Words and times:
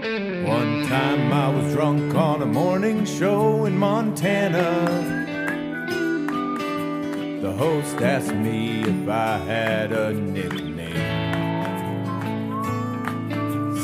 One 0.00 0.86
time 0.86 1.30
I 1.30 1.54
was 1.54 1.74
drunk 1.74 2.14
on 2.14 2.40
a 2.40 2.46
morning 2.46 3.04
show 3.04 3.66
in 3.66 3.76
Montana. 3.76 4.64
The 7.42 7.52
host 7.52 8.00
asked 8.00 8.32
me 8.32 8.80
if 8.80 9.06
I 9.10 9.36
had 9.36 9.92
a 9.92 10.14
nickname. 10.14 10.94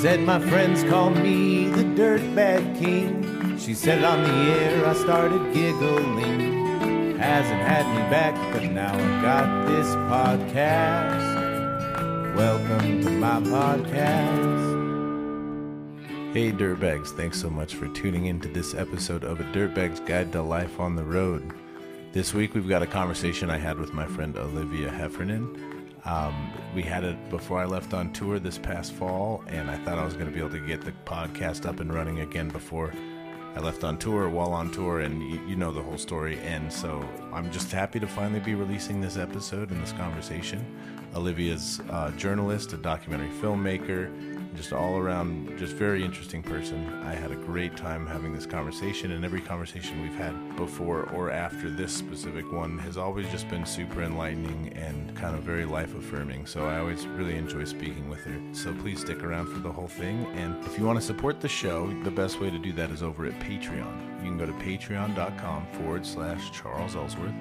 Said 0.01 0.21
my 0.21 0.41
friends 0.41 0.85
call 0.85 1.11
me 1.11 1.69
the 1.69 1.85
Dirtbag 1.85 2.79
King. 2.79 3.59
She 3.59 3.75
said 3.75 4.03
on 4.03 4.23
the 4.23 4.31
air, 4.31 4.87
I 4.87 4.95
started 4.95 5.53
giggling. 5.53 7.19
Hasn't 7.19 7.61
had 7.61 7.85
me 7.95 8.01
back, 8.09 8.35
but 8.55 8.63
now 8.71 8.95
I've 8.95 9.23
got 9.23 9.67
this 9.69 9.89
podcast. 10.09 11.37
Welcome 12.35 13.03
to 13.03 13.11
my 13.11 13.39
podcast. 13.41 14.66
Hey, 16.37 16.53
Dirtbags, 16.53 17.17
thanks 17.17 17.41
so 17.41 17.49
much 17.49 17.77
for 17.77 17.89
tuning 17.89 18.27
in 18.27 18.39
to 18.41 18.49
this 18.49 18.75
episode 18.75 19.25
of 19.25 19.41
A 19.41 19.45
Dirtbag's 19.55 20.01
Guide 20.01 20.33
to 20.33 20.43
Life 20.43 20.79
on 20.79 20.95
the 20.95 21.03
Road. 21.03 21.51
This 22.13 22.35
week 22.35 22.53
we've 22.53 22.69
got 22.69 22.83
a 22.83 22.87
conversation 22.87 23.49
I 23.49 23.57
had 23.57 23.79
with 23.79 23.95
my 23.95 24.05
friend 24.05 24.37
Olivia 24.37 24.91
Heffernan. 24.91 25.95
Um, 26.05 26.53
we 26.75 26.83
had 26.83 27.05
it 27.05 27.31
before 27.31 27.59
I 27.59 27.65
left 27.65 27.95
on 27.95 28.13
tour 28.13 28.39
this 28.39 28.59
past 28.59 28.93
fall, 28.93 29.45
and 29.47 29.71
I 29.71 29.79
thought 29.79 29.99
I 29.99 30.05
was 30.05 30.13
going 30.13 30.27
to 30.27 30.31
be 30.31 30.39
able 30.39 30.51
to 30.51 30.61
get 30.61 30.83
the 30.83 30.93
podcast 31.07 31.65
up 31.65 31.81
and 31.81 31.91
running 31.91 32.21
again 32.21 32.51
before 32.51 32.93
I 33.57 33.61
left 33.61 33.83
on 33.83 33.97
tour, 33.97 34.29
while 34.29 34.53
on 34.53 34.71
tour, 34.71 35.01
and 35.01 35.23
you, 35.23 35.41
you 35.47 35.57
know 35.57 35.73
the 35.73 35.81
whole 35.81 35.97
story. 35.97 36.39
And 36.41 36.71
so 36.71 37.09
I'm 37.33 37.51
just 37.51 37.73
happy 37.73 37.99
to 37.99 38.07
finally 38.07 38.41
be 38.41 38.55
releasing 38.55 39.01
this 39.01 39.17
episode 39.17 39.71
and 39.71 39.83
this 39.83 39.93
conversation. 39.93 40.67
Olivia's 41.15 41.81
a 41.89 42.13
journalist, 42.19 42.75
a 42.75 42.77
documentary 42.77 43.31
filmmaker, 43.41 44.36
just 44.57 44.73
all 44.73 44.97
around, 44.97 45.59
just 45.59 45.75
very 45.75 46.03
interesting 46.03 46.43
person. 46.43 46.89
I 47.05 47.15
had 47.15 47.31
a 47.31 47.37
great 47.37 47.77
time 47.77 48.07
having 48.07 48.35
this 48.35 48.47
conversation, 48.47 49.13
and 49.13 49.25
every 49.25 49.41
conversation 49.41 50.01
we've 50.03 50.17
had 50.17 50.57
before 50.57 51.05
or 51.11 51.31
after 51.31 51.69
this 51.71 51.93
specific 51.93 52.51
one 52.51 52.79
has 52.79 52.97
always 52.97 53.29
just 53.31 53.49
been 53.49 53.67
super 53.67 54.03
enlightening 54.03 54.73
and 54.75 55.15
kind 55.17 55.37
of 55.37 55.43
very 55.43 55.65
life 55.65 55.95
affirming. 55.95 56.47
So 56.47 56.67
I 56.67 56.79
always 56.79 57.07
really 57.07 57.37
enjoy 57.37 57.65
speaking 57.65 58.09
with 58.09 58.21
her. 58.21 58.41
So 58.53 58.75
please 58.75 59.01
stick 59.01 59.23
around 59.23 59.47
for 59.47 59.59
the 59.59 59.71
whole 59.71 59.89
thing. 59.89 60.27
And 60.35 60.65
if 60.65 60.79
you 60.79 60.85
want 60.85 60.99
to 60.99 61.05
support 61.05 61.41
the 61.41 61.49
show, 61.49 61.89
the 62.03 62.11
best 62.11 62.41
way 62.41 62.51
to 62.51 62.59
do 62.59 62.73
that 62.73 62.91
is 62.91 63.03
over 63.03 63.27
at 63.27 63.39
Patreon. 63.41 64.25
You 64.25 64.31
can 64.31 64.39
go 64.39 64.47
to 64.47 64.53
patreon.com 64.53 65.67
forward 65.73 66.07
slash 66.07 66.51
Charles 66.51 66.97
Ellsworth. 66.97 67.35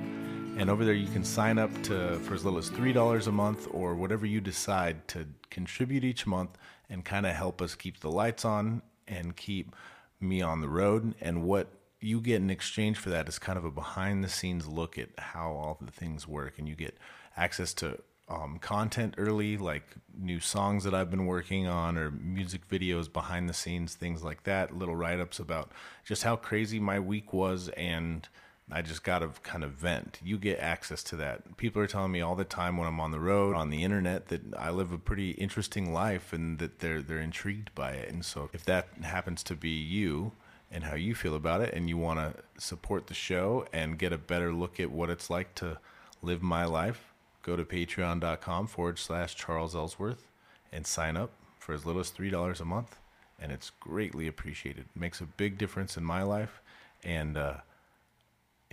And 0.58 0.69
over 0.69 0.86
there, 0.86 0.93
you 0.93 1.08
can 1.08 1.25
sign 1.25 1.58
up 1.58 1.69
to 1.83 2.17
for 2.19 2.33
as 2.33 2.45
little 2.45 2.59
as 2.59 2.69
three 2.69 2.93
dollars 2.93 3.27
a 3.27 3.31
month, 3.31 3.67
or 3.71 3.93
whatever 3.93 4.25
you 4.25 4.39
decide 4.39 5.05
to 5.09 5.27
contribute 5.49 6.05
each 6.05 6.25
month, 6.25 6.52
and 6.89 7.03
kind 7.03 7.25
of 7.25 7.36
help 7.36 7.61
us 7.61 7.75
keep 7.75 8.00
the 8.00 8.11
lights 8.11 8.45
on 8.45 8.81
and 9.08 9.36
keep 9.36 9.75
me 10.19 10.41
on 10.41 10.61
the 10.61 10.69
road. 10.69 11.16
And 11.22 11.44
what 11.44 11.67
you 12.00 12.22
get 12.22 12.42
in 12.42 12.50
exchange 12.50 12.97
for 12.97 13.09
that 13.09 13.27
is 13.27 13.39
kind 13.39 13.58
of 13.58 13.66
a 13.66 13.72
behind 13.72 14.23
the 14.23 14.30
scenes 14.30 14.67
look 14.67 14.97
at 14.97 15.09
how 15.17 15.52
all 15.52 15.77
the 15.81 15.92
things 15.92 16.27
work, 16.27 16.59
and 16.59 16.67
you 16.67 16.75
get 16.75 16.97
access 17.36 17.73
to 17.75 18.00
um, 18.27 18.58
content 18.59 19.16
early, 19.17 19.58
like 19.58 19.83
new 20.17 20.39
songs 20.39 20.83
that 20.83 20.94
I've 20.94 21.11
been 21.11 21.25
working 21.25 21.67
on, 21.67 21.97
or 21.97 22.11
music 22.11 22.67
videos 22.67 23.11
behind 23.11 23.49
the 23.49 23.53
scenes, 23.53 23.95
things 23.95 24.23
like 24.23 24.44
that. 24.44 24.75
Little 24.75 24.95
write 24.95 25.20
ups 25.20 25.39
about 25.39 25.72
just 26.03 26.23
how 26.23 26.36
crazy 26.36 26.80
my 26.80 26.99
week 26.99 27.33
was 27.33 27.70
and 27.70 28.27
I 28.71 28.81
just 28.81 29.03
got 29.03 29.19
to 29.19 29.30
kind 29.44 29.63
of 29.63 29.71
vent. 29.73 30.19
You 30.23 30.38
get 30.38 30.59
access 30.59 31.03
to 31.03 31.16
that. 31.17 31.55
People 31.58 31.81
are 31.83 31.88
telling 31.88 32.11
me 32.11 32.21
all 32.21 32.35
the 32.35 32.44
time 32.44 32.77
when 32.77 32.88
I'm 32.88 32.99
on 32.99 33.11
the 33.11 33.19
road, 33.19 33.55
on 33.55 33.69
the 33.69 33.83
internet, 33.83 34.30
that 34.30 34.41
I 34.58 34.71
live 34.71 34.91
a 34.91 34.97
pretty 34.97 35.31
interesting 35.31 35.94
life 35.94 36.33
and 36.33 36.58
that 36.58 36.80
they're 36.80 37.02
they're 37.02 37.19
intrigued 37.19 37.73
by 37.75 37.91
it. 37.91 38.11
And 38.11 38.25
so 38.25 38.49
if 38.53 38.66
that 38.66 38.88
happens 39.03 39.43
to 39.43 39.55
be 39.55 39.69
you 39.69 40.31
and 40.71 40.86
how 40.86 40.95
you 40.95 41.13
feel 41.13 41.36
about 41.36 41.61
it 41.61 41.73
and 41.75 41.88
you 41.88 41.97
want 41.97 42.19
to 42.19 42.43
support 42.58 43.05
the 43.05 43.13
show 43.13 43.67
and 43.71 43.99
get 43.99 44.11
a 44.11 44.17
better 44.17 44.52
look 44.52 44.80
at 44.80 44.89
what 44.89 45.11
it's 45.11 45.30
like 45.30 45.53
to 45.55 45.77
live 46.23 46.42
my 46.42 46.65
life, 46.65 47.14
go 47.43 47.55
to 47.55 47.64
patreon.com 47.64 48.65
forward 48.65 48.97
slash 48.97 49.36
Charles 49.36 49.76
Ellsworth 49.76 50.26
and 50.73 50.87
sign 50.87 51.15
up 51.15 51.30
for 51.59 51.73
as 51.73 51.86
little 51.86 52.02
as 52.02 52.09
$3 52.09 52.59
a 52.59 52.65
month. 52.65 52.97
And 53.39 53.52
it's 53.52 53.70
greatly 53.80 54.27
appreciated. 54.27 54.86
It 54.95 54.99
makes 54.99 55.21
a 55.21 55.26
big 55.26 55.59
difference 55.59 55.97
in 55.97 56.03
my 56.03 56.23
life. 56.23 56.61
And, 57.03 57.37
uh, 57.37 57.58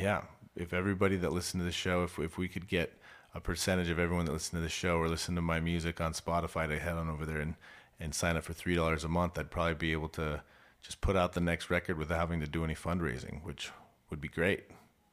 yeah, 0.02 0.22
if 0.56 0.72
everybody 0.74 1.16
that 1.16 1.32
listened 1.32 1.60
to 1.60 1.64
the 1.64 1.72
show, 1.72 2.02
if 2.02 2.18
if 2.18 2.36
we 2.36 2.48
could 2.48 2.68
get 2.68 2.98
a 3.34 3.40
percentage 3.40 3.88
of 3.88 3.98
everyone 3.98 4.26
that 4.26 4.32
listened 4.32 4.58
to 4.58 4.62
the 4.62 4.68
show 4.68 4.98
or 4.98 5.08
listened 5.08 5.36
to 5.36 5.42
my 5.42 5.60
music 5.60 6.00
on 6.00 6.12
Spotify 6.12 6.68
to 6.68 6.78
head 6.78 6.96
on 6.96 7.08
over 7.08 7.24
there 7.24 7.40
and 7.40 7.54
and 8.00 8.14
sign 8.14 8.36
up 8.36 8.44
for 8.44 8.52
three 8.52 8.74
dollars 8.74 9.04
a 9.04 9.08
month, 9.08 9.38
I'd 9.38 9.50
probably 9.50 9.74
be 9.74 9.92
able 9.92 10.08
to 10.10 10.42
just 10.82 11.00
put 11.00 11.16
out 11.16 11.32
the 11.32 11.40
next 11.40 11.70
record 11.70 11.96
without 11.96 12.18
having 12.18 12.40
to 12.40 12.48
do 12.48 12.64
any 12.64 12.74
fundraising, 12.74 13.42
which 13.44 13.70
would 14.10 14.20
be 14.20 14.28
great. 14.28 14.64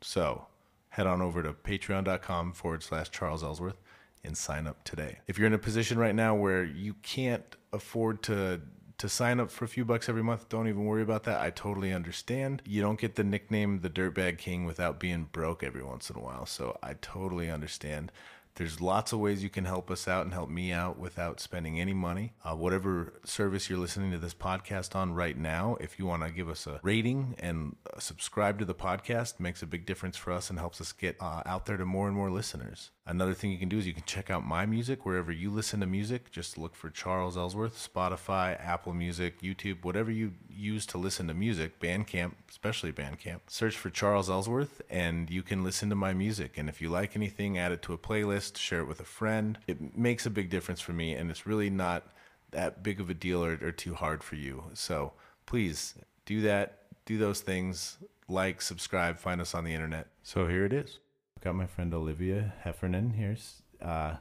So 0.02 0.48
head 0.90 1.06
on 1.06 1.22
over 1.22 1.44
to 1.44 1.54
patreon.com 1.54 2.54
forward 2.54 2.82
slash 2.82 3.12
Charles 3.12 3.44
Ellsworth 3.44 3.78
and 4.24 4.36
sign 4.36 4.66
up 4.66 4.84
today. 4.84 5.20
If 5.28 5.38
you're 5.38 5.48
in 5.48 5.54
a 5.54 5.60
position 5.60 6.00
right 6.00 6.16
now 6.16 6.34
where 6.36 6.64
you 6.64 6.96
can't 7.04 7.56
afford 7.72 8.24
to 8.24 8.62
to 9.00 9.10
sign 9.10 9.40
up 9.40 9.50
for 9.50 9.66
a 9.66 9.68
few 9.68 9.86
bucks 9.86 10.10
every 10.10 10.22
month, 10.22 10.50
don't 10.50 10.68
even 10.68 10.86
worry 10.86 11.02
about 11.02 11.24
that. 11.24 11.40
I 11.40 11.50
totally 11.50 11.94
understand. 11.94 12.62
You 12.66 12.82
don't 12.82 13.00
get 13.00 13.16
the 13.16 13.24
nickname 13.24 13.80
the 13.80 13.90
Dirtbag 13.90 14.38
King 14.38 14.66
without 14.66 15.00
being 15.00 15.30
broke 15.32 15.64
every 15.64 15.84
once 15.84 16.10
in 16.10 16.18
a 16.18 16.20
while. 16.20 16.46
So 16.46 16.78
I 16.84 16.94
totally 17.02 17.50
understand. 17.50 18.12
There's 18.60 18.82
lots 18.82 19.14
of 19.14 19.20
ways 19.20 19.42
you 19.42 19.50
can 19.50 19.64
help 19.64 19.90
us 19.90 20.06
out 20.06 20.26
and 20.26 20.34
help 20.34 20.50
me 20.50 20.74
out 20.74 21.00
without 21.00 21.40
spending 21.40 21.80
any 21.80 21.94
money. 21.94 22.34
Uh, 22.44 22.58
whatever 22.58 23.14
service 23.24 23.70
you're 23.70 23.80
listening 23.80 24.12
to 24.12 24.18
this 24.18 24.34
podcast 24.34 24.98
on 24.98 25.14
right 25.14 25.38
now, 25.38 25.78
if 25.80 25.98
you 25.98 26.06
want 26.06 26.24
to 26.24 26.30
give 26.30 26.50
us 26.50 26.68
a 26.68 26.82
rating 26.84 27.38
and 27.40 27.78
subscribe 28.00 28.60
to 28.60 28.66
the 28.66 28.76
podcast, 28.76 29.40
makes 29.40 29.62
a 29.62 29.66
big 29.66 29.86
difference 29.86 30.18
for 30.18 30.34
us 30.34 30.50
and 30.50 30.60
helps 30.60 30.82
us 30.82 30.92
get 30.92 31.16
uh, 31.22 31.42
out 31.46 31.68
there 31.68 31.78
to 31.78 31.86
more 31.86 32.08
and 32.08 32.18
more 32.18 32.30
listeners. 32.30 32.92
Another 33.10 33.34
thing 33.34 33.50
you 33.50 33.58
can 33.58 33.70
do 33.70 33.80
is 33.80 33.88
you 33.88 33.94
can 33.94 34.04
check 34.06 34.30
out 34.30 34.46
my 34.46 34.68
music 34.68 35.04
wherever 35.04 35.32
you 35.32 35.50
listen 35.50 35.80
to 35.80 35.88
music. 35.88 36.30
Just 36.30 36.60
look 36.60 36.76
for 36.76 36.92
Charles 36.92 37.38
Ellsworth, 37.38 37.90
Spotify, 37.92 38.60
Apple 38.64 38.94
Music, 38.94 39.42
YouTube, 39.42 39.84
whatever 39.84 40.12
you 40.12 40.34
use 40.48 40.86
to 40.86 41.00
listen 41.00 41.28
to 41.28 41.34
music, 41.34 41.80
Bandcamp, 41.80 42.34
especially 42.50 42.92
Bandcamp. 42.92 43.40
Search 43.48 43.76
for 43.76 43.90
Charles 43.90 44.30
Ellsworth 44.30 44.84
and 44.92 45.30
you 45.32 45.42
can 45.42 45.64
listen 45.64 45.90
to 45.90 45.96
my 45.96 46.14
music. 46.14 46.58
And 46.58 46.70
if 46.70 46.82
you 46.82 46.90
like 46.90 47.16
anything, 47.16 47.58
add 47.58 47.72
it 47.72 47.82
to 47.84 47.94
a 47.94 47.98
playlist, 47.98 48.49
share 48.58 48.82
it 48.82 48.88
with 48.88 49.00
a 49.00 49.06
friend. 49.06 49.58
It 49.68 49.98
makes 49.98 50.26
a 50.26 50.30
big 50.30 50.50
difference 50.50 50.82
for 50.82 50.94
me 50.94 51.14
and 51.14 51.30
it's 51.30 51.46
really 51.46 51.70
not 51.70 52.04
that 52.52 52.84
big 52.84 53.00
of 53.00 53.10
a 53.10 53.14
deal 53.14 53.44
or, 53.44 53.60
or 53.62 53.72
too 53.72 53.94
hard 53.94 54.24
for 54.24 54.36
you. 54.36 54.64
So 54.74 55.14
please 55.46 55.96
do 56.26 56.42
that, 56.42 56.84
do 57.06 57.18
those 57.18 57.42
things, 57.42 57.98
like, 58.28 58.62
subscribe, 58.62 59.20
find 59.20 59.42
us 59.42 59.54
on 59.54 59.64
the 59.64 59.74
internet. 59.74 60.08
So 60.24 60.48
here 60.48 60.66
it 60.66 60.74
is. 60.74 61.00
I've 61.38 61.44
got 61.44 61.56
my 61.56 61.66
friend 61.66 61.94
Olivia 61.94 62.54
Heffernan 62.62 63.12
here 63.12 63.38
uh, 63.82 64.16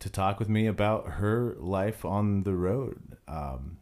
to 0.00 0.10
talk 0.10 0.38
with 0.38 0.48
me 0.48 0.66
about 0.66 1.06
her 1.06 1.54
life 1.58 2.04
on 2.04 2.42
the 2.42 2.54
road. 2.54 3.16
Um, 3.28 3.78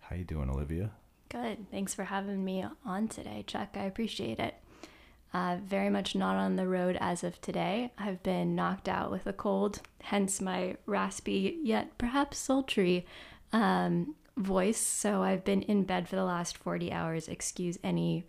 how 0.00 0.16
you 0.16 0.24
doing, 0.24 0.50
Olivia? 0.50 0.90
Good. 1.28 1.70
Thanks 1.70 1.94
for 1.94 2.04
having 2.04 2.44
me 2.44 2.64
on 2.84 3.08
today, 3.08 3.44
Chuck. 3.46 3.70
I 3.74 3.84
appreciate 3.84 4.38
it. 4.38 4.54
Uh, 5.34 5.58
very 5.62 5.90
much 5.90 6.14
not 6.14 6.36
on 6.36 6.56
the 6.56 6.66
road 6.66 6.96
as 7.00 7.22
of 7.22 7.40
today. 7.40 7.92
I've 7.98 8.22
been 8.22 8.54
knocked 8.54 8.88
out 8.88 9.10
with 9.10 9.26
a 9.26 9.32
cold, 9.32 9.80
hence 10.00 10.40
my 10.40 10.76
raspy 10.86 11.58
yet 11.62 11.98
perhaps 11.98 12.38
sultry 12.38 13.06
um, 13.52 14.14
voice. 14.38 14.78
So 14.78 15.22
I've 15.22 15.44
been 15.44 15.62
in 15.62 15.84
bed 15.84 16.08
for 16.08 16.16
the 16.16 16.24
last 16.24 16.56
40 16.56 16.90
hours. 16.90 17.28
Excuse 17.28 17.78
any 17.84 18.24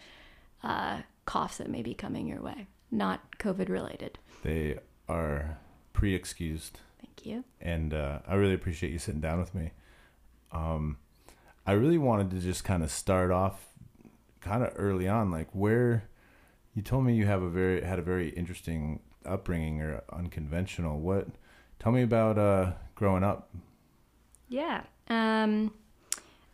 uh, 0.62 1.04
coughs 1.26 1.58
that 1.58 1.70
may 1.70 1.82
be 1.82 1.94
coming 1.94 2.28
your 2.28 2.42
way 2.42 2.68
not 2.92 3.38
COVID 3.38 3.70
related. 3.70 4.20
They 4.44 4.80
are 5.08 5.58
pre 5.94 6.16
excused. 6.16 6.80
Thank 7.02 7.26
you. 7.26 7.44
And 7.62 7.94
uh, 7.94 8.20
I 8.28 8.36
really 8.36 8.54
appreciate 8.54 8.92
you 8.92 9.00
sitting 9.00 9.22
down 9.22 9.40
with 9.40 9.54
me. 9.54 9.72
Um, 10.52 10.98
I 11.66 11.74
really 11.74 11.98
wanted 11.98 12.32
to 12.32 12.40
just 12.40 12.64
kind 12.64 12.84
of 12.84 12.92
start 12.92 13.32
off 13.32 13.68
kind 14.42 14.64
of 14.64 14.74
early 14.76 15.08
on, 15.08 15.32
like 15.32 15.50
where 15.52 16.09
you 16.80 16.84
told 16.84 17.04
me 17.04 17.14
you 17.14 17.26
have 17.26 17.42
a 17.42 17.50
very 17.50 17.82
had 17.84 18.00
a 18.00 18.02
very 18.02 18.30
interesting 18.30 19.02
upbringing 19.26 19.82
or 19.82 20.02
unconventional. 20.14 20.98
What? 20.98 21.28
Tell 21.78 21.92
me 21.92 22.04
about 22.04 22.38
uh, 22.38 22.72
growing 22.96 23.22
up. 23.22 23.50
Yeah. 24.48 24.84
Um, 25.10 25.74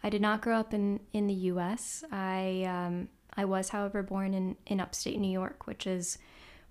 I 0.03 0.09
did 0.09 0.23
not 0.23 0.41
grow 0.41 0.57
up 0.57 0.73
in 0.73 0.99
in 1.13 1.27
the 1.27 1.33
U.S. 1.53 2.03
I 2.11 2.63
um, 2.67 3.07
I 3.37 3.45
was, 3.45 3.69
however, 3.69 4.01
born 4.01 4.33
in, 4.33 4.55
in 4.65 4.79
upstate 4.79 5.19
New 5.19 5.31
York, 5.31 5.67
which 5.67 5.85
is 5.85 6.17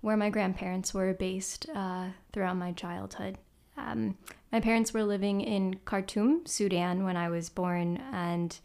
where 0.01 0.17
my 0.17 0.29
grandparents 0.29 0.93
were 0.93 1.13
based 1.13 1.69
uh, 1.73 2.07
throughout 2.33 2.57
my 2.57 2.73
childhood. 2.73 3.37
Um, 3.77 4.17
my 4.51 4.59
parents 4.59 4.93
were 4.93 5.03
living 5.03 5.39
in 5.39 5.79
Khartoum, 5.85 6.45
Sudan, 6.45 7.05
when 7.05 7.15
I 7.15 7.29
was 7.29 7.47
born, 7.47 8.03
and 8.11 8.57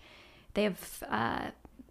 they 0.55 0.65
have 0.65 1.05
uh, 1.09 1.51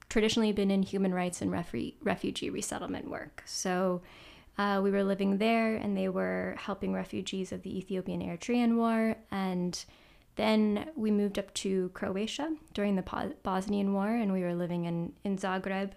traditionally 0.10 0.52
been 0.52 0.72
in 0.72 0.84
human 0.84 1.14
rights 1.14 1.42
and 1.42 1.52
refu- 1.52 1.94
refugee 2.02 2.50
resettlement 2.50 3.10
work. 3.10 3.44
So 3.46 4.02
uh, 4.58 4.82
we 4.84 4.92
were 4.92 5.04
living 5.04 5.38
there, 5.38 5.76
and 5.76 5.96
they 5.96 6.10
were 6.10 6.56
helping 6.58 6.94
refugees 6.94 7.52
of 7.52 7.62
the 7.62 7.78
Ethiopian 7.78 8.22
Eritrean 8.22 8.76
War, 8.76 9.16
and 9.32 9.86
then 10.36 10.90
we 10.96 11.12
moved 11.12 11.38
up 11.38 11.54
to 11.54 11.90
Croatia 11.94 12.56
during 12.74 12.96
the 12.96 13.36
Bosnian 13.44 13.94
War, 13.94 14.10
and 14.10 14.34
we 14.34 14.42
were 14.42 14.56
living 14.56 14.86
in, 14.86 15.14
in 15.24 15.38
Zagreb. 15.38 15.92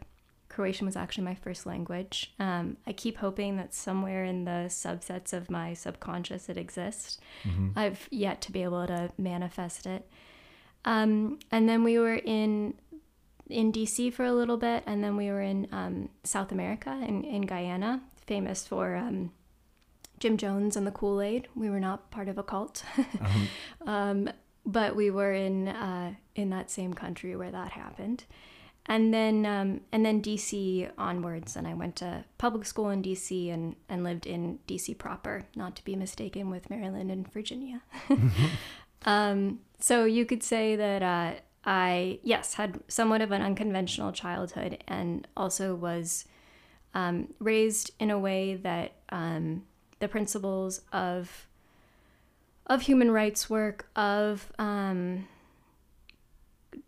Croatian 0.48 0.84
was 0.84 0.96
actually 0.96 1.24
my 1.24 1.34
first 1.34 1.64
language. 1.64 2.34
Um, 2.38 2.76
I 2.86 2.92
keep 2.92 3.16
hoping 3.16 3.56
that 3.56 3.72
somewhere 3.72 4.24
in 4.24 4.44
the 4.44 4.66
subsets 4.68 5.32
of 5.32 5.50
my 5.50 5.72
subconscious 5.72 6.48
it 6.48 6.58
exists. 6.58 7.18
Mm-hmm. 7.44 7.70
I've 7.74 8.06
yet 8.10 8.42
to 8.42 8.52
be 8.52 8.62
able 8.62 8.86
to 8.86 9.10
manifest 9.16 9.86
it. 9.86 10.06
Um, 10.84 11.38
and 11.50 11.68
then 11.68 11.84
we 11.84 11.98
were 11.98 12.16
in 12.16 12.74
in 13.52 13.72
DC 13.72 14.12
for 14.12 14.24
a 14.24 14.32
little 14.32 14.56
bit, 14.56 14.82
and 14.86 15.04
then 15.04 15.16
we 15.16 15.28
were 15.28 15.42
in 15.42 15.68
um, 15.72 16.08
South 16.24 16.50
America 16.50 16.90
in, 17.06 17.24
in 17.24 17.42
Guyana, 17.42 18.02
famous 18.26 18.66
for 18.66 18.96
um, 18.96 19.30
Jim 20.18 20.36
Jones 20.36 20.76
and 20.76 20.86
the 20.86 20.90
Kool 20.90 21.20
Aid. 21.20 21.48
We 21.54 21.68
were 21.70 21.80
not 21.80 22.10
part 22.10 22.28
of 22.28 22.38
a 22.38 22.42
cult, 22.42 22.84
um, 23.20 23.48
um, 23.86 24.30
but 24.64 24.96
we 24.96 25.10
were 25.10 25.32
in 25.32 25.68
uh, 25.68 26.14
in 26.34 26.50
that 26.50 26.70
same 26.70 26.94
country 26.94 27.36
where 27.36 27.50
that 27.50 27.72
happened, 27.72 28.24
and 28.86 29.12
then 29.12 29.44
um, 29.44 29.80
and 29.90 30.06
then 30.06 30.22
DC 30.22 30.90
onwards. 30.96 31.56
And 31.56 31.66
I 31.66 31.74
went 31.74 31.96
to 31.96 32.24
public 32.38 32.66
school 32.66 32.90
in 32.90 33.02
DC 33.02 33.52
and 33.52 33.76
and 33.88 34.04
lived 34.04 34.26
in 34.26 34.60
DC 34.68 34.96
proper, 34.96 35.44
not 35.56 35.76
to 35.76 35.84
be 35.84 35.96
mistaken 35.96 36.50
with 36.50 36.70
Maryland 36.70 37.10
and 37.10 37.30
Virginia. 37.32 37.82
um, 39.04 39.60
so 39.80 40.04
you 40.04 40.24
could 40.24 40.42
say 40.42 40.76
that. 40.76 41.02
Uh, 41.02 41.40
I, 41.64 42.18
yes, 42.22 42.54
had 42.54 42.80
somewhat 42.88 43.20
of 43.22 43.30
an 43.30 43.42
unconventional 43.42 44.12
childhood 44.12 44.82
and 44.88 45.26
also 45.36 45.74
was 45.74 46.24
um, 46.94 47.32
raised 47.38 47.92
in 47.98 48.10
a 48.10 48.18
way 48.18 48.54
that 48.54 48.92
um, 49.10 49.64
the 50.00 50.08
principles 50.08 50.80
of 50.92 51.46
of 52.66 52.82
human 52.82 53.10
rights 53.10 53.50
work, 53.50 53.88
of 53.96 54.52
um, 54.58 55.26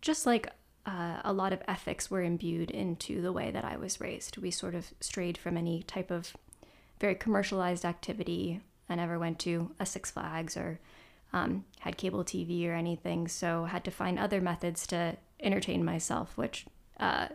just 0.00 0.24
like 0.24 0.48
uh, 0.86 1.20
a 1.24 1.32
lot 1.32 1.52
of 1.52 1.62
ethics 1.66 2.10
were 2.10 2.22
imbued 2.22 2.70
into 2.70 3.20
the 3.20 3.32
way 3.32 3.50
that 3.50 3.64
I 3.64 3.76
was 3.76 4.00
raised. 4.00 4.38
We 4.38 4.50
sort 4.50 4.74
of 4.74 4.92
strayed 5.00 5.36
from 5.36 5.56
any 5.56 5.82
type 5.82 6.10
of 6.10 6.36
very 7.00 7.16
commercialized 7.16 7.84
activity. 7.84 8.60
I 8.88 8.94
never 8.94 9.18
went 9.18 9.38
to 9.40 9.72
a 9.80 9.86
Six 9.86 10.10
Flags 10.10 10.56
or 10.56 10.78
um, 11.34 11.64
had 11.80 11.96
cable 11.96 12.24
TV 12.24 12.66
or 12.68 12.74
anything, 12.74 13.26
so 13.26 13.64
had 13.64 13.84
to 13.84 13.90
find 13.90 14.18
other 14.18 14.40
methods 14.40 14.86
to 14.86 15.16
entertain 15.40 15.84
myself, 15.84 16.38
which 16.38 16.64
uh, 17.00 17.26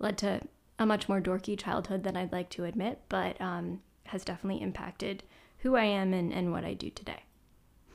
led 0.00 0.18
to 0.18 0.40
a 0.78 0.84
much 0.84 1.08
more 1.08 1.20
dorky 1.20 1.56
childhood 1.56 2.02
than 2.02 2.16
I'd 2.16 2.32
like 2.32 2.50
to 2.50 2.64
admit. 2.64 3.00
But 3.08 3.40
um, 3.40 3.80
has 4.06 4.24
definitely 4.24 4.60
impacted 4.60 5.22
who 5.58 5.76
I 5.76 5.84
am 5.84 6.12
and, 6.12 6.32
and 6.32 6.50
what 6.50 6.64
I 6.64 6.74
do 6.74 6.90
today. 6.90 7.22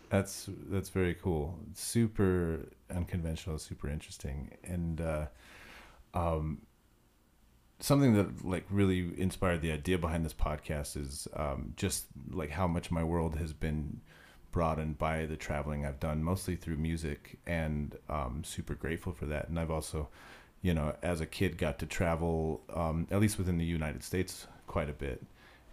That's 0.10 0.48
that's 0.70 0.90
very 0.90 1.14
cool. 1.16 1.60
Super 1.74 2.70
unconventional, 2.90 3.60
super 3.60 3.90
interesting, 3.90 4.52
and 4.64 5.02
uh, 5.02 5.26
um, 6.14 6.62
something 7.82 8.14
that 8.14 8.46
like 8.46 8.66
really 8.70 9.12
inspired 9.20 9.62
the 9.62 9.74
idea 9.74 9.98
behind 9.98 10.24
this 10.24 10.34
podcast 10.34 10.96
is 10.96 11.28
um, 11.36 11.74
just 11.76 12.06
like 12.30 12.52
how 12.52 12.66
much 12.66 12.92
my 12.92 13.04
world 13.04 13.36
has 13.36 13.52
been 13.52 14.00
broadened 14.54 14.98
by 14.98 15.26
the 15.26 15.36
traveling 15.36 15.86
I've 15.86 16.00
done, 16.00 16.24
mostly 16.24 16.56
through 16.56 16.78
music, 16.78 17.40
and 17.46 17.98
um, 18.08 18.44
super 18.46 18.76
grateful 18.76 19.12
for 19.12 19.26
that. 19.26 19.50
And 19.50 19.60
I've 19.60 19.72
also, 19.72 20.08
you 20.62 20.74
know, 20.74 20.96
as 21.02 21.20
a 21.20 21.26
kid, 21.26 21.58
got 21.58 21.80
to 21.80 21.86
travel 21.86 22.62
um, 22.74 23.08
at 23.12 23.20
least 23.20 23.38
within 23.38 23.58
the 23.58 23.66
United 23.66 24.04
States 24.04 24.48
quite 24.68 24.90
a 24.90 24.94
bit, 24.94 25.22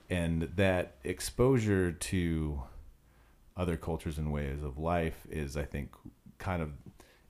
and 0.08 0.42
that 0.56 0.96
exposure 1.04 1.92
to 1.92 2.62
other 3.56 3.76
cultures 3.76 4.16
and 4.16 4.32
ways 4.32 4.62
of 4.62 4.78
life 4.78 5.26
is 5.30 5.54
i 5.54 5.64
think 5.64 5.94
kind 6.38 6.62
of 6.62 6.70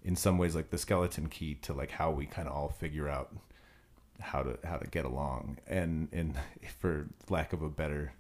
in 0.05 0.15
some 0.15 0.39
ways 0.39 0.55
like 0.55 0.71
the 0.71 0.79
skeleton 0.79 1.29
key 1.29 1.55
to 1.55 1.73
like 1.73 1.91
how 1.91 2.11
we 2.11 2.25
kind 2.25 2.47
of 2.47 2.55
all 2.55 2.69
figure 2.69 3.09
out 3.09 3.35
how 4.21 4.43
to 4.43 4.57
how 4.65 4.77
to 4.77 4.87
get 4.89 5.05
along 5.05 5.59
and 5.67 6.09
and 6.13 6.37
for 6.79 7.09
lack 7.29 7.53
of 7.53 7.63
a 7.63 7.69
better 7.69 8.13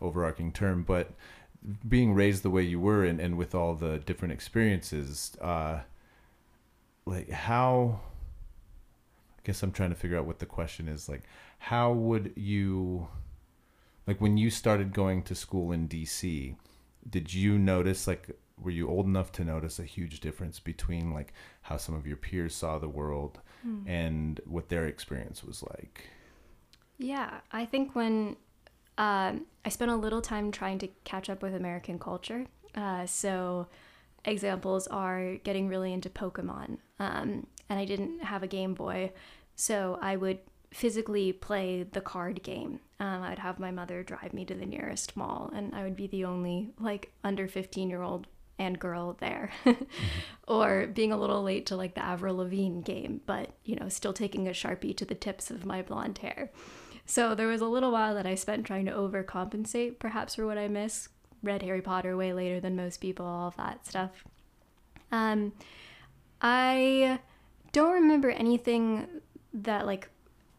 overarching 0.00 0.50
term 0.50 0.82
but 0.82 1.12
being 1.88 2.14
raised 2.14 2.42
the 2.42 2.50
way 2.50 2.62
you 2.62 2.80
were 2.80 3.04
and, 3.04 3.20
and 3.20 3.36
with 3.36 3.54
all 3.54 3.74
the 3.74 3.98
different 4.00 4.32
experiences 4.32 5.36
uh 5.40 5.80
like 7.06 7.30
how 7.30 8.00
i 9.38 9.40
guess 9.44 9.62
i'm 9.62 9.72
trying 9.72 9.90
to 9.90 9.96
figure 9.96 10.18
out 10.18 10.26
what 10.26 10.38
the 10.38 10.46
question 10.46 10.88
is 10.88 11.08
like 11.08 11.22
how 11.58 11.92
would 11.92 12.32
you 12.34 13.06
like 14.06 14.20
when 14.20 14.36
you 14.36 14.50
started 14.50 14.92
going 14.92 15.22
to 15.22 15.34
school 15.34 15.72
in 15.72 15.88
DC, 15.88 16.56
did 17.08 17.32
you 17.32 17.58
notice 17.58 18.06
like 18.06 18.36
were 18.60 18.70
you 18.70 18.88
old 18.88 19.06
enough 19.06 19.32
to 19.32 19.44
notice 19.44 19.78
a 19.78 19.84
huge 19.84 20.20
difference 20.20 20.60
between 20.60 21.12
like 21.12 21.32
how 21.62 21.76
some 21.76 21.94
of 21.94 22.06
your 22.06 22.16
peers 22.16 22.54
saw 22.54 22.78
the 22.78 22.88
world 22.88 23.40
mm. 23.66 23.82
and 23.88 24.40
what 24.44 24.68
their 24.68 24.86
experience 24.86 25.42
was 25.44 25.62
like? 25.62 26.08
Yeah, 26.98 27.40
I 27.50 27.64
think 27.64 27.94
when 27.94 28.36
um, 28.98 29.46
I 29.64 29.68
spent 29.68 29.90
a 29.90 29.96
little 29.96 30.20
time 30.20 30.50
trying 30.50 30.78
to 30.80 30.88
catch 31.04 31.30
up 31.30 31.42
with 31.42 31.54
American 31.54 31.98
culture. 31.98 32.46
Uh, 32.74 33.06
so 33.06 33.68
examples 34.24 34.86
are 34.86 35.36
getting 35.36 35.68
really 35.68 35.92
into 35.92 36.08
Pokemon, 36.08 36.78
um, 36.98 37.46
and 37.68 37.78
I 37.78 37.84
didn't 37.84 38.22
have 38.22 38.42
a 38.42 38.46
Game 38.46 38.74
Boy, 38.74 39.12
so 39.56 39.98
I 40.00 40.16
would 40.16 40.38
physically 40.72 41.32
play 41.32 41.82
the 41.82 42.00
card 42.00 42.42
game. 42.42 42.80
Um, 42.98 43.22
I'd 43.22 43.38
have 43.38 43.58
my 43.58 43.70
mother 43.70 44.02
drive 44.02 44.32
me 44.32 44.44
to 44.46 44.54
the 44.54 44.66
nearest 44.66 45.16
mall, 45.16 45.50
and 45.54 45.74
I 45.74 45.82
would 45.82 45.96
be 45.96 46.06
the 46.06 46.24
only 46.24 46.70
like 46.78 47.12
under 47.24 47.46
15 47.46 47.90
year 47.90 48.02
old 48.02 48.26
and 48.58 48.78
girl 48.78 49.16
there. 49.20 49.50
mm-hmm. 49.64 49.84
Or 50.48 50.86
being 50.86 51.12
a 51.12 51.16
little 51.16 51.42
late 51.42 51.66
to 51.66 51.76
like 51.76 51.94
the 51.94 52.04
Avril 52.04 52.36
Lavigne 52.36 52.82
game, 52.82 53.20
but 53.26 53.50
you 53.64 53.76
know, 53.76 53.88
still 53.88 54.12
taking 54.12 54.48
a 54.48 54.52
sharpie 54.52 54.96
to 54.96 55.04
the 55.04 55.14
tips 55.14 55.50
of 55.50 55.66
my 55.66 55.82
blonde 55.82 56.18
hair. 56.18 56.50
So 57.12 57.34
there 57.34 57.48
was 57.48 57.60
a 57.60 57.66
little 57.66 57.92
while 57.92 58.14
that 58.14 58.24
I 58.24 58.34
spent 58.34 58.64
trying 58.64 58.86
to 58.86 58.90
overcompensate, 58.90 59.98
perhaps 59.98 60.36
for 60.36 60.46
what 60.46 60.56
I 60.56 60.66
miss. 60.66 61.10
Read 61.42 61.60
Harry 61.60 61.82
Potter 61.82 62.16
way 62.16 62.32
later 62.32 62.58
than 62.58 62.74
most 62.74 63.02
people, 63.02 63.26
all 63.26 63.48
of 63.48 63.56
that 63.58 63.86
stuff. 63.86 64.24
Um, 65.10 65.52
I 66.40 67.18
don't 67.72 67.92
remember 67.92 68.30
anything 68.30 69.08
that 69.52 69.84
like 69.84 70.08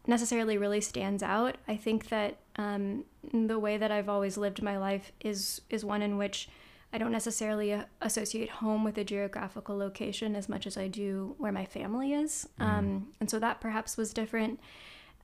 necessarily 0.06 0.56
really 0.56 0.80
stands 0.80 1.24
out. 1.24 1.56
I 1.66 1.74
think 1.76 2.08
that 2.10 2.36
um, 2.54 3.04
the 3.32 3.58
way 3.58 3.76
that 3.76 3.90
I've 3.90 4.08
always 4.08 4.36
lived 4.36 4.62
my 4.62 4.78
life 4.78 5.10
is 5.18 5.60
is 5.70 5.84
one 5.84 6.02
in 6.02 6.18
which 6.18 6.48
I 6.92 6.98
don't 6.98 7.10
necessarily 7.10 7.76
associate 8.00 8.50
home 8.50 8.84
with 8.84 8.96
a 8.96 9.02
geographical 9.02 9.76
location 9.76 10.36
as 10.36 10.48
much 10.48 10.68
as 10.68 10.76
I 10.76 10.86
do 10.86 11.34
where 11.36 11.50
my 11.50 11.64
family 11.64 12.12
is, 12.12 12.48
mm. 12.60 12.64
um, 12.64 13.08
and 13.18 13.28
so 13.28 13.40
that 13.40 13.60
perhaps 13.60 13.96
was 13.96 14.12
different. 14.12 14.60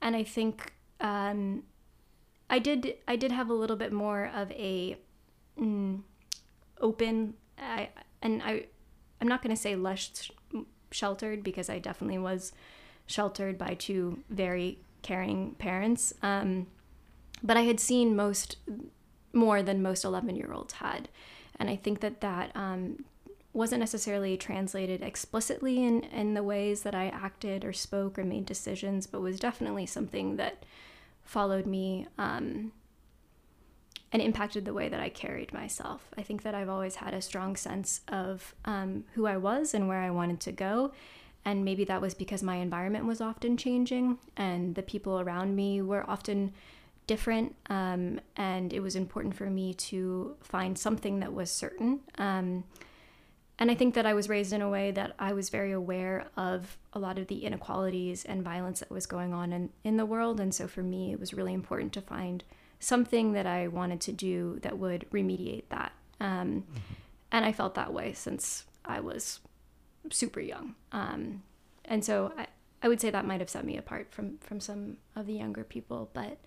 And 0.02 0.16
I 0.16 0.24
think 0.24 0.72
um, 1.00 1.62
I 2.48 2.58
did 2.58 2.94
I 3.06 3.16
did 3.16 3.32
have 3.32 3.48
a 3.48 3.54
little 3.54 3.76
bit 3.76 3.92
more 3.92 4.30
of 4.34 4.50
a 4.52 4.96
mm, 5.58 6.00
open 6.80 7.34
I, 7.58 7.88
and 8.22 8.42
I 8.42 8.66
I'm 9.20 9.28
not 9.28 9.42
going 9.42 9.54
to 9.54 9.60
say 9.60 9.76
lush 9.76 10.30
sheltered 10.90 11.42
because 11.42 11.70
I 11.70 11.78
definitely 11.78 12.18
was 12.18 12.52
sheltered 13.06 13.58
by 13.58 13.74
two 13.74 14.20
very 14.28 14.78
caring 15.02 15.52
parents. 15.52 16.12
Um, 16.22 16.66
but 17.42 17.56
I 17.56 17.62
had 17.62 17.80
seen 17.80 18.16
most 18.16 18.56
more 19.32 19.62
than 19.62 19.82
most 19.82 20.04
11 20.04 20.36
year 20.36 20.52
olds 20.52 20.74
had. 20.74 21.08
And 21.56 21.68
I 21.70 21.76
think 21.76 22.00
that 22.00 22.20
that 22.20 22.50
um, 22.54 23.04
wasn't 23.52 23.80
necessarily 23.80 24.36
translated 24.36 25.02
explicitly 25.02 25.82
in, 25.84 26.02
in 26.04 26.34
the 26.34 26.42
ways 26.42 26.82
that 26.82 26.94
I 26.94 27.06
acted 27.06 27.64
or 27.64 27.72
spoke 27.72 28.18
or 28.18 28.24
made 28.24 28.46
decisions, 28.46 29.06
but 29.06 29.20
was 29.20 29.38
definitely 29.38 29.86
something 29.86 30.36
that 30.36 30.64
followed 31.30 31.64
me 31.64 32.08
um, 32.18 32.72
and 34.10 34.20
impacted 34.20 34.64
the 34.64 34.74
way 34.74 34.88
that 34.88 34.98
I 34.98 35.08
carried 35.08 35.52
myself. 35.52 36.10
I 36.18 36.22
think 36.22 36.42
that 36.42 36.56
I've 36.56 36.68
always 36.68 36.96
had 36.96 37.14
a 37.14 37.22
strong 37.22 37.54
sense 37.54 38.00
of 38.08 38.52
um, 38.64 39.04
who 39.14 39.26
I 39.26 39.36
was 39.36 39.72
and 39.72 39.86
where 39.86 40.00
I 40.00 40.10
wanted 40.10 40.40
to 40.40 40.52
go. 40.52 40.90
And 41.44 41.64
maybe 41.64 41.84
that 41.84 42.00
was 42.00 42.14
because 42.14 42.42
my 42.42 42.56
environment 42.56 43.06
was 43.06 43.20
often 43.20 43.56
changing 43.56 44.18
and 44.36 44.74
the 44.74 44.82
people 44.82 45.20
around 45.20 45.54
me 45.54 45.80
were 45.80 46.04
often 46.10 46.52
different. 47.06 47.54
Um, 47.68 48.20
and 48.36 48.72
it 48.72 48.80
was 48.80 48.96
important 48.96 49.36
for 49.36 49.48
me 49.48 49.72
to 49.74 50.34
find 50.40 50.76
something 50.76 51.20
that 51.20 51.32
was 51.32 51.48
certain. 51.48 52.00
Um, 52.18 52.64
and 53.60 53.70
I 53.70 53.74
think 53.74 53.94
that 53.94 54.06
I 54.06 54.14
was 54.14 54.30
raised 54.30 54.54
in 54.54 54.62
a 54.62 54.70
way 54.70 54.90
that 54.92 55.12
I 55.18 55.34
was 55.34 55.50
very 55.50 55.70
aware 55.70 56.26
of 56.34 56.78
a 56.94 56.98
lot 56.98 57.18
of 57.18 57.26
the 57.26 57.44
inequalities 57.44 58.24
and 58.24 58.42
violence 58.42 58.80
that 58.80 58.90
was 58.90 59.04
going 59.04 59.34
on 59.34 59.52
in, 59.52 59.68
in 59.84 59.98
the 59.98 60.06
world. 60.06 60.40
And 60.40 60.54
so 60.54 60.66
for 60.66 60.82
me, 60.82 61.12
it 61.12 61.20
was 61.20 61.34
really 61.34 61.52
important 61.52 61.92
to 61.92 62.00
find 62.00 62.42
something 62.78 63.32
that 63.32 63.46
I 63.46 63.68
wanted 63.68 64.00
to 64.02 64.12
do 64.12 64.58
that 64.62 64.78
would 64.78 65.04
remediate 65.12 65.64
that. 65.68 65.92
Um, 66.20 66.62
mm-hmm. 66.62 66.94
And 67.32 67.44
I 67.44 67.52
felt 67.52 67.74
that 67.74 67.92
way 67.92 68.14
since 68.14 68.64
I 68.86 69.00
was 69.00 69.40
super 70.10 70.40
young. 70.40 70.74
Um, 70.90 71.42
and 71.84 72.02
so 72.02 72.32
I, 72.38 72.46
I 72.82 72.88
would 72.88 73.00
say 73.02 73.10
that 73.10 73.26
might 73.26 73.40
have 73.40 73.50
set 73.50 73.66
me 73.66 73.76
apart 73.76 74.10
from, 74.10 74.38
from 74.38 74.60
some 74.60 74.96
of 75.14 75.26
the 75.26 75.34
younger 75.34 75.64
people. 75.64 76.08
But 76.14 76.38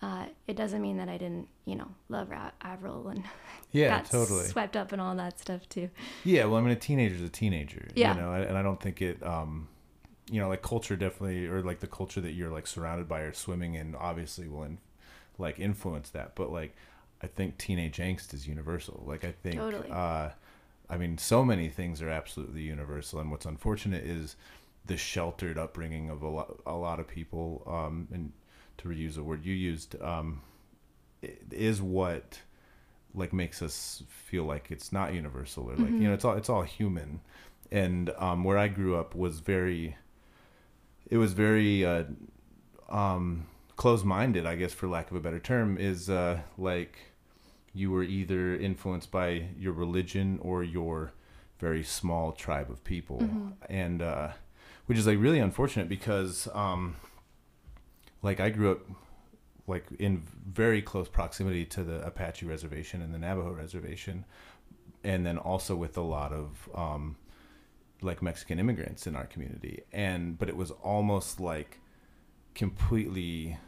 uh, 0.00 0.26
it 0.46 0.56
doesn't 0.56 0.80
mean 0.80 0.96
that 0.98 1.08
I 1.08 1.18
didn't, 1.18 1.48
you 1.64 1.74
know, 1.76 1.88
love 2.08 2.30
Ra- 2.30 2.52
Avril 2.62 3.08
and 3.08 3.24
Yeah, 3.72 3.88
got 3.98 4.06
totally. 4.10 4.44
swept 4.44 4.76
up 4.76 4.92
in 4.92 5.00
all 5.00 5.14
that 5.16 5.38
stuff 5.38 5.68
too. 5.68 5.90
Yeah, 6.24 6.44
well, 6.44 6.56
I 6.56 6.60
mean, 6.62 6.70
a 6.70 6.76
teenager's 6.76 7.20
a 7.20 7.28
teenager. 7.28 7.88
Yeah. 7.94 8.14
You 8.14 8.20
know, 8.20 8.32
and 8.32 8.56
I 8.56 8.62
don't 8.62 8.80
think 8.80 9.02
it, 9.02 9.22
um, 9.26 9.68
you 10.30 10.40
know, 10.40 10.48
like 10.48 10.62
culture 10.62 10.96
definitely, 10.96 11.46
or 11.46 11.62
like 11.62 11.80
the 11.80 11.86
culture 11.86 12.20
that 12.20 12.32
you're 12.32 12.50
like 12.50 12.66
surrounded 12.66 13.08
by 13.08 13.20
or 13.20 13.32
swimming 13.32 13.74
in, 13.74 13.94
obviously 13.94 14.48
will, 14.48 14.62
in, 14.62 14.78
like, 15.36 15.58
influence 15.58 16.10
that. 16.10 16.34
But 16.34 16.50
like, 16.52 16.74
I 17.22 17.26
think 17.26 17.58
teenage 17.58 17.96
angst 17.98 18.32
is 18.32 18.46
universal. 18.46 19.02
Like, 19.06 19.24
I 19.24 19.32
think, 19.32 19.56
Totally. 19.56 19.90
uh, 19.90 20.30
I 20.88 20.96
mean, 20.96 21.18
so 21.18 21.44
many 21.44 21.68
things 21.68 22.00
are 22.00 22.08
absolutely 22.08 22.62
universal. 22.62 23.18
And 23.20 23.30
what's 23.30 23.44
unfortunate 23.46 24.04
is 24.04 24.36
the 24.86 24.96
sheltered 24.96 25.58
upbringing 25.58 26.08
of 26.08 26.22
a 26.22 26.28
lot, 26.28 26.60
a 26.64 26.74
lot 26.76 27.00
of 27.00 27.08
people. 27.08 27.62
Um, 27.66 28.08
and 28.12 28.32
to 28.78 28.88
reuse 28.88 29.18
a 29.18 29.22
word 29.22 29.44
you 29.44 29.54
used, 29.54 30.00
um, 30.02 30.40
is 31.50 31.82
what 31.82 32.40
like 33.14 33.32
makes 33.32 33.62
us 33.62 34.02
feel 34.08 34.44
like 34.44 34.70
it's 34.70 34.92
not 34.92 35.12
universal 35.14 35.70
or 35.70 35.76
like 35.76 35.90
you 35.90 36.00
know 36.06 36.12
it's 36.12 36.24
all 36.24 36.36
it's 36.36 36.48
all 36.48 36.62
human. 36.62 37.20
And 37.70 38.10
um 38.18 38.44
where 38.44 38.56
i 38.58 38.68
grew 38.68 38.96
up 38.96 39.14
was 39.14 39.40
very 39.40 39.96
it 41.10 41.16
was 41.18 41.32
very 41.32 41.84
uh 41.84 42.04
um 42.88 43.46
closed-minded 43.76 44.46
i 44.46 44.56
guess 44.56 44.72
for 44.72 44.88
lack 44.88 45.10
of 45.10 45.16
a 45.16 45.20
better 45.20 45.38
term 45.38 45.76
is 45.78 46.08
uh 46.08 46.40
like 46.56 46.98
you 47.74 47.90
were 47.90 48.02
either 48.02 48.56
influenced 48.56 49.10
by 49.10 49.48
your 49.58 49.72
religion 49.72 50.38
or 50.42 50.62
your 50.64 51.12
very 51.58 51.82
small 51.82 52.32
tribe 52.32 52.70
of 52.70 52.82
people. 52.84 53.18
And 53.68 54.02
uh 54.02 54.28
which 54.86 54.96
is 54.98 55.06
like 55.06 55.18
really 55.18 55.38
unfortunate 55.38 55.88
because 55.88 56.48
um 56.54 56.96
like 58.22 58.40
i 58.40 58.50
grew 58.50 58.72
up 58.72 58.80
like 59.68 59.84
in 59.98 60.22
very 60.46 60.80
close 60.80 61.08
proximity 61.08 61.64
to 61.66 61.84
the 61.84 62.04
Apache 62.04 62.46
reservation 62.46 63.02
and 63.02 63.12
the 63.14 63.18
Navajo 63.18 63.52
reservation, 63.52 64.24
and 65.04 65.24
then 65.24 65.38
also 65.38 65.76
with 65.76 65.96
a 65.96 66.02
lot 66.02 66.32
of 66.32 66.68
um, 66.74 67.16
like 68.00 68.22
Mexican 68.22 68.58
immigrants 68.58 69.06
in 69.06 69.14
our 69.14 69.26
community. 69.26 69.82
And 69.92 70.38
but 70.38 70.48
it 70.48 70.56
was 70.56 70.70
almost 70.82 71.38
like 71.38 71.80
completely 72.54 73.58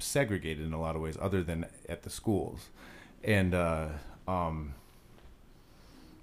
segregated 0.00 0.66
in 0.66 0.72
a 0.72 0.80
lot 0.80 0.96
of 0.96 1.02
ways, 1.02 1.16
other 1.20 1.42
than 1.42 1.66
at 1.88 2.02
the 2.02 2.10
schools. 2.10 2.68
And 3.22 3.54
uh, 3.54 3.88
um, 4.26 4.74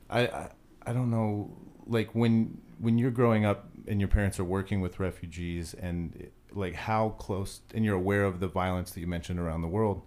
I, 0.10 0.28
I 0.28 0.50
I 0.86 0.94
don't 0.94 1.10
know, 1.10 1.50
like 1.88 2.14
when 2.14 2.62
when 2.78 2.98
you're 2.98 3.12
growing 3.12 3.46
up 3.46 3.70
and 3.88 4.02
your 4.02 4.10
parents 4.10 4.38
are 4.38 4.44
working 4.44 4.82
with 4.82 5.00
refugees 5.00 5.74
and 5.74 6.30
like 6.54 6.76
how 6.76 7.10
close 7.10 7.62
and 7.74 7.86
you're 7.86 7.96
aware 7.96 8.24
of 8.24 8.40
the 8.40 8.48
violence 8.48 8.92
that 8.92 9.00
you 9.00 9.08
mentioned 9.08 9.40
around 9.40 9.62
the 9.62 9.68
world 9.68 10.02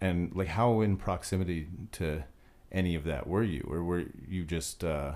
and 0.00 0.34
like 0.34 0.48
how 0.48 0.80
in 0.80 0.96
proximity 0.96 1.68
to 1.92 2.24
any 2.72 2.94
of 2.94 3.04
that 3.04 3.26
were 3.26 3.42
you 3.42 3.66
or 3.70 3.82
were 3.84 4.04
you 4.26 4.44
just 4.44 4.82
uh 4.82 5.12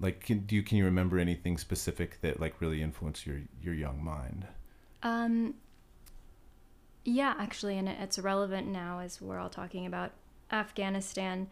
like 0.00 0.20
can, 0.20 0.40
do 0.40 0.56
you 0.56 0.62
can 0.62 0.78
you 0.78 0.84
remember 0.84 1.18
anything 1.18 1.56
specific 1.58 2.20
that 2.20 2.40
like 2.40 2.60
really 2.60 2.82
influenced 2.82 3.26
your 3.26 3.40
your 3.62 3.74
young 3.74 4.02
mind 4.02 4.46
Um, 5.02 5.54
yeah, 7.04 7.34
actually, 7.38 7.78
and 7.78 7.88
it's 7.88 8.18
relevant 8.18 8.66
now 8.66 8.98
as 9.00 9.20
we're 9.20 9.38
all 9.38 9.48
talking 9.48 9.86
about 9.86 10.12
Afghanistan. 10.52 11.48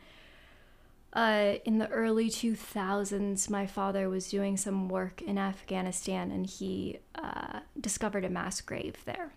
Uh, 1.16 1.54
in 1.64 1.78
the 1.78 1.88
early 1.88 2.28
2000s, 2.28 3.48
my 3.48 3.66
father 3.66 4.10
was 4.10 4.28
doing 4.28 4.54
some 4.54 4.86
work 4.86 5.22
in 5.22 5.38
Afghanistan 5.38 6.30
and 6.30 6.44
he 6.44 6.98
uh, 7.14 7.60
discovered 7.80 8.22
a 8.22 8.28
mass 8.28 8.60
grave 8.60 8.96
there. 9.06 9.32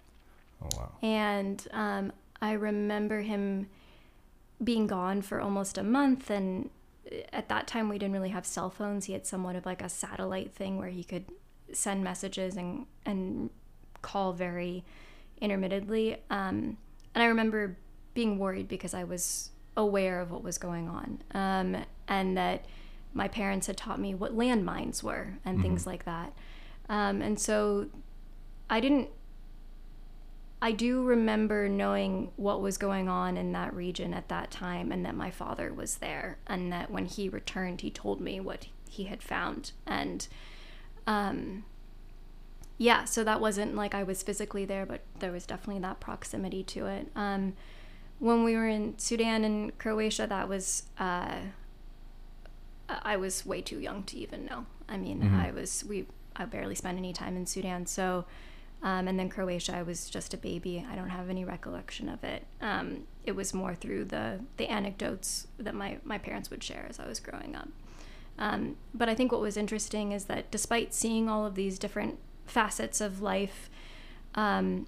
oh 0.62 0.68
wow 0.76 0.92
And 1.02 1.66
um, 1.72 2.12
I 2.42 2.52
remember 2.52 3.22
him 3.22 3.70
being 4.62 4.88
gone 4.88 5.22
for 5.22 5.40
almost 5.40 5.78
a 5.78 5.84
month. 5.84 6.30
And 6.30 6.70
at 7.32 7.48
that 7.48 7.66
time, 7.66 7.88
we 7.88 7.98
didn't 7.98 8.14
really 8.14 8.30
have 8.32 8.46
cell 8.46 8.70
phones. 8.70 9.06
He 9.06 9.14
had 9.14 9.26
somewhat 9.26 9.56
of 9.56 9.66
like 9.66 9.82
a 9.82 9.88
satellite 9.88 10.52
thing 10.52 10.80
where 10.80 10.90
he 10.90 11.06
could 11.06 11.28
send 11.72 12.04
messages 12.04 12.58
and, 12.58 12.88
and 13.06 13.52
call 14.02 14.34
very 14.34 14.84
intermittently. 15.40 16.18
Um, 16.30 16.76
and 17.16 17.24
I 17.24 17.28
remember 17.28 17.78
being 18.14 18.38
worried 18.38 18.68
because 18.68 18.94
I 18.94 19.06
was 19.06 19.52
aware 19.80 20.20
of 20.20 20.30
what 20.30 20.44
was 20.44 20.58
going 20.58 20.90
on 20.90 21.22
um, 21.34 21.86
and 22.08 22.36
that 22.38 22.66
my 23.14 23.30
parents 23.30 23.68
had 23.68 23.78
taught 23.78 24.00
me 24.00 24.14
what 24.14 24.36
landmines 24.38 25.02
were 25.02 25.38
and 25.46 25.62
things 25.62 25.88
like 25.88 26.04
that. 26.04 26.34
Um, 26.90 27.22
and 27.22 27.40
so 27.40 27.88
I 28.70 28.80
didn't 28.82 29.10
I 30.62 30.74
do 30.74 31.04
remember 31.04 31.70
knowing 31.70 32.32
what 32.36 32.62
was 32.62 32.78
going 32.78 33.08
on 33.08 33.38
in 33.38 33.54
that 33.54 33.74
region 33.74 34.14
at 34.14 34.28
that 34.28 34.52
time 34.52 34.92
and 34.92 35.06
that 35.06 35.16
my 35.16 35.32
father 35.32 35.74
was 35.74 35.96
there 36.00 36.38
and 36.46 36.72
that 36.74 36.92
when 36.92 37.06
he 37.06 37.30
returned 37.30 37.80
he 37.80 37.90
told 37.90 38.20
me 38.20 38.42
what 38.42 38.68
he 38.90 39.06
had 39.06 39.24
found. 39.24 39.72
And 39.88 40.28
um 41.08 41.64
yeah 42.78 43.06
so 43.06 43.24
that 43.24 43.40
wasn't 43.40 43.76
like 43.76 43.96
I 43.96 44.04
was 44.04 44.24
physically 44.24 44.66
there 44.66 44.86
but 44.86 45.02
there 45.20 45.32
was 45.32 45.46
definitely 45.46 45.82
that 45.84 46.02
proximity 46.02 46.64
to 46.64 46.88
it. 46.88 47.08
Um 47.16 47.54
when 48.20 48.44
we 48.44 48.56
were 48.56 48.68
in 48.68 48.98
Sudan 49.00 49.44
and 49.44 49.78
Croatia 49.78 50.28
that 50.28 50.48
was 50.48 50.84
uh 51.00 51.38
I 52.90 53.18
was 53.18 53.46
way 53.46 53.62
too 53.62 53.80
young 53.80 54.04
to 54.04 54.18
even 54.18 54.46
know. 54.46 54.66
I 54.88 54.98
mean, 54.98 55.22
I 55.36 55.52
was 55.52 55.84
we 55.88 56.08
I 56.36 56.46
barely 56.46 56.76
spent 56.76 56.98
any 56.98 57.14
time 57.14 57.36
in 57.38 57.46
Sudan, 57.46 57.86
so 57.86 58.26
um, 58.82 59.08
and 59.08 59.20
then 59.20 59.30
Croatia, 59.30 59.76
I 59.76 59.84
was 59.84 60.10
just 60.10 60.34
a 60.34 60.38
baby. 60.38 60.86
I 60.90 60.96
don't 60.96 61.10
have 61.10 61.30
any 61.30 61.44
recollection 61.44 62.08
of 62.08 62.24
it. 62.24 62.46
Um, 62.62 63.04
it 63.26 63.34
was 63.34 63.54
more 63.54 63.76
through 63.76 64.06
the 64.06 64.40
the 64.58 64.68
anecdotes 64.68 65.48
that 65.58 65.76
my 65.76 65.98
my 66.04 66.18
parents 66.18 66.50
would 66.50 66.64
share 66.64 66.86
as 66.90 67.00
I 67.00 67.08
was 67.08 67.20
growing 67.20 67.56
up. 67.56 67.70
Um, 68.38 68.78
but 68.94 69.10
I 69.10 69.16
think 69.16 69.32
what 69.34 69.42
was 69.42 69.58
interesting 69.58 70.14
is 70.14 70.26
that 70.26 70.50
despite 70.50 70.94
seeing 70.94 71.28
all 71.28 71.46
of 71.46 71.56
these 71.56 71.78
different 71.78 72.20
facets 72.46 73.02
of 73.02 73.22
life, 73.22 73.70
um, 74.34 74.88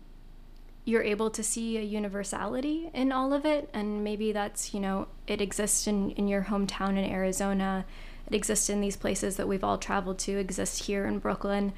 you're 0.84 1.04
able 1.04 1.30
to 1.30 1.44
see 1.44 1.78
a 1.78 1.82
universality 1.82 2.90
in 2.94 3.12
all 3.12 3.34
of 3.34 3.46
it. 3.46 3.70
And 3.74 4.04
maybe 4.04 4.32
that's, 4.32 4.74
you 4.74 4.80
know, 4.80 5.08
it 5.28 5.42
exists 5.42 5.88
in, 5.88 6.12
in 6.12 6.28
your 6.28 6.44
hometown 6.44 6.92
in 6.92 7.06
Arizona, 7.06 7.86
it 8.28 8.36
exists 8.36 8.70
in 8.70 8.82
these 8.82 8.96
places 8.96 9.36
that 9.36 9.48
we've 9.48 9.64
all 9.64 9.78
traveled 9.78 10.20
to, 10.20 10.38
exists 10.38 10.86
here 10.86 11.06
in 11.06 11.20
Brooklyn. 11.20 11.74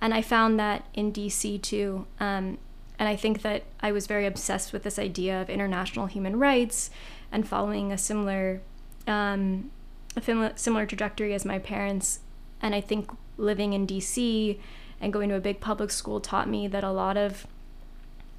And 0.00 0.14
I 0.14 0.22
found 0.22 0.58
that 0.58 0.86
in 0.94 1.12
DC 1.12 1.62
too. 1.62 2.06
Um, 2.18 2.58
and 2.98 3.08
I 3.08 3.16
think 3.16 3.42
that 3.42 3.64
I 3.80 3.92
was 3.92 4.06
very 4.06 4.26
obsessed 4.26 4.72
with 4.72 4.82
this 4.82 4.98
idea 4.98 5.40
of 5.40 5.50
international 5.50 6.06
human 6.06 6.38
rights 6.38 6.90
and 7.30 7.46
following 7.46 7.92
a 7.92 7.98
similar, 7.98 8.60
um, 9.06 9.70
a 10.16 10.22
similar, 10.22 10.52
similar 10.56 10.86
trajectory 10.86 11.34
as 11.34 11.44
my 11.44 11.58
parents. 11.58 12.20
And 12.62 12.74
I 12.74 12.80
think 12.80 13.10
living 13.36 13.72
in 13.72 13.86
DC 13.86 14.58
and 15.00 15.12
going 15.12 15.28
to 15.28 15.34
a 15.34 15.40
big 15.40 15.60
public 15.60 15.90
school 15.90 16.20
taught 16.20 16.48
me 16.48 16.68
that 16.68 16.84
a 16.84 16.92
lot 16.92 17.16
of 17.16 17.46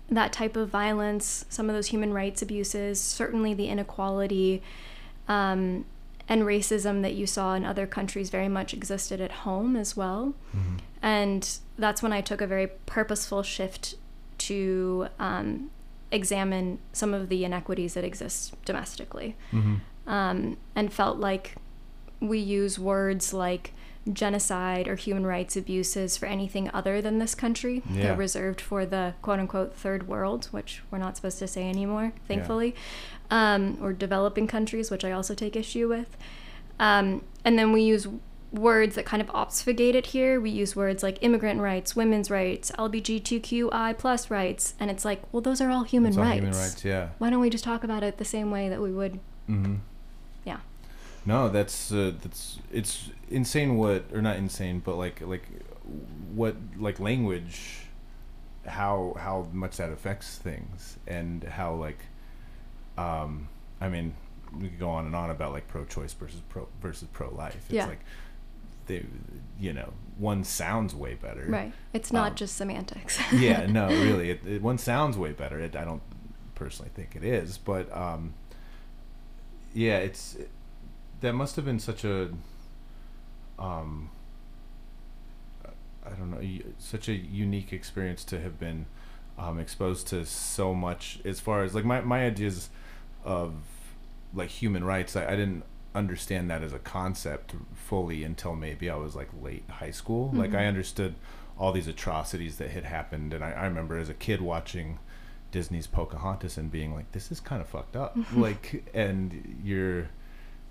that 0.09 0.31
type 0.31 0.55
of 0.55 0.69
violence, 0.69 1.45
some 1.49 1.69
of 1.69 1.75
those 1.75 1.87
human 1.87 2.13
rights 2.13 2.41
abuses, 2.41 3.01
certainly 3.01 3.53
the 3.53 3.67
inequality 3.67 4.61
um, 5.27 5.85
and 6.29 6.43
racism 6.43 7.01
that 7.01 7.13
you 7.13 7.25
saw 7.25 7.53
in 7.55 7.65
other 7.65 7.87
countries 7.87 8.29
very 8.29 8.47
much 8.47 8.73
existed 8.73 9.19
at 9.21 9.31
home 9.31 9.75
as 9.75 9.95
well. 9.97 10.33
And 11.01 11.57
that's 11.77 12.01
when 12.01 12.13
I 12.13 12.21
took 12.21 12.41
a 12.41 12.47
very 12.47 12.67
purposeful 12.85 13.43
shift 13.43 13.95
to 14.39 15.07
um, 15.19 15.69
examine 16.11 16.79
some 16.93 17.13
of 17.13 17.29
the 17.29 17.43
inequities 17.45 17.93
that 17.95 18.03
exist 18.03 18.53
domestically. 18.65 19.35
Um, 20.07 20.57
and 20.75 20.93
felt 20.93 21.17
like 21.17 21.55
we 22.19 22.37
use 22.39 22.77
words 22.79 23.33
like 23.33 23.73
genocide 24.13 24.87
or 24.87 24.95
human 24.95 25.25
rights 25.25 25.55
abuses 25.57 26.15
for 26.17 26.25
anything 26.27 26.69
other 26.73 27.01
than 27.01 27.19
this 27.19 27.33
country. 27.35 27.81
Yeah. 27.89 28.03
They're 28.03 28.15
reserved 28.15 28.61
for 28.61 28.85
the 28.85 29.13
quote 29.21 29.39
unquote 29.39 29.73
third 29.75 30.07
world, 30.07 30.45
which 30.51 30.83
we're 30.91 30.99
not 30.99 31.15
supposed 31.15 31.39
to 31.39 31.47
say 31.47 31.67
anymore, 31.69 32.13
thankfully, 32.27 32.75
um, 33.31 33.77
or 33.81 33.93
developing 33.93 34.47
countries, 34.47 34.91
which 34.91 35.03
I 35.03 35.11
also 35.11 35.33
take 35.33 35.55
issue 35.55 35.87
with. 35.87 36.15
Um, 36.79 37.23
and 37.43 37.57
then 37.57 37.71
we 37.71 37.81
use 37.81 38.07
words 38.51 38.95
that 38.95 39.05
kind 39.05 39.21
of 39.21 39.29
obfuscate 39.31 39.95
it 39.95 40.07
here. 40.07 40.39
We 40.39 40.49
use 40.49 40.75
words 40.75 41.03
like 41.03 41.17
immigrant 41.21 41.59
rights, 41.59 41.95
women's 41.95 42.29
rights, 42.29 42.71
LGBTQI 42.77 43.97
plus 43.97 44.29
rights, 44.29 44.75
and 44.79 44.89
it's 44.91 45.03
like, 45.03 45.21
well, 45.31 45.41
those 45.41 45.59
are 45.61 45.69
all 45.69 45.83
human 45.83 46.13
all 46.17 46.23
rights. 46.23 46.35
human 46.41 46.53
rights 46.53 46.85
yeah 46.85 47.09
Why 47.17 47.29
don't 47.29 47.39
we 47.41 47.49
just 47.49 47.63
talk 47.63 47.83
about 47.83 48.03
it 48.03 48.17
the 48.17 48.25
same 48.25 48.51
way 48.51 48.69
that 48.69 48.81
we 48.81 48.91
would? 48.91 49.19
mm-hmm. 49.49 49.75
Yeah. 50.45 50.59
No, 51.25 51.49
that's 51.49 51.91
uh, 51.91 52.13
that's 52.21 52.59
it's 52.71 53.09
insane. 53.29 53.77
What 53.77 54.05
or 54.13 54.21
not 54.21 54.35
insane, 54.37 54.79
but 54.83 54.95
like 54.95 55.21
like 55.21 55.43
what 56.33 56.55
like 56.77 56.99
language, 56.99 57.87
how 58.65 59.15
how 59.17 59.47
much 59.51 59.77
that 59.77 59.89
affects 59.91 60.37
things, 60.37 60.97
and 61.07 61.43
how 61.43 61.73
like, 61.75 61.99
um, 62.97 63.47
I 63.81 63.89
mean, 63.89 64.13
we 64.53 64.69
could 64.69 64.79
go 64.79 64.89
on 64.89 65.05
and 65.07 65.15
on 65.15 65.31
about 65.31 65.51
like 65.51 65.67
pro-choice 65.67 66.13
versus 66.13 66.41
pro 66.49 66.67
versus 66.81 67.07
pro-life. 67.11 67.55
It's 67.55 67.73
Yeah. 67.73 67.87
like 67.87 68.01
they, 68.87 69.03
you 69.59 69.73
know, 69.73 69.93
one 70.19 70.43
sounds 70.43 70.93
way 70.93 71.15
better. 71.15 71.45
Right. 71.47 71.73
It's 71.91 72.13
not 72.13 72.31
Um, 72.31 72.35
just 72.35 72.55
semantics. 72.55 73.19
yeah, 73.33 73.65
no, 73.65 73.87
really, 73.89 74.29
it, 74.29 74.45
it, 74.45 74.61
one 74.61 74.77
sounds 74.77 75.17
way 75.17 75.31
better. 75.31 75.59
It, 75.59 75.75
I 75.75 75.83
don't 75.83 76.03
personally 76.53 76.91
think 76.93 77.15
it 77.15 77.23
is, 77.23 77.57
but 77.57 77.91
um, 77.97 78.35
yeah, 79.73 79.97
it's 79.97 80.37
that 81.25 81.33
must 81.33 81.55
have 81.55 81.65
been 81.65 81.79
such 81.79 82.03
a 82.03 82.29
um, 83.57 84.09
I 86.05 86.09
don't 86.11 86.31
know, 86.31 86.41
such 86.77 87.09
a 87.09 87.13
unique 87.13 87.73
experience 87.73 88.23
to 88.25 88.39
have 88.39 88.59
been 88.59 88.85
um, 89.37 89.59
exposed 89.59 90.07
to 90.07 90.25
so 90.25 90.73
much 90.73 91.19
as 91.25 91.39
far 91.39 91.63
as 91.63 91.73
like 91.73 91.85
my 91.85 92.01
my 92.01 92.25
ideas 92.25 92.69
of 93.23 93.53
like 94.33 94.49
human 94.49 94.83
rights. 94.83 95.15
I, 95.15 95.25
I 95.25 95.31
didn't 95.31 95.63
understand 95.93 96.49
that 96.51 96.61
as 96.61 96.73
a 96.73 96.79
concept 96.79 97.55
fully 97.73 98.23
until 98.23 98.55
maybe 98.55 98.89
I 98.89 98.95
was 98.95 99.15
like 99.15 99.29
late 99.41 99.63
high 99.69 99.91
school. 99.91 100.31
Like 100.33 100.53
I 100.53 100.65
understood 100.65 101.15
all 101.57 101.71
these 101.71 101.87
atrocities 101.87 102.57
that 102.57 102.69
had 102.69 102.83
happened, 102.83 103.33
and 103.33 103.43
I, 103.43 103.51
I 103.51 103.65
remember 103.65 103.97
as 103.97 104.09
a 104.09 104.13
kid 104.13 104.41
watching 104.41 104.99
Disney's 105.51 105.87
Pocahontas 105.87 106.57
and 106.57 106.69
being 106.69 106.93
like, 106.93 107.11
"This 107.13 107.31
is 107.31 107.39
kind 107.39 107.61
of 107.61 107.67
fucked 107.67 107.95
up." 107.95 108.15
like, 108.35 108.83
and 108.93 109.57
you're, 109.63 110.09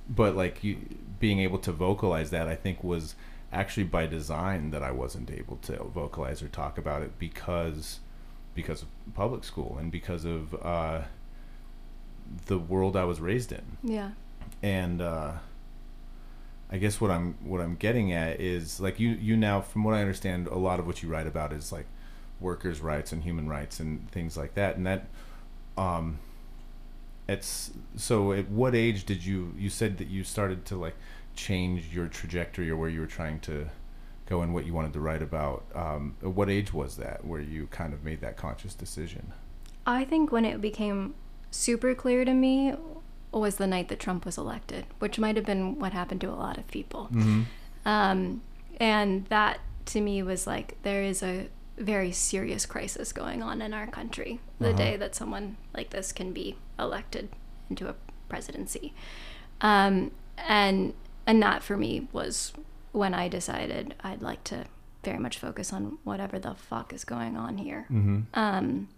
but 0.08 0.36
like 0.36 0.62
you 0.62 0.78
being 1.18 1.40
able 1.40 1.58
to 1.58 1.72
vocalize 1.72 2.30
that, 2.30 2.48
I 2.48 2.54
think 2.54 2.84
was 2.84 3.14
actually 3.52 3.84
by 3.84 4.06
design 4.06 4.70
that 4.72 4.82
I 4.82 4.90
wasn't 4.90 5.30
able 5.30 5.56
to 5.58 5.76
vocalize 5.84 6.42
or 6.42 6.48
talk 6.48 6.76
about 6.76 7.02
it 7.02 7.18
because 7.18 8.00
because 8.54 8.82
of 8.82 8.88
public 9.14 9.44
school 9.44 9.76
and 9.78 9.90
because 9.90 10.24
of 10.24 10.54
uh, 10.64 11.02
the 12.46 12.58
world 12.58 12.96
I 12.96 13.04
was 13.04 13.20
raised 13.20 13.52
in 13.52 13.62
yeah. 13.82 14.10
and 14.62 15.00
uh, 15.00 15.32
I 16.70 16.78
guess 16.78 17.00
what 17.00 17.10
I'm 17.10 17.34
what 17.44 17.60
I'm 17.60 17.76
getting 17.76 18.12
at 18.12 18.40
is 18.40 18.80
like 18.80 18.98
you 18.98 19.10
you 19.10 19.36
now 19.36 19.60
from 19.60 19.84
what 19.84 19.94
I 19.94 20.00
understand 20.00 20.48
a 20.48 20.58
lot 20.58 20.78
of 20.80 20.86
what 20.86 21.02
you 21.02 21.08
write 21.08 21.26
about 21.26 21.52
is 21.52 21.72
like 21.72 21.86
workers' 22.40 22.80
rights 22.80 23.12
and 23.12 23.22
human 23.22 23.48
rights 23.48 23.80
and 23.80 24.10
things 24.10 24.36
like 24.36 24.54
that 24.54 24.76
and 24.76 24.86
that 24.86 25.06
um 25.76 26.18
it's 27.28 27.70
so 27.96 28.32
at 28.32 28.48
what 28.48 28.74
age 28.74 29.04
did 29.04 29.24
you 29.24 29.54
you 29.58 29.70
said 29.70 29.98
that 29.98 30.08
you 30.08 30.24
started 30.24 30.64
to 30.66 30.76
like 30.76 30.96
change 31.34 31.94
your 31.94 32.06
trajectory 32.06 32.70
or 32.70 32.76
where 32.76 32.90
you 32.90 33.00
were 33.00 33.06
trying 33.06 33.40
to 33.40 33.68
go 34.26 34.40
and 34.42 34.54
what 34.54 34.64
you 34.64 34.72
wanted 34.72 34.92
to 34.92 35.00
write 35.00 35.22
about 35.22 35.64
um 35.74 36.16
at 36.22 36.28
what 36.28 36.48
age 36.48 36.72
was 36.72 36.96
that 36.96 37.24
where 37.24 37.40
you 37.40 37.66
kind 37.70 37.92
of 37.92 38.04
made 38.04 38.20
that 38.20 38.36
conscious 38.36 38.74
decision 38.74 39.32
I 39.86 40.04
think 40.04 40.32
when 40.32 40.44
it 40.44 40.60
became 40.60 41.14
super 41.50 41.94
clear 41.94 42.24
to 42.24 42.32
me 42.32 42.74
was 43.32 43.56
the 43.56 43.66
night 43.66 43.88
that 43.88 44.00
Trump 44.00 44.24
was 44.24 44.38
elected, 44.38 44.86
which 44.98 45.18
might 45.18 45.36
have 45.36 45.44
been 45.44 45.78
what 45.78 45.92
happened 45.92 46.20
to 46.22 46.28
a 46.28 46.34
lot 46.34 46.58
of 46.58 46.66
people. 46.68 47.08
mm-hmm. 47.12 47.42
Um, 47.84 48.40
and 48.80 49.26
that 49.26 49.60
to 49.86 50.00
me 50.00 50.22
was 50.22 50.46
like, 50.46 50.78
there 50.82 51.02
is 51.02 51.22
a 51.22 51.48
very 51.76 52.12
serious 52.12 52.66
crisis 52.66 53.12
going 53.12 53.42
on 53.42 53.60
in 53.60 53.74
our 53.74 53.86
country 53.86 54.40
the 54.60 54.68
Uh-huh. 54.68 54.76
day 54.78 54.96
that 54.96 55.14
someone 55.14 55.56
like 55.76 55.90
this 55.90 56.12
can 56.12 56.32
be 56.32 56.56
elected 56.78 57.28
into 57.68 57.88
a 57.88 57.94
presidency. 58.28 58.94
Um, 59.60 60.10
and, 60.38 60.94
and 61.26 61.42
that 61.42 61.62
for 61.62 61.76
me 61.76 62.08
was 62.12 62.52
when 62.92 63.12
I 63.14 63.28
decided 63.28 63.94
I'd 64.04 64.22
like 64.22 64.44
to 64.44 64.66
very 65.02 65.18
much 65.18 65.38
focus 65.38 65.72
on 65.72 65.98
whatever 66.04 66.38
the 66.38 66.54
fuck 66.54 66.92
is 66.92 67.04
going 67.04 67.36
on 67.36 67.58
here. 67.58 67.86
Mm-hmm. 67.90 68.20
Um, 68.34 68.88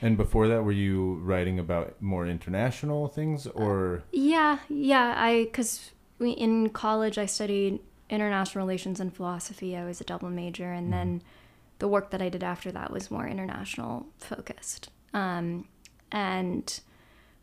And 0.00 0.16
before 0.16 0.48
that, 0.48 0.64
were 0.64 0.72
you 0.72 1.14
writing 1.22 1.58
about 1.58 2.00
more 2.02 2.26
international 2.26 3.06
things, 3.08 3.46
or 3.46 4.02
Yeah, 4.10 4.58
yeah. 4.68 5.14
I 5.16 5.44
because 5.44 5.92
in 6.18 6.70
college 6.70 7.18
I 7.18 7.26
studied 7.26 7.78
international 8.10 8.64
relations 8.66 9.00
and 9.00 9.14
philosophy. 9.14 9.76
I 9.76 9.84
was 9.84 10.00
a 10.00 10.04
double 10.04 10.28
major, 10.30 10.72
and 10.72 10.92
then 10.92 11.22
the 11.82 11.88
work 11.88 12.10
that 12.10 12.22
I 12.22 12.28
did 12.28 12.44
after 12.44 12.70
that 12.70 12.92
was 12.92 13.10
more 13.10 13.26
international 13.26 14.06
focused. 14.16 14.88
Um, 15.12 15.66
and 16.12 16.78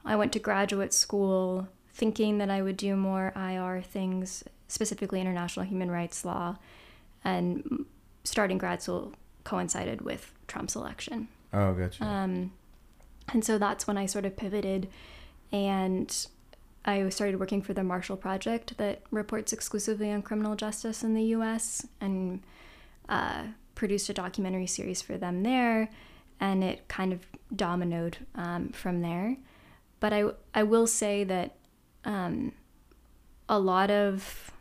I 0.05 0.15
went 0.15 0.31
to 0.31 0.39
graduate 0.39 0.93
school 0.93 1.67
thinking 1.93 2.37
that 2.37 2.49
I 2.49 2.61
would 2.61 2.77
do 2.77 2.95
more 2.95 3.33
IR 3.35 3.81
things, 3.81 4.45
specifically 4.69 5.19
international 5.19 5.65
human 5.65 5.91
rights 5.91 6.23
law, 6.23 6.55
and 7.25 7.85
starting 8.23 8.57
grad 8.57 8.81
school 8.81 9.11
coincided 9.43 10.03
with 10.03 10.31
Trump's 10.47 10.73
election. 10.73 11.27
oh, 11.51 11.73
gotcha. 11.73 12.01
Um, 12.01 12.53
and 13.33 13.43
so 13.43 13.57
that's 13.57 13.87
when 13.87 13.97
I 13.97 14.05
sort 14.05 14.23
of 14.23 14.37
pivoted 14.37 14.87
and 15.51 16.27
I 16.85 17.09
started 17.09 17.41
working 17.41 17.61
for 17.61 17.73
the 17.73 17.83
Marshall 17.83 18.15
Project 18.15 18.77
that 18.77 19.01
reports 19.11 19.51
exclusively 19.51 20.09
on 20.13 20.21
criminal 20.21 20.55
justice 20.55 21.03
in 21.03 21.13
the 21.13 21.23
US 21.35 21.85
and 21.99 22.41
uh, 23.09 23.43
produced 23.79 24.09
a 24.09 24.13
documentary 24.13 24.67
series 24.67 25.01
for 25.01 25.17
them 25.17 25.41
there. 25.41 25.89
And 26.41 26.63
it 26.65 26.89
kind 26.89 27.13
of 27.13 27.25
dominoed 27.55 28.17
um, 28.35 28.69
from 28.69 29.01
there. 29.01 29.37
But 30.01 30.11
I, 30.11 30.25
I 30.53 30.63
will 30.63 30.85
say 30.85 31.23
that 31.23 31.55
um, 32.03 32.51
a 33.47 33.57
lot 33.57 33.89
of 33.89 34.51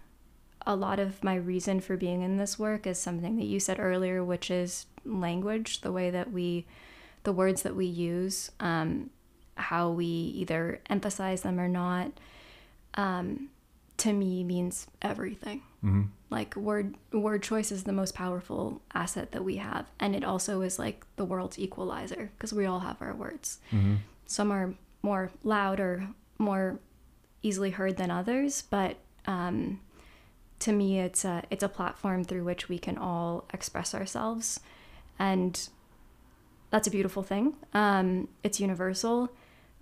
a 0.67 0.77
lot 0.77 1.01
of 1.01 1.25
my 1.25 1.35
reason 1.35 1.81
for 1.81 1.97
being 1.97 2.21
in 2.23 2.37
this 2.37 2.59
work 2.59 2.87
is 2.87 2.99
something 2.99 3.37
that 3.37 3.47
you 3.47 3.59
said 3.59 3.81
earlier, 3.81 4.23
which 4.23 4.51
is 4.51 4.87
language, 5.05 5.81
the 5.81 5.91
way 5.91 6.11
that 6.11 6.31
we, 6.31 6.67
the 7.23 7.33
words 7.33 7.63
that 7.63 7.75
we 7.75 7.87
use, 7.87 8.51
um, 8.61 9.09
how 9.55 9.89
we 9.89 10.05
either 10.05 10.81
emphasize 10.91 11.41
them 11.41 11.59
or 11.59 11.69
not, 11.69 12.13
um, 12.95 13.49
to 13.97 14.13
me 14.13 14.45
means 14.45 14.89
everything. 15.01 15.63
mm-hmm. 15.83 16.03
Like 16.31 16.57
word 16.57 16.95
word 17.13 17.43
choice 17.43 17.73
is 17.73 17.85
the 17.85 17.93
most 17.93 18.15
powerful 18.15 18.83
asset 18.93 19.33
that 19.33 19.45
we 19.45 19.57
have, 19.57 19.87
and 19.99 20.15
it 20.15 20.25
also 20.25 20.61
is 20.61 20.79
like 20.79 21.07
the 21.17 21.25
world's 21.25 21.59
equalizer 21.59 22.31
because 22.37 22.53
we 22.53 22.67
all 22.67 22.81
have 22.81 23.01
our 23.01 23.15
words. 23.15 23.59
Mm-hmm. 23.73 23.97
Some 24.27 24.53
are 24.53 24.75
more 25.03 25.31
loud 25.43 25.81
or 25.81 26.09
more 26.37 26.81
easily 27.43 27.71
heard 27.71 27.97
than 27.97 28.11
others, 28.11 28.63
but 28.63 28.97
um, 29.27 29.81
to 30.59 30.73
me, 30.73 31.01
it's 31.01 31.25
a 31.25 31.45
it's 31.51 31.63
a 31.63 31.69
platform 31.69 32.25
through 32.25 32.45
which 32.45 32.69
we 32.69 32.79
can 32.79 32.99
all 32.99 33.45
express 33.55 33.95
ourselves, 33.95 34.61
and 35.19 35.69
that's 36.71 36.87
a 36.87 36.91
beautiful 36.91 37.23
thing. 37.23 37.55
Um, 37.73 38.29
it's 38.43 38.61
universal. 38.61 39.31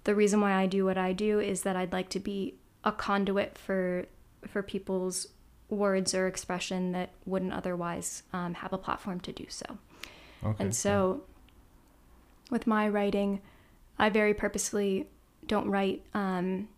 The 0.04 0.14
reason 0.14 0.40
why 0.40 0.52
I 0.52 0.66
do 0.66 0.84
what 0.84 0.98
I 0.98 1.12
do 1.12 1.40
is 1.40 1.62
that 1.62 1.74
I'd 1.74 1.92
like 1.92 2.08
to 2.10 2.20
be 2.20 2.54
a 2.84 2.92
conduit 2.92 3.58
for 3.58 4.06
for 4.46 4.62
people's 4.62 5.28
words 5.68 6.14
or 6.14 6.26
expression 6.26 6.92
that 6.92 7.10
wouldn't 7.24 7.52
otherwise 7.52 8.22
um, 8.32 8.54
have 8.54 8.72
a 8.72 8.78
platform 8.78 9.20
to 9.20 9.32
do 9.32 9.46
so. 9.48 9.64
Okay. 10.44 10.64
And 10.64 10.74
so, 10.74 11.22
with 12.50 12.66
my 12.66 12.88
writing, 12.88 13.40
I 13.98 14.08
very 14.10 14.34
purposefully 14.34 15.08
don't 15.46 15.68
write 15.68 16.04
um, 16.14 16.68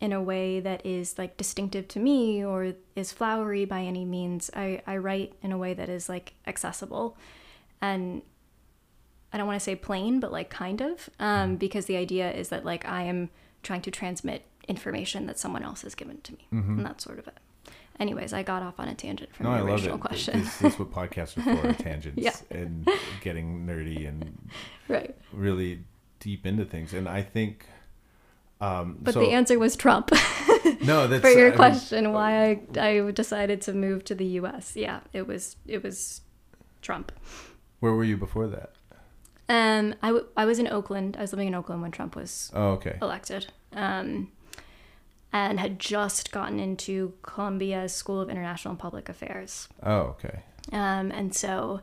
in 0.00 0.12
a 0.12 0.22
way 0.22 0.60
that 0.60 0.84
is 0.86 1.18
like 1.18 1.36
distinctive 1.36 1.86
to 1.88 1.98
me 2.00 2.44
or 2.44 2.74
is 2.96 3.12
flowery 3.12 3.64
by 3.64 3.82
any 3.82 4.04
means. 4.04 4.50
I, 4.54 4.82
I 4.86 4.96
write 4.96 5.34
in 5.42 5.52
a 5.52 5.58
way 5.58 5.74
that 5.74 5.88
is 5.88 6.08
like 6.08 6.34
accessible 6.46 7.16
and 7.80 8.22
I 9.32 9.36
don't 9.38 9.46
want 9.46 9.58
to 9.60 9.64
say 9.64 9.76
plain, 9.76 10.20
but 10.20 10.32
like 10.32 10.48
kind 10.50 10.80
of, 10.80 11.10
um, 11.20 11.56
because 11.56 11.86
the 11.86 11.96
idea 11.96 12.32
is 12.32 12.48
that 12.48 12.64
like 12.64 12.84
I 12.86 13.02
am 13.02 13.28
trying 13.62 13.82
to 13.82 13.90
transmit 13.90 14.44
information 14.66 15.26
that 15.26 15.38
someone 15.38 15.62
else 15.62 15.82
has 15.82 15.94
given 15.94 16.20
to 16.22 16.32
me, 16.32 16.46
Mhm. 16.52 16.78
and 16.78 16.86
that's 16.86 17.04
sort 17.04 17.18
of 17.18 17.26
it. 17.28 17.36
Anyways, 18.00 18.32
I 18.32 18.42
got 18.44 18.62
off 18.62 18.78
on 18.78 18.88
a 18.88 18.94
tangent 18.94 19.34
from 19.34 19.46
no, 19.46 19.50
I 19.52 19.56
your 19.58 19.64
love 19.66 19.74
original 19.80 19.96
it. 19.96 20.00
question. 20.00 20.40
This, 20.40 20.56
this 20.58 20.74
is 20.74 20.78
what 20.78 20.90
podcasts 21.10 21.36
are 21.36 21.72
for: 21.72 21.82
tangents 21.82 22.22
Yeah. 22.22 22.36
and 22.50 22.88
getting 23.22 23.66
nerdy 23.66 24.06
and 24.08 24.48
right. 24.88 25.16
really 25.32 25.80
deep 26.20 26.46
into 26.46 26.64
things. 26.64 26.94
And 26.94 27.08
I 27.08 27.22
think, 27.22 27.66
um, 28.60 28.98
But 29.00 29.14
so, 29.14 29.20
the 29.20 29.30
answer 29.32 29.58
was 29.58 29.74
Trump. 29.76 30.10
no, 30.82 31.06
that's 31.08 31.22
for 31.22 31.30
your 31.30 31.46
I 31.46 31.50
mean, 31.50 31.56
question 31.56 32.12
why 32.12 32.60
I, 32.76 32.80
I 33.06 33.10
decided 33.10 33.60
to 33.62 33.72
move 33.72 34.04
to 34.04 34.14
the 34.14 34.24
US. 34.40 34.76
Yeah, 34.76 35.00
it 35.12 35.26
was 35.26 35.56
it 35.66 35.82
was 35.82 36.20
Trump. 36.82 37.10
where 37.80 37.92
were 37.92 38.04
you 38.04 38.16
before 38.16 38.46
that? 38.48 38.72
Um 39.48 39.94
I, 40.02 40.08
w- 40.08 40.26
I 40.36 40.44
was 40.44 40.58
in 40.58 40.68
Oakland. 40.68 41.16
I 41.16 41.22
was 41.22 41.32
living 41.32 41.48
in 41.48 41.54
Oakland 41.54 41.82
when 41.82 41.90
Trump 41.90 42.14
was 42.14 42.50
Oh, 42.54 42.70
okay. 42.72 42.98
elected. 43.00 43.46
Um 43.72 44.30
and 45.32 45.60
had 45.60 45.78
just 45.78 46.32
gotten 46.32 46.58
into 46.58 47.12
Columbia's 47.22 47.92
School 47.92 48.20
of 48.20 48.30
International 48.30 48.72
and 48.72 48.78
Public 48.78 49.08
Affairs. 49.08 49.68
Oh, 49.82 50.16
okay. 50.16 50.40
Um 50.72 51.10
and 51.12 51.34
so 51.34 51.80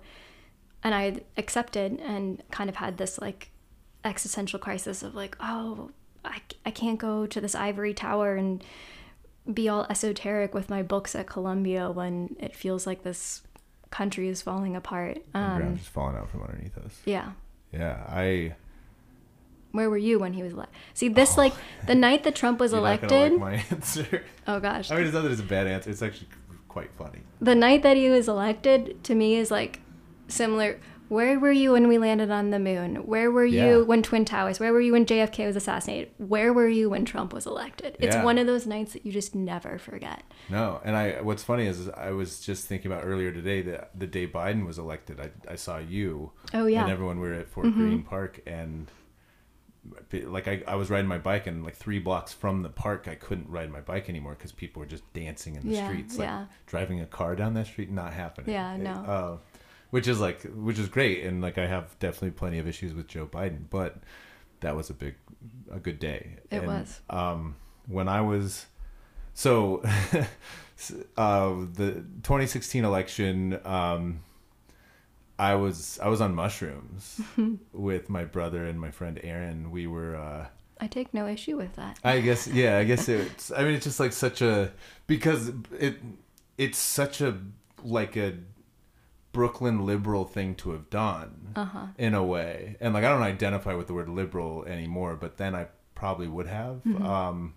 and 0.84 0.93
I 0.95 1.21
accepted 1.38 1.99
and 1.99 2.43
kind 2.51 2.69
of 2.69 2.75
had 2.77 2.97
this 2.97 3.19
like 3.19 3.49
existential 4.03 4.60
crisis 4.60 5.01
of 5.03 5.15
like, 5.15 5.36
oh, 5.39 5.89
I, 6.23 6.41
I 6.65 6.71
can't 6.71 6.99
go 6.99 7.25
to 7.25 7.41
this 7.41 7.55
ivory 7.55 7.93
tower 7.93 8.36
and 8.36 8.63
be 9.51 9.67
all 9.69 9.86
esoteric 9.89 10.53
with 10.53 10.69
my 10.69 10.84
books 10.84 11.15
at 11.15 11.25
Columbia 11.27 11.89
when 11.89 12.36
it 12.39 12.55
feels 12.55 12.86
like 12.86 13.03
this 13.03 13.41
country 13.89 14.27
is 14.27 14.41
falling 14.43 14.75
apart. 14.75 15.19
the 15.34 15.39
Um, 15.39 15.58
ground's 15.58 15.79
just 15.81 15.91
falling 15.91 16.15
out 16.17 16.29
from 16.29 16.43
underneath 16.43 16.77
us. 16.77 16.99
yeah. 17.05 17.31
Yeah, 17.71 18.03
I. 18.08 18.55
Where 19.75 19.89
were 19.89 19.97
you 19.97 20.19
when 20.19 20.33
he 20.33 20.43
was 20.43 20.53
elected? 20.53 20.77
See, 20.93 21.07
this 21.09 21.38
like 21.38 21.53
oh. 21.53 21.85
the 21.88 21.95
night 21.95 22.23
that 22.23 22.35
Trump 22.35 22.59
was 22.59 22.71
You're 22.71 22.79
elected. 22.79 23.33
like 23.33 23.39
my 23.39 23.53
answer. 23.71 24.23
oh 24.47 24.59
gosh. 24.59 24.91
I 24.91 24.95
mean, 24.95 25.05
it's 25.05 25.13
not 25.13 25.23
that 25.23 25.31
it's 25.31 25.41
a 25.41 25.43
bad 25.43 25.67
answer. 25.67 25.89
It's 25.89 26.01
actually 26.01 26.29
quite 26.67 26.91
funny. 26.93 27.19
The 27.41 27.55
night 27.55 27.83
that 27.83 27.97
he 27.97 28.09
was 28.09 28.27
elected 28.27 29.03
to 29.05 29.15
me 29.15 29.35
is 29.35 29.51
like 29.51 29.79
similar. 30.27 30.79
Where 31.07 31.39
were 31.39 31.51
you 31.51 31.73
when 31.73 31.88
we 31.88 31.99
landed 31.99 32.31
on 32.31 32.49
the 32.49 32.57
moon? 32.57 32.95
Where 33.05 33.29
were 33.29 33.45
you 33.45 33.79
Yeah. 33.79 33.81
when 33.81 34.01
Twin 34.01 34.25
Towers? 34.25 34.59
Where 34.59 34.73
were 34.73 34.81
you 34.81 34.93
when 34.93 35.05
JFK 35.05 35.45
was 35.45 35.55
assassinated? 35.55 36.09
Where 36.17 36.51
were 36.51 36.67
you 36.67 36.89
when 36.89 37.05
Trump 37.05 37.31
was 37.31 37.45
elected? 37.45 37.95
It's 37.99 38.15
Yeah. 38.15 38.23
one 38.23 38.39
of 38.39 38.47
those 38.47 38.65
nights 38.65 38.93
that 38.93 39.05
you 39.05 39.11
just 39.11 39.35
never 39.35 39.77
forget. 39.77 40.23
No, 40.49 40.81
and 40.83 40.97
I 40.97 41.21
what's 41.21 41.43
funny 41.43 41.67
is, 41.67 41.79
is 41.81 41.89
I 41.89 42.09
was 42.09 42.39
just 42.39 42.65
thinking 42.65 42.91
about 42.91 43.03
earlier 43.05 43.31
today 43.31 43.61
that 43.63 43.91
the 43.97 44.07
day 44.07 44.25
Biden 44.25 44.65
was 44.65 44.79
elected, 44.79 45.19
I, 45.19 45.29
I 45.51 45.55
saw 45.55 45.77
you 45.77 46.31
Oh 46.55 46.65
yeah. 46.65 46.81
and 46.81 46.91
everyone 46.91 47.19
we 47.19 47.27
were 47.27 47.35
at 47.35 47.49
Fort 47.49 47.67
mm-hmm. 47.67 47.79
Greene 47.79 48.03
Park 48.03 48.41
and 48.47 48.89
like 50.23 50.47
I, 50.47 50.63
I 50.67 50.75
was 50.75 50.89
riding 50.89 51.07
my 51.07 51.17
bike 51.17 51.47
and 51.47 51.63
like 51.63 51.75
three 51.75 51.99
blocks 51.99 52.33
from 52.33 52.63
the 52.63 52.69
park 52.69 53.07
I 53.07 53.15
couldn't 53.15 53.49
ride 53.49 53.71
my 53.71 53.81
bike 53.81 54.09
anymore 54.09 54.33
because 54.37 54.51
people 54.51 54.79
were 54.79 54.85
just 54.85 55.03
dancing 55.13 55.55
in 55.55 55.67
the 55.67 55.75
Yeah, 55.75 55.85
streets 55.87 56.17
like 56.17 56.27
yeah. 56.27 56.45
driving 56.65 57.01
a 57.01 57.05
car 57.05 57.35
down 57.35 57.53
that 57.55 57.67
street 57.67 57.91
not 57.91 58.13
happening 58.13 58.51
Yeah, 58.53 58.77
no. 58.77 58.91
uh, 58.93 59.37
which 59.91 60.07
is 60.07 60.19
like 60.19 60.41
which 60.55 60.79
is 60.79 60.87
great 60.87 61.23
and 61.23 61.41
like 61.41 61.57
I 61.57 61.67
have 61.67 61.97
definitely 61.99 62.31
plenty 62.31 62.57
of 62.59 62.67
issues 62.67 62.93
with 62.93 63.07
Joe 63.07 63.27
Biden 63.27 63.65
but 63.69 63.97
that 64.61 64.75
was 64.75 64.89
a 64.89 64.93
big 64.93 65.15
a 65.71 65.79
good 65.79 65.99
day 65.99 66.37
It 66.49 66.57
And, 66.57 66.67
was. 66.67 67.01
um 67.09 67.55
when 67.87 68.07
I 68.07 68.21
was 68.21 68.65
so 69.33 69.81
uh 71.17 71.49
the 71.73 72.03
2016 72.23 72.83
election 72.83 73.59
um 73.65 74.21
I 75.37 75.55
was 75.55 75.99
I 76.01 76.07
was 76.07 76.21
on 76.21 76.33
mushrooms 76.35 77.19
with 77.73 78.09
my 78.09 78.23
brother 78.25 78.65
and 78.65 78.79
my 78.79 78.91
friend 78.91 79.19
Aaron. 79.23 79.71
We 79.71 79.87
were 79.87 80.15
uh 80.15 80.47
I 80.79 80.87
take 80.87 81.13
no 81.13 81.27
issue 81.27 81.57
with 81.57 81.73
that. 81.75 81.99
I 82.03 82.19
guess 82.21 82.47
yeah, 82.61 82.77
I 82.77 82.83
guess 82.85 83.07
it's 83.09 83.51
I 83.51 83.63
mean 83.63 83.73
it's 83.75 83.85
just 83.85 83.99
like 83.99 84.13
such 84.13 84.41
a 84.41 84.71
because 85.07 85.51
it 85.79 85.97
it's 86.57 86.77
such 86.77 87.21
a 87.21 87.37
like 87.83 88.15
a 88.15 88.33
Brooklyn 89.31 89.85
liberal 89.85 90.23
thing 90.23 90.55
to 90.55 90.71
have 90.71 90.89
done 90.89 91.49
Uh-huh. 91.55 91.87
in 91.97 92.13
a 92.13 92.23
way. 92.23 92.77
And 92.79 92.93
like 92.93 93.03
I 93.03 93.09
don't 93.09 93.21
identify 93.21 93.73
with 93.73 93.87
the 93.87 93.93
word 93.93 94.07
liberal 94.09 94.63
anymore, 94.65 95.15
but 95.17 95.37
then 95.37 95.53
I 95.55 95.67
probably 95.93 96.27
would 96.27 96.47
have 96.47 96.81
Mm-hmm. 96.85 97.05
um 97.05 97.53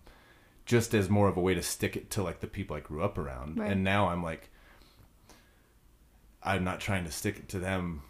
just 0.66 0.92
as 0.92 1.08
more 1.08 1.28
of 1.28 1.36
a 1.36 1.40
way 1.40 1.54
to 1.54 1.62
stick 1.62 1.96
it 1.96 2.10
to 2.10 2.22
like 2.22 2.40
the 2.40 2.46
people 2.46 2.76
I 2.76 2.80
grew 2.80 3.02
up 3.02 3.16
around. 3.16 3.58
Right. 3.58 3.70
And 3.72 3.82
now 3.84 4.08
I'm 4.08 4.22
like 4.22 4.50
I'm 6.52 6.64
not 6.64 6.80
trying 6.80 7.04
to 7.04 7.12
stick 7.12 7.36
it 7.38 7.48
to 7.50 7.58
them 7.58 8.02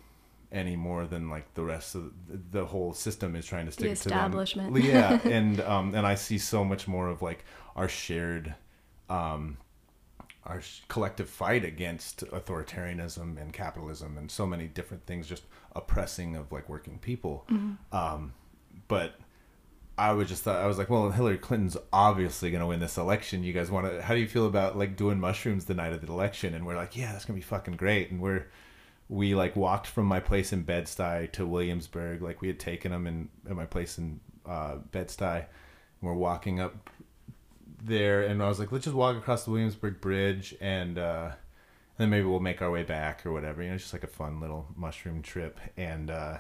any 0.51 0.77
more 0.77 1.07
than 1.07 1.29
like 1.29 1.53
the 1.55 1.63
rest 1.63 1.95
of 1.95 2.05
the, 2.29 2.41
the 2.61 2.65
whole 2.67 2.95
system 2.95 3.37
is 3.37 3.45
trying 3.47 3.67
to 3.67 3.73
stick 3.73 3.87
The 3.87 3.93
it 3.93 3.97
to 3.99 4.09
them. 4.09 4.19
establishment. 4.19 4.77
Yeah, 4.83 5.21
and 5.25 5.61
um 5.61 5.95
and 5.95 6.07
I 6.07 6.15
see 6.15 6.39
so 6.39 6.65
much 6.65 6.89
more 6.89 7.09
of 7.09 7.21
like 7.21 7.45
our 7.77 7.89
shared 7.89 8.55
um 9.11 9.59
our 10.45 10.63
collective 10.89 11.29
fight 11.29 11.65
against 11.65 12.21
authoritarianism 12.31 13.39
and 13.41 13.53
capitalism 13.53 14.17
and 14.17 14.31
so 14.31 14.47
many 14.47 14.67
different 14.67 15.05
things 15.05 15.29
just 15.29 15.43
oppressing 15.77 16.37
of 16.37 16.51
like 16.51 16.69
working 16.71 16.99
people 16.99 17.47
um 17.93 18.33
but 18.89 19.19
I 19.99 20.13
was 20.13 20.29
just 20.29 20.45
thought 20.45 20.63
I 20.63 20.67
was 20.67 20.79
like, 20.79 20.89
well, 20.89 21.11
Hillary 21.11 21.39
Clinton's 21.39 21.77
obviously 21.93 22.51
going 22.51 22.61
to 22.61 22.67
win 22.67 22.81
this 22.81 22.97
election. 22.97 23.43
You 23.43 23.53
guys 23.53 23.71
want 23.71 23.87
to? 23.87 24.01
How 24.01 24.15
do 24.15 24.21
you 24.21 24.29
feel 24.29 24.47
about 24.47 24.79
like 24.79 24.97
doing 24.97 25.19
mushrooms 25.19 25.65
the 25.65 25.75
night 25.75 25.93
of 25.93 26.01
the 26.01 26.07
election? 26.07 26.55
And 26.55 26.65
we're 26.65 26.77
like, 26.77 26.97
yeah, 26.97 27.13
that's 27.13 27.25
gonna 27.25 27.37
be 27.37 27.43
fucking 27.43 27.77
great. 27.77 28.11
And 28.11 28.21
we're 28.21 28.47
we 29.09 29.35
like 29.35 29.57
walked 29.57 29.87
from 29.87 30.07
my 30.07 30.21
place 30.21 30.53
in 30.53 30.63
Bed 30.63 30.85
Stuy 30.85 31.31
to 31.33 31.47
Williamsburg. 31.47 32.23
Like 32.23 32.41
we 32.41 32.49
had 32.49 32.61
taken 32.61 32.93
them 32.93 33.07
in 33.07 33.29
at 33.49 33.57
my 33.57 33.67
place 33.67 33.99
in 33.99 34.21
uh, 34.47 34.77
Bed 34.93 35.09
Stuy. 35.09 35.39
And 35.39 35.47
we're 36.03 36.15
walking 36.15 36.61
up 36.61 36.91
there, 37.83 38.23
and 38.23 38.43
I 38.43 38.49
was 38.49 38.59
like, 38.59 38.73
let's 38.73 38.85
just 38.85 38.97
walk 38.97 39.17
across 39.17 39.45
the 39.45 39.51
Williamsburg 39.51 40.01
Bridge, 40.01 40.55
and 40.61 40.99
uh, 40.99 41.31
then 41.97 42.11
maybe 42.11 42.27
we'll 42.27 42.41
make 42.41 42.63
our 42.63 42.71
way 42.71 42.83
back 42.83 43.27
or 43.27 43.33
whatever. 43.33 43.63
You 43.63 43.69
know, 43.69 43.75
it's 43.75 43.85
just 43.85 43.93
like 43.93 44.05
a 44.05 44.09
fun 44.09 44.41
little 44.41 44.67
mushroom 44.77 45.23
trip. 45.23 45.59
And 45.77 46.11
uh, 46.11 46.39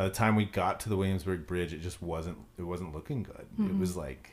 by 0.00 0.08
the 0.08 0.14
time 0.14 0.34
we 0.34 0.46
got 0.46 0.80
to 0.80 0.88
the 0.88 0.96
Williamsburg 0.96 1.46
Bridge, 1.46 1.74
it 1.74 1.82
just 1.82 2.00
wasn't 2.00 2.38
it 2.56 2.62
wasn't 2.62 2.94
looking 2.94 3.22
good. 3.22 3.46
It 3.68 3.78
was 3.78 3.98
like 3.98 4.30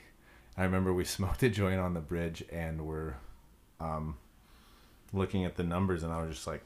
I 0.56 0.64
remember 0.64 0.94
we 0.94 1.04
smoked 1.18 1.44
a 1.44 1.50
joint 1.50 1.78
on 1.78 1.94
the 1.94 2.00
bridge 2.00 2.42
and 2.50 2.88
we're 2.88 3.16
um, 3.82 4.16
looking 5.12 5.44
at 5.44 5.58
the 5.58 5.64
numbers, 5.64 6.04
and 6.04 6.14
I 6.14 6.22
was 6.22 6.36
just 6.36 6.48
like, 6.48 6.64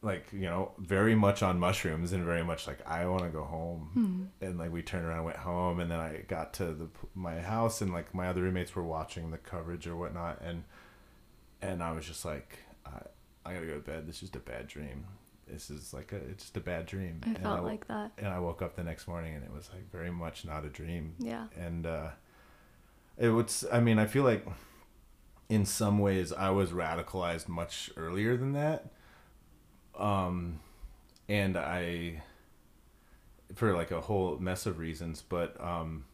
like 0.00 0.28
you 0.32 0.42
know, 0.42 0.70
very 0.78 1.16
much 1.16 1.42
on 1.42 1.58
mushrooms 1.58 2.12
and 2.12 2.24
very 2.24 2.44
much 2.44 2.68
like 2.68 2.86
I 2.86 3.04
want 3.06 3.24
to 3.24 3.30
go 3.30 3.42
home. 3.42 3.90
And 4.46 4.56
like 4.56 4.70
we 4.70 4.82
turned 4.82 5.04
around, 5.04 5.16
and 5.16 5.26
went 5.26 5.38
home, 5.38 5.80
and 5.80 5.90
then 5.90 5.98
I 5.98 6.22
got 6.28 6.52
to 6.54 6.66
the 6.66 6.88
my 7.16 7.40
house, 7.40 7.80
and 7.80 7.92
like 7.92 8.14
my 8.14 8.28
other 8.28 8.42
roommates 8.42 8.76
were 8.76 8.84
watching 8.84 9.32
the 9.32 9.38
coverage 9.38 9.88
or 9.88 9.96
whatnot, 9.96 10.40
and 10.40 10.62
and 11.60 11.82
I 11.82 11.90
was 11.90 12.06
just 12.06 12.24
like, 12.24 12.60
I, 12.86 13.00
I 13.44 13.54
gotta 13.54 13.66
go 13.66 13.74
to 13.74 13.80
bed. 13.80 14.06
This 14.06 14.14
is 14.14 14.20
just 14.20 14.36
a 14.36 14.38
bad 14.38 14.68
dream. 14.68 15.04
This 15.52 15.70
is 15.70 15.92
like 15.92 16.12
a 16.12 16.16
it's 16.16 16.44
just 16.44 16.56
a 16.56 16.60
bad 16.60 16.86
dream. 16.86 17.20
I 17.24 17.28
And 17.30 17.38
felt 17.38 17.58
I- 17.58 17.62
like 17.62 17.86
that. 17.88 18.12
and 18.18 18.28
I 18.28 18.38
woke 18.38 18.62
up 18.62 18.76
the 18.76 18.84
next 18.84 19.08
morning 19.08 19.34
and 19.34 19.44
it 19.44 19.52
was 19.52 19.68
like 19.72 19.90
very 19.90 20.10
much 20.10 20.44
not 20.44 20.64
a 20.64 20.68
dream. 20.68 21.14
Yeah. 21.18 21.46
And 21.58 21.86
uh 21.86 22.10
it 23.18 23.28
was 23.30 23.64
I 23.72 23.80
mean, 23.80 23.98
I 23.98 24.06
feel 24.06 24.22
like 24.24 24.46
in 25.48 25.64
some 25.66 25.98
ways 25.98 26.32
I 26.32 26.50
was 26.50 26.70
radicalized 26.70 27.48
much 27.48 27.90
earlier 27.96 28.36
than 28.36 28.52
that. 28.52 28.86
Um 29.98 30.60
and 31.28 31.56
I 31.56 32.22
for 33.54 33.74
like 33.74 33.90
a 33.90 34.00
whole 34.00 34.38
mess 34.38 34.64
of 34.66 34.78
reasons, 34.78 35.22
but 35.22 35.60
um 35.60 36.04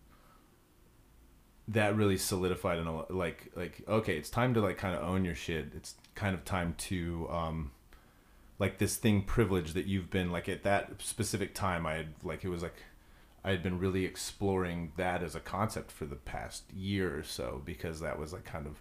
that 1.68 1.96
really 1.96 2.16
solidified 2.16 2.79
in 2.79 2.87
a 2.87 3.12
like 3.12 3.51
like 3.57 3.83
okay, 3.88 4.16
it's 4.16 4.31
time 4.31 4.55
to 4.55 4.61
like 4.61 4.79
kind 4.79 4.96
of 4.96 5.03
own 5.03 5.25
your 5.25 5.35
shit. 5.35 5.66
It's 5.75 5.94
kind 6.14 6.35
of 6.35 6.44
time 6.44 6.75
to 6.79 7.29
um 7.31 7.70
like 8.59 8.79
this 8.79 8.97
thing 8.97 9.23
privilege 9.23 9.73
that 9.75 9.87
you've 9.87 10.11
been 10.11 10.31
like 10.31 10.49
at 10.49 10.62
that 10.62 10.90
specific 11.03 11.55
time 11.55 11.85
i 11.87 11.95
had 11.95 12.09
like 12.23 12.45
it 12.45 12.49
was 12.49 12.62
like 12.62 12.77
i 13.45 13.51
had 13.51 13.62
been 13.62 13.79
really 13.79 14.05
exploring 14.05 14.92
that 14.97 15.23
as 15.23 15.35
a 15.35 15.40
concept 15.40 15.90
for 15.92 16.07
the 16.07 16.16
past 16.16 16.64
year 16.73 17.19
or 17.19 17.23
so 17.23 17.61
because 17.64 18.01
that 18.01 18.19
was 18.19 18.33
like 18.33 18.45
kind 18.45 18.66
of 18.66 18.81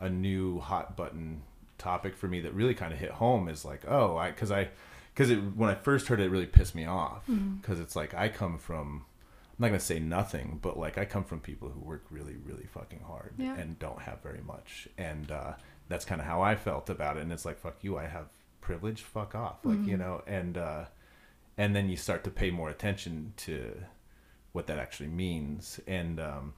a 0.00 0.08
new 0.10 0.58
hot 0.60 0.96
button 0.96 1.42
topic 1.78 2.16
for 2.16 2.28
me 2.28 2.40
that 2.40 2.54
really 2.54 2.74
kind 2.74 2.92
of 2.92 2.98
hit 2.98 3.10
home 3.12 3.48
is 3.48 3.64
like 3.64 3.82
oh 3.88 4.16
i 4.16 4.30
because 4.30 4.50
i 4.52 4.68
because 5.14 5.30
it 5.30 5.36
when 5.56 5.70
i 5.70 5.74
first 5.74 6.08
heard 6.08 6.20
it, 6.20 6.24
it 6.24 6.30
really 6.30 6.46
pissed 6.46 6.74
me 6.74 6.84
off 6.86 7.24
because 7.60 7.80
it's 7.80 7.96
like 7.96 8.14
i 8.14 8.28
come 8.28 8.58
from 8.58 9.04
i'm 9.50 9.54
not 9.58 9.68
gonna 9.68 9.80
say 9.80 9.98
nothing 9.98 10.58
but 10.62 10.78
like 10.78 10.98
i 10.98 11.04
come 11.04 11.24
from 11.24 11.40
people 11.40 11.68
who 11.70 11.80
work 11.80 12.04
really 12.10 12.36
really 12.44 12.66
fucking 12.66 13.00
hard 13.06 13.32
Yeah. 13.38 13.54
and 13.56 13.78
don't 13.78 14.00
have 14.02 14.22
very 14.22 14.42
much. 14.42 14.88
And 14.98 15.30
uh 15.30 15.54
that's 15.88 16.04
kind 16.04 16.20
of 16.20 16.26
how 16.26 16.42
i 16.42 16.54
felt 16.54 16.90
about 16.90 17.16
it. 17.16 17.22
And 17.22 17.32
it's 17.32 17.44
like 17.46 17.58
fuck 17.58 17.76
you 17.82 17.96
i 17.98 18.06
have 18.06 18.26
privilege 18.66 19.00
fuck 19.02 19.34
off. 19.34 19.58
Like 19.64 19.82
you 19.86 19.96
know 19.96 20.22
and 20.26 20.58
uh 20.58 20.84
and 21.56 21.74
then 21.74 21.88
you 21.88 21.96
start 21.96 22.24
to 22.24 22.30
pay 22.30 22.50
more 22.50 22.68
attention 22.68 23.32
to 23.46 23.54
what 24.52 24.66
that 24.66 24.78
actually 24.78 25.08
means. 25.26 25.78
And 25.86 26.18
um 26.18 26.54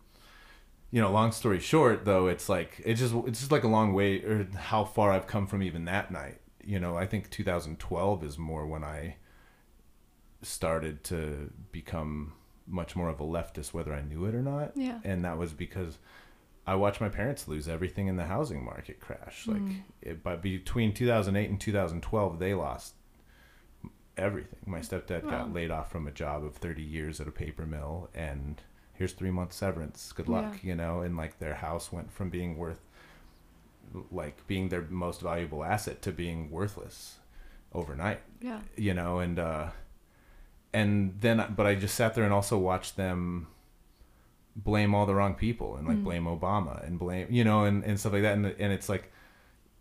you 0.91 1.01
know 1.03 1.11
long 1.13 1.33
story 1.33 1.61
short 1.61 2.07
though 2.07 2.29
it's 2.29 2.49
like 2.49 2.81
it's 2.85 2.99
just 3.01 3.15
it's 3.29 3.41
just 3.41 3.53
like 3.53 3.65
a 3.65 3.69
long 3.69 3.93
way 3.93 4.11
or 4.31 4.47
how 4.71 4.85
far 4.85 5.13
i've 5.13 5.27
come 5.27 5.47
from 5.47 5.63
even 5.63 5.85
that 5.85 6.11
night. 6.11 6.39
You 6.65 6.79
know 6.81 6.97
i 6.97 7.07
think 7.07 7.31
2012 7.31 8.25
is 8.25 8.39
more 8.39 8.67
when 8.67 8.85
i 8.85 9.17
started 10.43 11.03
to 11.05 11.51
become 11.73 12.33
much 12.67 12.95
more 12.95 13.09
of 13.09 13.21
a 13.21 13.25
leftist 13.25 13.73
whether 13.75 13.93
i 13.95 14.03
knew 14.03 14.25
it 14.25 14.35
or 14.35 14.43
not. 14.43 14.73
Yeah. 14.77 14.99
and 15.05 15.25
that 15.25 15.37
was 15.39 15.53
because 15.53 15.99
I 16.69 16.75
watched 16.75 17.01
my 17.01 17.09
parents 17.09 17.49
lose 17.49 17.67
everything 17.69 18.09
in 18.09 18.17
the 18.17 18.27
housing 18.27 18.65
market 18.65 19.01
crash. 19.01 19.47
Like, 19.47 19.63
it, 20.03 20.23
by 20.23 20.37
between 20.37 20.93
2008 20.93 21.49
and 21.51 21.61
2012, 21.61 22.39
they 22.39 22.55
lost 22.55 22.95
everything. 24.17 24.59
My 24.67 24.81
stepdad 24.81 25.25
Wow. 25.25 25.31
got 25.31 25.53
laid 25.53 25.71
off 25.71 25.91
from 25.91 26.07
a 26.07 26.11
job 26.11 26.45
of 26.45 26.57
30 26.57 26.83
years 26.83 27.21
at 27.21 27.29
a 27.29 27.31
paper 27.31 27.65
mill, 27.67 28.11
and 28.15 28.61
here's 28.95 29.13
three 29.13 29.31
months 29.31 29.57
severance. 29.57 30.13
Good 30.13 30.29
luck, 30.29 30.63
you 30.63 30.75
know. 30.75 31.01
And 31.01 31.17
like 31.17 31.39
their 31.39 31.55
house 31.55 31.91
went 31.93 32.13
from 32.13 32.29
being 32.31 32.57
worth, 32.59 32.81
like 34.11 34.47
being 34.47 34.69
their 34.69 34.83
most 34.83 35.21
valuable 35.23 35.65
asset 35.65 36.03
to 36.03 36.13
being 36.13 36.51
worthless 36.51 37.17
overnight 37.75 38.21
Yeah. 38.41 38.61
you 38.77 38.95
know 38.95 39.19
and 39.19 39.39
uh 39.39 39.69
and 40.73 41.19
then 41.21 41.53
but 41.55 41.67
i 41.67 41.75
just 41.75 41.95
sat 41.95 42.15
there 42.15 42.25
and 42.25 42.33
also 42.33 42.57
watched 42.57 42.97
them 42.97 43.47
blame 44.65 44.95
all 44.95 45.07
the 45.07 45.15
wrong 45.15 45.35
people 45.35 45.77
and 45.77 45.87
like 45.87 46.03
blame 46.03 46.25
obama 46.25 46.85
and 46.87 46.99
blame 46.99 47.27
you 47.31 47.45
know 47.45 47.65
and, 47.65 47.85
and 47.85 47.99
stuff 48.01 48.13
like 48.13 48.23
that 48.23 48.35
and, 48.35 48.47
and 48.47 48.73
it's 48.73 48.89
like 48.89 49.13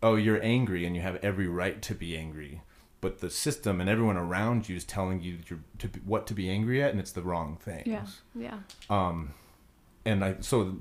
oh 0.02 0.14
you're 0.14 0.40
angry 0.42 0.86
and 0.86 0.94
you 0.94 1.02
have 1.02 1.16
every 1.16 1.48
right 1.48 1.82
to 1.82 1.94
be 1.94 2.16
angry 2.16 2.60
but 3.00 3.18
the 3.18 3.28
system 3.30 3.80
and 3.80 3.90
everyone 3.90 4.16
around 4.16 4.68
you 4.68 4.76
is 4.76 4.84
telling 4.84 5.20
you 5.20 5.36
that 5.36 5.50
you're 5.50 5.58
to 5.78 5.88
be, 5.88 6.00
what 6.00 6.26
to 6.28 6.34
be 6.34 6.48
angry 6.48 6.82
at 6.82 6.90
and 6.92 7.00
it's 7.00 7.12
the 7.12 7.22
wrong 7.22 7.56
thing 7.56 7.82
Yeah. 7.86 8.06
Yeah. 8.36 8.58
um 8.88 9.34
and 10.04 10.24
i 10.24 10.36
so 10.40 10.76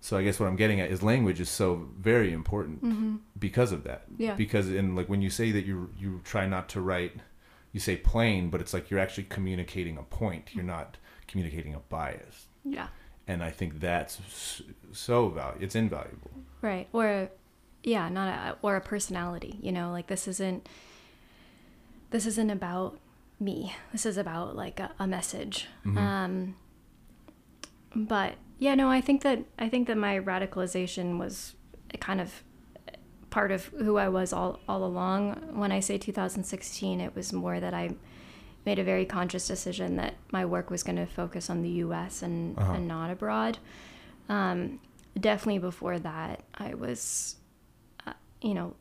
so 0.00 0.16
i 0.16 0.22
guess 0.24 0.40
what 0.40 0.46
i'm 0.48 0.56
getting 0.56 0.80
at 0.80 0.90
is 0.90 1.02
language 1.02 1.38
is 1.40 1.48
so 1.48 1.88
very 1.96 2.32
important 2.32 3.20
because 3.38 3.70
of 3.70 3.84
that 3.84 4.02
Yeah. 4.16 4.34
because 4.34 4.68
in 4.68 4.96
like 4.96 5.08
when 5.08 5.22
you 5.22 5.30
say 5.30 5.52
that 5.52 5.64
you 5.64 5.90
you 5.96 6.20
try 6.24 6.46
not 6.46 6.68
to 6.70 6.80
write 6.80 7.14
you 7.72 7.78
say 7.78 7.96
plain 7.96 8.50
but 8.50 8.60
it's 8.60 8.74
like 8.74 8.90
you're 8.90 9.00
actually 9.00 9.24
communicating 9.24 9.96
a 9.96 10.02
point 10.02 10.48
you're 10.54 10.64
not 10.64 10.96
communicating 11.28 11.74
a 11.74 11.80
bias 11.80 12.46
Yeah. 12.64 12.88
And 13.28 13.42
i 13.44 13.50
think 13.50 13.78
that's 13.78 14.20
so 14.92 15.28
valuable 15.28 15.62
it's 15.62 15.76
invaluable 15.76 16.30
Right. 16.60 16.88
Or 16.92 17.30
yeah, 17.82 18.08
not 18.08 18.28
a 18.28 18.56
or 18.62 18.76
a 18.76 18.80
personality. 18.80 19.58
You 19.62 19.72
know, 19.72 19.90
like 19.90 20.08
this 20.08 20.26
isn't 20.28 20.68
this 22.10 22.26
isn't 22.26 22.50
about 22.50 22.98
me. 23.38 23.74
This 23.92 24.06
is 24.06 24.16
about 24.16 24.56
like 24.56 24.80
a, 24.80 24.90
a 24.98 25.06
message. 25.06 25.68
Mm-hmm. 25.86 25.98
Um, 25.98 26.56
but 27.94 28.34
yeah, 28.58 28.74
no, 28.74 28.88
I 28.90 29.00
think 29.00 29.22
that 29.22 29.44
I 29.58 29.68
think 29.68 29.86
that 29.86 29.96
my 29.96 30.18
radicalization 30.18 31.18
was 31.18 31.54
kind 32.00 32.20
of 32.20 32.42
part 33.30 33.52
of 33.52 33.66
who 33.66 33.98
I 33.98 34.08
was 34.08 34.32
all 34.32 34.58
all 34.68 34.84
along. 34.84 35.34
When 35.52 35.70
I 35.70 35.80
say 35.80 35.98
2016, 35.98 37.00
it 37.00 37.14
was 37.14 37.32
more 37.32 37.60
that 37.60 37.74
I 37.74 37.90
made 38.68 38.78
a 38.78 38.84
very 38.84 39.06
conscious 39.06 39.48
decision 39.48 39.96
that 39.96 40.12
my 40.30 40.44
work 40.44 40.68
was 40.68 40.82
going 40.82 40.96
to 40.96 41.06
focus 41.06 41.48
on 41.48 41.62
the 41.62 41.70
U.S. 41.86 42.22
and 42.22 42.58
Uh-huh. 42.58 42.74
and 42.74 42.86
not 42.86 43.08
abroad. 43.10 43.56
Um, 44.28 44.80
definitely 45.18 45.58
before 45.70 45.98
that, 45.98 46.42
I 46.54 46.74
was, 46.74 47.36
uh, 48.06 48.12
you 48.42 48.52
know, 48.52 48.74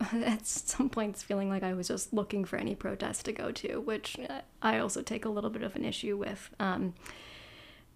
at 0.12 0.44
some 0.48 0.88
points 0.90 1.22
feeling 1.22 1.48
like 1.48 1.62
I 1.62 1.74
was 1.74 1.86
just 1.86 2.12
looking 2.12 2.44
for 2.44 2.56
any 2.56 2.74
protest 2.74 3.24
to 3.26 3.32
go 3.32 3.52
to, 3.52 3.80
which 3.80 4.18
uh, 4.28 4.40
I 4.62 4.78
also 4.78 5.00
take 5.00 5.24
a 5.24 5.28
little 5.28 5.50
bit 5.50 5.62
of 5.62 5.76
an 5.76 5.84
issue 5.84 6.16
with. 6.16 6.50
Um, 6.58 6.94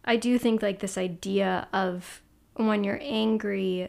I 0.05 0.15
do 0.17 0.39
think 0.39 0.63
like 0.63 0.79
this 0.79 0.97
idea 0.97 1.67
of 1.73 2.23
when 2.55 2.85
you're 2.85 3.01
angry, 3.03 3.89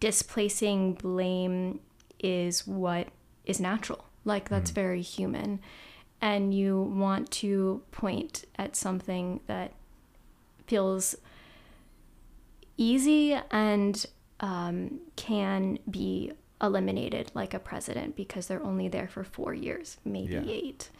displacing 0.00 0.94
blame 0.94 1.78
is 2.18 2.66
what 2.66 3.06
is 3.44 3.60
natural. 3.60 4.04
Like 4.24 4.48
that's 4.48 4.70
very 4.70 5.02
human. 5.02 5.60
And 6.22 6.52
you 6.54 6.82
want 6.82 7.30
to 7.32 7.82
point 7.92 8.44
at 8.58 8.76
something 8.76 9.40
that 9.46 9.72
feels 10.66 11.16
easy 12.76 13.38
and 13.50 14.06
um, 14.40 15.00
can 15.16 15.78
be 15.90 16.32
eliminated 16.62 17.30
like 17.34 17.54
a 17.54 17.58
president 17.58 18.16
because 18.16 18.46
they're 18.46 18.62
only 18.62 18.88
there 18.88 19.08
for 19.08 19.24
four 19.24 19.54
years, 19.54 19.96
maybe 20.04 20.34
Yeah. 20.34 20.42
eight. 20.46 20.90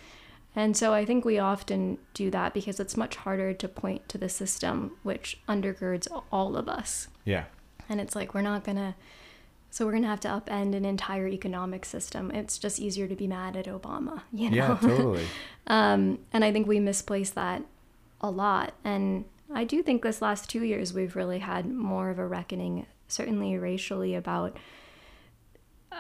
And 0.57 0.77
so 0.77 0.93
I 0.93 1.05
think 1.05 1.25
we 1.25 1.39
often 1.39 1.99
do 2.13 2.31
that 2.31 2.55
because 2.55 2.81
it's 2.81 2.97
much 2.97 3.17
harder 3.17 3.53
to 3.55 3.69
point 3.69 4.09
to 4.09 4.19
the 4.19 4.29
system 4.29 4.93
which 5.03 5.39
undergirds 5.49 6.09
all 6.33 6.57
of 6.57 6.69
us. 6.69 7.09
Yeah. 7.25 7.45
And 7.89 8.01
it's 8.01 8.17
like, 8.17 8.35
we're 8.35 8.43
not 8.43 8.65
going 8.65 8.77
to, 8.77 8.95
so 9.71 9.85
we're 9.87 9.93
going 9.93 10.03
to 10.03 10.09
have 10.09 10.21
to 10.21 10.29
upend 10.29 10.75
an 10.75 10.85
entire 10.85 11.29
economic 11.29 11.85
system. 11.85 12.31
It's 12.33 12.59
just 12.59 12.81
easier 12.81 13.07
to 13.07 13.15
be 13.15 13.27
mad 13.27 13.57
at 13.57 13.67
Obama, 13.67 14.23
you 14.33 14.51
know? 14.51 14.57
Yeah, 14.57 14.79
totally. 14.81 15.25
Um, 15.67 16.19
and 16.33 16.45
I 16.45 16.51
think 16.51 16.67
we 16.67 16.81
misplace 16.81 17.31
that 17.31 17.63
a 18.21 18.29
lot. 18.29 18.75
And 18.83 19.25
I 19.55 19.63
do 19.63 19.85
think 19.85 20.03
this 20.03 20.21
last 20.21 20.51
two 20.51 20.65
years 20.65 20.93
we've 20.93 21.15
really 21.15 21.39
had 21.39 21.71
more 21.71 22.11
of 22.11 22.19
a 22.19 22.27
reckoning, 22.27 22.87
certainly 23.07 23.57
racially, 23.57 24.17
about 24.17 24.57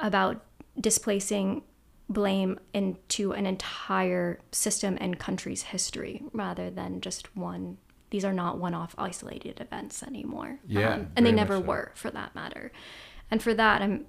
about 0.02 0.42
displacing 0.80 1.62
blame 2.08 2.58
into 2.74 3.32
an 3.32 3.46
entire 3.46 4.40
system 4.50 4.98
and 5.00 5.18
country's 5.20 5.62
history 5.62 6.22
rather 6.32 6.68
than 6.70 7.00
just 7.00 7.36
one. 7.36 7.76
These 8.10 8.24
are 8.24 8.32
not 8.32 8.58
one-off 8.58 8.94
isolated 8.98 9.60
events 9.60 10.02
anymore. 10.02 10.58
Yeah, 10.66 10.94
Um, 10.94 11.12
and 11.14 11.24
they 11.24 11.30
never 11.30 11.58
so. 11.58 11.60
were, 11.60 11.92
for 11.94 12.10
that 12.10 12.34
matter. 12.34 12.72
And 13.30 13.42
for 13.42 13.54
that, 13.54 13.82
I'm 13.82 14.06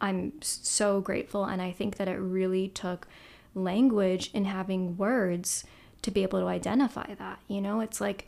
I'm 0.00 0.32
so 0.40 1.00
grateful, 1.00 1.44
and 1.44 1.62
I 1.62 1.70
think 1.70 1.96
that 1.96 2.08
it 2.08 2.16
really 2.16 2.68
took 2.68 3.06
language 3.54 4.30
and 4.34 4.46
having 4.46 4.96
words 4.96 5.64
to 6.02 6.10
be 6.10 6.24
able 6.24 6.40
to 6.40 6.46
identify 6.46 7.14
that. 7.14 7.38
You 7.46 7.60
know, 7.60 7.80
it's 7.80 8.00
like 8.00 8.26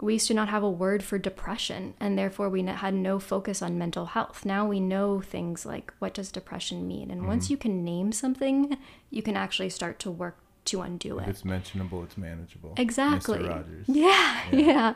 we 0.00 0.14
used 0.14 0.26
to 0.28 0.34
not 0.34 0.48
have 0.50 0.62
a 0.62 0.70
word 0.70 1.02
for 1.02 1.18
depression, 1.18 1.94
and 1.98 2.18
therefore 2.18 2.50
we 2.50 2.62
had 2.62 2.94
no 2.94 3.18
focus 3.18 3.62
on 3.62 3.78
mental 3.78 4.06
health. 4.06 4.44
Now 4.44 4.66
we 4.66 4.80
know 4.80 5.20
things 5.20 5.64
like 5.64 5.94
what 5.98 6.14
does 6.14 6.30
depression 6.30 6.86
mean, 6.86 7.10
and 7.10 7.26
once 7.26 7.46
mm-hmm. 7.46 7.52
you 7.52 7.56
can 7.56 7.84
name 7.84 8.12
something, 8.12 8.76
you 9.10 9.22
can 9.22 9.36
actually 9.36 9.70
start 9.70 9.98
to 10.00 10.10
work 10.10 10.36
to 10.66 10.80
undo 10.80 11.18
If 11.18 11.26
it. 11.26 11.30
it's 11.30 11.44
mentionable, 11.44 12.02
it's 12.02 12.16
manageable. 12.16 12.74
Exactly. 12.76 13.44
Yeah, 13.44 13.62
Yeah. 13.86 14.40
yeah, 14.52 14.94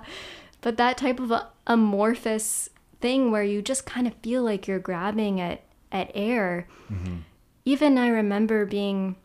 But 0.61 0.77
that 0.79 0.97
type 0.97 1.21
of 1.21 1.33
amorphous 1.67 2.71
thing 3.01 3.31
where 3.31 3.43
you 3.43 3.63
just 3.63 3.87
kind 3.87 4.07
of 4.07 4.15
feel 4.23 4.43
like 4.43 4.67
you're 4.67 4.79
grabbing 4.79 5.41
at 5.41 5.63
at 5.91 6.11
air. 6.15 6.69
Mm-hmm. 6.91 7.19
Even 7.65 7.99
I 7.99 8.09
remember 8.09 8.67
being 8.67 9.17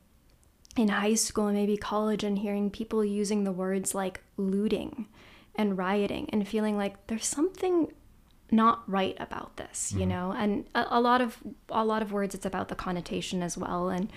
in 0.75 0.89
high 0.89 1.13
school 1.13 1.47
and 1.47 1.57
maybe 1.57 1.77
college 1.77 2.23
and 2.23 2.39
hearing 2.39 2.69
people 2.69 3.05
using 3.05 3.43
the 3.43 3.51
words 3.51 3.93
like 3.93 4.21
looting 4.37 5.07
and 5.55 5.77
rioting 5.77 6.29
and 6.31 6.47
feeling 6.47 6.77
like 6.77 7.07
there's 7.07 7.25
something 7.25 7.91
not 8.51 8.83
right 8.89 9.15
about 9.19 9.57
this, 9.57 9.91
you 9.93 10.01
mm-hmm. 10.01 10.09
know? 10.09 10.31
And 10.31 10.65
a, 10.73 10.85
a 10.91 11.01
lot 11.01 11.21
of 11.21 11.37
a 11.69 11.85
lot 11.85 12.01
of 12.01 12.11
words 12.11 12.35
it's 12.35 12.45
about 12.45 12.69
the 12.69 12.75
connotation 12.75 13.43
as 13.43 13.57
well 13.57 13.89
and 13.89 14.11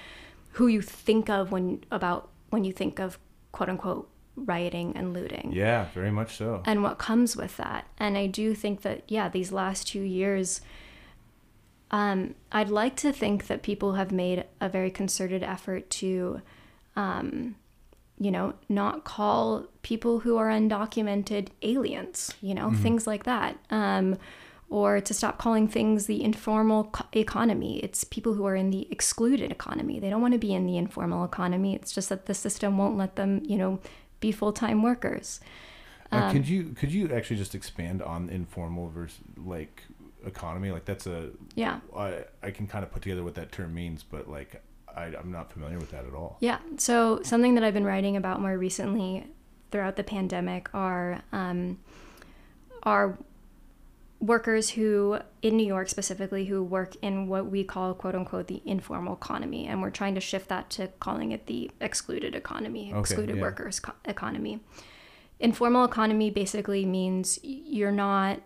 who 0.53 0.67
you 0.67 0.81
think 0.81 1.29
of 1.29 1.53
when 1.53 1.85
about 1.91 2.31
when 2.51 2.65
you 2.65 2.73
think 2.73 2.99
of 2.99 3.19
quote 3.53 3.69
unquote 3.69 4.11
rioting 4.37 4.95
and 4.97 5.13
looting 5.15 5.51
Yeah, 5.53 5.87
very 5.95 6.11
much 6.11 6.37
so. 6.37 6.63
and 6.67 6.83
what 6.83 6.99
comes 6.99 7.37
with 7.37 7.57
that. 7.57 7.87
And 7.99 8.17
I 8.19 8.27
do 8.27 8.55
think 8.55 8.83
that, 8.83 9.03
yeah, 9.09 9.29
these 9.29 9.51
last 9.51 9.89
two 9.89 10.03
years, 10.03 10.61
um, 11.91 12.35
I'd 12.53 12.69
like 12.69 12.97
to 12.97 13.13
think 13.13 13.47
that 13.47 13.63
people 13.63 13.95
have 13.95 14.11
made 14.13 14.45
a 14.61 14.69
very 14.69 14.91
concerted 14.91 15.43
effort 15.43 15.89
to, 15.91 16.43
um, 16.97 17.55
you 18.19 18.31
know, 18.31 18.55
not 18.69 19.05
call 19.05 19.67
people 19.83 20.21
who 20.21 20.37
are 20.37 20.49
undocumented 20.49 21.49
aliens, 21.63 22.35
you 22.41 22.55
know, 22.55 22.73
things 22.73 23.07
like 23.07 23.25
that. 23.25 23.57
Um, 23.71 24.19
or 24.69 25.01
to 25.01 25.15
stop 25.15 25.39
calling 25.39 25.69
things 25.69 26.07
the 26.07 26.25
informal 26.25 26.85
co- 26.85 27.05
economy. 27.13 27.79
It's 27.85 28.03
people 28.03 28.35
who 28.35 28.45
are 28.47 28.57
in 28.57 28.71
the 28.71 28.89
excluded 28.91 29.53
economy. 29.53 30.01
They 30.01 30.11
don't 30.11 30.21
want 30.21 30.33
to 30.33 30.39
be 30.39 30.53
in 30.53 30.67
the 30.67 30.77
informal 30.77 31.25
economy. 31.25 31.77
It's 31.77 31.93
just 31.93 32.09
that 32.09 32.27
the 32.27 32.35
system 32.35 32.77
won't 32.77 32.97
let 32.97 33.15
them, 33.15 33.43
you 33.45 33.57
know, 33.57 33.79
be 34.21 34.33
full 34.33 34.53
time 34.53 34.83
workers. 34.83 35.41
Um, 36.13 36.33
could 36.33 36.49
you 36.49 36.65
could 36.71 36.93
you 36.93 37.13
actually 37.13 37.37
just 37.37 37.55
expand 37.55 38.03
on 38.03 38.29
informal 38.29 38.89
versus 38.89 39.19
like 39.37 39.83
economy? 40.25 40.71
Like 40.71 40.85
that's 40.85 41.07
a 41.07 41.31
Yeah. 41.55 41.81
I 41.97 42.25
I 42.43 42.51
can 42.51 42.67
kind 42.67 42.85
of 42.85 42.93
put 42.93 43.03
together 43.03 43.25
what 43.25 43.35
that 43.35 43.53
term 43.53 43.75
means, 43.75 44.03
but 44.03 44.29
like 44.29 44.63
I, 44.95 45.05
I'm 45.07 45.31
not 45.31 45.53
familiar 45.53 45.79
with 45.79 45.91
that 45.91 46.07
at 46.07 46.15
all. 46.15 46.39
Yeah. 46.41 46.59
So 46.79 47.21
something 47.23 47.55
that 47.57 47.65
I've 47.65 47.75
been 47.75 47.85
writing 47.85 48.17
about 48.17 48.41
more 48.41 48.57
recently 48.57 49.27
throughout 49.71 49.97
the 49.97 50.05
pandemic 50.05 50.69
are 50.73 51.23
um, 51.33 51.79
are 52.85 53.19
workers 54.21 54.71
who 54.71 55.19
in 55.43 55.57
New 55.57 55.67
York 55.67 55.89
specifically 55.89 56.47
who 56.47 56.63
work 56.63 56.97
in 57.03 57.29
what 57.29 57.47
we 57.47 57.63
call 57.65 57.95
quote 57.95 58.15
unquote 58.15 58.47
the 58.47 58.63
informal 58.65 59.15
economy 59.15 59.67
and 59.67 59.83
we're 59.83 59.91
trying 59.91 60.15
to 60.15 60.21
shift 60.21 60.49
that 60.49 60.71
to 60.71 60.89
calling 61.01 61.33
it 61.33 61.47
the 61.47 61.71
excluded 61.81 62.35
economy 62.35 62.91
Okay, 62.91 63.01
excluded 63.01 63.37
yeah. 63.37 63.43
workers 63.43 63.79
co- 63.79 63.93
economy 64.07 64.61
informal 65.39 65.85
economy 65.85 66.31
basically 66.31 66.87
means 66.87 67.39
you're 67.43 67.93
not 67.93 68.41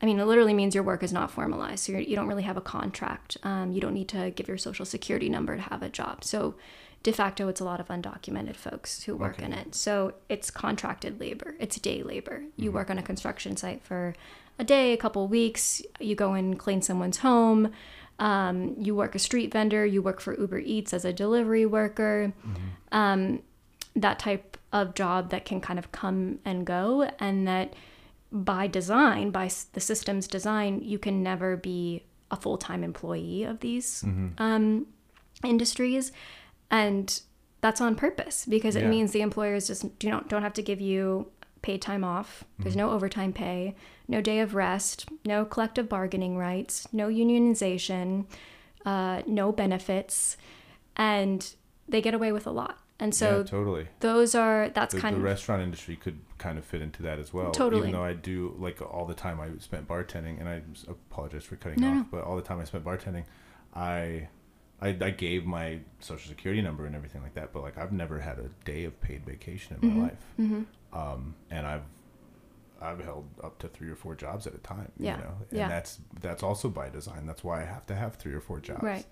I 0.00 0.06
mean, 0.06 0.20
it 0.20 0.26
literally 0.26 0.54
means 0.54 0.76
your 0.76 0.84
work 0.84 1.02
is 1.02 1.12
not 1.12 1.28
formalized. 1.28 1.80
So 1.84 1.92
you're, 1.92 2.00
you 2.00 2.14
don't 2.14 2.28
really 2.28 2.44
have 2.44 2.56
a 2.56 2.60
contract. 2.60 3.36
Um, 3.42 3.72
you 3.72 3.80
don't 3.80 3.94
need 3.94 4.06
to 4.10 4.30
give 4.30 4.46
your 4.46 4.56
social 4.56 4.86
security 4.86 5.28
number 5.28 5.56
to 5.56 5.62
have 5.62 5.82
a 5.82 5.88
job. 5.88 6.22
So 6.22 6.54
de 7.02 7.12
facto, 7.12 7.48
it's 7.48 7.60
a 7.60 7.64
lot 7.64 7.80
of 7.80 7.88
undocumented 7.88 8.54
folks 8.54 9.02
who 9.02 9.16
work 9.16 9.40
in 9.40 9.52
it. 9.52 9.74
So 9.74 10.14
it's 10.28 10.52
contracted 10.52 11.18
labor. 11.18 11.56
It's 11.58 11.80
day 11.80 12.04
labor. 12.04 12.44
You 12.56 12.70
work 12.70 12.90
on 12.90 12.98
a 12.98 13.02
construction 13.02 13.56
site 13.56 13.82
for 13.82 14.14
a 14.58 14.64
day, 14.64 14.92
a 14.92 14.96
couple 14.96 15.26
weeks. 15.28 15.82
You 16.00 16.14
go 16.14 16.32
and 16.34 16.58
clean 16.58 16.82
someone's 16.82 17.18
home. 17.18 17.72
Um, 18.18 18.74
you 18.78 18.94
work 18.94 19.14
a 19.14 19.18
street 19.18 19.52
vendor. 19.52 19.86
You 19.86 20.02
work 20.02 20.20
for 20.20 20.38
Uber 20.38 20.58
Eats 20.58 20.92
as 20.92 21.04
a 21.04 21.12
delivery 21.12 21.66
worker. 21.66 22.32
Um, 22.92 23.42
that 23.94 24.18
type 24.18 24.56
of 24.72 24.94
job 24.94 25.30
that 25.30 25.44
can 25.44 25.60
kind 25.60 25.78
of 25.78 25.90
come 25.92 26.38
and 26.44 26.66
go, 26.66 27.10
and 27.18 27.46
that 27.48 27.74
by 28.30 28.66
design, 28.66 29.30
by 29.30 29.50
the 29.72 29.80
system's 29.80 30.26
design, 30.28 30.80
you 30.82 30.98
can 30.98 31.22
never 31.22 31.56
be 31.56 32.04
a 32.30 32.36
full 32.36 32.58
time 32.58 32.84
employee 32.84 33.44
of 33.44 33.60
these 33.60 34.04
um, 34.38 34.86
industries, 35.44 36.12
and 36.70 37.20
that's 37.60 37.80
on 37.80 37.94
purpose 37.94 38.44
because 38.46 38.76
it 38.76 38.82
Yeah. 38.82 38.90
means 38.90 39.12
the 39.12 39.22
employers 39.22 39.66
just 39.66 39.98
do 39.98 40.10
not 40.10 40.28
don't 40.28 40.42
have 40.42 40.52
to 40.54 40.62
give 40.62 40.80
you 40.80 41.28
paid 41.62 41.80
time 41.82 42.04
off. 42.04 42.44
There's 42.58 42.76
no 42.76 42.90
overtime 42.90 43.32
pay, 43.32 43.74
no 44.08 44.20
day 44.20 44.40
of 44.40 44.54
rest, 44.54 45.06
no 45.24 45.44
collective 45.44 45.88
bargaining 45.88 46.36
rights, 46.38 46.88
no 46.92 47.08
unionization, 47.08 48.24
uh, 48.86 49.22
no 49.26 49.52
benefits, 49.52 50.36
and 50.96 51.54
they 51.88 52.00
get 52.00 52.14
away 52.14 52.32
with 52.32 52.46
a 52.46 52.50
lot. 52.50 52.78
And 53.00 53.14
so 53.14 53.38
yeah, 53.38 53.42
totally. 53.44 53.86
those 54.00 54.34
are 54.34 54.70
that's 54.70 54.92
The, 54.94 55.00
kind 55.00 55.14
the 55.14 55.18
of 55.18 55.22
the 55.22 55.28
restaurant 55.28 55.62
industry 55.62 55.94
could 55.94 56.18
kind 56.38 56.58
of 56.58 56.64
fit 56.64 56.82
into 56.82 57.02
that 57.04 57.20
as 57.20 57.32
well. 57.32 57.52
Totally. 57.52 57.82
Even 57.82 57.92
though 57.92 58.02
I 58.02 58.14
do 58.14 58.56
like 58.58 58.82
all 58.82 59.04
the 59.06 59.14
time 59.14 59.40
I 59.40 59.50
spent 59.60 59.86
bartending, 59.86 60.40
and 60.40 60.48
I 60.48 60.62
apologize 60.88 61.44
for 61.44 61.54
cutting 61.56 61.80
No, 61.80 61.88
off, 61.90 61.94
no. 61.96 62.06
but 62.10 62.24
all 62.24 62.34
the 62.34 62.42
time 62.42 62.58
I 62.58 62.64
spent 62.64 62.84
bartending, 62.84 63.24
I, 63.72 64.28
I 64.82 64.88
I 65.00 65.10
gave 65.10 65.46
my 65.46 65.78
social 66.00 66.28
security 66.28 66.60
number 66.60 66.86
and 66.86 66.96
everything 66.96 67.22
like 67.22 67.34
that. 67.34 67.52
But 67.52 67.62
like 67.62 67.78
I've 67.78 67.92
never 67.92 68.18
had 68.18 68.38
a 68.40 68.48
day 68.64 68.82
of 68.84 69.00
paid 69.00 69.24
vacation 69.24 69.76
in 69.80 69.90
Mm-hmm. 69.90 69.98
my 70.00 70.04
life, 70.04 70.66
um, 70.92 71.34
and 71.52 71.66
I've 71.68 71.82
I've 72.80 73.00
held 73.00 73.28
up 73.42 73.58
to 73.60 73.68
three 73.68 73.90
or 73.90 73.96
four 73.96 74.14
jobs 74.14 74.46
at 74.46 74.54
a 74.54 74.58
time. 74.58 74.92
Yeah. 74.98 75.16
You 75.16 75.22
know, 75.24 75.34
and 75.50 75.58
Yeah. 75.58 75.68
that's 75.68 75.98
that's 76.20 76.42
also 76.42 76.68
by 76.68 76.88
design. 76.88 77.26
That's 77.26 77.42
why 77.44 77.62
I 77.62 77.64
have 77.64 77.86
to 77.86 77.94
have 77.94 78.16
three 78.16 78.34
or 78.34 78.40
four 78.40 78.60
jobs. 78.60 78.82
Right. 78.82 79.06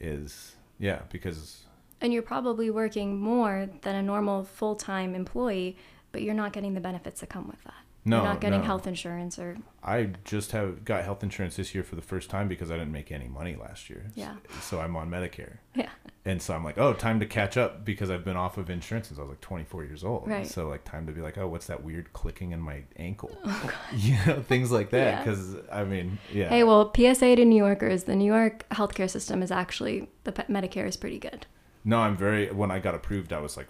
Is 0.00 0.54
yeah 0.78 1.02
because 1.10 1.64
And 2.00 2.12
you're 2.12 2.22
probably 2.22 2.70
working 2.70 3.18
more 3.18 3.68
than 3.82 3.96
a 3.96 4.02
normal 4.02 4.44
full 4.44 4.76
time 4.76 5.14
employee, 5.14 5.76
but 6.12 6.22
you're 6.22 6.34
not 6.34 6.52
getting 6.52 6.74
the 6.74 6.80
benefits 6.80 7.20
that 7.20 7.28
come 7.30 7.48
with 7.48 7.62
that. 7.64 7.74
No 8.08 8.16
you're 8.18 8.24
not 8.24 8.40
getting 8.40 8.60
no. 8.60 8.66
health 8.66 8.86
insurance 8.86 9.38
or 9.38 9.56
I 9.82 10.10
just 10.24 10.52
have 10.52 10.84
got 10.84 11.04
health 11.04 11.22
insurance 11.22 11.56
this 11.56 11.74
year 11.74 11.82
for 11.84 11.96
the 11.96 12.02
first 12.02 12.28
time 12.28 12.48
because 12.48 12.70
I 12.70 12.74
didn't 12.74 12.92
make 12.92 13.10
any 13.12 13.28
money 13.28 13.56
last 13.56 13.88
year. 13.88 14.06
Yeah. 14.14 14.34
So 14.60 14.80
I'm 14.80 14.96
on 14.96 15.10
Medicare. 15.10 15.58
yeah. 15.74 15.90
And 16.24 16.42
so 16.42 16.52
I'm 16.54 16.62
like, 16.62 16.76
oh, 16.76 16.92
time 16.92 17.20
to 17.20 17.26
catch 17.26 17.56
up 17.56 17.86
because 17.86 18.10
I've 18.10 18.24
been 18.24 18.36
off 18.36 18.58
of 18.58 18.68
insurance 18.68 19.08
since 19.08 19.18
I 19.18 19.22
was 19.22 19.30
like 19.30 19.40
24 19.40 19.84
years 19.84 20.04
old. 20.04 20.28
Right. 20.28 20.46
So 20.46 20.68
like, 20.68 20.84
time 20.84 21.06
to 21.06 21.12
be 21.12 21.22
like, 21.22 21.38
oh, 21.38 21.48
what's 21.48 21.68
that 21.68 21.82
weird 21.82 22.12
clicking 22.12 22.52
in 22.52 22.60
my 22.60 22.82
ankle? 22.96 23.30
Oh, 23.44 23.70
you 23.96 24.16
know, 24.26 24.42
things 24.42 24.70
like 24.70 24.90
that. 24.90 24.98
Oh, 24.98 25.10
Yeah. 25.10 25.24
Because 25.24 25.56
I 25.72 25.84
mean, 25.84 26.18
yeah. 26.32 26.48
Hey, 26.50 26.64
well, 26.64 26.92
PSA 26.94 27.36
to 27.36 27.44
New 27.46 27.56
Yorkers, 27.56 28.04
the 28.04 28.14
New 28.16 28.30
York 28.30 28.66
healthcare 28.70 29.08
system 29.08 29.42
is 29.42 29.50
actually 29.50 30.10
the 30.24 30.32
pe- 30.32 30.44
Medicare 30.46 30.86
is 30.86 30.96
pretty 30.98 31.18
good. 31.18 31.46
no, 31.84 31.98
I'm 32.00 32.16
very. 32.16 32.50
When 32.50 32.70
I 32.70 32.78
got 32.78 32.94
approved, 32.94 33.32
I 33.32 33.40
was 33.40 33.56
like, 33.56 33.68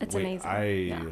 It's 0.00 0.14
amazing. 0.14 0.46
I. 0.48 0.64
yeah. 0.68 1.04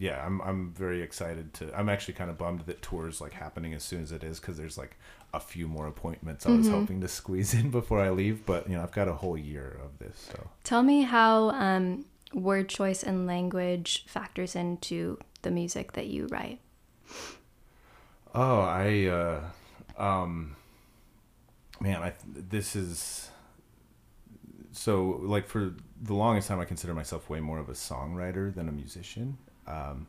Yeah. 0.00 0.24
I'm. 0.26 0.40
I'm 0.40 0.72
very 0.72 1.00
excited 1.02 1.54
to. 1.54 1.78
I'm 1.78 1.88
actually 1.88 2.14
kind 2.14 2.30
of 2.30 2.36
bummed 2.38 2.62
that 2.66 2.82
tours 2.82 3.20
like 3.20 3.34
happening 3.34 3.72
as 3.74 3.84
soon 3.84 4.02
as 4.02 4.10
it 4.12 4.24
is 4.24 4.40
because 4.40 4.56
there's 4.56 4.76
like 4.78 4.96
a 5.32 5.38
few 5.38 5.68
more 5.68 5.86
appointments 5.86 6.44
I 6.46 6.50
was 6.50 6.66
Mm-hmm. 6.66 6.74
hoping 6.74 7.00
to 7.02 7.08
squeeze 7.08 7.54
in 7.54 7.70
before 7.80 8.00
I 8.00 8.10
leave. 8.10 8.44
But 8.46 8.68
you 8.68 8.76
know, 8.76 8.82
I've 8.82 8.92
got 8.92 9.06
a 9.08 9.12
whole 9.12 9.36
year 9.38 9.78
of 9.84 9.98
this, 9.98 10.18
so. 10.32 10.48
Tell 10.64 10.82
me 10.82 11.02
how 11.02 11.50
um, 11.50 12.04
word 12.34 12.68
choice 12.68 13.02
and 13.04 13.26
language 13.26 14.04
factors 14.08 14.56
into 14.56 15.18
the 15.42 15.50
music 15.50 15.92
that 15.92 16.06
you 16.08 16.26
write. 16.28 16.58
Oh, 18.34 18.60
I, 18.60 19.06
uh, 19.06 19.40
um, 20.02 20.56
man, 21.80 22.02
I 22.02 22.12
this 22.26 22.76
is 22.76 23.30
so 24.72 25.20
like 25.22 25.46
for 25.46 25.74
the 26.00 26.14
longest 26.14 26.48
time, 26.48 26.60
I 26.60 26.64
consider 26.64 26.94
myself 26.94 27.28
way 27.28 27.40
more 27.40 27.58
of 27.58 27.68
a 27.68 27.72
songwriter 27.74 28.54
than 28.54 28.68
a 28.68 28.72
musician. 28.72 29.36
Um, 29.66 30.06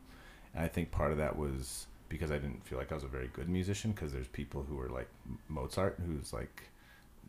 and 0.54 0.64
I 0.64 0.68
think 0.68 0.90
part 0.90 1.12
of 1.12 1.18
that 1.18 1.36
was 1.36 1.86
because 2.08 2.30
I 2.30 2.38
didn't 2.38 2.64
feel 2.66 2.78
like 2.78 2.92
I 2.92 2.94
was 2.94 3.04
a 3.04 3.08
very 3.08 3.28
good 3.32 3.48
musician. 3.48 3.92
Because 3.92 4.12
there's 4.12 4.28
people 4.28 4.62
who 4.68 4.78
are 4.80 4.88
like 4.88 5.08
Mozart, 5.48 5.98
who's 6.06 6.32
like 6.32 6.62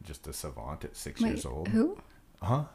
just 0.04 0.28
a 0.28 0.34
savant 0.34 0.84
at 0.84 0.96
six 0.96 1.22
years 1.22 1.46
old. 1.46 1.68
Who? 1.70 1.98
Huh? 2.42 2.66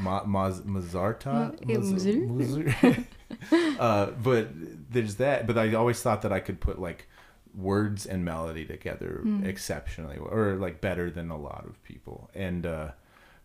Ma- 0.00 0.22
Maz- 0.24 0.64
Mazarta? 0.64 1.56
Maz- 1.66 3.06
uh, 3.80 4.06
but 4.22 4.48
there's 4.90 5.16
that. 5.16 5.46
But 5.46 5.58
I 5.58 5.74
always 5.74 6.00
thought 6.00 6.22
that 6.22 6.32
I 6.32 6.40
could 6.40 6.60
put 6.60 6.78
like 6.80 7.08
words 7.52 8.06
and 8.06 8.24
melody 8.24 8.64
together 8.64 9.22
exceptionally, 9.44 10.16
or 10.18 10.54
like 10.54 10.80
better 10.80 11.10
than 11.10 11.30
a 11.30 11.36
lot 11.36 11.64
of 11.66 11.82
people. 11.82 12.30
And 12.34 12.64
uh, 12.64 12.90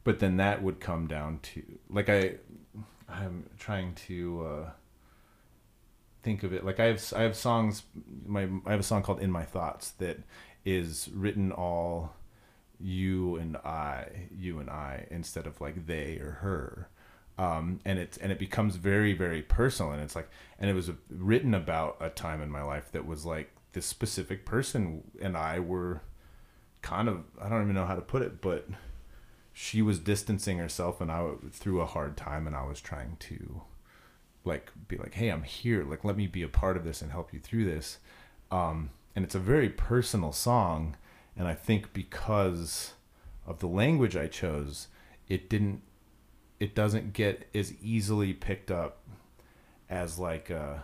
but 0.03 0.19
then 0.19 0.37
that 0.37 0.61
would 0.61 0.79
come 0.79 1.07
down 1.07 1.39
to 1.41 1.63
like 1.89 2.09
I, 2.09 2.35
I'm 3.09 3.49
trying 3.57 3.95
to 4.07 4.45
uh, 4.45 4.69
think 6.25 6.43
of 6.43 6.51
it. 6.51 6.65
Like 6.65 6.79
I 6.79 6.85
have 6.85 7.13
I 7.15 7.21
have 7.21 7.35
songs. 7.37 7.83
My 8.25 8.49
I 8.65 8.71
have 8.71 8.79
a 8.81 8.83
song 8.83 9.03
called 9.03 9.21
"In 9.21 9.31
My 9.31 9.43
Thoughts" 9.43 9.91
that 9.91 10.17
is 10.65 11.07
written 11.13 11.51
all 11.51 12.13
you 12.79 13.37
and 13.37 13.55
I, 13.57 14.27
you 14.35 14.59
and 14.59 14.69
I, 14.69 15.07
instead 15.11 15.45
of 15.47 15.61
like 15.61 15.85
they 15.85 16.17
or 16.17 16.31
her. 16.41 16.89
Um, 17.37 17.79
and 17.85 17.99
it's 17.99 18.17
and 18.17 18.31
it 18.31 18.39
becomes 18.39 18.77
very 18.77 19.13
very 19.13 19.41
personal 19.41 19.91
and 19.91 20.01
it's 20.01 20.15
like 20.15 20.29
and 20.57 20.69
it 20.69 20.73
was 20.73 20.89
written 21.09 21.53
about 21.53 21.97
a 21.99 22.09
time 22.09 22.41
in 22.41 22.49
my 22.49 22.63
life 22.63 22.91
that 22.93 23.05
was 23.05 23.25
like 23.25 23.51
this 23.73 23.85
specific 23.85 24.45
person 24.45 25.03
and 25.21 25.35
I 25.35 25.59
were 25.59 26.01
kind 26.81 27.09
of 27.09 27.25
I 27.41 27.49
don't 27.49 27.63
even 27.63 27.75
know 27.75 27.85
how 27.85 27.95
to 27.95 28.01
put 28.01 28.21
it 28.21 28.39
but 28.39 28.69
she 29.51 29.81
was 29.81 29.99
distancing 29.99 30.59
herself 30.59 31.01
and 31.01 31.11
I 31.11 31.31
through 31.51 31.81
a 31.81 31.85
hard 31.85 32.15
time 32.15 32.47
and 32.47 32.55
I 32.55 32.63
was 32.63 32.79
trying 32.79 33.17
to 33.19 33.63
like 34.45 34.71
be 34.87 34.97
like 34.97 35.15
hey 35.15 35.29
I'm 35.29 35.43
here 35.43 35.83
like 35.83 36.03
let 36.03 36.15
me 36.15 36.27
be 36.27 36.43
a 36.43 36.47
part 36.47 36.77
of 36.77 36.83
this 36.83 37.01
and 37.01 37.11
help 37.11 37.33
you 37.33 37.39
through 37.39 37.65
this 37.65 37.97
um, 38.51 38.91
and 39.15 39.25
it's 39.25 39.35
a 39.35 39.39
very 39.39 39.69
personal 39.69 40.31
song 40.31 40.95
and 41.37 41.47
I 41.47 41.53
think 41.53 41.93
because 41.93 42.93
of 43.45 43.59
the 43.59 43.67
language 43.67 44.15
I 44.15 44.27
chose, 44.27 44.87
it 45.27 45.49
didn't, 45.49 45.81
it 46.59 46.73
doesn't 46.73 47.13
get 47.13 47.49
as 47.53 47.73
easily 47.81 48.33
picked 48.33 48.71
up 48.71 49.01
as 49.87 50.17
like 50.17 50.49
uh 50.49 50.77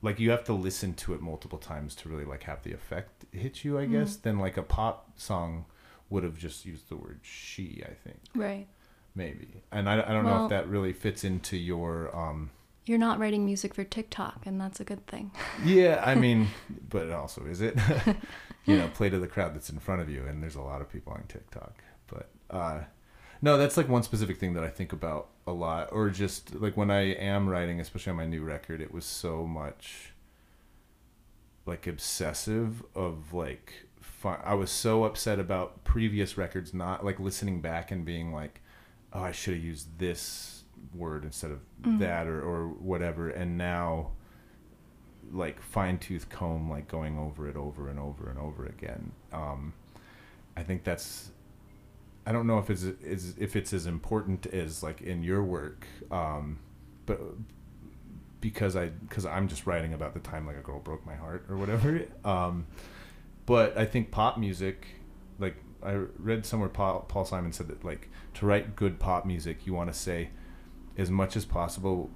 like 0.00 0.20
you 0.20 0.30
have 0.30 0.44
to 0.44 0.52
listen 0.52 0.94
to 0.94 1.14
it 1.14 1.20
multiple 1.20 1.58
times 1.58 1.96
to 1.96 2.08
really 2.08 2.24
like 2.24 2.44
have 2.44 2.62
the 2.62 2.72
effect 2.72 3.24
hit 3.32 3.64
you, 3.64 3.78
I 3.78 3.86
guess. 3.86 4.16
Than 4.16 4.38
like 4.38 4.58
a 4.58 4.62
pop 4.62 5.18
song 5.18 5.64
would 6.10 6.22
have 6.22 6.36
just 6.36 6.66
used 6.66 6.90
the 6.90 6.96
word 6.96 7.20
she. 7.22 7.82
I 7.84 7.94
think 7.94 8.20
Right. 8.34 8.66
Maybe, 9.14 9.62
and 9.72 9.88
I, 9.88 9.94
I 9.94 10.12
don't 10.12 10.24
know 10.24 10.44
if 10.44 10.50
that 10.50 10.68
really 10.68 10.92
fits 10.92 11.24
into 11.24 11.56
your 11.56 12.14
um 12.16 12.50
You're 12.86 12.98
not 12.98 13.18
writing 13.18 13.44
music 13.44 13.74
for 13.74 13.84
TikTok, 13.84 14.42
and 14.46 14.60
that's 14.60 14.80
a 14.80 14.84
good 14.84 15.06
thing. 15.06 15.30
Yeah, 15.64 16.02
I 16.04 16.14
mean, 16.14 16.48
but 16.90 17.10
also 17.10 17.44
is 17.46 17.60
it? 17.60 17.78
you 18.66 18.76
know, 18.76 18.88
play 18.88 19.10
to 19.10 19.18
the 19.18 19.26
crowd 19.28 19.54
that's 19.54 19.70
in 19.70 19.78
front 19.78 20.00
of 20.02 20.10
you, 20.10 20.24
and 20.26 20.42
there's 20.42 20.56
a 20.56 20.62
lot 20.62 20.80
of 20.80 20.90
people 20.92 21.12
on 21.12 21.24
TikTok. 21.28 21.82
But 22.06 22.28
uh, 22.50 22.80
no, 23.42 23.56
that's 23.58 23.76
like 23.76 23.88
one 23.88 24.02
specific 24.02 24.38
thing 24.38 24.54
that 24.54 24.64
I 24.64 24.68
think 24.68 24.92
about 24.92 25.28
a 25.46 25.52
lot, 25.52 25.88
or 25.92 26.10
just 26.10 26.54
like 26.54 26.76
when 26.76 26.90
I 26.90 27.12
am 27.14 27.48
writing, 27.48 27.80
especially 27.80 28.10
on 28.10 28.16
my 28.16 28.26
new 28.26 28.42
record, 28.42 28.80
it 28.80 28.92
was 28.92 29.04
so 29.04 29.46
much 29.46 30.12
like 31.66 31.86
obsessive 31.86 32.82
of 32.94 33.32
like. 33.32 33.86
I 34.24 34.54
was 34.54 34.70
so 34.70 35.04
upset 35.04 35.38
about 35.38 35.84
previous 35.84 36.38
records 36.38 36.72
not 36.72 37.04
like 37.04 37.20
listening 37.20 37.60
back 37.60 37.90
and 37.90 38.06
being 38.06 38.32
like, 38.32 38.62
oh, 39.14 39.22
I 39.22 39.32
should 39.32 39.54
have 39.54 39.62
used 39.62 39.98
this 39.98 40.64
word 40.94 41.24
instead 41.24 41.50
of 41.50 41.60
that 41.98 42.26
or 42.26 42.42
or 42.42 42.68
whatever, 42.68 43.30
and 43.30 43.56
now 43.56 44.10
like 45.32 45.60
fine 45.62 45.98
tooth 45.98 46.28
comb 46.28 46.70
like 46.70 46.86
going 46.86 47.18
over 47.18 47.48
it 47.48 47.56
over 47.56 47.88
and 47.88 47.98
over 47.98 48.28
and 48.28 48.38
over 48.38 48.66
again. 48.66 49.12
Um 49.32 49.72
i 50.56 50.62
think 50.62 50.84
that's 50.84 51.30
i 52.26 52.32
don't 52.32 52.46
know 52.46 52.58
if 52.58 52.70
it's 52.70 52.82
is 52.82 53.34
if 53.38 53.56
it's 53.56 53.72
as 53.72 53.86
important 53.86 54.46
as 54.46 54.82
like 54.82 55.00
in 55.02 55.22
your 55.22 55.42
work 55.42 55.86
um 56.10 56.58
but 57.06 57.20
because 58.40 58.76
i 58.76 58.86
because 58.86 59.26
i'm 59.26 59.48
just 59.48 59.66
writing 59.66 59.94
about 59.94 60.14
the 60.14 60.20
time 60.20 60.46
like 60.46 60.56
a 60.56 60.60
girl 60.60 60.78
broke 60.80 61.04
my 61.06 61.14
heart 61.14 61.44
or 61.48 61.56
whatever 61.56 62.02
um 62.24 62.66
but 63.46 63.76
i 63.76 63.84
think 63.84 64.10
pop 64.10 64.38
music 64.38 64.86
i 65.84 65.92
read 66.18 66.44
somewhere 66.46 66.68
paul, 66.68 67.00
paul 67.08 67.24
simon 67.24 67.52
said 67.52 67.68
that 67.68 67.84
like 67.84 68.08
to 68.34 68.46
write 68.46 68.76
good 68.76 68.98
pop 68.98 69.24
music 69.24 69.66
you 69.66 69.72
want 69.74 69.92
to 69.92 69.98
say 69.98 70.30
as 70.96 71.10
much 71.10 71.36
as 71.36 71.44
possible 71.44 72.10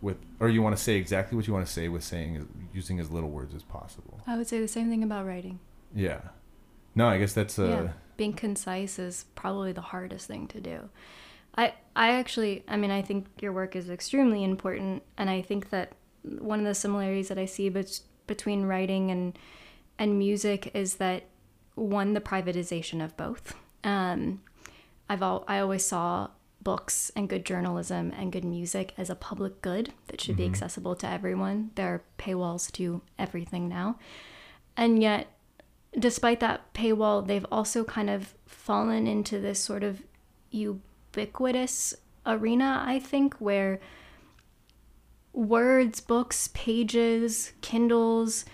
with 0.00 0.16
or 0.38 0.48
you 0.48 0.62
want 0.62 0.76
to 0.76 0.82
say 0.82 0.96
exactly 0.96 1.36
what 1.36 1.46
you 1.46 1.52
want 1.52 1.66
to 1.66 1.72
say 1.72 1.88
with 1.88 2.02
saying 2.02 2.48
using 2.72 2.98
as 2.98 3.10
little 3.10 3.30
words 3.30 3.54
as 3.54 3.62
possible 3.62 4.20
I 4.26 4.36
would 4.36 4.46
say 4.46 4.60
the 4.60 4.68
same 4.68 4.88
thing 4.88 5.02
about 5.02 5.26
writing. 5.26 5.60
yeah 5.94 6.20
no 6.94 7.08
i 7.08 7.18
guess 7.18 7.32
that's 7.32 7.58
uh 7.58 7.64
yeah, 7.64 7.92
being 8.20 8.32
concise 8.34 8.98
is 8.98 9.24
probably 9.34 9.72
the 9.72 9.80
hardest 9.80 10.26
thing 10.26 10.46
to 10.48 10.60
do. 10.60 10.90
I 11.56 11.72
I 11.96 12.10
actually, 12.10 12.62
I 12.68 12.76
mean, 12.76 12.90
I 12.90 13.00
think 13.00 13.26
your 13.40 13.54
work 13.54 13.74
is 13.74 13.88
extremely 13.88 14.44
important, 14.44 15.02
and 15.16 15.30
I 15.30 15.40
think 15.40 15.70
that 15.70 15.92
one 16.22 16.58
of 16.58 16.66
the 16.66 16.74
similarities 16.74 17.28
that 17.28 17.38
I 17.38 17.46
see 17.46 17.70
bet- 17.70 18.00
between 18.26 18.66
writing 18.66 19.10
and 19.10 19.38
and 19.98 20.18
music 20.18 20.70
is 20.74 20.96
that 20.96 21.29
one, 21.74 22.14
the 22.14 22.20
privatization 22.20 23.04
of 23.04 23.16
both. 23.16 23.54
Um, 23.84 24.42
I've 25.08 25.22
all 25.22 25.44
I 25.48 25.58
always 25.58 25.84
saw 25.84 26.28
books 26.62 27.10
and 27.16 27.28
good 27.28 27.44
journalism 27.46 28.12
and 28.16 28.30
good 28.30 28.44
music 28.44 28.92
as 28.98 29.08
a 29.08 29.14
public 29.14 29.62
good 29.62 29.92
that 30.08 30.20
should 30.20 30.36
be 30.36 30.44
accessible 30.44 30.94
to 30.96 31.08
everyone. 31.08 31.70
There 31.74 31.88
are 31.88 32.02
paywalls 32.18 32.70
to 32.72 33.00
everything 33.18 33.68
now, 33.68 33.98
and 34.76 35.02
yet 35.02 35.28
despite 35.98 36.40
that 36.40 36.72
paywall, 36.72 37.26
they've 37.26 37.46
also 37.50 37.84
kind 37.84 38.10
of 38.10 38.34
fallen 38.46 39.06
into 39.06 39.40
this 39.40 39.58
sort 39.58 39.82
of 39.82 40.02
ubiquitous 40.50 41.94
arena, 42.26 42.82
I 42.86 42.98
think, 42.98 43.34
where 43.34 43.80
words, 45.32 46.00
books, 46.00 46.48
pages, 46.54 47.52
Kindles, 47.60 48.44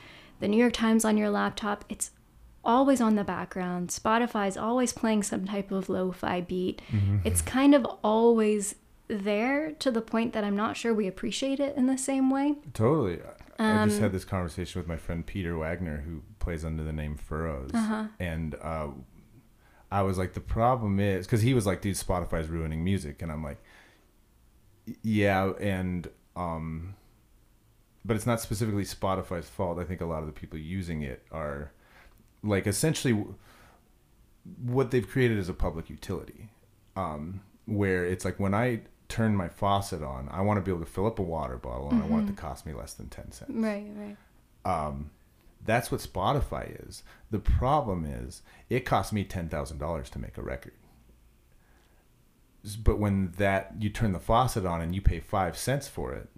the 0.41 0.49
New 0.49 0.59
York 0.59 0.73
Times 0.73 1.05
on 1.05 1.17
your 1.17 1.31
laptop, 1.31 1.85
it's 1.89 2.11
always 2.67 3.01
on 3.01 3.15
the 3.15 3.25
background. 3.25 3.89
Spotify's 3.91 4.57
always 4.57 4.93
playing 4.93 5.23
some 5.23 5.47
type 5.47 5.71
of 5.71 5.89
lo 5.89 6.13
fi 6.13 6.41
beat. 6.43 6.83
It's 7.25 7.41
kind 7.41 7.75
of 7.75 7.87
always 8.05 8.75
there 9.09 9.73
to 9.79 9.91
the 9.91 10.01
point 10.03 10.33
that 10.35 10.43
I'm 10.45 10.57
not 10.57 10.77
sure 10.77 10.93
we 10.93 11.07
appreciate 11.07 11.61
it 11.61 11.77
in 11.77 11.87
the 11.87 11.97
same 11.97 12.29
way. 12.31 12.57
totally 12.75 13.21
I- 13.23 13.83
i 13.83 13.85
just 13.87 13.97
Um, 13.97 14.03
had 14.03 14.13
this 14.13 14.25
conversation 14.27 14.79
with 14.81 14.87
my 14.87 14.99
friend 14.99 15.25
peter 15.25 15.57
wagner 15.57 16.03
who 16.05 16.21
plays 16.41 16.63
under 16.63 16.83
the 16.85 16.93
name 16.93 17.17
furrows 17.17 17.71
Uh-huh. 17.73 18.09
and 18.21 18.55
uh 18.61 18.89
i 19.91 20.03
was 20.03 20.19
like 20.19 20.35
the 20.35 20.43
problem 20.43 21.01
is 21.01 21.25
because 21.27 21.41
he 21.41 21.55
was 21.55 21.65
like 21.65 21.81
dude 21.81 21.95
spotify's 21.97 22.49
ruining 22.49 22.85
music 22.85 23.23
and 23.23 23.33
i'm 23.33 23.43
like 23.43 23.57
yeah 25.03 25.53
and 25.59 26.09
um 26.35 26.95
but 28.05 28.15
it's 28.15 28.27
not 28.27 28.41
specifically 28.41 28.85
Spotify's 28.85 29.49
fault. 29.49 29.81
I 29.81 29.85
think 29.85 30.01
a 30.01 30.07
lot 30.07 30.21
of 30.21 30.27
the 30.27 30.33
people 30.33 30.59
using 30.61 31.03
it 31.03 31.25
are 31.33 31.73
like 32.43 32.67
essentially 32.67 33.25
what 34.63 34.91
they've 34.91 35.09
created 35.09 35.39
is 35.39 35.49
a 35.49 35.55
public 35.55 35.91
utility, 35.91 36.51
um, 36.95 37.41
where 37.67 38.05
it's 38.05 38.25
like 38.25 38.39
when 38.39 38.55
I 38.55 38.83
turn 39.09 39.37
my 39.37 39.49
faucet 39.49 40.03
on, 40.03 40.29
I 40.31 40.41
want 40.41 40.59
to 40.59 40.63
be 40.63 40.71
able 40.71 40.85
to 40.85 40.91
fill 40.91 41.07
up 41.07 41.19
a 41.19 41.23
water 41.23 41.57
bottle 41.57 41.91
and 41.91 42.03
I 42.03 42.07
want 42.07 42.29
it 42.29 42.33
to 42.33 42.41
cost 42.41 42.67
me 42.67 42.73
less 42.73 42.95
than 42.95 43.09
ten 43.09 43.31
cents. 43.33 43.53
Right, 43.53 43.87
right. 43.97 44.17
Um, 44.65 45.11
that's 45.65 45.91
what 45.91 46.01
Spotify 46.01 46.89
is. 46.89 47.03
The 47.31 47.39
problem 47.39 48.05
is 48.05 48.43
it 48.69 48.85
costs 48.85 49.13
me 49.13 49.25
ten 49.25 49.49
thousand 49.49 49.79
dollars 49.79 50.11
to 50.11 50.19
make 50.19 50.39
a 50.39 50.43
record. 50.43 50.75
But 52.83 52.99
when 52.99 53.33
that 53.37 53.75
you 53.79 53.91
turn 53.91 54.13
the 54.13 54.19
faucet 54.19 54.67
on 54.67 54.81
and 54.81 54.95
you 54.95 55.01
pay 55.01 55.21
five 55.21 55.57
cents 55.57 55.87
for 55.87 56.13
it, 56.13 56.29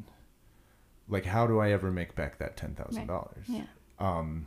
like 1.08 1.24
how 1.24 1.46
do 1.46 1.58
I 1.58 1.70
ever 1.70 1.90
make 1.90 2.14
back 2.14 2.38
that 2.38 2.56
ten 2.56 2.74
thousand 2.74 3.06
dollars? 3.06 3.46
Yeah. 3.48 3.64
Um, 3.98 4.46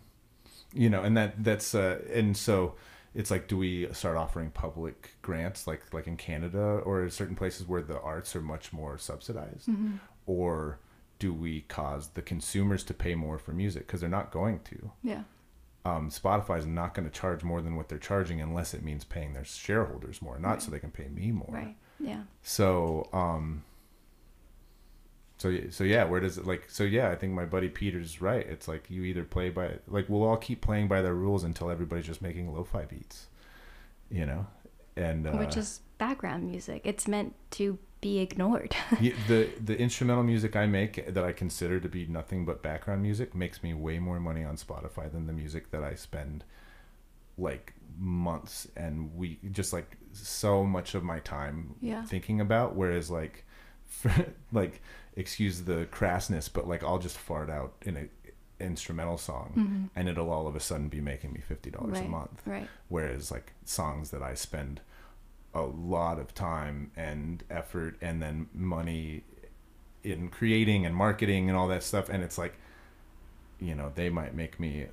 you 0.74 0.90
know, 0.90 1.02
and 1.04 1.16
that 1.18 1.44
that's 1.44 1.74
uh, 1.76 2.00
and 2.14 2.36
so 2.36 2.76
it's 3.14 3.30
like, 3.30 3.48
do 3.48 3.58
we 3.58 3.92
start 3.94 4.16
offering 4.16 4.52
public 4.52 5.16
grants 5.22 5.68
like 5.68 5.82
like 5.94 6.08
in 6.08 6.18
Canada 6.18 6.60
or 6.60 7.10
certain 7.10 7.36
places 7.36 7.68
where 7.68 7.82
the 7.82 8.00
arts 8.02 8.36
are 8.36 8.42
much 8.42 8.72
more 8.74 8.98
subsidized, 8.98 9.68
Mm-hmm. 9.68 9.96
or 10.26 10.80
do 11.20 11.34
we 11.34 11.62
cause 11.62 12.10
the 12.10 12.22
consumers 12.22 12.84
to 12.86 12.94
pay 12.94 13.14
more 13.16 13.38
for 13.38 13.52
music 13.52 13.86
because 13.86 14.02
they're 14.02 14.10
not 14.10 14.32
going 14.32 14.60
to? 14.62 14.92
Yeah. 15.04 15.24
um, 15.86 16.10
Spotify 16.10 16.58
is 16.60 16.66
not 16.66 16.94
going 16.96 17.08
to 17.10 17.12
charge 17.20 17.44
more 17.44 17.62
than 17.62 17.76
what 17.76 17.90
they're 17.90 17.98
charging 18.00 18.40
unless 18.42 18.74
it 18.74 18.84
means 18.84 19.04
paying 19.04 19.34
their 19.34 19.44
shareholders 19.46 20.22
more, 20.22 20.40
not 20.40 20.62
so 20.64 20.72
they 20.72 20.80
can 20.80 20.92
pay 20.92 21.08
me 21.10 21.32
more. 21.32 21.50
Right. 21.52 21.76
Yeah. 22.00 22.22
So, 22.44 23.08
um, 23.14 23.64
so 25.42 25.58
so 25.72 25.84
yeah, 25.84 26.04
where 26.04 26.20
does 26.20 26.38
it 26.38 26.46
like? 26.46 26.66
So 26.70 26.84
yeah, 26.84 27.10
I 27.10 27.16
think 27.16 27.34
my 27.34 27.46
buddy 27.46 27.68
Peter's 27.68 28.22
right. 28.22 28.46
It's 28.48 28.68
like 28.68 28.92
you 28.92 29.04
either 29.04 29.24
play 29.24 29.50
by 29.50 29.80
like 29.88 30.08
we'll 30.08 30.24
all 30.24 30.38
keep 30.38 30.62
playing 30.62 30.88
by 30.88 31.02
their 31.02 31.16
rules 31.16 31.44
until 31.44 31.72
everybody's 31.72 32.06
just 32.06 32.22
making 32.22 32.54
lo-fi 32.54 32.86
beats, 32.86 33.28
you 34.12 34.26
know, 34.28 34.46
and 34.96 35.26
uh, 35.26 35.32
Which 35.32 35.58
is 35.58 35.82
background 35.98 36.44
music. 36.44 36.82
It's 36.84 37.08
meant 37.08 37.34
to 37.52 37.80
be 38.02 38.20
ignored. 38.20 38.76
the 39.28 39.50
the 39.60 39.76
instrumental 39.80 40.24
music 40.24 40.56
I 40.56 40.68
make 40.68 41.12
that 41.12 41.24
I 41.24 41.32
consider 41.32 41.80
to 41.80 41.90
be 41.90 42.06
nothing 42.06 42.46
but 42.46 42.62
background 42.62 43.02
music 43.02 43.34
makes 43.34 43.64
me 43.64 43.74
way 43.74 43.98
more 43.98 44.20
money 44.20 44.44
on 44.44 44.58
Spotify 44.58 45.12
than 45.12 45.26
the 45.26 45.34
music 45.34 45.72
that 45.72 45.84
I 45.84 45.96
spend 45.96 46.44
like 47.38 47.74
months 47.98 48.68
and 48.76 49.16
we 49.16 49.40
just 49.52 49.74
like 49.74 49.98
so 50.12 50.64
much 50.64 50.94
of 50.94 51.04
my 51.04 51.20
time 51.20 51.76
Yeah. 51.82 52.04
thinking 52.04 52.40
about 52.42 52.76
whereas 52.76 53.10
like 53.10 53.46
like 54.52 54.82
excuse 55.16 55.62
the 55.64 55.86
crassness 55.92 56.50
but 56.52 56.68
like 56.68 56.84
I'll 56.84 57.00
just 57.00 57.18
fart 57.18 57.50
out 57.50 57.74
in 57.84 57.98
a 57.98 58.06
instrumental 58.64 59.18
song 59.18 59.90
and 59.96 60.08
it'll 60.08 60.30
all 60.30 60.48
of 60.48 60.56
a 60.56 60.60
sudden 60.60 60.88
be 60.88 61.02
making 61.02 61.34
me 61.34 61.42
$50 61.50 61.68
a 61.68 61.78
Mm-hmm. 61.78 61.92
right. 61.94 62.10
month 62.10 62.42
Right. 62.46 62.68
whereas 62.90 63.32
like 63.32 63.54
songs 63.66 64.12
that 64.12 64.22
I 64.22 64.36
spend 64.36 64.82
a 65.54 65.62
lot 65.64 66.20
of 66.20 66.34
time 66.36 66.92
and 66.96 67.44
effort 67.50 67.98
and 68.02 68.22
then 68.22 68.48
money 68.54 69.24
in 70.04 70.30
creating 70.30 70.86
and 70.86 70.96
marketing 70.96 71.50
and 71.50 71.58
all 71.58 71.68
that 71.70 71.84
stuff 71.84 72.08
and 72.08 72.24
it's 72.24 72.38
like 72.38 72.54
you 73.60 73.76
know 73.76 73.92
they 73.96 74.10
might 74.10 74.34
make 74.36 74.60
me 74.60 74.86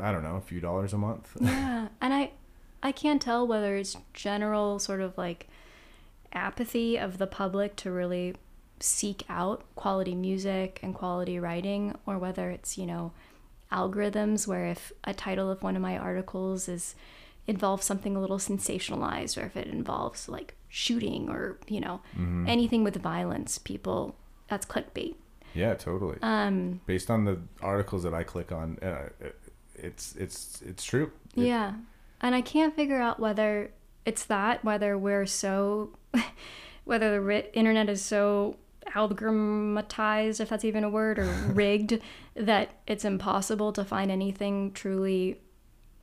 I 0.00 0.12
don't 0.12 0.22
know 0.22 0.36
a 0.36 0.40
few 0.40 0.60
dollars 0.60 0.92
a 0.92 0.98
month 0.98 1.36
yeah 1.40 1.88
and 2.00 2.14
i 2.14 2.30
i 2.82 2.92
can't 2.92 3.20
tell 3.20 3.46
whether 3.46 3.76
it's 3.76 3.96
general 4.14 4.78
sort 4.78 5.00
of 5.00 5.18
like 5.18 5.48
apathy 6.32 6.96
of 6.96 7.18
the 7.18 7.26
public 7.26 7.76
to 7.76 7.90
really 7.90 8.34
seek 8.80 9.24
out 9.28 9.62
quality 9.74 10.14
music 10.14 10.78
and 10.82 10.94
quality 10.94 11.38
writing 11.38 11.94
or 12.06 12.18
whether 12.18 12.50
it's 12.50 12.78
you 12.78 12.86
know 12.86 13.12
algorithms 13.70 14.46
where 14.46 14.66
if 14.66 14.92
a 15.04 15.14
title 15.14 15.50
of 15.50 15.62
one 15.62 15.76
of 15.76 15.82
my 15.82 15.96
articles 15.96 16.68
is 16.68 16.94
involves 17.46 17.84
something 17.84 18.16
a 18.16 18.20
little 18.20 18.38
sensationalized 18.38 19.40
or 19.40 19.46
if 19.46 19.56
it 19.56 19.66
involves 19.68 20.28
like 20.28 20.54
shooting 20.68 21.28
or 21.28 21.58
you 21.68 21.80
know 21.80 22.00
anything 22.46 22.84
with 22.84 22.96
violence 22.96 23.58
people 23.58 24.14
that's 24.48 24.66
clickbait. 24.66 25.14
Yeah 25.54 25.74
totally. 25.74 26.18
Um 26.22 26.80
based 26.86 27.10
on 27.10 27.24
the 27.24 27.38
articles 27.62 28.02
that 28.04 28.14
I 28.14 28.22
click 28.24 28.50
on 28.52 28.78
uh, 28.82 29.08
it's 29.74 30.14
it's 30.16 30.62
it's 30.62 30.84
true. 30.84 31.10
It- 31.36 31.44
Yeah. 31.44 31.74
And 32.22 32.34
I 32.34 32.42
can't 32.42 32.74
figure 32.76 33.00
out 33.00 33.18
whether 33.18 33.70
it's 34.04 34.24
that, 34.24 34.64
whether 34.64 34.96
we're 34.96 35.26
so, 35.26 35.96
whether 36.84 37.10
the 37.10 37.20
ri- 37.20 37.50
internet 37.52 37.88
is 37.88 38.02
so 38.02 38.56
algorithmized 38.88 40.40
if 40.40 40.48
that's 40.48 40.64
even 40.64 40.84
a 40.84 40.90
word, 40.90 41.18
or 41.18 41.24
rigged, 41.52 42.00
that 42.34 42.70
it's 42.86 43.04
impossible 43.04 43.72
to 43.72 43.84
find 43.84 44.10
anything 44.10 44.72
truly 44.72 45.40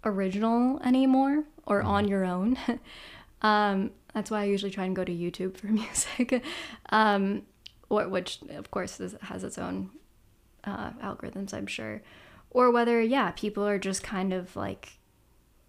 original 0.06 0.80
anymore 0.84 1.44
or 1.66 1.82
on 1.82 2.08
your 2.08 2.24
own. 2.24 2.58
um, 3.42 3.92
that's 4.14 4.32
why 4.32 4.42
I 4.42 4.46
usually 4.46 4.72
try 4.72 4.86
and 4.86 4.96
go 4.96 5.04
to 5.04 5.12
YouTube 5.12 5.58
for 5.58 5.68
music, 5.68 6.44
um, 6.90 7.44
or, 7.90 8.08
which, 8.08 8.40
of 8.50 8.72
course, 8.72 9.00
is, 9.00 9.16
has 9.22 9.44
its 9.44 9.58
own 9.58 9.92
uh, 10.64 10.92
algorithms, 11.04 11.54
I'm 11.54 11.68
sure. 11.68 12.02
Or 12.52 12.72
whether, 12.72 13.02
yeah, 13.02 13.32
people 13.32 13.68
are 13.68 13.78
just 13.78 14.04
kind 14.04 14.34
of 14.34 14.56
like 14.56 14.97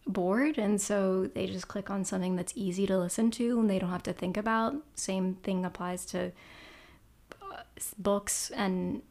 bored 0.09 0.59
and 0.59 0.81
so 0.81 1.27
they 1.27 1.47
just 1.47 1.69
click 1.69 1.91
on 1.91 2.05
something 2.05 2.35
that's 2.35 2.53
easy 2.57 2.87
to 2.87 2.99
listen 2.99 3.31
to 3.33 3.61
and 3.61 3.69
they 3.69 3.79
don't 3.79 3.91
have 3.91 4.03
to 4.05 4.13
think 4.13 4.37
about. 4.37 4.75
Same 4.95 5.35
thing 5.43 5.65
applies 5.65 6.05
to 6.07 6.33
uh, 7.43 7.63
books 7.99 8.51
and 8.51 9.03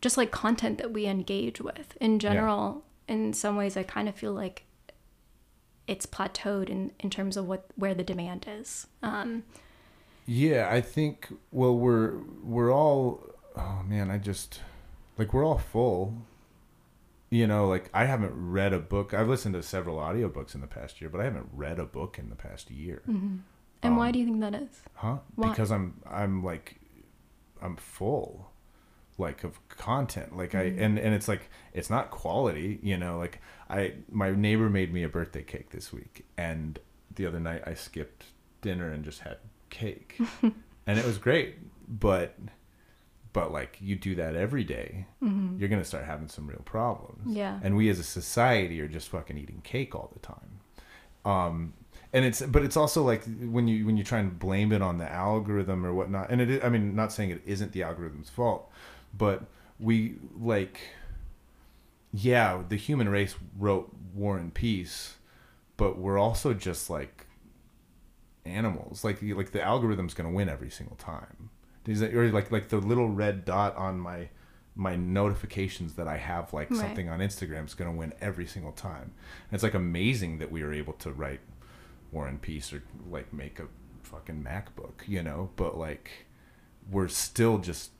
just 0.00 0.16
like 0.16 0.30
content 0.30 0.78
that 0.78 0.92
we 0.92 1.06
engage 1.06 1.60
with 1.60 1.96
in 2.00 2.18
general. 2.18 2.84
In 3.08 3.32
some 3.32 3.56
ways, 3.56 3.76
I 3.76 3.82
kind 3.82 4.08
of 4.08 4.14
feel 4.14 4.32
like 4.32 4.64
it's 5.86 6.06
plateaued 6.06 6.68
in, 6.68 6.92
in 7.00 7.10
terms 7.10 7.36
of 7.36 7.46
what 7.46 7.66
where 7.76 7.94
the 7.94 8.02
demand 8.02 8.46
is. 8.48 8.86
Um, 9.02 9.44
Yeah, 10.26 10.68
I 10.70 10.80
think 10.80 11.28
well 11.52 11.76
we're 11.76 12.18
we're 12.42 12.72
all 12.72 13.34
oh 13.56 13.82
man, 13.86 14.10
I 14.10 14.18
just 14.18 14.60
like 15.18 15.32
we're 15.32 15.44
all 15.44 15.58
full. 15.58 16.22
You 17.36 17.46
know, 17.46 17.66
like 17.66 17.90
I 17.92 18.06
haven't 18.06 18.32
read 18.34 18.72
a 18.72 18.78
book. 18.78 19.12
I've 19.12 19.28
listened 19.28 19.54
to 19.54 19.62
several 19.62 19.98
audiobooks 19.98 20.54
in 20.54 20.60
the 20.60 20.66
past 20.66 21.00
year, 21.00 21.10
but 21.10 21.20
I 21.20 21.24
haven't 21.24 21.48
read 21.52 21.78
a 21.78 21.84
book 21.84 22.18
in 22.18 22.30
the 22.30 22.36
past 22.36 22.70
year. 22.70 23.02
Mm-hmm. 23.08 23.36
and 23.82 23.96
why 23.96 24.06
um, 24.06 24.12
do 24.12 24.18
you 24.18 24.24
think 24.24 24.40
that 24.40 24.54
is? 24.54 24.80
Huh? 24.94 25.18
Why? 25.34 25.50
Because 25.50 25.70
I'm 25.70 26.00
I'm 26.08 26.42
like 26.42 26.80
I'm 27.60 27.76
full 27.76 28.50
like 29.18 29.44
of 29.44 29.66
content. 29.68 30.36
Like 30.36 30.54
I 30.54 30.70
mm-hmm. 30.70 30.82
and 30.82 30.98
and 30.98 31.14
it's 31.14 31.28
like 31.28 31.50
it's 31.72 31.90
not 31.90 32.10
quality, 32.10 32.78
you 32.82 32.96
know, 32.96 33.18
like 33.18 33.40
I 33.68 33.94
my 34.10 34.30
neighbor 34.30 34.70
made 34.70 34.92
me 34.92 35.02
a 35.02 35.08
birthday 35.08 35.42
cake 35.42 35.70
this 35.70 35.92
week 35.92 36.24
and 36.36 36.78
the 37.14 37.26
other 37.26 37.40
night 37.40 37.62
I 37.66 37.74
skipped 37.74 38.24
dinner 38.62 38.90
and 38.90 39.04
just 39.04 39.20
had 39.20 39.38
cake. 39.70 40.18
and 40.42 40.98
it 40.98 41.04
was 41.04 41.18
great, 41.18 41.56
but 41.86 42.34
but 43.36 43.52
like 43.52 43.76
you 43.80 43.96
do 43.96 44.14
that 44.14 44.34
every 44.34 44.64
day, 44.64 45.06
you're 45.58 45.68
going 45.68 45.82
to 45.82 45.88
start 45.92 46.04
having 46.04 46.28
some 46.28 46.46
real 46.46 46.62
problems. 46.64 47.36
Yeah. 47.36 47.60
And 47.62 47.76
we 47.76 47.88
as 47.90 47.98
a 47.98 48.08
society 48.20 48.80
are 48.80 48.88
just 48.88 49.08
fucking 49.10 49.36
eating 49.36 49.60
cake 49.62 49.94
all 49.94 50.10
the 50.12 50.20
time 50.20 50.60
um 51.26 51.74
and 52.12 52.24
it's 52.24 52.40
but 52.40 52.62
it's 52.62 52.76
also 52.76 53.02
like 53.02 53.24
when 53.40 53.68
you 53.68 53.84
when 53.84 53.96
you 53.96 54.04
try 54.04 54.20
and 54.20 54.38
blame 54.38 54.72
it 54.72 54.80
on 54.80 54.96
the 54.96 55.12
algorithm 55.12 55.84
or 55.84 55.92
whatnot 55.92 56.30
and 56.30 56.40
it 56.40 56.48
is, 56.48 56.64
i 56.64 56.68
mean 56.68 56.94
not 56.94 57.12
saying 57.12 57.30
it 57.30 57.42
isn't 57.44 57.72
the 57.72 57.82
algorithm's 57.82 58.30
fault 58.30 58.70
but 59.12 59.44
we 59.78 60.14
like 60.38 60.80
yeah 62.12 62.62
the 62.68 62.76
human 62.76 63.08
race 63.08 63.34
wrote 63.58 63.92
war 64.14 64.38
and 64.38 64.54
peace 64.54 65.16
but 65.76 65.98
we're 65.98 66.16
also 66.16 66.54
just 66.54 66.88
like 66.88 67.26
animals 68.44 69.02
like 69.02 69.18
like 69.20 69.50
the 69.50 69.60
algorithm's 69.60 70.14
going 70.14 70.30
to 70.30 70.34
win 70.34 70.48
every 70.48 70.70
single 70.70 70.96
time 70.96 71.50
Is 71.86 72.00
that, 72.00 72.14
or 72.14 72.30
like 72.32 72.50
like 72.50 72.68
the 72.68 72.78
little 72.78 73.08
red 73.08 73.44
dot 73.44 73.76
on 73.76 73.98
my 74.00 74.28
my 74.74 74.94
notifications 74.96 75.94
that 75.94 76.06
I 76.06 76.18
have 76.18 76.52
like 76.52 76.70
Right. 76.70 76.78
something 76.80 77.08
on 77.08 77.20
Instagram 77.20 77.64
is 77.66 77.74
going 77.74 77.90
to 77.90 77.96
win 77.96 78.12
every 78.20 78.46
single 78.46 78.72
time. 78.72 79.12
And 79.48 79.52
it's 79.54 79.62
like 79.62 79.72
amazing 79.74 80.38
that 80.38 80.50
we 80.52 80.62
were 80.62 80.74
able 80.74 80.92
to 80.94 81.10
write 81.12 81.40
War 82.12 82.26
and 82.28 82.42
Peace 82.42 82.72
or 82.74 82.82
like 83.10 83.32
make 83.32 83.58
a 83.58 83.68
fucking 84.02 84.42
MacBook, 84.44 85.06
you 85.08 85.22
know, 85.22 85.50
but 85.56 85.78
like 85.78 86.26
we're 86.90 87.08
still 87.08 87.58
just 87.58 87.92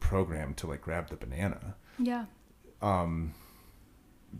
programmed 0.00 0.56
to 0.58 0.66
like 0.66 0.82
grab 0.82 1.08
the 1.08 1.16
banana. 1.16 1.76
Yeah. 1.98 2.24
Um, 2.82 3.34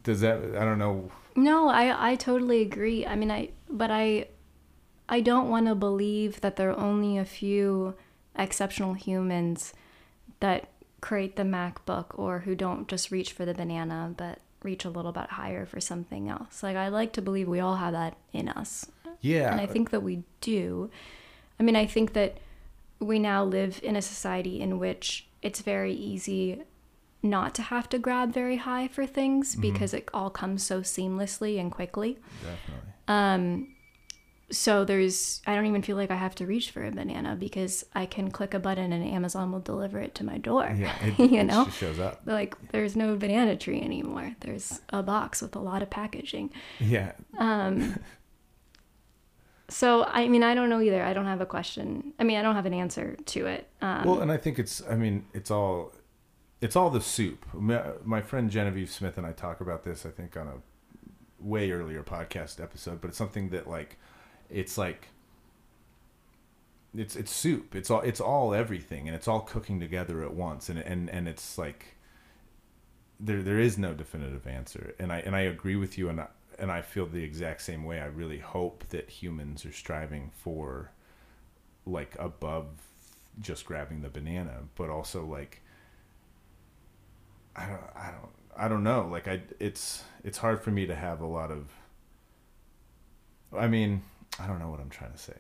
does 0.03 0.21
that 0.23 0.39
I 0.57 0.65
don't 0.65 0.79
know 0.79 1.11
No, 1.37 1.69
I 1.69 2.11
I 2.13 2.17
totally 2.17 2.61
agree. 2.63 3.07
I 3.07 3.15
mean, 3.15 3.31
I 3.31 3.51
but 3.71 3.91
I 3.91 4.27
I 5.09 5.21
don't 5.21 5.49
want 5.49 5.67
to 5.67 5.75
believe 5.75 6.41
that 6.41 6.57
there 6.57 6.71
are 6.71 6.79
only 6.79 7.19
a 7.19 7.25
few 7.25 7.95
exceptional 8.37 8.95
humans 8.95 9.73
that 10.41 10.69
create 11.01 11.37
the 11.37 11.43
MacBook 11.43 12.07
or 12.19 12.41
who 12.41 12.55
don't 12.55 12.89
just 12.89 13.11
reach 13.11 13.33
for 13.33 13.45
the 13.45 13.55
banana 13.55 14.13
but 14.17 14.39
reach 14.63 14.85
a 14.85 14.91
little 14.91 15.13
bit 15.13 15.29
higher 15.31 15.67
for 15.67 15.81
something 15.81 16.29
else. 16.29 16.63
Like 16.63 16.77
I 16.77 16.89
like 16.89 17.13
to 17.15 17.23
believe 17.23 17.47
we 17.49 17.61
all 17.61 17.77
have 17.77 17.93
that 17.93 18.17
in 18.33 18.49
us. 18.49 18.87
yeah. 19.21 19.53
And 19.53 19.61
I 19.61 19.67
think 19.67 19.91
that 19.91 20.03
we 20.03 20.23
do. 20.41 20.91
I 21.61 21.63
mean, 21.63 21.77
I 21.77 21.85
think 21.87 22.15
that 22.15 22.39
we 23.01 23.19
now 23.19 23.45
live 23.45 23.81
in 23.83 23.97
a 23.97 24.03
society 24.03 24.61
in 24.63 24.79
which 24.79 25.27
it's 25.43 25.61
very 25.61 25.93
easy 25.93 26.63
not 27.23 27.55
to 27.55 27.63
have 27.63 27.89
to 27.91 27.99
grab 27.99 28.33
very 28.33 28.57
high 28.57 28.89
for 28.89 29.07
things 29.07 29.53
Mm-hmm. 29.53 29.61
because 29.61 29.93
it 29.95 30.09
all 30.15 30.31
comes 30.31 30.63
so 30.63 30.81
seamlessly 30.81 31.61
and 31.61 31.71
quickly. 31.71 32.19
Definitely. 32.43 32.91
Um, 33.09 33.74
so 34.51 34.85
there's, 34.85 35.41
I 35.47 35.55
don't 35.55 35.67
even 35.67 35.83
feel 35.83 35.97
like 35.97 36.11
I 36.11 36.17
have 36.17 36.35
to 36.37 36.47
reach 36.47 36.71
for 36.71 36.85
a 36.85 36.91
banana 36.91 37.35
because 37.35 37.85
I 37.95 38.07
can 38.07 38.31
click 38.31 38.55
a 38.55 38.59
button 38.59 38.93
and 38.93 39.05
Amazon 39.05 39.51
will 39.53 39.61
deliver 39.61 39.99
it 39.99 40.15
to 40.17 40.25
my 40.25 40.39
door. 40.39 40.75
Yeah. 40.79 40.95
It, 41.03 41.19
You 41.31 41.41
it 41.41 41.45
know? 41.45 41.65
just 41.65 41.79
shows 41.79 41.99
up. 41.99 42.23
Like 42.27 42.55
there's 42.71 42.95
no 42.97 43.17
banana 43.17 43.57
tree 43.57 43.81
anymore. 43.81 44.35
There's 44.41 44.81
a 44.91 45.03
box 45.03 45.41
with 45.43 45.57
a 45.57 45.61
lot 45.61 45.83
of 45.83 45.91
packaging. 45.91 46.51
Yeah. 46.79 47.13
Um, 47.39 47.99
so 49.69 50.05
I 50.05 50.29
mean, 50.29 50.43
I 50.43 50.55
don't 50.55 50.69
know 50.69 50.81
either. 50.81 51.03
I 51.03 51.13
don't 51.15 51.25
have 51.27 51.41
a 51.41 51.47
question. 51.47 52.13
I 52.19 52.25
mean, 52.25 52.37
I 52.39 52.43
don't 52.43 52.55
have 52.55 52.67
an 52.67 52.75
answer 52.75 53.17
to 53.27 53.47
it. 53.47 53.69
Um, 53.81 54.05
Well, 54.05 54.21
and 54.21 54.31
I 54.31 54.37
think 54.37 54.59
it's. 54.59 54.83
I 54.89 54.95
mean, 54.95 55.25
it's 55.33 55.51
all. 55.51 55.93
It's 56.61 56.77
all 56.77 56.91
the 56.91 57.01
soup. 57.01 57.45
My, 57.53 57.83
my 58.05 58.23
friend 58.23 58.51
Genevieve 58.51 58.91
Smith 58.91 59.19
and 59.19 59.27
I 59.27 59.33
talk 59.33 59.61
about 59.61 59.85
this. 59.85 60.07
I 60.07 60.11
think 60.11 60.37
on 60.37 60.49
a 60.49 60.53
way 61.39 61.71
earlier 61.71 62.03
podcast 62.03 62.63
episode, 62.63 63.01
but 63.01 63.09
it's 63.09 63.19
something 63.19 63.51
that 63.51 63.69
like, 63.69 63.99
it's 64.55 64.79
like. 64.79 65.09
It's 66.97 67.17
it's 67.17 67.33
soup. 67.33 67.75
It's 67.75 67.91
all 67.91 68.01
it's 68.03 68.21
all 68.21 68.55
everything, 68.55 69.09
and 69.09 69.17
it's 69.17 69.27
all 69.27 69.41
cooking 69.41 69.81
together 69.81 70.23
at 70.23 70.33
once, 70.35 70.69
and 70.69 70.79
and 70.79 71.11
and 71.11 71.29
it's 71.29 71.59
like. 71.59 71.97
There 73.21 73.43
there 73.43 73.59
is 73.61 73.79
no 73.79 73.95
definitive 73.95 74.47
answer, 74.47 74.95
and 74.99 75.13
I 75.13 75.19
and 75.21 75.35
I 75.37 75.43
agree 75.43 75.77
with 75.77 75.97
you, 75.99 76.09
and 76.09 76.21
I, 76.21 76.27
and 76.59 76.71
I 76.71 76.83
feel 76.83 77.07
the 77.07 77.23
exact 77.23 77.63
same 77.63 77.85
way. 77.85 78.01
I 78.01 78.07
really 78.07 78.39
hope 78.39 78.85
that 78.91 79.09
humans 79.09 79.65
are 79.65 79.73
striving 79.73 80.31
for, 80.43 80.91
like 81.87 82.17
above 82.19 82.67
just 83.41 83.67
grabbing 83.67 84.03
the 84.03 84.09
banana, 84.09 84.61
but 84.77 84.91
also 84.91 85.25
like 85.25 85.63
I 87.57 87.67
don't 87.67 87.81
I 87.97 88.11
don't 88.11 88.31
I 88.57 88.69
don't 88.69 88.85
know. 88.85 89.09
Like 89.11 89.29
I 89.29 89.43
it's 89.61 90.03
it's 90.25 90.39
hard 90.39 90.63
for 90.63 90.71
me 90.71 90.87
to 90.87 90.95
have 90.95 91.21
a 91.21 91.27
lot 91.27 91.51
of 91.51 91.67
I 93.57 93.69
mean, 93.69 94.03
I 94.39 94.47
don't 94.47 94.59
know 94.59 94.69
what 94.69 94.81
I'm 94.81 94.91
trying 94.91 95.13
to 95.13 95.19
say. 95.19 95.35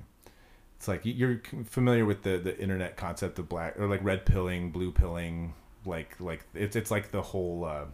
It's 0.76 0.88
like 0.88 1.00
you're 1.04 1.40
familiar 1.66 2.04
with 2.04 2.22
the 2.22 2.38
the 2.38 2.58
internet 2.58 2.96
concept 2.96 3.38
of 3.38 3.48
black 3.48 3.78
or 3.78 3.86
like 3.86 4.02
red 4.04 4.26
pilling, 4.26 4.70
blue 4.70 4.92
pilling, 4.92 5.54
like 5.84 6.18
like 6.20 6.44
it's 6.54 6.76
it's 6.76 6.90
like 6.90 7.10
the 7.10 7.22
whole 7.22 7.64
uh 7.64 7.84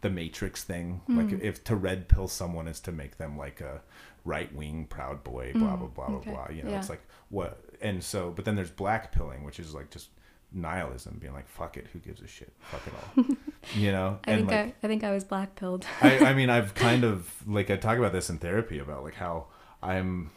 the 0.00 0.10
matrix 0.10 0.62
thing. 0.62 1.00
Like 1.08 1.32
if 1.42 1.64
to 1.64 1.74
red 1.74 2.08
pill 2.08 2.28
someone 2.28 2.68
is 2.68 2.80
to 2.80 2.92
make 2.92 3.18
them 3.18 3.36
like 3.36 3.60
a 3.60 3.80
right 4.24 4.54
wing 4.54 4.86
proud 4.88 5.24
boy, 5.24 5.52
blah 5.54 5.76
blah 5.76 5.88
blah 5.88 6.04
okay. 6.16 6.30
blah 6.30 6.46
blah. 6.46 6.54
You 6.54 6.62
know, 6.62 6.70
Yeah. 6.70 6.78
it's 6.78 6.88
like 6.88 7.02
what 7.30 7.60
and 7.80 8.02
so 8.04 8.30
but 8.30 8.44
then 8.44 8.54
there's 8.54 8.70
black 8.70 9.10
pilling, 9.12 9.42
which 9.44 9.58
is 9.58 9.74
like 9.74 9.90
just 9.90 10.08
nihilism, 10.52 11.18
being 11.20 11.32
like, 11.34 11.48
fuck 11.48 11.76
it, 11.76 11.88
who 11.92 11.98
gives 11.98 12.20
a 12.22 12.26
shit? 12.26 12.52
Fuck 12.60 12.82
it 12.86 12.92
all. 12.94 13.36
you 13.74 13.90
know? 13.90 14.18
I 14.24 14.30
and 14.32 14.40
think 14.40 14.50
like 14.50 14.60
I, 14.60 14.74
I 14.84 14.86
think 14.86 15.04
I 15.04 15.10
was 15.10 15.24
black 15.24 15.56
pilled. 15.56 15.84
I, 16.00 16.18
I 16.18 16.34
mean 16.34 16.50
I've 16.56 16.74
kind 16.74 17.02
of 17.04 17.32
like 17.46 17.70
I 17.70 17.76
talk 17.76 17.98
about 17.98 18.12
this 18.12 18.30
in 18.30 18.38
therapy 18.38 18.78
about 18.78 19.02
like 19.02 19.14
how 19.14 19.46
I'm 19.82 20.30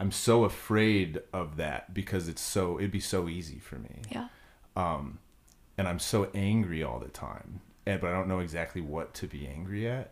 I'm 0.00 0.12
so 0.12 0.44
afraid 0.44 1.20
of 1.32 1.56
that 1.56 1.92
because 1.92 2.28
it's 2.28 2.42
so 2.42 2.78
it'd 2.78 2.90
be 2.92 3.00
so 3.00 3.28
easy 3.28 3.58
for 3.58 3.76
me. 3.76 4.02
yeah. 4.10 4.28
Um 4.76 5.18
and 5.76 5.86
I'm 5.88 5.98
so 6.00 6.28
angry 6.34 6.82
all 6.82 6.98
the 6.98 7.08
time. 7.08 7.60
And 7.86 8.00
but 8.00 8.08
I 8.10 8.12
don't 8.12 8.28
know 8.28 8.40
exactly 8.40 8.80
what 8.80 9.14
to 9.14 9.26
be 9.26 9.46
angry 9.46 9.88
at. 9.88 10.10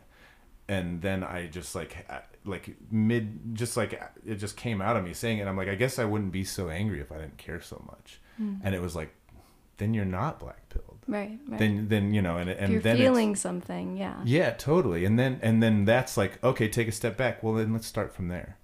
And 0.68 1.00
then 1.02 1.22
I 1.22 1.46
just 1.46 1.74
like 1.74 2.08
like 2.44 2.76
mid 2.90 3.54
just 3.54 3.76
like 3.76 4.00
it 4.24 4.36
just 4.36 4.56
came 4.56 4.80
out 4.82 4.96
of 4.96 5.04
me 5.04 5.12
saying 5.14 5.38
it. 5.38 5.46
I'm 5.46 5.56
like 5.56 5.68
I 5.68 5.74
guess 5.76 5.98
I 5.98 6.04
wouldn't 6.04 6.32
be 6.32 6.44
so 6.44 6.68
angry 6.68 7.00
if 7.00 7.12
I 7.12 7.16
didn't 7.18 7.38
care 7.38 7.60
so 7.60 7.82
much. 7.86 8.20
And 8.38 8.74
it 8.74 8.82
was 8.82 8.94
like 8.96 9.14
then 9.78 9.94
you're 9.94 10.04
not 10.04 10.40
black 10.40 10.68
pilled. 10.68 10.98
Right. 11.06 11.38
Right. 11.46 11.58
Then 11.58 11.86
then 11.88 12.12
you 12.12 12.22
know 12.22 12.36
and 12.38 12.50
and 12.50 12.72
you're 12.72 12.82
then 12.82 12.96
it's- 12.96 13.06
feeling 13.08 13.36
something, 13.36 13.96
yeah. 13.96 14.20
yeah, 14.24 14.50
totally. 14.50 15.04
And 15.04 15.16
then 15.18 15.38
and 15.42 15.62
then 15.62 15.84
that's 15.84 16.16
like, 16.16 16.42
okay, 16.42 16.66
take 16.68 16.88
a 16.88 16.92
step 16.92 17.16
back. 17.16 17.42
Well, 17.42 17.54
then 17.54 17.72
let's 17.72 17.86
start 17.86 18.12
from 18.12 18.28
there. 18.28 18.58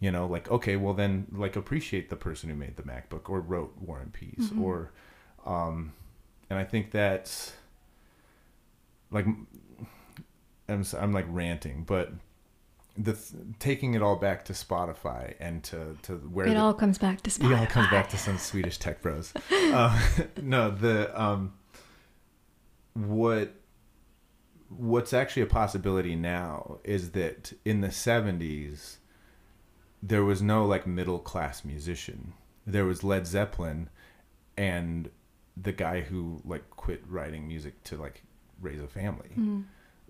You 0.00 0.10
know, 0.10 0.26
like 0.26 0.50
okay, 0.50 0.76
well 0.76 0.92
then 0.94 1.26
like 1.32 1.56
appreciate 1.56 2.10
the 2.10 2.16
person 2.16 2.50
who 2.50 2.56
made 2.56 2.76
the 2.76 2.82
MacBook 2.82 3.30
or 3.30 3.40
wrote 3.40 3.74
War 3.80 4.00
and 4.00 4.12
Peace 4.12 4.34
Mm-hmm. 4.50 4.62
or 4.62 4.92
um 5.46 5.92
and 6.50 6.58
I 6.58 6.64
think 6.64 6.90
that's 6.90 7.52
like 9.10 9.24
I'm 10.68 10.84
I'm 10.98 11.12
like 11.12 11.26
ranting, 11.28 11.84
but 11.84 12.12
the 12.98 13.12
th- 13.12 13.42
taking 13.58 13.94
it 13.94 14.02
all 14.02 14.16
back 14.16 14.44
to 14.46 14.52
Spotify 14.52 15.34
and 15.40 15.62
to 15.64 15.96
to 16.02 16.14
where 16.16 16.46
It 16.46 16.54
the, 16.54 16.60
all 16.60 16.74
comes 16.74 16.98
back 16.98 17.20
to 17.22 17.30
Spotify. 17.30 17.50
it 17.52 17.58
all 17.60 17.66
comes 17.66 17.88
back 17.88 18.08
to 18.10 18.18
some 18.18 18.36
Swedish 18.38 18.78
tech 18.78 19.00
bros. 19.02 19.32
Uh, 19.52 19.98
no, 20.42 20.70
the 20.70 21.20
um, 21.20 21.52
what 22.94 23.54
what's 24.68 25.12
actually 25.12 25.42
a 25.42 25.46
possibility 25.46 26.16
now 26.16 26.78
is 26.84 27.10
that 27.12 27.52
in 27.64 27.80
the 27.80 27.88
'70s 27.88 28.96
there 30.02 30.24
was 30.24 30.42
no 30.42 30.64
like 30.66 30.86
middle 30.86 31.18
class 31.18 31.64
musician. 31.64 32.32
There 32.66 32.84
was 32.84 33.02
Led 33.04 33.26
Zeppelin, 33.26 33.88
and 34.56 35.10
the 35.56 35.72
guy 35.72 36.00
who 36.02 36.40
like 36.44 36.68
quit 36.70 37.02
writing 37.08 37.46
music 37.48 37.82
to 37.84 37.96
like 37.96 38.22
raise 38.60 38.80
a 38.80 38.88
family. 38.88 39.30
Mm. 39.38 39.64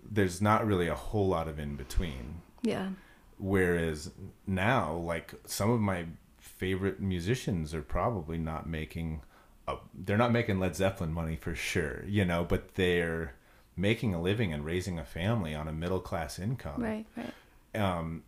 There's 0.09 0.41
not 0.41 0.65
really 0.65 0.87
a 0.87 0.95
whole 0.95 1.27
lot 1.27 1.47
of 1.47 1.59
in 1.59 1.75
between 1.75 2.41
Yeah. 2.61 2.89
whereas 3.37 4.11
now 4.45 4.93
like 4.93 5.33
some 5.45 5.69
of 5.69 5.79
my 5.79 6.05
favorite 6.39 6.99
musicians 6.99 7.73
are 7.73 7.81
probably 7.81 8.37
not 8.37 8.67
making 8.67 9.21
a, 9.67 9.75
they're 9.93 10.17
not 10.17 10.31
making 10.31 10.59
led 10.59 10.75
zeppelin 10.75 11.11
money 11.13 11.35
for 11.35 11.53
sure 11.53 12.03
you 12.07 12.23
know 12.25 12.43
but 12.43 12.75
they're 12.75 13.33
making 13.75 14.13
a 14.13 14.21
living 14.21 14.53
and 14.53 14.63
raising 14.65 14.97
a 14.97 15.03
family 15.05 15.53
on 15.53 15.67
a 15.67 15.73
middle 15.73 15.99
class 15.99 16.39
income 16.39 16.81
Right. 16.81 17.05
Right. 17.17 17.79
um 17.79 18.23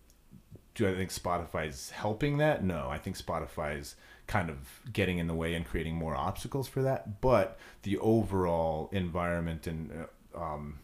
do 0.79 0.89
i 0.89 0.95
think 0.95 1.09
spotify's 1.11 1.89
helping 1.91 2.37
that 2.37 2.63
no 2.63 2.87
i 2.89 2.97
think 2.97 3.17
spotify's 3.17 3.95
kind 4.27 4.49
of 4.49 4.57
getting 4.93 5.17
in 5.19 5.27
the 5.27 5.33
way 5.33 5.53
and 5.53 5.65
creating 5.65 5.95
more 5.95 6.15
obstacles 6.15 6.67
for 6.67 6.81
that 6.81 7.19
but 7.21 7.57
the 7.83 7.97
overall 7.99 8.89
environment 8.91 9.67
and 9.67 9.91
uh, 10.35 10.39
um 10.41 10.79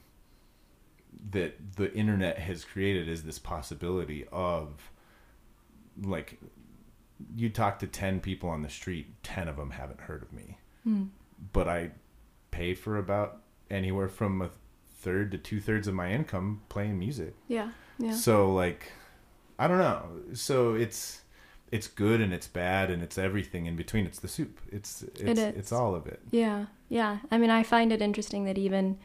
that 1.32 1.76
the 1.78 1.94
internet 1.94 2.38
has 2.40 2.64
created 2.66 3.08
is 3.08 3.24
this 3.24 3.40
possibility 3.40 4.26
of 4.32 4.92
like 6.04 6.40
you 7.36 7.50
talk 7.50 7.80
to 7.80 7.88
10 7.88 8.20
people 8.20 8.50
on 8.50 8.62
the 8.62 8.70
street 8.70 9.08
10 9.24 9.48
of 9.48 9.56
them 9.58 9.72
haven't 9.72 10.02
heard 10.02 10.22
of 10.22 10.32
me 10.34 10.58
Mm. 10.88 11.10
but 11.52 11.68
i 11.68 11.90
pay 12.52 12.76
for 12.76 12.98
about 12.98 13.42
anywhere 13.72 14.08
from 14.08 14.40
a 14.42 14.50
third 15.00 15.32
to 15.32 15.38
two 15.40 15.60
thirds 15.60 15.88
of 15.88 15.94
my 15.96 16.12
income 16.12 16.62
playing 16.70 17.00
music 17.00 17.34
Yeah. 17.48 17.70
Yeah. 17.98 18.12
so 18.14 18.54
like 18.54 18.92
i 19.60 19.68
don't 19.68 19.80
know 19.80 20.04
so 20.34 20.74
it's 20.74 21.22
it's 21.72 21.88
good 21.88 22.22
and 22.22 22.32
it's 22.34 22.48
bad 22.48 22.90
and 22.92 23.02
it's 23.02 23.18
everything 23.18 23.66
in 23.66 23.76
between 23.76 24.06
it's 24.06 24.20
the 24.20 24.28
soup 24.28 24.60
it's 24.72 25.04
it's 25.20 25.40
is. 25.40 25.56
it's 25.56 25.72
all 25.72 25.96
of 25.96 26.06
it 26.08 26.22
Yeah, 26.32 26.66
yeah. 26.90 27.20
I 27.32 27.38
mean, 27.38 27.50
I 27.50 27.64
find 27.64 27.92
it 27.92 28.02
interesting 28.02 28.46
that 28.46 28.58
even 28.58 28.98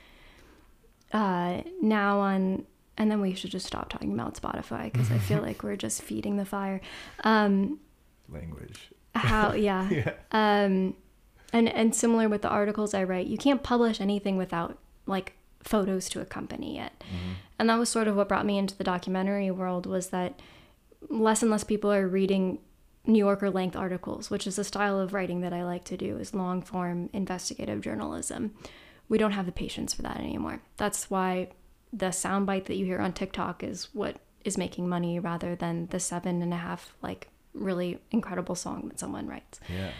uh, 1.12 1.62
now 1.80 2.20
on, 2.20 2.66
and 2.96 3.10
then 3.10 3.20
we 3.20 3.34
should 3.34 3.50
just 3.50 3.66
stop 3.66 3.88
talking 3.88 4.12
about 4.12 4.34
Spotify 4.34 4.92
because 4.92 5.10
I 5.10 5.18
feel 5.18 5.40
like 5.48 5.62
we're 5.62 5.76
just 5.76 6.02
feeding 6.02 6.36
the 6.36 6.44
fire. 6.44 6.80
Um, 7.24 7.80
language 8.28 8.90
how, 9.14 9.52
yeah. 9.68 9.88
yeah 9.90 10.12
Um, 10.32 10.94
and 11.52 11.68
and 11.68 11.94
similar 11.94 12.28
with 12.28 12.42
the 12.42 12.48
articles 12.48 12.94
I 12.94 13.04
write, 13.04 13.26
you 13.26 13.38
can't 13.38 13.62
publish 13.62 14.00
anything 14.00 14.36
without 14.36 14.78
like 15.06 15.32
photos 15.62 16.08
to 16.10 16.20
accompany 16.20 16.78
it. 16.78 16.92
Mm-hmm. 17.00 17.32
And 17.58 17.68
that 17.68 17.78
was 17.78 17.88
sort 17.88 18.08
of 18.08 18.16
what 18.16 18.28
brought 18.28 18.46
me 18.46 18.58
into 18.58 18.76
the 18.76 18.84
documentary 18.84 19.50
world 19.50 19.86
was 19.86 20.08
that 20.08 20.40
less 21.08 21.42
and 21.42 21.50
less 21.50 21.64
people 21.64 21.92
are 21.92 22.06
reading 22.06 22.58
New 23.06 23.18
Yorker 23.18 23.50
length 23.50 23.76
articles, 23.76 24.30
which 24.30 24.46
is 24.46 24.58
a 24.58 24.64
style 24.64 24.98
of 24.98 25.12
writing 25.12 25.40
that 25.40 25.52
I 25.52 25.64
like 25.64 25.84
to 25.84 25.96
do 25.96 26.18
is 26.18 26.34
long 26.34 26.62
form 26.62 27.08
investigative 27.12 27.80
journalism. 27.80 28.54
We 29.08 29.18
don't 29.18 29.32
have 29.32 29.46
the 29.46 29.52
patience 29.52 29.94
for 29.94 30.02
that 30.02 30.18
anymore. 30.18 30.60
That's 30.76 31.10
why 31.10 31.48
the 31.92 32.06
soundbite 32.06 32.66
that 32.66 32.76
you 32.76 32.84
hear 32.84 33.00
on 33.00 33.12
TikTok 33.12 33.62
is 33.62 33.88
what 33.92 34.16
is 34.44 34.56
making 34.56 34.88
money 34.88 35.18
rather 35.18 35.54
than 35.54 35.86
the 35.90 36.00
seven 36.00 36.40
and 36.40 36.54
a 36.54 36.58
half 36.58 36.94
like 37.02 37.28
really 37.52 37.98
incredible 38.10 38.54
song 38.54 38.88
that 38.88 39.00
someone 39.00 39.26
writes. 39.26 39.60
yeah 39.68 39.90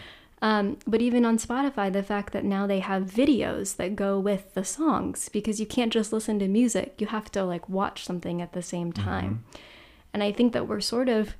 Um, 0.41 0.77
but 0.87 1.01
even 1.01 1.23
on 1.23 1.37
Spotify, 1.37 1.93
the 1.93 2.01
fact 2.01 2.33
that 2.33 2.43
now 2.43 2.65
they 2.65 2.79
have 2.79 3.03
videos 3.03 3.75
that 3.75 3.95
go 3.95 4.19
with 4.19 4.53
the 4.55 4.65
songs 4.65 5.29
because 5.29 5.59
you 5.59 5.67
can't 5.67 5.93
just 5.93 6.11
listen 6.11 6.39
to 6.39 6.47
music, 6.47 6.95
you 6.97 7.07
have 7.07 7.31
to 7.33 7.43
like 7.43 7.69
watch 7.69 8.03
something 8.03 8.41
at 8.41 8.53
the 8.53 8.63
same 8.63 8.91
time. 8.91 9.43
And 10.13 10.23
I 10.23 10.31
think 10.31 10.53
that 10.53 10.67
we're 10.67 10.81
sort 10.81 11.09
of 11.09 11.35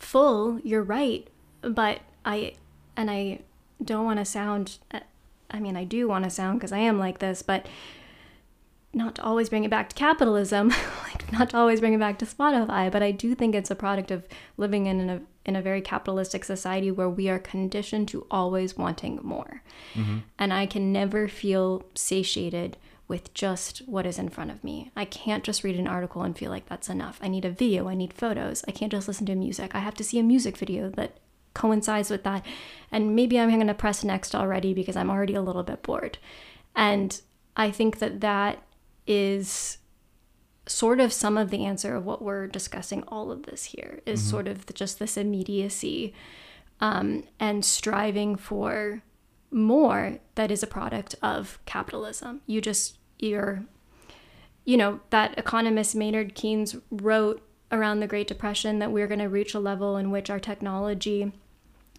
full, 0.00 0.58
you're 0.60 0.82
right, 0.82 1.28
but 1.62 2.00
I, 2.24 2.54
and 2.96 3.10
I 3.10 3.40
don't 3.82 4.04
want 4.04 4.18
to 4.18 4.24
sound, 4.24 4.78
I 5.50 5.60
mean, 5.60 5.76
I 5.76 5.84
do 5.84 6.08
want 6.08 6.24
to 6.24 6.30
sound 6.30 6.58
because 6.58 6.72
I 6.72 6.78
am 6.78 6.98
like 6.98 7.20
this, 7.20 7.40
but 7.40 7.66
not 8.92 9.14
to 9.16 9.22
always 9.22 9.48
bring 9.48 9.64
it 9.64 9.70
back 9.70 9.90
to 9.90 9.94
capitalism. 9.94 10.68
like, 11.04 11.23
not 11.38 11.50
to 11.50 11.56
always 11.56 11.80
bring 11.80 11.94
it 11.94 12.00
back 12.00 12.18
to 12.18 12.26
Spotify, 12.26 12.90
but 12.90 13.02
I 13.02 13.10
do 13.10 13.34
think 13.34 13.54
it's 13.54 13.70
a 13.70 13.74
product 13.76 14.10
of 14.10 14.26
living 14.56 14.86
in 14.86 15.10
a 15.10 15.20
in 15.44 15.56
a 15.56 15.62
very 15.62 15.82
capitalistic 15.82 16.42
society 16.42 16.90
where 16.90 17.08
we 17.08 17.28
are 17.28 17.38
conditioned 17.38 18.08
to 18.08 18.26
always 18.30 18.78
wanting 18.78 19.20
more. 19.22 19.62
Mm-hmm. 19.94 20.18
And 20.38 20.52
I 20.54 20.64
can 20.64 20.90
never 20.90 21.28
feel 21.28 21.84
satiated 21.94 22.78
with 23.06 23.34
just 23.34 23.78
what 23.80 24.06
is 24.06 24.18
in 24.18 24.30
front 24.30 24.50
of 24.50 24.64
me. 24.64 24.90
I 24.96 25.04
can't 25.04 25.44
just 25.44 25.62
read 25.62 25.78
an 25.78 25.86
article 25.86 26.22
and 26.22 26.36
feel 26.36 26.50
like 26.50 26.66
that's 26.66 26.88
enough. 26.88 27.18
I 27.22 27.28
need 27.28 27.44
a 27.44 27.50
video, 27.50 27.88
I 27.88 27.94
need 27.94 28.14
photos. 28.14 28.64
I 28.66 28.70
can't 28.70 28.90
just 28.90 29.06
listen 29.06 29.26
to 29.26 29.34
music. 29.34 29.74
I 29.74 29.80
have 29.80 29.94
to 29.96 30.04
see 30.04 30.18
a 30.18 30.22
music 30.22 30.56
video 30.56 30.88
that 30.90 31.18
coincides 31.52 32.08
with 32.08 32.24
that. 32.24 32.44
And 32.90 33.14
maybe 33.14 33.38
I'm 33.38 33.50
going 33.50 33.66
to 33.66 33.74
press 33.74 34.02
next 34.02 34.34
already 34.34 34.72
because 34.72 34.96
I'm 34.96 35.10
already 35.10 35.34
a 35.34 35.42
little 35.42 35.62
bit 35.62 35.82
bored. 35.82 36.16
And 36.74 37.20
I 37.56 37.70
think 37.70 37.98
that 37.98 38.20
that 38.22 38.62
is 39.06 39.78
sort 40.66 41.00
of 41.00 41.12
some 41.12 41.36
of 41.36 41.50
the 41.50 41.64
answer 41.64 41.94
of 41.94 42.04
what 42.04 42.22
we're 42.22 42.46
discussing 42.46 43.02
all 43.08 43.30
of 43.30 43.44
this 43.44 43.64
here 43.66 44.00
is 44.06 44.20
mm-hmm. 44.20 44.30
sort 44.30 44.48
of 44.48 44.66
the, 44.66 44.72
just 44.72 44.98
this 44.98 45.16
immediacy 45.16 46.14
um, 46.80 47.24
and 47.38 47.64
striving 47.64 48.36
for 48.36 49.02
more 49.50 50.18
that 50.34 50.50
is 50.50 50.62
a 50.62 50.66
product 50.66 51.14
of 51.22 51.58
capitalism 51.66 52.40
you 52.46 52.60
just 52.60 52.98
you're 53.18 53.64
you 54.64 54.76
know 54.76 55.00
that 55.10 55.36
economist 55.38 55.94
maynard 55.94 56.34
keynes 56.34 56.76
wrote 56.90 57.42
around 57.70 58.00
the 58.00 58.06
great 58.06 58.26
depression 58.26 58.78
that 58.78 58.90
we're 58.90 59.06
going 59.06 59.20
to 59.20 59.28
reach 59.28 59.54
a 59.54 59.60
level 59.60 59.96
in 59.96 60.10
which 60.10 60.30
our 60.30 60.40
technology 60.40 61.30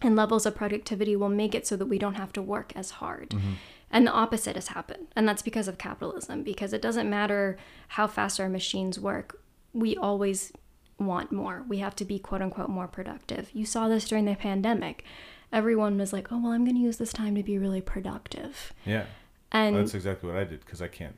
and 0.02 0.16
levels 0.16 0.46
of 0.46 0.56
productivity 0.56 1.16
will 1.16 1.30
make 1.30 1.56
it 1.56 1.66
so 1.66 1.78
that 1.78 1.86
we 1.86 1.98
don't 1.98 2.16
have 2.16 2.34
to 2.34 2.42
work 2.42 2.74
as 2.76 2.92
hard 2.92 3.30
mm-hmm. 3.30 3.54
And 3.96 4.06
the 4.06 4.12
opposite 4.12 4.56
has 4.56 4.68
happened. 4.68 5.08
And 5.16 5.26
that's 5.26 5.42
because 5.42 5.70
of 5.70 5.78
capitalism, 5.78 6.44
because 6.44 6.74
it 6.74 6.82
doesn't 6.82 7.10
matter 7.10 7.58
how 7.88 8.08
fast 8.08 8.42
our 8.42 8.50
machines 8.50 9.00
work, 9.00 9.40
we 9.72 9.96
always 9.96 10.52
want 11.00 11.32
more. 11.32 11.64
We 11.66 11.78
have 11.78 11.96
to 11.96 12.06
be 12.06 12.20
quote 12.20 12.42
unquote 12.42 12.70
more 12.70 12.90
productive. 12.90 13.50
You 13.54 13.66
saw 13.66 13.88
this 13.88 14.06
during 14.06 14.26
the 14.26 14.36
pandemic. 14.36 15.06
Everyone 15.54 15.98
was 15.98 16.12
like, 16.12 16.30
oh, 16.30 16.42
well, 16.42 16.52
I'm 16.52 16.66
going 16.66 16.76
to 16.76 16.82
use 16.82 16.98
this 16.98 17.14
time 17.14 17.36
to 17.36 17.44
be 17.44 17.58
really 17.58 17.80
productive. 17.80 18.74
Yeah. 18.84 19.06
And 19.54 19.76
well, 19.76 19.84
that's 19.86 19.96
exactly 19.96 20.30
what 20.30 20.38
I 20.38 20.44
did 20.44 20.60
because 20.60 20.82
I 20.82 20.90
can't 20.90 21.16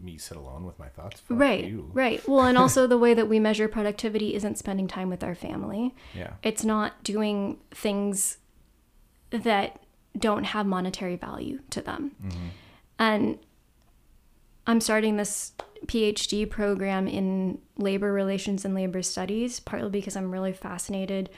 me 0.00 0.16
sit 0.16 0.38
alone 0.38 0.64
with 0.64 0.78
my 0.78 0.88
thoughts. 0.88 1.20
Fuck 1.20 1.38
right, 1.38 1.64
you. 1.64 1.90
right. 1.92 2.26
Well, 2.26 2.46
and 2.46 2.56
also 2.56 2.86
the 2.86 2.96
way 2.96 3.12
that 3.12 3.28
we 3.28 3.38
measure 3.38 3.68
productivity 3.68 4.34
isn't 4.34 4.56
spending 4.56 4.88
time 4.88 5.10
with 5.10 5.22
our 5.22 5.34
family. 5.34 5.94
Yeah, 6.14 6.34
it's 6.42 6.64
not 6.64 7.02
doing 7.04 7.58
things 7.70 8.38
that 9.30 9.82
don't 10.16 10.44
have 10.44 10.66
monetary 10.66 11.16
value 11.16 11.60
to 11.70 11.80
them. 11.80 12.12
Mm-hmm. 12.22 12.46
And 12.98 13.38
I'm 14.66 14.80
starting 14.80 15.16
this 15.16 15.52
PhD 15.86 16.48
program 16.48 17.08
in 17.08 17.58
labor 17.76 18.12
relations 18.12 18.64
and 18.64 18.74
labor 18.74 19.02
studies, 19.02 19.60
partly 19.60 19.90
because 19.90 20.16
I'm 20.16 20.30
really 20.30 20.52
fascinated 20.52 21.30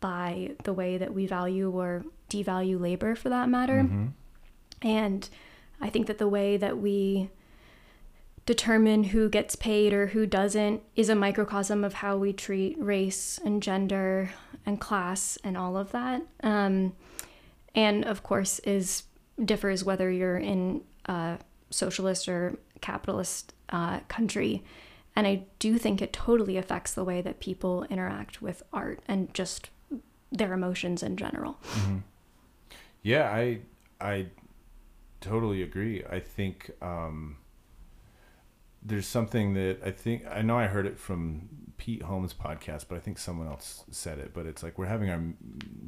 by 0.00 0.52
the 0.64 0.72
way 0.72 0.98
that 0.98 1.14
we 1.14 1.26
value 1.26 1.70
or 1.70 2.04
devalue 2.30 2.78
labor 2.80 3.14
for 3.14 3.28
that 3.28 3.48
matter. 3.48 3.82
Mm-hmm. 3.82 4.06
And 4.82 5.28
I 5.80 5.90
think 5.90 6.06
that 6.06 6.18
the 6.18 6.28
way 6.28 6.56
that 6.56 6.78
we 6.78 7.30
determine 8.44 9.04
who 9.04 9.28
gets 9.28 9.56
paid 9.56 9.92
or 9.92 10.08
who 10.08 10.24
doesn't 10.26 10.82
is 10.94 11.08
a 11.08 11.14
microcosm 11.14 11.82
of 11.82 11.94
how 11.94 12.16
we 12.16 12.32
treat 12.32 12.76
race 12.78 13.40
and 13.44 13.62
gender 13.62 14.30
and 14.64 14.80
class 14.80 15.36
and 15.42 15.56
all 15.56 15.76
of 15.76 15.90
that. 15.92 16.22
Um, 16.42 16.94
and 17.76 18.04
of 18.04 18.24
course 18.24 18.58
is 18.60 19.04
differs 19.44 19.84
whether 19.84 20.10
you're 20.10 20.38
in 20.38 20.82
a 21.04 21.38
socialist 21.70 22.26
or 22.26 22.56
capitalist 22.80 23.54
uh, 23.68 24.00
country. 24.08 24.64
And 25.14 25.26
i 25.26 25.44
do 25.58 25.78
think 25.78 26.02
it 26.02 26.12
totally 26.12 26.56
affects 26.56 26.92
the 26.94 27.04
way 27.04 27.22
that 27.22 27.38
people 27.40 27.84
interact 27.84 28.42
with 28.42 28.62
art 28.72 29.00
and 29.06 29.32
just 29.32 29.70
their 30.32 30.52
emotions 30.52 31.02
in 31.02 31.16
general. 31.16 31.58
Mm-hmm. 31.62 31.98
yeah 33.02 33.30
i 33.30 33.60
i 34.00 34.26
totally 35.20 35.62
agree. 35.62 36.04
I 36.04 36.20
think 36.20 36.70
um, 36.80 37.38
there's 38.82 39.06
something 39.06 39.54
that 39.54 39.78
i 39.84 39.90
think 39.90 40.24
i 40.30 40.42
know 40.42 40.56
i 40.58 40.66
heard 40.66 40.86
it 40.86 40.98
from 40.98 41.48
Pete 41.76 42.02
Holmes 42.02 42.34
podcast, 42.34 42.86
but 42.88 42.96
I 42.96 43.00
think 43.00 43.18
someone 43.18 43.46
else 43.46 43.84
said 43.90 44.18
it. 44.18 44.32
But 44.32 44.46
it's 44.46 44.62
like 44.62 44.78
we're 44.78 44.86
having 44.86 45.10
our 45.10 45.22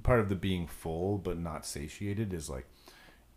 part 0.03 0.21
of 0.21 0.29
the 0.29 0.35
being 0.35 0.67
full 0.67 1.19
but 1.19 1.39
not 1.39 1.67
satiated 1.67 2.33
is 2.33 2.49
like, 2.49 2.67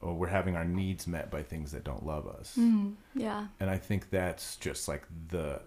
oh, 0.02 0.14
we're 0.14 0.28
having 0.28 0.56
our 0.56 0.66
needs 0.66 1.08
met 1.08 1.30
by 1.32 1.44
things 1.44 1.72
that 1.72 1.84
don't 1.84 2.06
love 2.06 2.28
us. 2.28 2.56
Mm, 2.58 2.96
yeah. 3.16 3.48
And 3.60 3.70
I 3.70 3.78
think 3.78 4.10
that's 4.10 4.56
just 4.58 4.88
like 4.88 5.04
the 5.30 5.62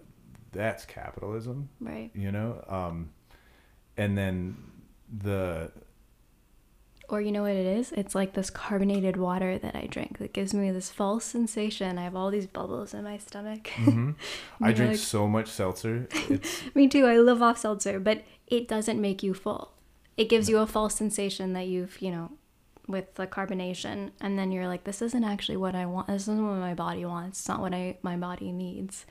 that's 0.51 0.85
capitalism, 0.85 1.69
right? 1.79 2.11
You 2.13 2.31
know, 2.31 2.63
um, 2.67 3.09
and 3.97 4.17
then 4.17 4.55
the 5.11 5.71
or 7.07 7.21
you 7.21 7.31
know 7.31 7.43
what 7.43 7.51
it 7.51 7.65
is? 7.65 7.91
It's 7.91 8.15
like 8.15 8.33
this 8.33 8.49
carbonated 8.49 9.17
water 9.17 9.57
that 9.57 9.75
I 9.75 9.87
drink 9.87 10.17
that 10.19 10.33
gives 10.33 10.53
me 10.53 10.71
this 10.71 10.89
false 10.89 11.25
sensation. 11.25 11.97
I 11.97 12.03
have 12.03 12.15
all 12.15 12.31
these 12.31 12.47
bubbles 12.47 12.93
in 12.93 13.03
my 13.03 13.17
stomach. 13.17 13.65
Mm-hmm. 13.75 14.11
I 14.63 14.73
drink 14.73 14.91
like... 14.93 14.99
so 14.99 15.27
much 15.27 15.47
seltzer. 15.47 16.07
me 16.75 16.87
too. 16.87 17.05
I 17.05 17.17
live 17.17 17.41
off 17.41 17.57
seltzer, 17.57 17.99
but 17.99 18.23
it 18.47 18.67
doesn't 18.67 18.99
make 18.99 19.23
you 19.23 19.33
full. 19.33 19.71
It 20.17 20.29
gives 20.29 20.49
you 20.49 20.59
a 20.59 20.67
false 20.67 20.95
sensation 20.95 21.53
that 21.53 21.67
you've, 21.67 22.01
you 22.01 22.11
know, 22.11 22.31
with 22.87 23.15
the 23.15 23.27
carbonation, 23.27 24.11
and 24.21 24.37
then 24.37 24.51
you're 24.51 24.67
like, 24.67 24.83
this 24.83 25.01
isn't 25.01 25.23
actually 25.23 25.57
what 25.57 25.75
I 25.75 25.85
want. 25.85 26.07
This 26.07 26.23
isn't 26.23 26.45
what 26.45 26.57
my 26.57 26.73
body 26.73 27.05
wants. 27.05 27.39
It's 27.39 27.47
not 27.47 27.59
what 27.59 27.73
I 27.73 27.97
my 28.01 28.15
body 28.15 28.51
needs. 28.51 29.05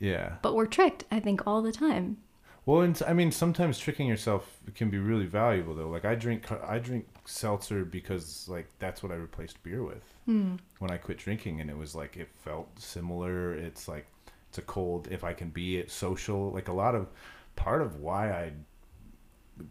Yeah. 0.00 0.36
But 0.42 0.54
we're 0.54 0.66
tricked, 0.66 1.04
I 1.10 1.20
think, 1.20 1.46
all 1.46 1.62
the 1.62 1.72
time. 1.72 2.18
Well, 2.64 2.80
and 2.80 3.00
I 3.06 3.12
mean, 3.12 3.30
sometimes 3.30 3.78
tricking 3.78 4.08
yourself 4.08 4.58
can 4.74 4.90
be 4.90 4.98
really 4.98 5.26
valuable, 5.26 5.74
though. 5.74 5.88
Like 5.88 6.04
I 6.04 6.16
drink, 6.16 6.50
I 6.50 6.78
drink 6.78 7.06
seltzer 7.26 7.84
because 7.84 8.48
like 8.48 8.68
that's 8.78 9.02
what 9.02 9.12
I 9.12 9.16
replaced 9.16 9.62
beer 9.62 9.82
with 9.82 10.04
mm. 10.28 10.58
when 10.78 10.90
I 10.90 10.96
quit 10.96 11.18
drinking, 11.18 11.60
and 11.60 11.70
it 11.70 11.76
was 11.76 11.94
like 11.94 12.16
it 12.16 12.28
felt 12.44 12.68
similar. 12.80 13.54
It's 13.54 13.88
like 13.88 14.06
it's 14.48 14.58
a 14.58 14.62
cold 14.62 15.08
if 15.10 15.24
I 15.24 15.32
can 15.32 15.50
be 15.50 15.78
it 15.78 15.90
social. 15.90 16.50
Like 16.50 16.68
a 16.68 16.72
lot 16.72 16.94
of 16.94 17.08
part 17.56 17.82
of 17.82 17.96
why 17.96 18.30
I 18.30 18.52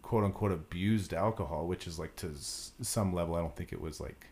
quote 0.02 0.24
unquote 0.24 0.52
abused 0.52 1.14
alcohol, 1.14 1.68
which 1.68 1.88
is 1.88 2.00
like 2.00 2.16
to 2.18 2.32
some 2.40 3.14
level, 3.14 3.36
I 3.36 3.40
don't 3.40 3.56
think 3.56 3.74
it 3.74 3.82
was 3.82 4.00
like 4.00 4.28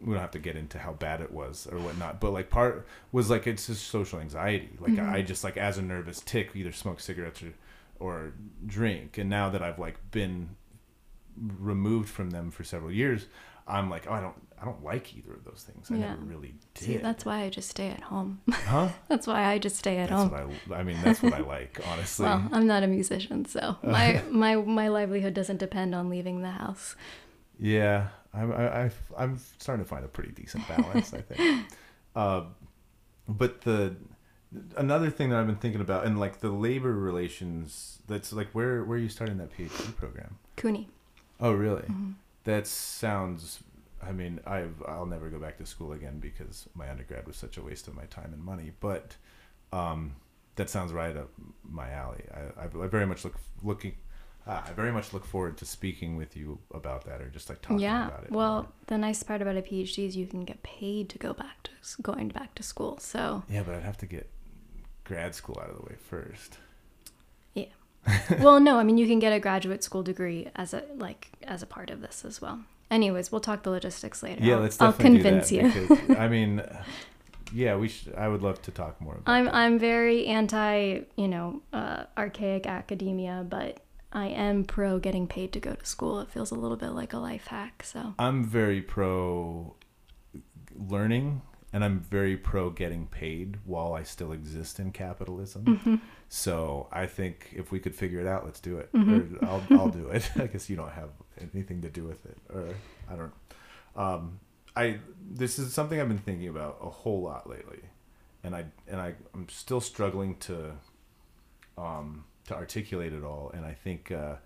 we 0.00 0.12
don't 0.12 0.20
have 0.20 0.32
to 0.32 0.38
get 0.38 0.56
into 0.56 0.78
how 0.78 0.92
bad 0.92 1.20
it 1.20 1.32
was 1.32 1.68
or 1.70 1.78
whatnot, 1.78 2.20
but 2.20 2.32
like 2.32 2.50
part 2.50 2.86
was 3.12 3.30
like 3.30 3.46
it's 3.46 3.66
just 3.66 3.86
social 3.86 4.18
anxiety. 4.20 4.70
Like 4.80 4.92
mm-hmm. 4.92 5.14
I 5.14 5.22
just 5.22 5.44
like 5.44 5.56
as 5.56 5.78
a 5.78 5.82
nervous 5.82 6.20
tick 6.20 6.50
either 6.54 6.72
smoke 6.72 7.00
cigarettes 7.00 7.42
or 7.42 7.52
or 8.00 8.32
drink, 8.66 9.16
and 9.18 9.30
now 9.30 9.48
that 9.50 9.62
I've 9.62 9.78
like 9.78 9.96
been 10.10 10.56
removed 11.36 12.08
from 12.08 12.30
them 12.30 12.50
for 12.50 12.64
several 12.64 12.92
years, 12.92 13.26
I'm 13.66 13.88
like, 13.88 14.06
oh, 14.08 14.12
I 14.12 14.20
don't, 14.20 14.34
I 14.60 14.64
don't 14.64 14.82
like 14.84 15.16
either 15.16 15.32
of 15.32 15.44
those 15.44 15.64
things. 15.66 15.90
I 15.90 15.94
yeah. 15.94 16.10
never 16.10 16.22
really 16.22 16.54
did. 16.74 16.84
See, 16.84 16.96
that's 16.96 17.24
why 17.24 17.42
I 17.42 17.50
just 17.50 17.68
stay 17.68 17.88
at 17.88 18.00
home. 18.00 18.40
Huh? 18.52 18.88
that's 19.08 19.26
why 19.26 19.44
I 19.44 19.58
just 19.58 19.76
stay 19.76 19.98
at 19.98 20.08
that's 20.08 20.30
home. 20.30 20.52
I, 20.70 20.74
I, 20.74 20.82
mean, 20.82 20.96
that's 21.02 21.22
what 21.22 21.34
I 21.34 21.40
like, 21.40 21.80
honestly. 21.88 22.24
well, 22.24 22.48
I'm 22.52 22.66
not 22.66 22.82
a 22.82 22.86
musician, 22.86 23.44
so 23.44 23.76
my 23.82 24.22
my 24.30 24.56
my 24.56 24.88
livelihood 24.88 25.34
doesn't 25.34 25.58
depend 25.58 25.94
on 25.94 26.08
leaving 26.08 26.42
the 26.42 26.50
house. 26.50 26.96
Yeah, 27.58 28.08
I'm 28.32 28.52
I, 28.52 28.90
I 29.16 29.22
am 29.22 29.38
starting 29.58 29.84
to 29.84 29.88
find 29.88 30.04
a 30.04 30.08
pretty 30.08 30.32
decent 30.32 30.66
balance, 30.68 31.12
I 31.12 31.20
think. 31.20 31.66
Uh, 32.14 32.44
but 33.28 33.62
the 33.62 33.96
another 34.76 35.10
thing 35.10 35.30
that 35.30 35.38
I've 35.38 35.46
been 35.46 35.56
thinking 35.56 35.80
about, 35.80 36.04
and 36.06 36.18
like 36.18 36.40
the 36.40 36.50
labor 36.50 36.92
relations, 36.92 37.98
that's 38.06 38.32
like 38.32 38.50
where 38.52 38.84
where 38.84 38.96
are 38.96 39.00
you 39.00 39.08
starting 39.08 39.38
that 39.38 39.56
PhD 39.56 39.94
program? 39.96 40.38
CUNY. 40.56 40.88
Oh, 41.42 41.52
really? 41.52 41.82
Mm-hmm. 41.82 42.12
That 42.44 42.66
sounds. 42.66 43.60
I 44.00 44.12
mean, 44.12 44.40
I've 44.46 44.82
I'll 44.86 45.06
never 45.06 45.28
go 45.28 45.38
back 45.38 45.58
to 45.58 45.66
school 45.66 45.92
again 45.92 46.20
because 46.20 46.68
my 46.74 46.88
undergrad 46.88 47.26
was 47.26 47.36
such 47.36 47.56
a 47.56 47.62
waste 47.62 47.88
of 47.88 47.94
my 47.94 48.04
time 48.04 48.32
and 48.32 48.42
money. 48.42 48.72
But 48.80 49.16
um, 49.72 50.14
that 50.56 50.70
sounds 50.70 50.92
right 50.92 51.16
up 51.16 51.30
my 51.68 51.90
alley. 51.90 52.22
I, 52.32 52.62
I, 52.62 52.84
I 52.84 52.86
very 52.86 53.06
much 53.06 53.24
look 53.24 53.34
looking. 53.62 53.94
Uh, 54.46 54.60
I 54.66 54.72
very 54.72 54.90
much 54.90 55.12
look 55.12 55.24
forward 55.24 55.56
to 55.58 55.64
speaking 55.64 56.16
with 56.16 56.36
you 56.36 56.58
about 56.72 57.04
that, 57.04 57.20
or 57.20 57.28
just 57.28 57.48
like 57.48 57.60
talking 57.60 57.80
yeah. 57.80 58.06
about 58.06 58.24
it. 58.24 58.28
Yeah. 58.30 58.36
Well, 58.36 58.54
more. 58.54 58.68
the 58.86 58.98
nice 58.98 59.22
part 59.22 59.42
about 59.42 59.56
a 59.56 59.62
PhD 59.62 60.06
is 60.06 60.16
you 60.16 60.26
can 60.26 60.44
get 60.44 60.62
paid 60.62 61.08
to 61.10 61.18
go 61.18 61.32
back 61.32 61.64
to 61.64 62.02
going 62.02 62.28
back 62.28 62.54
to 62.56 62.62
school. 62.62 62.98
So 62.98 63.42
yeah, 63.48 63.62
but 63.64 63.74
I'd 63.74 63.82
have 63.82 63.98
to 63.98 64.06
get 64.06 64.30
grad 65.04 65.34
school 65.34 65.58
out 65.60 65.70
of 65.70 65.76
the 65.76 65.82
way 65.82 65.96
first 65.96 66.58
well, 68.40 68.60
no, 68.60 68.78
I 68.78 68.82
mean 68.82 68.98
you 68.98 69.06
can 69.06 69.18
get 69.18 69.32
a 69.32 69.40
graduate 69.40 69.84
school 69.84 70.02
degree 70.02 70.48
as 70.56 70.74
a 70.74 70.84
like 70.96 71.28
as 71.44 71.62
a 71.62 71.66
part 71.66 71.90
of 71.90 72.00
this 72.00 72.24
as 72.24 72.40
well. 72.40 72.60
Anyways, 72.90 73.32
we'll 73.32 73.40
talk 73.40 73.62
the 73.62 73.70
logistics 73.70 74.22
later. 74.22 74.44
Yeah, 74.44 74.56
let's. 74.56 74.80
I'll 74.80 74.92
convince 74.92 75.50
you. 75.50 75.62
Because, 75.72 76.10
I 76.18 76.28
mean, 76.28 76.62
yeah, 77.52 77.76
we. 77.76 77.88
Should, 77.88 78.14
I 78.14 78.28
would 78.28 78.42
love 78.42 78.60
to 78.62 78.70
talk 78.70 79.00
more. 79.00 79.14
about 79.14 79.32
I'm 79.32 79.44
that. 79.46 79.54
I'm 79.54 79.78
very 79.78 80.26
anti, 80.26 81.00
you 81.16 81.28
know, 81.28 81.62
uh, 81.72 82.04
archaic 82.18 82.66
academia, 82.66 83.46
but 83.48 83.80
I 84.12 84.26
am 84.26 84.64
pro 84.64 84.98
getting 84.98 85.26
paid 85.26 85.52
to 85.54 85.60
go 85.60 85.72
to 85.74 85.86
school. 85.86 86.20
It 86.20 86.30
feels 86.30 86.50
a 86.50 86.54
little 86.54 86.76
bit 86.76 86.90
like 86.90 87.14
a 87.14 87.18
life 87.18 87.46
hack. 87.46 87.82
So 87.82 88.14
I'm 88.18 88.44
very 88.44 88.82
pro 88.82 89.74
learning 90.76 91.40
and 91.72 91.82
I'm 91.82 92.00
very 92.00 92.36
pro 92.36 92.70
getting 92.70 93.06
paid 93.06 93.58
while 93.64 93.94
I 93.94 94.02
still 94.02 94.32
exist 94.32 94.78
in 94.78 94.92
capitalism. 94.92 95.64
Mm-hmm. 95.64 95.94
So 96.28 96.88
I 96.92 97.06
think 97.06 97.50
if 97.54 97.72
we 97.72 97.78
could 97.78 97.94
figure 97.94 98.20
it 98.20 98.26
out, 98.26 98.44
let's 98.44 98.60
do 98.60 98.78
it. 98.78 98.92
Mm-hmm. 98.92 99.44
Or 99.44 99.48
I'll 99.48 99.62
I'll 99.70 99.88
do 99.88 100.08
it. 100.08 100.30
I 100.36 100.46
guess 100.46 100.68
you 100.68 100.76
don't 100.76 100.92
have 100.92 101.10
anything 101.54 101.80
to 101.82 101.88
do 101.88 102.04
with 102.04 102.24
it, 102.26 102.36
or 102.52 102.74
I 103.10 103.16
don't. 103.16 103.32
Um, 103.96 104.40
I 104.76 104.98
this 105.30 105.58
is 105.58 105.72
something 105.72 106.00
I've 106.00 106.08
been 106.08 106.18
thinking 106.18 106.48
about 106.48 106.78
a 106.82 106.90
whole 106.90 107.22
lot 107.22 107.48
lately, 107.48 107.80
and 108.44 108.54
I 108.54 108.66
and 108.86 109.00
I 109.00 109.14
I'm 109.34 109.48
still 109.48 109.80
struggling 109.80 110.36
to 110.40 110.72
um, 111.78 112.24
to 112.48 112.54
articulate 112.54 113.14
it 113.14 113.24
all, 113.24 113.50
and 113.54 113.64
I 113.64 113.72
think 113.72 114.12
uh, 114.12 114.36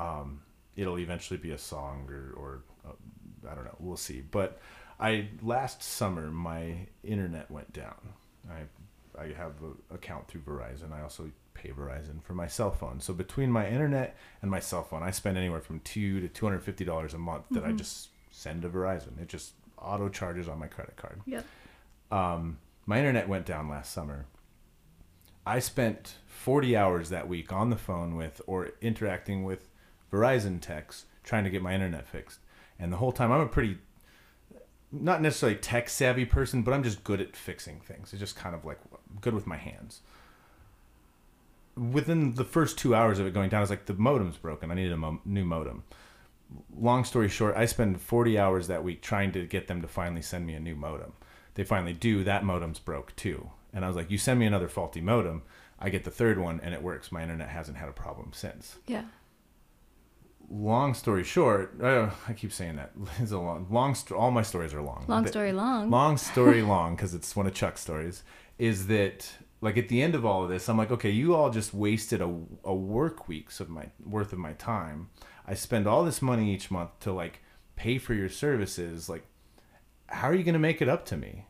um, 0.00 0.42
it'll 0.76 0.98
eventually 0.98 1.38
be 1.38 1.52
a 1.52 1.58
song 1.58 2.08
or 2.10 2.34
or 2.36 2.62
uh, 2.84 3.48
I 3.48 3.54
don't 3.54 3.64
know. 3.64 3.76
We'll 3.78 3.96
see, 3.96 4.22
but. 4.28 4.60
I 5.00 5.28
last 5.42 5.82
summer 5.82 6.30
my 6.30 6.88
internet 7.02 7.50
went 7.50 7.72
down. 7.72 8.14
I 8.50 9.20
I 9.20 9.32
have 9.32 9.52
an 9.62 9.76
account 9.92 10.28
through 10.28 10.42
Verizon. 10.42 10.92
I 10.92 11.02
also 11.02 11.30
pay 11.54 11.70
Verizon 11.70 12.22
for 12.22 12.34
my 12.34 12.46
cell 12.46 12.70
phone. 12.70 13.00
So 13.00 13.12
between 13.12 13.50
my 13.50 13.68
internet 13.68 14.16
and 14.42 14.50
my 14.50 14.60
cell 14.60 14.84
phone, 14.84 15.02
I 15.02 15.10
spend 15.10 15.36
anywhere 15.36 15.60
from 15.60 15.80
two 15.80 16.20
to 16.20 16.28
two 16.28 16.46
hundred 16.46 16.62
fifty 16.62 16.84
dollars 16.84 17.14
a 17.14 17.18
month 17.18 17.44
that 17.50 17.64
I 17.64 17.72
just 17.72 18.08
send 18.30 18.62
to 18.62 18.68
Verizon. 18.68 19.20
It 19.20 19.28
just 19.28 19.52
auto 19.76 20.08
charges 20.08 20.48
on 20.48 20.58
my 20.58 20.66
credit 20.66 20.96
card. 20.96 21.20
Yep. 21.26 21.44
Um, 22.10 22.58
my 22.86 22.98
internet 22.98 23.28
went 23.28 23.46
down 23.46 23.68
last 23.68 23.92
summer. 23.92 24.26
I 25.46 25.60
spent 25.60 26.14
forty 26.26 26.76
hours 26.76 27.10
that 27.10 27.28
week 27.28 27.52
on 27.52 27.70
the 27.70 27.76
phone 27.76 28.16
with 28.16 28.40
or 28.46 28.70
interacting 28.80 29.44
with 29.44 29.68
Verizon 30.12 30.60
techs 30.60 31.06
trying 31.22 31.44
to 31.44 31.50
get 31.50 31.62
my 31.62 31.74
internet 31.74 32.06
fixed. 32.06 32.40
And 32.78 32.92
the 32.92 32.96
whole 32.98 33.12
time, 33.12 33.32
I'm 33.32 33.40
a 33.40 33.46
pretty 33.46 33.78
not 34.90 35.20
necessarily 35.20 35.58
tech 35.58 35.88
savvy 35.88 36.24
person, 36.24 36.62
but 36.62 36.72
I'm 36.74 36.82
just 36.82 37.04
good 37.04 37.20
at 37.20 37.36
fixing 37.36 37.80
things. 37.80 38.12
It's 38.12 38.20
just 38.20 38.36
kind 38.36 38.54
of 38.54 38.64
like 38.64 38.78
good 39.20 39.34
with 39.34 39.46
my 39.46 39.56
hands. 39.56 40.00
Within 41.76 42.34
the 42.34 42.44
first 42.44 42.76
two 42.78 42.94
hours 42.94 43.18
of 43.18 43.26
it 43.26 43.34
going 43.34 43.50
down, 43.50 43.58
I 43.58 43.60
was 43.60 43.70
like, 43.70 43.86
the 43.86 43.94
modem's 43.94 44.36
broken. 44.36 44.70
I 44.70 44.74
needed 44.74 44.92
a 44.92 44.96
mo- 44.96 45.20
new 45.24 45.44
modem. 45.44 45.84
Long 46.76 47.04
story 47.04 47.28
short, 47.28 47.56
I 47.56 47.66
spend 47.66 48.00
40 48.00 48.38
hours 48.38 48.66
that 48.66 48.82
week 48.82 49.00
trying 49.02 49.30
to 49.32 49.46
get 49.46 49.68
them 49.68 49.80
to 49.82 49.88
finally 49.88 50.22
send 50.22 50.46
me 50.46 50.54
a 50.54 50.60
new 50.60 50.74
modem. 50.74 51.12
They 51.54 51.62
finally 51.64 51.92
do. 51.92 52.24
That 52.24 52.44
modem's 52.44 52.78
broke 52.80 53.14
too. 53.14 53.50
And 53.72 53.84
I 53.84 53.88
was 53.88 53.96
like, 53.96 54.10
you 54.10 54.18
send 54.18 54.40
me 54.40 54.46
another 54.46 54.68
faulty 54.68 55.00
modem. 55.00 55.42
I 55.78 55.90
get 55.90 56.02
the 56.04 56.10
third 56.10 56.38
one 56.38 56.58
and 56.64 56.74
it 56.74 56.82
works. 56.82 57.12
My 57.12 57.22
internet 57.22 57.50
hasn't 57.50 57.76
had 57.76 57.88
a 57.88 57.92
problem 57.92 58.30
since 58.32 58.76
Yeah. 58.86 59.04
Long 60.50 60.94
story 60.94 61.24
short, 61.24 61.80
uh, 61.82 62.10
I 62.26 62.32
keep 62.32 62.52
saying 62.52 62.76
that. 62.76 62.92
It's 63.20 63.32
a 63.32 63.38
long, 63.38 63.66
long. 63.70 63.96
All 64.16 64.30
my 64.30 64.42
stories 64.42 64.74
are 64.74 64.82
long. 64.82 65.04
Long 65.08 65.26
story 65.26 65.52
long. 65.52 65.90
Long 65.90 66.16
story 66.30 66.62
long, 66.62 66.96
because 66.96 67.14
it's 67.14 67.34
one 67.36 67.46
of 67.46 67.54
Chuck's 67.54 67.80
stories. 67.80 68.22
Is 68.58 68.86
that 68.88 69.30
like 69.60 69.76
at 69.76 69.88
the 69.88 70.02
end 70.02 70.14
of 70.14 70.24
all 70.24 70.44
of 70.44 70.50
this, 70.50 70.68
I'm 70.68 70.78
like, 70.78 70.90
okay, 70.90 71.10
you 71.10 71.34
all 71.34 71.50
just 71.50 71.74
wasted 71.74 72.20
a, 72.20 72.34
a 72.64 72.74
work 72.74 73.28
weeks 73.28 73.60
of 73.60 73.68
my 73.68 73.86
worth 74.04 74.32
of 74.32 74.38
my 74.38 74.52
time. 74.54 75.10
I 75.46 75.54
spend 75.54 75.86
all 75.86 76.04
this 76.04 76.22
money 76.22 76.52
each 76.54 76.70
month 76.70 76.90
to 77.00 77.12
like 77.12 77.40
pay 77.76 77.98
for 77.98 78.14
your 78.14 78.28
services. 78.28 79.08
Like, 79.08 79.26
how 80.06 80.28
are 80.28 80.34
you 80.34 80.44
going 80.44 80.54
to 80.54 80.58
make 80.58 80.82
it 80.82 80.88
up 80.88 81.04
to 81.06 81.16
me? 81.16 81.46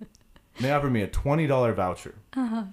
they 0.60 0.70
offered 0.70 0.92
me 0.92 1.02
a 1.02 1.06
twenty 1.08 1.46
dollar 1.46 1.72
voucher. 1.72 2.14
Uh-huh. 2.34 2.64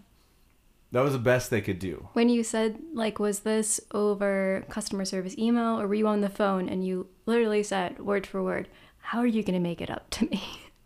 That 0.96 1.04
was 1.04 1.12
the 1.12 1.20
best 1.20 1.50
they 1.50 1.60
could 1.60 1.78
do. 1.78 2.08
When 2.14 2.30
you 2.30 2.42
said, 2.42 2.80
like, 2.94 3.20
was 3.20 3.42
this 3.42 3.82
over 3.92 4.64
customer 4.70 5.04
service 5.04 5.38
email 5.38 5.78
or 5.78 5.90
were 5.90 5.96
you 5.96 6.08
on 6.08 6.22
the 6.22 6.30
phone 6.30 6.70
and 6.70 6.88
you 6.88 7.08
literally 7.26 7.64
said 7.64 8.00
word 8.00 8.26
for 8.26 8.42
word, 8.42 8.70
how 9.00 9.20
are 9.20 9.28
you 9.28 9.44
going 9.44 9.56
to 9.56 9.60
make 9.60 9.82
it 9.82 9.90
up 9.90 10.10
to 10.12 10.26
me 10.30 10.42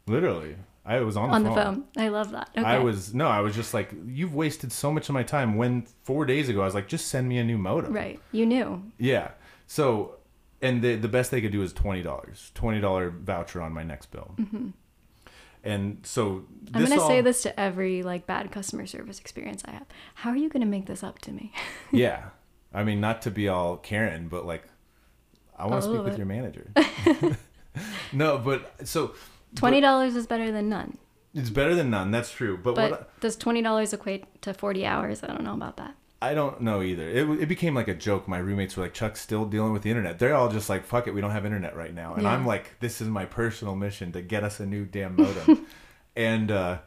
Literally, 0.07 0.55
I 0.83 1.01
was 1.01 1.15
on 1.15 1.29
the 1.29 1.35
on 1.35 1.43
phone. 1.43 1.53
the 1.53 1.61
phone? 1.61 1.83
I 1.95 2.07
love 2.07 2.31
that. 2.31 2.49
Okay. 2.57 2.65
I 2.65 2.79
was 2.79 3.13
no, 3.13 3.27
I 3.27 3.41
was 3.41 3.53
just 3.53 3.75
like, 3.75 3.93
you've 4.07 4.33
wasted 4.33 4.71
so 4.71 4.91
much 4.91 5.09
of 5.09 5.13
my 5.13 5.21
time. 5.21 5.57
When 5.57 5.85
four 6.01 6.25
days 6.25 6.49
ago, 6.49 6.61
I 6.61 6.65
was 6.65 6.73
like, 6.73 6.87
just 6.87 7.09
send 7.09 7.29
me 7.29 7.37
a 7.37 7.43
new 7.43 7.59
modem. 7.59 7.93
Right. 7.93 8.19
You 8.31 8.47
knew. 8.47 8.81
Yeah. 8.97 9.33
So, 9.67 10.15
and 10.59 10.81
the 10.81 10.95
the 10.95 11.07
best 11.07 11.29
they 11.29 11.39
could 11.39 11.51
do 11.51 11.61
is 11.61 11.71
twenty 11.71 12.01
dollars, 12.01 12.49
twenty 12.55 12.81
dollar 12.81 13.11
voucher 13.11 13.61
on 13.61 13.73
my 13.73 13.83
next 13.83 14.09
bill. 14.09 14.33
Mm-hmm. 14.39 14.69
And 15.63 15.99
so. 16.03 16.45
I'm 16.73 16.85
going 16.85 16.97
to 16.97 17.05
say 17.05 17.21
this 17.21 17.41
to 17.43 17.59
every, 17.59 18.03
like, 18.03 18.25
bad 18.25 18.51
customer 18.51 18.85
service 18.85 19.19
experience 19.19 19.63
I 19.65 19.71
have. 19.71 19.85
How 20.15 20.29
are 20.31 20.37
you 20.37 20.49
going 20.49 20.61
to 20.61 20.67
make 20.67 20.85
this 20.85 21.03
up 21.03 21.19
to 21.19 21.31
me? 21.31 21.51
yeah. 21.91 22.29
I 22.73 22.83
mean, 22.83 23.01
not 23.01 23.21
to 23.23 23.31
be 23.31 23.47
all 23.47 23.77
Karen, 23.77 24.27
but 24.27 24.45
like, 24.45 24.63
I 25.57 25.65
want 25.67 25.83
to 25.83 25.89
speak 25.89 26.03
with 26.03 26.17
your 26.17 26.27
manager. 26.27 26.71
no, 28.13 28.37
but 28.37 28.87
so 28.87 29.13
$20 29.55 30.15
is 30.15 30.27
better 30.27 30.51
than 30.51 30.69
none. 30.69 30.97
it's 31.33 31.49
better 31.49 31.75
than 31.75 31.89
none. 31.89 32.11
That's 32.11 32.31
true. 32.31 32.57
But, 32.57 32.75
But 32.75 32.91
what 32.91 33.19
does 33.19 33.35
$20 33.37 33.93
equate 33.93 34.41
to 34.43 34.53
40 34.53 34.85
hours? 34.85 35.23
I 35.23 35.27
don't 35.27 35.43
know 35.43 35.53
about 35.53 35.77
that. 35.77 35.95
I 36.21 36.33
don't 36.33 36.59
know 36.61 36.81
either. 36.81 37.07
It, 37.07 37.29
it 37.41 37.45
became 37.47 37.73
like 37.75 37.87
a 37.87 37.93
joke. 37.95 38.27
My 38.27 38.39
roommates 38.39 38.75
were 38.75 38.83
like, 38.83 38.93
Chuck's 38.93 39.21
still 39.21 39.45
dealing 39.45 39.71
with 39.71 39.83
the 39.83 39.89
internet. 39.89 40.19
They're 40.19 40.35
all 40.35 40.49
just 40.49 40.67
like, 40.69 40.85
fuck 40.85 41.07
it, 41.07 41.13
we 41.13 41.21
don't 41.21 41.31
have 41.31 41.45
internet 41.45 41.75
right 41.77 41.93
now. 41.93 42.13
And 42.15 42.23
Yeah. 42.23 42.31
I'm 42.33 42.45
like, 42.45 42.77
this 42.81 42.99
is 42.99 43.07
my 43.07 43.25
personal 43.25 43.75
mission 43.75 44.11
to 44.11 44.21
get 44.21 44.43
us 44.43 44.59
a 44.59 44.65
new 44.65 44.83
damn 44.85 45.15
modem. 45.15 45.65
and, 46.17 46.51
uh, 46.51 46.79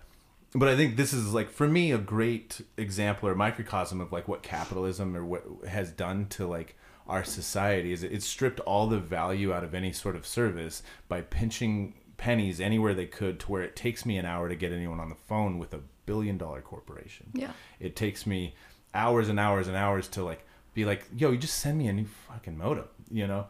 but 0.55 0.69
I 0.69 0.77
think 0.77 0.97
this 0.99 1.15
is 1.15 1.33
like, 1.33 1.49
for 1.49 1.67
me, 1.67 1.93
a 1.93 1.99
great 1.99 2.61
example 2.77 3.27
or 3.29 3.35
microcosm 3.35 4.03
of 4.03 4.13
like 4.13 4.29
what 4.29 4.43
capitalism 4.43 5.17
or 5.17 5.25
what 5.25 5.45
has 5.67 5.91
done 5.93 6.27
to 6.31 6.47
like 6.47 6.77
our 7.09 7.25
society 7.25 7.93
is 7.93 8.05
it's 8.05 8.27
stripped 8.27 8.61
all 8.61 8.87
the 8.87 8.99
value 8.99 9.53
out 9.53 9.65
of 9.65 9.75
any 9.75 9.93
sort 9.93 10.15
of 10.15 10.25
service 10.27 10.83
by 11.09 11.21
pinching 11.21 11.95
pennies 12.17 12.61
anywhere 12.61 12.95
they 12.95 13.07
could 13.07 13.41
to 13.41 13.51
where 13.51 13.63
it 13.63 13.75
takes 13.75 14.07
me 14.07 14.17
an 14.19 14.25
hour 14.25 14.49
to 14.49 14.55
get 14.55 14.71
anyone 14.73 15.01
on 15.01 15.09
the 15.09 15.15
phone 15.17 15.59
with 15.59 15.75
a 15.75 15.81
billion 16.07 16.39
dollar 16.39 16.61
corporation 16.61 17.27
Yeah. 17.35 17.51
it 17.81 17.97
takes 17.97 18.25
me 18.25 18.55
hours 18.95 19.29
and 19.29 19.39
hours 19.41 19.69
and 19.69 19.77
hours 19.77 20.09
to 20.09 20.23
like 20.23 20.45
be 20.75 20.85
like 20.85 21.05
yo 21.17 21.31
you 21.31 21.39
just 21.39 21.59
send 21.59 21.79
me 21.79 21.89
a 21.89 21.93
new 21.93 22.07
fucking 22.29 22.57
modem 22.57 22.85
you 23.13 23.27
know? 23.27 23.47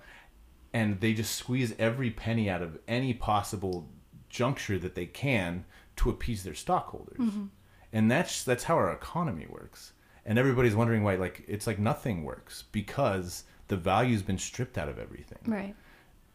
And 0.75 1.01
they 1.01 1.13
just 1.13 1.37
squeeze 1.37 1.75
every 1.79 2.11
penny 2.11 2.49
out 2.51 2.63
of 2.63 2.79
any 2.89 3.15
possible 3.15 3.89
juncture 4.29 4.79
that 4.79 4.95
they 4.95 5.07
can 5.07 5.65
to 5.97 6.11
appease 6.11 6.43
their 6.43 6.55
stockholders. 6.55 7.19
Mm-hmm. 7.19 7.45
And 7.93 8.11
that's 8.11 8.43
that's 8.43 8.65
how 8.65 8.77
our 8.77 8.93
economy 8.93 9.47
works. 9.49 9.93
And 10.25 10.39
everybody's 10.39 10.75
wondering 10.75 11.03
why 11.03 11.17
like 11.17 11.45
it's 11.47 11.67
like 11.67 11.79
nothing 11.79 12.25
works 12.25 12.65
because 12.73 13.45
the 13.69 13.77
value's 13.77 14.23
been 14.23 14.39
stripped 14.39 14.79
out 14.79 14.89
of 14.89 14.99
everything. 14.99 15.39
Right. 15.47 15.75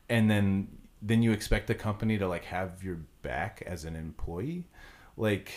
and 0.09 0.29
then 0.29 0.67
then 1.01 1.21
you 1.21 1.31
expect 1.31 1.67
the 1.67 1.75
company 1.75 2.17
to 2.17 2.27
like 2.27 2.45
have 2.45 2.83
your 2.83 2.99
back 3.23 3.63
as 3.65 3.85
an 3.85 3.95
employee? 3.95 4.65
Like 5.15 5.51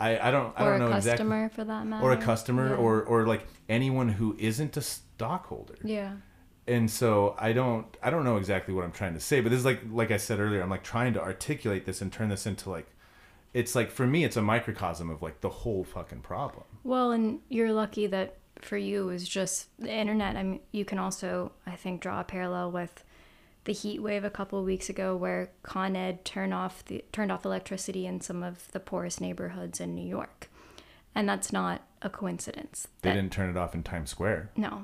i 0.00 0.18
i 0.28 0.30
don't 0.30 0.52
i 0.58 0.64
Or 0.66 0.72
don't 0.78 0.82
a 0.86 0.90
know 0.90 0.96
exactly 0.96 1.10
customer 1.24 1.48
for 1.50 1.64
that 1.64 1.86
matter. 1.86 2.04
or 2.04 2.12
a 2.12 2.16
customer 2.16 2.70
Yeah. 2.70 2.76
or 2.76 3.02
or 3.02 3.26
like 3.26 3.46
anyone 3.68 4.08
who 4.08 4.34
isn't 4.38 4.76
a 4.76 4.80
stockholder 4.82 5.76
Yeah. 5.84 6.12
and 6.66 6.90
so 6.90 7.34
i 7.38 7.52
don't 7.52 7.86
i 8.02 8.10
don't 8.10 8.24
know 8.24 8.36
exactly 8.36 8.74
what 8.74 8.84
i'm 8.84 8.92
trying 8.92 9.14
to 9.14 9.20
say 9.20 9.40
but 9.40 9.50
this 9.50 9.58
is 9.60 9.64
like 9.64 9.80
like 9.90 10.10
i 10.10 10.16
said 10.16 10.40
earlier 10.40 10.62
i'm 10.62 10.70
like 10.70 10.82
trying 10.82 11.12
to 11.14 11.20
articulate 11.22 11.84
this 11.86 12.00
and 12.02 12.12
turn 12.12 12.28
this 12.28 12.46
into 12.46 12.70
like 12.70 12.88
it's 13.52 13.74
like 13.76 13.90
for 13.90 14.06
me 14.06 14.24
it's 14.24 14.36
a 14.36 14.42
microcosm 14.42 15.08
of 15.10 15.22
like 15.22 15.40
the 15.40 15.48
whole 15.48 15.84
fucking 15.84 16.20
problem 16.20 16.64
Well, 16.82 17.12
and 17.12 17.38
you're 17.48 17.72
lucky 17.72 18.06
that 18.08 18.36
for 18.60 18.76
you 18.76 19.10
is 19.10 19.28
just 19.28 19.68
the 19.78 19.92
internet. 19.92 20.36
I 20.36 20.42
mean, 20.42 20.60
you 20.72 20.84
can 20.84 20.98
also, 20.98 21.52
I 21.66 21.76
think, 21.76 22.00
draw 22.00 22.20
a 22.20 22.24
parallel 22.24 22.72
with 22.72 23.04
the 23.64 23.72
heat 23.72 24.00
wave 24.02 24.24
a 24.24 24.30
couple 24.30 24.58
of 24.58 24.64
weeks 24.64 24.88
ago, 24.88 25.16
where 25.16 25.50
Con 25.62 25.96
Ed 25.96 26.24
turned 26.24 26.52
off 26.54 26.84
the 26.84 27.04
turned 27.12 27.32
off 27.32 27.44
electricity 27.44 28.06
in 28.06 28.20
some 28.20 28.42
of 28.42 28.70
the 28.72 28.80
poorest 28.80 29.20
neighborhoods 29.20 29.80
in 29.80 29.94
New 29.94 30.06
York, 30.06 30.48
and 31.14 31.28
that's 31.28 31.52
not 31.52 31.82
a 32.02 32.10
coincidence. 32.10 32.88
they 33.02 33.10
That- 33.10 33.16
didn't 33.16 33.32
turn 33.32 33.50
it 33.50 33.56
off 33.56 33.74
in 33.74 33.82
times 33.82 34.10
square 34.10 34.50
No, 34.56 34.82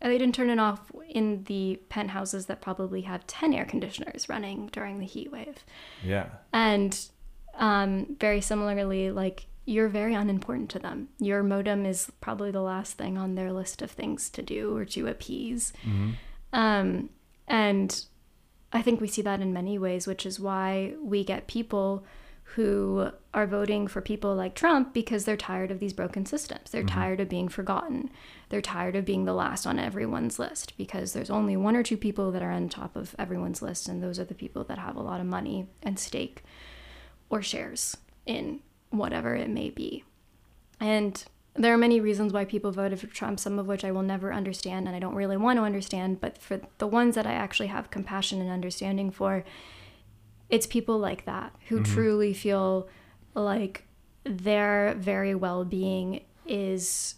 they 0.00 0.16
didn't 0.18 0.34
turn 0.34 0.48
it 0.50 0.60
off 0.60 0.90
in 1.08 1.44
the 1.44 1.80
penthouses 1.88 2.46
that 2.46 2.60
probably 2.60 3.00
have 3.02 3.26
ten 3.26 3.52
air 3.52 3.64
conditioners 3.64 4.28
running 4.28 4.68
during 4.68 4.98
the 5.00 5.06
heat 5.06 5.32
wave. 5.32 5.64
yeah 6.04 6.26
And 6.52 6.98
um, 7.54 8.16
very 8.20 8.40
similarly, 8.40 9.10
like 9.10 9.46
you're 9.66 9.88
very 9.88 10.14
unimportant 10.14 10.70
to 10.70 10.78
them. 10.78 11.08
Your 11.18 11.42
modem 11.42 11.84
is 11.84 12.10
probably 12.20 12.50
the 12.50 12.62
last 12.62 12.96
thing 12.96 13.18
on 13.18 13.34
their 13.34 13.52
list 13.52 13.82
of 13.82 13.90
things 13.90 14.30
to 14.30 14.42
do 14.42 14.74
or 14.76 14.84
to 14.86 15.06
appease. 15.08 15.72
Um, 16.52 17.10
and 17.46 18.04
I 18.72 18.82
think 18.82 19.00
we 19.00 19.08
see 19.08 19.22
that 19.22 19.40
in 19.40 19.52
many 19.52 19.78
ways, 19.78 20.06
which 20.06 20.24
is 20.24 20.38
why 20.38 20.94
we 21.02 21.24
get 21.24 21.46
people 21.46 22.04
who 22.54 23.10
are 23.32 23.46
voting 23.46 23.86
for 23.86 24.00
people 24.00 24.34
like 24.34 24.56
Trump 24.56 24.92
because 24.92 25.24
they're 25.24 25.36
tired 25.36 25.70
of 25.70 25.78
these 25.78 25.92
broken 25.92 26.26
systems. 26.26 26.70
They're 26.70 26.82
mm-hmm. 26.82 26.98
tired 26.98 27.20
of 27.20 27.28
being 27.28 27.48
forgotten. 27.48 28.10
They're 28.48 28.60
tired 28.60 28.96
of 28.96 29.04
being 29.04 29.24
the 29.24 29.32
last 29.32 29.66
on 29.66 29.78
everyone's 29.78 30.38
list 30.38 30.76
because 30.76 31.12
there's 31.12 31.30
only 31.30 31.56
one 31.56 31.76
or 31.76 31.84
two 31.84 31.96
people 31.96 32.32
that 32.32 32.42
are 32.42 32.50
on 32.50 32.68
top 32.68 32.96
of 32.96 33.14
everyone's 33.18 33.62
list, 33.62 33.88
and 33.88 34.02
those 34.02 34.18
are 34.18 34.24
the 34.24 34.34
people 34.34 34.64
that 34.64 34.78
have 34.78 34.96
a 34.96 35.02
lot 35.02 35.20
of 35.20 35.26
money 35.26 35.68
and 35.82 35.98
stake 35.98 36.42
or 37.28 37.40
shares 37.40 37.96
in 38.26 38.60
whatever 38.90 39.36
it 39.36 39.48
may 39.48 39.70
be. 39.70 40.02
And 40.80 41.22
there 41.54 41.74
are 41.74 41.78
many 41.78 42.00
reasons 42.00 42.32
why 42.32 42.44
people 42.44 42.70
voted 42.72 43.00
for 43.00 43.06
Trump, 43.08 43.40
some 43.40 43.58
of 43.58 43.66
which 43.66 43.84
I 43.84 43.90
will 43.90 44.02
never 44.02 44.32
understand 44.32 44.86
and 44.86 44.96
I 44.96 45.00
don't 45.00 45.14
really 45.14 45.36
want 45.36 45.58
to 45.58 45.62
understand. 45.64 46.20
But 46.20 46.38
for 46.38 46.60
the 46.78 46.86
ones 46.86 47.14
that 47.16 47.26
I 47.26 47.32
actually 47.32 47.66
have 47.68 47.90
compassion 47.90 48.40
and 48.40 48.50
understanding 48.50 49.10
for, 49.10 49.44
it's 50.48 50.66
people 50.66 50.98
like 50.98 51.24
that 51.26 51.54
who 51.68 51.76
Mm-hmm. 51.80 51.92
truly 51.94 52.34
feel 52.34 52.88
like 53.34 53.84
their 54.24 54.94
very 54.98 55.34
well-being 55.34 56.22
is 56.46 57.14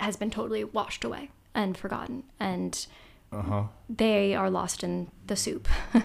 has 0.00 0.16
been 0.16 0.30
totally 0.30 0.64
washed 0.64 1.04
away 1.04 1.30
and 1.54 1.76
forgotten 1.76 2.24
and 2.40 2.86
Uh-huh. 3.32 3.64
they 3.88 4.34
are 4.34 4.50
lost 4.50 4.82
in 4.84 5.10
the 5.26 5.36
soup 5.36 5.68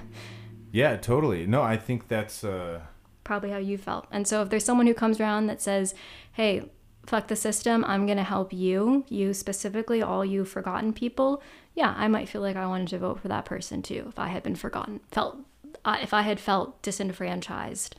Yeah, 0.72 0.98
totally. 0.98 1.48
No, 1.48 1.62
I 1.64 1.78
think 1.78 2.08
that's 2.08 2.44
uh 2.44 2.82
probably 3.24 3.50
how 3.50 3.58
you 3.58 3.78
felt 3.78 4.06
and 4.12 4.26
so 4.28 4.42
if 4.42 4.50
there's 4.50 4.64
someone 4.64 4.88
who 4.88 4.94
comes 4.94 5.20
around 5.20 5.48
that 5.48 5.62
says 5.62 5.94
hey 6.34 6.70
fuck 7.08 7.28
the 7.28 7.36
system 7.36 7.84
i'm 7.86 8.06
going 8.06 8.18
to 8.18 8.24
help 8.24 8.54
you 8.54 9.04
you 9.10 9.34
specifically 9.34 10.02
all 10.02 10.24
you 10.24 10.46
forgotten 10.46 10.94
people 10.94 11.42
yeah 11.74 11.96
i 11.98 12.08
might 12.08 12.30
feel 12.30 12.42
like 12.42 12.56
i 12.56 12.68
wanted 12.68 12.88
to 12.88 13.00
vote 13.00 13.20
for 13.20 13.28
that 13.28 13.46
person 13.46 13.82
too 13.82 14.06
if 14.08 14.20
i 14.20 14.28
had 14.28 14.44
been 14.44 14.56
forgotten 14.56 15.00
felt 15.12 15.38
uh, 15.86 15.98
if 16.02 16.14
i 16.14 16.22
had 16.22 16.40
felt 16.40 16.80
disenfranchised 16.84 17.96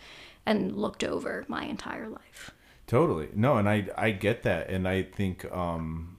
and 0.46 0.76
looked 0.76 1.02
over 1.02 1.44
my 1.48 1.64
entire 1.64 2.09
life 2.09 2.52
Totally. 2.88 3.28
No, 3.34 3.59
and 3.59 3.68
I 3.68 3.88
I 3.96 4.11
get 4.12 4.44
that 4.44 4.70
and 4.70 4.88
I 4.88 5.02
think 5.02 5.44
um 5.52 6.16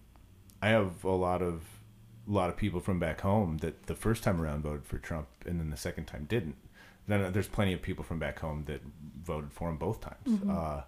I 0.61 0.67
have 0.69 1.03
a 1.03 1.09
lot 1.09 1.41
of 1.41 1.63
a 2.27 2.31
lot 2.31 2.51
of 2.51 2.57
people 2.57 2.79
from 2.79 2.99
back 2.99 3.21
home 3.21 3.57
that 3.57 3.87
the 3.87 3.95
first 3.95 4.21
time 4.23 4.39
around 4.39 4.61
voted 4.61 4.85
for 4.85 4.99
Trump 4.99 5.27
and 5.47 5.59
then 5.59 5.71
the 5.71 5.77
second 5.77 6.05
time 6.05 6.27
didn't. 6.29 6.57
Then 7.07 7.23
uh, 7.23 7.31
there's 7.31 7.47
plenty 7.47 7.73
of 7.73 7.81
people 7.81 8.03
from 8.03 8.19
back 8.19 8.37
home 8.37 8.65
that 8.67 8.81
voted 9.23 9.51
for 9.51 9.67
him 9.69 9.77
both 9.77 9.99
times. 9.99 10.43
Uh 10.47 10.83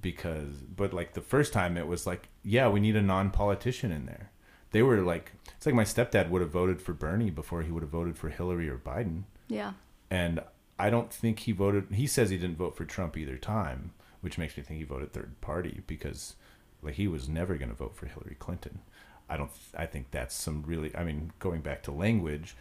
because 0.00 0.62
but 0.76 0.92
like 0.92 1.14
the 1.14 1.20
first 1.20 1.52
time 1.52 1.76
it 1.76 1.86
was 1.86 2.06
like, 2.06 2.28
yeah, 2.42 2.68
we 2.68 2.80
need 2.80 2.96
a 2.96 3.02
non-politician 3.02 3.90
in 3.92 4.06
there. 4.06 4.30
They 4.72 4.82
were 4.82 5.00
like 5.00 5.32
it's 5.56 5.66
like 5.66 5.74
my 5.74 5.84
stepdad 5.84 6.28
would 6.30 6.42
have 6.42 6.50
voted 6.50 6.80
for 6.80 6.92
Bernie 6.92 7.30
before 7.30 7.62
he 7.62 7.72
would 7.72 7.82
have 7.82 7.90
voted 7.90 8.18
for 8.18 8.28
Hillary 8.28 8.68
or 8.68 8.76
Biden 8.78 9.22
yeah 9.48 9.72
and 10.10 10.40
I 10.78 10.90
don't 10.90 11.12
think 11.12 11.40
he 11.40 11.52
voted. 11.52 11.86
He 11.92 12.06
says 12.06 12.30
he 12.30 12.36
didn't 12.36 12.58
vote 12.58 12.76
for 12.76 12.84
Trump 12.84 13.16
either 13.16 13.36
time, 13.36 13.92
which 14.20 14.38
makes 14.38 14.56
me 14.56 14.62
think 14.62 14.78
he 14.78 14.84
voted 14.84 15.12
third 15.12 15.40
party 15.40 15.82
because, 15.86 16.36
like, 16.82 16.94
he 16.94 17.08
was 17.08 17.28
never 17.28 17.56
going 17.56 17.70
to 17.70 17.74
vote 17.74 17.96
for 17.96 18.06
Hillary 18.06 18.36
Clinton. 18.38 18.80
I 19.28 19.36
don't. 19.36 19.50
I 19.76 19.86
think 19.86 20.10
that's 20.10 20.34
some 20.34 20.62
really. 20.66 20.94
I 20.94 21.02
mean, 21.02 21.32
going 21.38 21.60
back 21.62 21.82
to 21.84 21.92
language, 21.92 22.56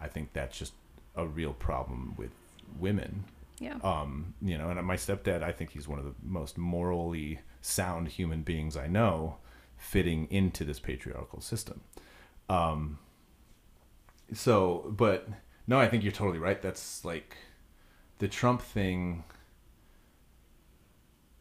I 0.00 0.08
think 0.08 0.32
that's 0.32 0.58
just 0.58 0.72
a 1.16 1.26
real 1.26 1.52
problem 1.52 2.14
with 2.16 2.32
women. 2.78 3.24
Yeah 3.60 3.76
Um, 3.84 4.34
you 4.42 4.58
know, 4.58 4.70
and 4.70 4.84
my 4.86 4.96
stepdad, 4.96 5.42
I 5.42 5.52
think 5.52 5.70
he's 5.70 5.86
one 5.86 5.98
of 5.98 6.04
the 6.04 6.14
most 6.22 6.58
morally 6.58 7.40
sound 7.60 8.08
human 8.08 8.42
beings 8.42 8.76
I 8.76 8.86
know, 8.88 9.36
fitting 9.76 10.26
into 10.30 10.64
this 10.64 10.80
patriarchal 10.80 11.40
system. 11.40 11.82
Um, 12.48 12.98
so, 14.32 14.92
but 14.96 15.28
no, 15.66 15.78
I 15.78 15.88
think 15.88 16.02
you're 16.02 16.12
totally 16.12 16.38
right. 16.38 16.60
That's 16.60 17.04
like 17.04 17.36
the 18.18 18.28
Trump 18.28 18.62
thing. 18.62 19.24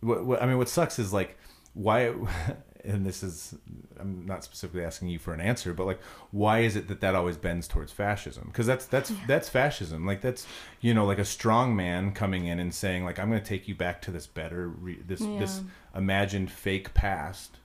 What, 0.02 0.26
what 0.26 0.42
I 0.44 0.46
mean, 0.46 0.58
what 0.58 0.70
sucks 0.70 1.00
is 1.00 1.12
like 1.14 1.38
why, 1.74 2.14
and 2.86 3.06
this 3.06 3.24
is 3.24 3.56
I'm 4.00 4.26
not 4.26 4.44
specifically 4.44 4.84
asking 4.84 5.10
you 5.10 5.20
for 5.20 5.34
an 5.34 5.42
answer, 5.42 5.74
but 5.74 5.86
like 5.86 6.00
why 6.32 6.60
is 6.60 6.76
it 6.76 6.88
that 6.88 7.02
that 7.02 7.16
always 7.16 7.38
bends 7.38 7.68
towards 7.68 7.92
fascism? 7.92 8.46
Because 8.48 8.66
that's 8.66 8.86
that's 8.86 9.12
that's 9.28 9.50
fascism. 9.50 10.06
Like 10.06 10.22
that's 10.22 10.46
you 10.82 10.94
know 10.94 11.06
like 11.06 11.20
a 11.20 11.26
strong 11.26 11.76
man 11.76 12.12
coming 12.14 12.46
in 12.46 12.60
and 12.60 12.74
saying 12.74 13.04
like 13.06 13.20
I'm 13.20 13.30
going 13.30 13.42
to 13.42 13.46
take 13.48 13.68
you 13.68 13.76
back 13.76 14.02
to 14.04 14.12
this 14.12 14.28
better 14.28 14.68
re- 14.70 15.00
this 15.06 15.20
this 15.20 15.62
imagined 15.96 16.52
fake 16.52 16.94
past 16.94 17.58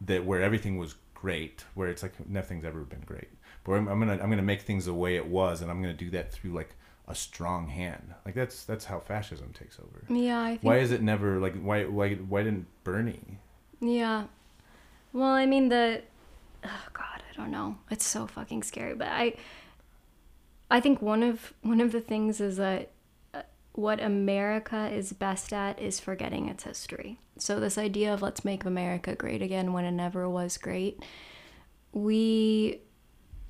that 0.00 0.24
where 0.24 0.40
everything 0.42 0.78
was 0.78 0.94
great, 1.14 1.64
where 1.74 1.88
it's 1.88 2.02
like 2.02 2.14
nothing's 2.28 2.64
ever 2.64 2.80
been 2.80 3.02
great. 3.06 3.28
But 3.64 3.72
I'm, 3.74 3.88
I'm 3.88 3.98
gonna 4.00 4.18
I'm 4.22 4.30
gonna 4.30 4.42
make 4.42 4.62
things 4.62 4.86
the 4.86 4.94
way 4.94 5.16
it 5.16 5.26
was, 5.26 5.60
and 5.62 5.70
I'm 5.70 5.80
gonna 5.80 5.92
do 5.94 6.10
that 6.10 6.32
through 6.32 6.52
like 6.52 6.74
a 7.08 7.14
strong 7.14 7.68
hand. 7.68 8.14
Like 8.24 8.34
that's 8.34 8.64
that's 8.64 8.86
how 8.86 9.00
fascism 9.00 9.52
takes 9.52 9.78
over. 9.78 10.04
yeah 10.08 10.40
i 10.40 10.48
think 10.50 10.62
Why 10.62 10.78
is 10.78 10.92
it 10.92 11.02
never 11.02 11.38
like 11.38 11.60
why 11.60 11.84
why 11.84 12.14
why 12.14 12.42
didn't 12.42 12.66
Bernie? 12.84 13.38
Yeah. 13.80 14.24
Well, 15.12 15.30
I 15.30 15.46
mean 15.46 15.68
the 15.68 16.02
oh 16.64 16.84
god, 16.92 17.22
I 17.30 17.36
don't 17.36 17.50
know. 17.50 17.78
It's 17.90 18.06
so 18.06 18.26
fucking 18.26 18.62
scary, 18.62 18.94
but 18.94 19.08
I 19.08 19.34
I 20.70 20.80
think 20.80 21.02
one 21.02 21.22
of 21.22 21.52
one 21.62 21.80
of 21.80 21.92
the 21.92 22.00
things 22.00 22.40
is 22.40 22.56
that 22.56 22.90
uh, 23.34 23.42
what 23.72 24.00
America 24.02 24.88
is 24.90 25.12
best 25.12 25.52
at 25.52 25.78
is 25.78 26.00
forgetting 26.00 26.48
its 26.48 26.64
history. 26.64 27.18
So 27.38 27.60
this 27.60 27.76
idea 27.78 28.12
of 28.12 28.22
let's 28.22 28.44
make 28.44 28.64
America 28.64 29.14
great 29.14 29.42
again 29.42 29.72
when 29.72 29.84
it 29.84 29.92
never 29.92 30.28
was 30.28 30.56
great. 30.56 31.04
We 31.92 32.80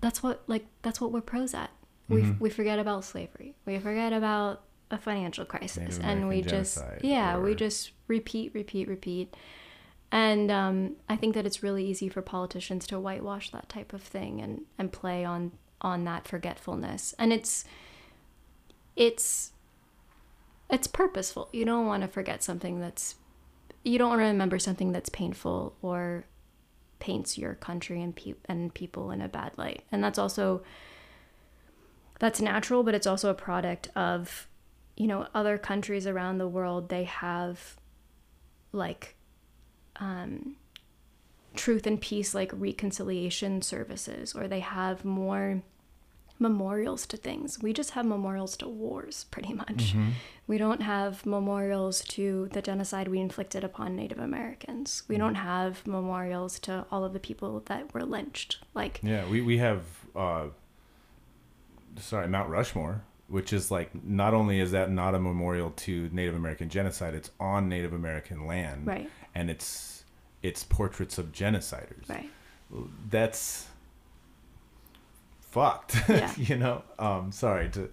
that's 0.01 0.23
what 0.23 0.43
like 0.49 0.67
that's 0.83 1.01
what 1.01 1.13
we're 1.13 1.21
pros 1.21 1.55
at. 1.55 1.71
We 2.09 2.33
we 2.41 2.51
forget 2.51 2.79
about 2.79 3.05
slavery. 3.05 3.55
We 3.65 3.79
forget 3.79 4.13
about 4.13 4.63
a 4.91 4.99
financial 4.99 5.45
crisis 5.45 5.99
and 6.03 6.29
we 6.29 6.43
just 6.43 6.83
yeah, 7.03 7.39
we 7.39 7.55
just 7.55 7.93
repeat 8.09 8.53
repeat 8.55 8.89
repeat. 8.89 9.35
And 10.13 10.51
um, 10.51 10.97
I 11.09 11.17
think 11.17 11.35
that 11.35 11.47
it's 11.47 11.63
really 11.63 11.87
easy 11.87 12.11
for 12.11 12.21
politicians 12.21 12.87
to 12.89 13.01
whitewash 13.01 13.51
that 13.51 13.71
type 13.71 13.95
of 13.95 14.03
thing 14.03 14.43
and, 14.43 14.61
and 14.79 14.93
play 14.93 15.25
on 15.25 15.53
on 15.81 16.05
that 16.05 16.29
forgetfulness. 16.29 17.15
And 17.19 17.33
it's 17.33 17.65
it's 18.95 19.53
it's 20.71 20.87
purposeful. 20.87 21.49
You 21.53 21.65
don't 21.65 21.87
want 21.87 22.03
to 22.03 22.09
forget 22.09 22.43
something 22.43 22.79
that's 22.79 23.17
you 23.85 23.99
don't 23.99 24.11
want 24.11 24.21
to 24.21 24.27
remember 24.27 24.59
something 24.59 24.93
that's 24.93 25.09
painful 25.09 25.75
or 25.83 26.27
paints 27.01 27.37
your 27.37 27.55
country 27.55 28.01
and 28.01 28.15
pe- 28.15 28.35
and 28.45 28.73
people 28.75 29.11
in 29.11 29.23
a 29.23 29.29
bad 29.29 29.53
light. 29.57 29.83
And 29.91 30.05
that's 30.05 30.19
also 30.19 30.63
that's 32.21 32.41
natural, 32.41 32.83
but 32.83 32.95
it's 32.95 33.07
also 33.07 33.31
a 33.31 33.35
product 33.35 33.89
of 33.97 34.47
you 34.95 35.07
know 35.07 35.27
other 35.35 35.57
countries 35.57 36.07
around 36.07 36.37
the 36.37 36.47
world. 36.47 36.91
They 36.91 37.05
have 37.05 37.77
like 38.73 39.17
um, 39.97 40.57
truth 41.55 41.87
and 41.87 42.01
peace, 42.01 42.35
like 42.35 42.51
reconciliation 42.55 43.63
services, 43.63 44.35
or 44.35 44.49
they 44.49 44.61
have 44.61 45.05
more 45.05 45.63
memorials 46.39 47.07
to 47.07 47.17
things. 47.17 47.63
We 47.63 47.73
just 47.73 47.93
have 47.93 48.05
memorials 48.05 48.57
to 48.59 48.69
wars, 48.69 49.25
pretty 49.31 49.55
much. 49.55 49.95
We 50.47 50.59
don't 50.59 50.83
have 50.83 51.25
memorials 51.25 52.03
to 52.09 52.49
the 52.53 52.61
genocide 52.61 53.09
we 53.09 53.21
inflicted 53.21 53.65
upon 53.65 53.95
Native 53.97 54.19
Americans. 54.19 55.05
We 55.09 55.17
don't 55.17 55.37
have 55.37 55.87
memorials 55.87 56.59
to 56.61 56.85
all 56.91 57.05
of 57.05 57.13
the 57.13 57.21
people 57.21 57.63
that 57.67 57.95
were 57.95 58.05
lynched. 58.05 58.59
Like, 58.75 59.01
Yeah, 59.03 59.29
we 59.29 59.41
we 59.41 59.59
have 59.59 59.83
uh, 60.17 60.47
sorry 61.99 62.29
Mount 62.29 62.51
Rushmore, 62.51 63.05
which 63.33 63.51
is 63.53 63.71
like 63.71 63.91
not 64.05 64.35
only 64.35 64.61
is 64.61 64.73
that 64.73 64.91
not 64.91 65.15
a 65.15 65.19
memorial 65.19 65.71
to 65.71 66.11
Native 66.13 66.35
American 66.35 66.69
genocide, 66.69 67.15
it's 67.15 67.31
on 67.41 67.67
Native 67.69 67.95
American 67.95 68.47
land, 68.47 68.87
Right. 68.87 69.11
And 69.35 69.51
it's 69.51 70.05
it's 70.43 70.63
portraits 70.65 71.17
of 71.19 71.33
genociders. 71.33 72.09
right. 72.09 72.29
That's 73.11 73.67
fucked. 75.41 75.97
Yeah. 76.09 76.33
you 76.37 76.57
know. 76.57 76.83
Um, 76.99 77.33
sorry 77.33 77.69
to. 77.71 77.89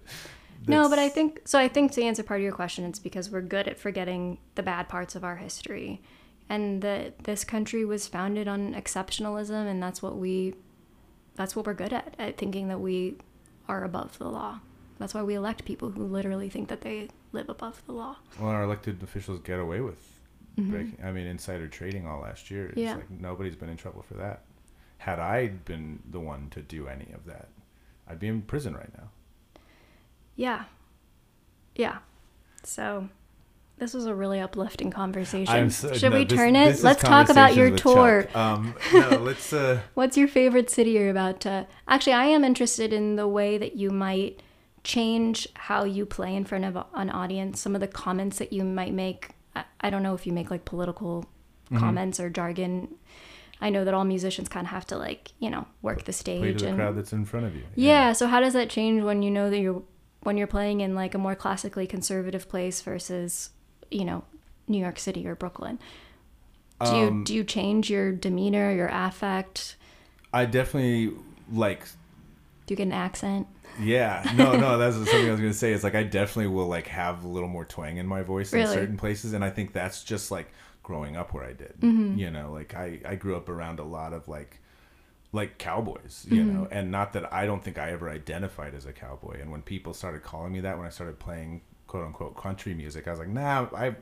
No, 0.66 0.90
but 0.90 0.98
I 0.98 1.08
think 1.08 1.40
so. 1.46 1.58
I 1.58 1.68
think 1.68 1.92
to 1.92 2.02
answer 2.02 2.22
part 2.22 2.40
of 2.40 2.44
your 2.44 2.52
question, 2.52 2.84
it's 2.84 2.98
because 2.98 3.30
we're 3.30 3.40
good 3.40 3.66
at 3.66 3.78
forgetting 3.78 4.36
the 4.56 4.62
bad 4.62 4.88
parts 4.90 5.14
of 5.16 5.24
our 5.24 5.36
history, 5.36 6.02
and 6.50 6.82
that 6.82 7.24
this 7.24 7.44
country 7.44 7.84
was 7.86 8.06
founded 8.06 8.46
on 8.46 8.74
exceptionalism, 8.74 9.66
and 9.70 9.82
that's 9.82 10.02
what 10.02 10.16
we, 10.18 10.54
that's 11.36 11.56
what 11.56 11.64
we're 11.66 11.72
good 11.74 11.94
at, 11.94 12.14
at 12.18 12.36
thinking 12.36 12.68
that 12.68 12.80
we 12.80 13.16
are 13.68 13.84
above 13.84 14.18
the 14.18 14.28
law. 14.28 14.60
That's 15.00 15.14
why 15.14 15.22
we 15.24 15.34
elect 15.34 15.64
people 15.64 15.90
who 15.90 16.04
literally 16.04 16.48
think 16.48 16.68
that 16.68 16.82
they 16.82 17.08
live 17.32 17.48
above 17.48 17.82
the 17.86 17.92
law. 17.92 18.16
Well, 18.38 18.50
our 18.50 18.62
elected 18.62 19.02
officials 19.02 19.40
get 19.40 19.58
away 19.58 19.80
with 19.80 19.98
breaking. 20.56 20.98
I 21.02 21.10
mean, 21.10 21.26
insider 21.26 21.66
trading 21.66 22.06
all 22.06 22.20
last 22.20 22.50
year. 22.50 22.66
It's 22.66 22.74
Mm-hmm. 22.76 22.80
Yeah. 22.86 22.94
like 22.96 23.10
nobody's 23.10 23.56
been 23.56 23.70
in 23.70 23.76
trouble 23.78 24.02
for 24.02 24.14
that. 24.14 24.42
Had 24.98 25.18
I 25.18 25.48
been 25.48 26.00
the 26.10 26.20
one 26.20 26.48
to 26.50 26.60
do 26.60 26.86
any 26.86 27.10
of 27.14 27.24
that, 27.24 27.48
I'd 28.06 28.20
be 28.20 28.28
in 28.28 28.42
prison 28.42 28.74
right 28.76 28.92
now. 28.96 29.08
Yeah, 30.36 30.64
yeah. 31.74 31.98
So. 32.62 33.08
This 33.78 33.94
was 33.94 34.04
a 34.04 34.14
really 34.14 34.40
uplifting 34.40 34.90
conversation. 34.90 35.70
So- 35.70 35.94
Should 35.94 36.12
no, 36.12 36.18
we 36.18 36.24
this- 36.26 36.36
turn 36.38 36.52
this 36.52 36.82
Let's 36.84 37.02
talk 37.02 37.30
about 37.30 37.56
your 37.56 37.74
tour. 37.74 38.28
Um, 38.34 38.74
no, 38.92 39.08
let's. 39.22 39.54
Uh, 39.54 39.80
What's 39.94 40.18
your 40.18 40.28
favorite 40.28 40.68
city 40.68 40.90
you're 40.90 41.08
about 41.08 41.40
to? 41.40 41.66
Actually, 41.88 42.12
I 42.12 42.26
am 42.26 42.44
interested 42.44 42.92
in 42.92 43.16
the 43.16 43.26
way 43.26 43.56
that 43.56 43.76
you 43.76 43.88
might 43.88 44.42
change 44.84 45.48
how 45.54 45.84
you 45.84 46.06
play 46.06 46.34
in 46.34 46.44
front 46.44 46.64
of 46.64 46.76
an 46.94 47.10
audience. 47.10 47.60
Some 47.60 47.74
of 47.74 47.80
the 47.80 47.88
comments 47.88 48.38
that 48.38 48.52
you 48.52 48.64
might 48.64 48.92
make. 48.94 49.30
I, 49.82 49.90
don't 49.90 50.02
know 50.02 50.14
if 50.14 50.26
you 50.26 50.32
make 50.32 50.50
like 50.50 50.64
political 50.64 51.26
Mm-hmm. 51.70 51.78
comments 51.78 52.18
or 52.18 52.28
jargon. 52.28 52.96
I 53.60 53.70
know 53.70 53.84
that 53.84 53.94
all 53.94 54.02
musicians 54.04 54.48
kind 54.48 54.66
of 54.66 54.72
have 54.72 54.86
to 54.86 54.96
like 54.98 55.30
you 55.38 55.50
know 55.50 55.66
work 55.82 55.98
the 55.98 56.04
play 56.06 56.12
stage 56.12 56.58
to 56.58 56.64
the 56.64 56.68
and 56.70 56.76
crowd 56.78 56.96
that's 56.96 57.12
in 57.12 57.24
front 57.24 57.46
of 57.46 57.54
you. 57.54 57.62
yeah. 57.76 58.12
So 58.12 58.26
how 58.26 58.40
does 58.40 58.54
that 58.54 58.68
change 58.70 59.04
when 59.04 59.22
you 59.22 59.30
know 59.30 59.50
that 59.50 59.58
you're 59.60 59.80
when 60.24 60.36
you're 60.36 60.48
playing 60.48 60.80
in 60.80 60.96
like 60.96 61.14
a 61.14 61.18
more 61.18 61.36
classically 61.36 61.86
conservative 61.86 62.48
place 62.48 62.80
versus 62.80 63.50
you 63.88 64.04
know 64.04 64.24
New 64.66 64.78
York 64.78 64.98
City 64.98 65.24
or 65.28 65.36
Brooklyn? 65.36 65.78
Do 66.84 66.96
you 66.96 67.06
Um, 67.06 67.22
do 67.22 67.34
you 67.36 67.44
change 67.44 67.88
your 67.88 68.10
demeanor, 68.10 68.72
your 68.74 68.88
affect? 68.88 69.76
I 70.32 70.46
definitely 70.46 71.12
like 71.52 71.84
Do 72.70 72.74
you 72.74 72.76
get 72.76 72.86
an 72.86 72.92
accent? 72.92 73.48
Yeah, 73.80 74.22
no, 74.36 74.56
no, 74.56 74.78
that's 74.78 74.94
something 74.94 75.26
I 75.26 75.32
was 75.32 75.40
gonna 75.40 75.52
say. 75.52 75.72
It's 75.72 75.82
like 75.82 75.96
I 75.96 76.04
definitely 76.04 76.46
will 76.54 76.68
like 76.68 76.86
have 76.86 77.24
a 77.24 77.26
little 77.26 77.48
more 77.48 77.64
twang 77.64 77.96
in 77.96 78.06
my 78.06 78.22
voice 78.22 78.52
in 78.52 78.64
certain 78.68 78.96
places, 78.96 79.32
and 79.32 79.44
I 79.44 79.50
think 79.50 79.72
that's 79.72 80.04
just 80.04 80.30
like 80.30 80.52
growing 80.84 81.16
up 81.16 81.34
where 81.34 81.42
I 81.42 81.52
did. 81.52 81.74
Mm-hmm. 81.80 82.16
You 82.16 82.30
know, 82.30 82.52
like 82.52 82.76
I 82.76 83.00
I 83.04 83.16
grew 83.16 83.34
up 83.36 83.48
around 83.48 83.80
a 83.80 83.82
lot 83.82 84.12
of 84.12 84.28
like 84.28 84.60
like 85.32 85.58
cowboys, 85.58 86.24
you 86.30 86.44
Mm-hmm. 86.44 86.54
know, 86.54 86.68
and 86.70 86.92
not 86.92 87.12
that 87.14 87.32
I 87.32 87.44
don't 87.44 87.60
think 87.60 87.76
I 87.76 87.90
ever 87.90 88.08
identified 88.08 88.72
as 88.72 88.86
a 88.86 88.92
cowboy. 88.92 89.40
And 89.40 89.50
when 89.50 89.62
people 89.62 89.92
started 89.92 90.22
calling 90.22 90.52
me 90.52 90.60
that, 90.60 90.78
when 90.78 90.86
I 90.86 90.90
started 90.90 91.18
playing 91.18 91.62
quote 91.88 92.06
unquote 92.06 92.36
country 92.36 92.72
music, 92.72 93.08
I 93.08 93.10
was 93.10 93.18
like, 93.18 93.28
nah, 93.30 93.66
I. 93.74 93.96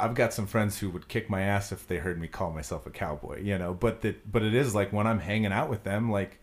I've 0.00 0.14
got 0.14 0.32
some 0.32 0.46
friends 0.46 0.78
who 0.78 0.88
would 0.90 1.08
kick 1.08 1.28
my 1.28 1.42
ass 1.42 1.70
if 1.72 1.86
they 1.86 1.98
heard 1.98 2.18
me 2.18 2.28
call 2.28 2.52
myself 2.52 2.86
a 2.86 2.90
cowboy, 2.90 3.42
you 3.42 3.58
know. 3.58 3.74
But 3.74 4.00
that, 4.02 4.30
but 4.32 4.42
it 4.42 4.54
is 4.54 4.74
like 4.74 4.90
when 4.90 5.06
I'm 5.08 5.18
hanging 5.18 5.52
out 5.52 5.68
with 5.68 5.82
them, 5.82 6.10
like 6.10 6.38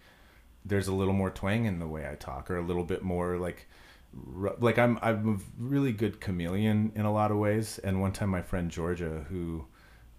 there's 0.65 0.87
a 0.87 0.93
little 0.93 1.13
more 1.13 1.29
twang 1.29 1.65
in 1.65 1.79
the 1.79 1.87
way 1.87 2.09
I 2.09 2.15
talk, 2.15 2.49
or 2.49 2.57
a 2.57 2.61
little 2.61 2.83
bit 2.83 3.03
more 3.03 3.37
like, 3.37 3.67
like 4.59 4.79
I'm 4.79 4.97
I'm 5.01 5.35
a 5.35 5.63
really 5.63 5.91
good 5.91 6.19
chameleon 6.19 6.91
in 6.95 7.05
a 7.05 7.13
lot 7.13 7.31
of 7.31 7.37
ways. 7.37 7.79
And 7.79 8.01
one 8.01 8.11
time, 8.11 8.29
my 8.29 8.41
friend 8.41 8.71
Georgia, 8.71 9.25
who 9.29 9.65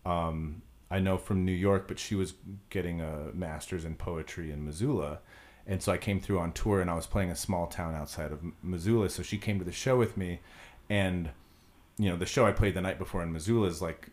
um, 0.04 0.62
I 0.90 1.00
know 1.00 1.18
from 1.18 1.44
New 1.44 1.52
York, 1.52 1.88
but 1.88 1.98
she 1.98 2.14
was 2.14 2.34
getting 2.70 3.00
a 3.00 3.30
master's 3.34 3.84
in 3.84 3.96
poetry 3.96 4.52
in 4.52 4.64
Missoula, 4.64 5.18
and 5.66 5.82
so 5.82 5.92
I 5.92 5.98
came 5.98 6.20
through 6.20 6.38
on 6.38 6.52
tour, 6.52 6.80
and 6.80 6.88
I 6.88 6.94
was 6.94 7.06
playing 7.06 7.30
a 7.30 7.36
small 7.36 7.66
town 7.66 7.94
outside 7.94 8.30
of 8.30 8.40
Missoula. 8.62 9.08
So 9.10 9.22
she 9.22 9.38
came 9.38 9.58
to 9.58 9.64
the 9.64 9.72
show 9.72 9.96
with 9.96 10.16
me, 10.16 10.40
and 10.88 11.30
you 11.98 12.08
know 12.08 12.16
the 12.16 12.26
show 12.26 12.46
I 12.46 12.52
played 12.52 12.74
the 12.74 12.80
night 12.80 12.98
before 12.98 13.22
in 13.22 13.32
Missoula 13.32 13.66
is 13.66 13.82
like 13.82 14.10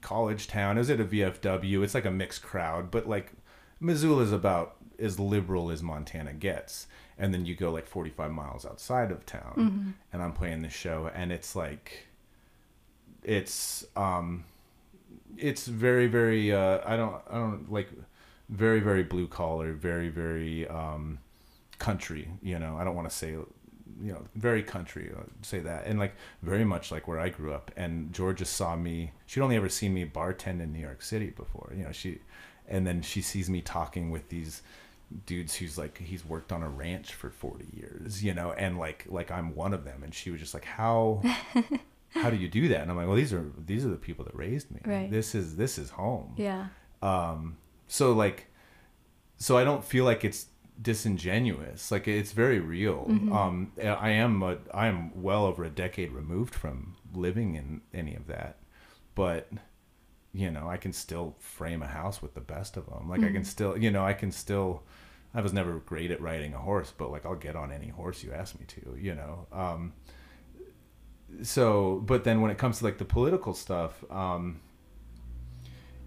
college 0.00 0.46
town. 0.46 0.78
Is 0.78 0.88
it 0.88 1.00
a 1.00 1.04
VFW. 1.04 1.82
It's 1.82 1.94
like 1.94 2.04
a 2.04 2.10
mixed 2.10 2.42
crowd, 2.42 2.90
but 2.90 3.08
like 3.08 3.32
Missoula 3.80 4.22
is 4.22 4.32
about 4.32 4.75
as 4.98 5.18
liberal 5.18 5.70
as 5.70 5.82
Montana 5.82 6.32
gets. 6.32 6.86
And 7.18 7.32
then 7.32 7.46
you 7.46 7.54
go 7.54 7.70
like 7.70 7.86
45 7.86 8.30
miles 8.30 8.66
outside 8.66 9.10
of 9.10 9.24
town, 9.24 9.94
and 10.12 10.22
I'm 10.22 10.32
playing 10.32 10.62
the 10.62 10.68
show, 10.68 11.10
and 11.14 11.32
it's 11.32 11.56
like, 11.56 12.06
it's 13.22 13.86
um, 13.96 14.44
it's 15.38 15.66
very 15.66 16.08
very 16.08 16.52
uh, 16.52 16.80
I 16.84 16.96
don't 16.96 17.14
I 17.30 17.34
don't 17.34 17.72
like 17.72 17.88
very 18.50 18.80
very 18.80 19.02
blue 19.02 19.28
collar, 19.28 19.72
very 19.72 20.10
very 20.10 20.68
um, 20.68 21.18
country. 21.78 22.28
You 22.42 22.58
know, 22.58 22.76
I 22.78 22.84
don't 22.84 22.94
want 22.94 23.08
to 23.08 23.16
say 23.16 23.30
you 24.02 24.12
know 24.12 24.22
very 24.34 24.62
country 24.62 25.10
uh, 25.16 25.22
say 25.42 25.58
that 25.60 25.86
and 25.86 25.98
like 25.98 26.14
very 26.42 26.64
much 26.64 26.90
like 26.90 27.08
where 27.08 27.18
i 27.18 27.28
grew 27.28 27.52
up 27.52 27.70
and 27.76 28.12
georgia 28.12 28.44
saw 28.44 28.76
me 28.76 29.10
she'd 29.26 29.40
only 29.40 29.56
ever 29.56 29.68
seen 29.68 29.94
me 29.94 30.04
bartend 30.04 30.60
in 30.60 30.72
new 30.72 30.80
york 30.80 31.02
city 31.02 31.30
before 31.30 31.72
you 31.74 31.82
know 31.82 31.92
she 31.92 32.18
and 32.68 32.86
then 32.86 33.00
she 33.00 33.22
sees 33.22 33.48
me 33.48 33.60
talking 33.60 34.10
with 34.10 34.28
these 34.28 34.62
dudes 35.24 35.54
who's 35.54 35.78
like 35.78 35.98
he's 35.98 36.24
worked 36.24 36.50
on 36.52 36.62
a 36.62 36.68
ranch 36.68 37.14
for 37.14 37.30
40 37.30 37.66
years 37.72 38.24
you 38.24 38.34
know 38.34 38.50
and 38.52 38.76
like 38.78 39.04
like 39.08 39.30
i'm 39.30 39.54
one 39.54 39.72
of 39.72 39.84
them. 39.84 40.02
And 40.02 40.12
she 40.12 40.30
was 40.30 40.40
just 40.40 40.52
like 40.54 40.64
how 40.64 41.22
how 42.10 42.30
do 42.30 42.36
you 42.36 42.48
do 42.48 42.68
that? 42.68 42.80
And 42.82 42.90
i'm 42.90 42.96
like 42.96 43.06
well 43.06 43.16
these 43.16 43.32
are 43.32 43.52
these 43.56 43.84
are 43.84 43.88
the 43.90 43.96
people 43.96 44.24
that 44.24 44.34
raised 44.34 44.70
me. 44.70 44.80
Right. 44.84 45.10
this 45.10 45.34
is 45.34 45.56
this 45.56 45.78
is 45.78 45.90
home. 45.90 46.34
Yeah. 46.36 46.66
um 47.02 47.56
so 47.88 48.12
like 48.12 48.48
so 49.36 49.56
i 49.56 49.64
don't 49.64 49.84
feel 49.84 50.04
like 50.04 50.24
it's 50.24 50.46
disingenuous. 50.80 51.90
Like 51.90 52.08
it's 52.08 52.32
very 52.32 52.58
real. 52.60 53.06
Um 53.08 53.72
i 53.80 54.10
am 54.10 54.42
a, 54.42 54.58
i 54.74 54.88
am 54.88 55.22
well 55.22 55.44
over 55.46 55.62
a 55.64 55.70
decade 55.70 56.12
removed 56.12 56.54
from 56.54 56.96
living 57.14 57.54
in 57.54 57.80
any 57.94 58.14
of 58.14 58.26
that. 58.26 58.58
But 59.14 59.48
you 60.36 60.50
know 60.50 60.68
i 60.68 60.76
can 60.76 60.92
still 60.92 61.34
frame 61.38 61.82
a 61.82 61.86
house 61.86 62.20
with 62.20 62.34
the 62.34 62.40
best 62.40 62.76
of 62.76 62.84
them 62.86 63.08
like 63.08 63.22
i 63.22 63.32
can 63.32 63.44
still 63.44 63.76
you 63.76 63.90
know 63.90 64.04
i 64.04 64.12
can 64.12 64.30
still 64.30 64.82
i 65.34 65.40
was 65.40 65.52
never 65.52 65.78
great 65.78 66.10
at 66.10 66.20
riding 66.20 66.52
a 66.52 66.58
horse 66.58 66.92
but 66.96 67.10
like 67.10 67.24
i'll 67.24 67.34
get 67.34 67.56
on 67.56 67.72
any 67.72 67.88
horse 67.88 68.22
you 68.22 68.32
ask 68.32 68.58
me 68.60 68.66
to 68.66 68.96
you 69.00 69.14
know 69.14 69.46
um 69.50 69.94
so 71.42 72.02
but 72.04 72.22
then 72.24 72.42
when 72.42 72.50
it 72.50 72.58
comes 72.58 72.78
to 72.78 72.84
like 72.84 72.98
the 72.98 73.04
political 73.04 73.54
stuff 73.54 74.04
um 74.10 74.60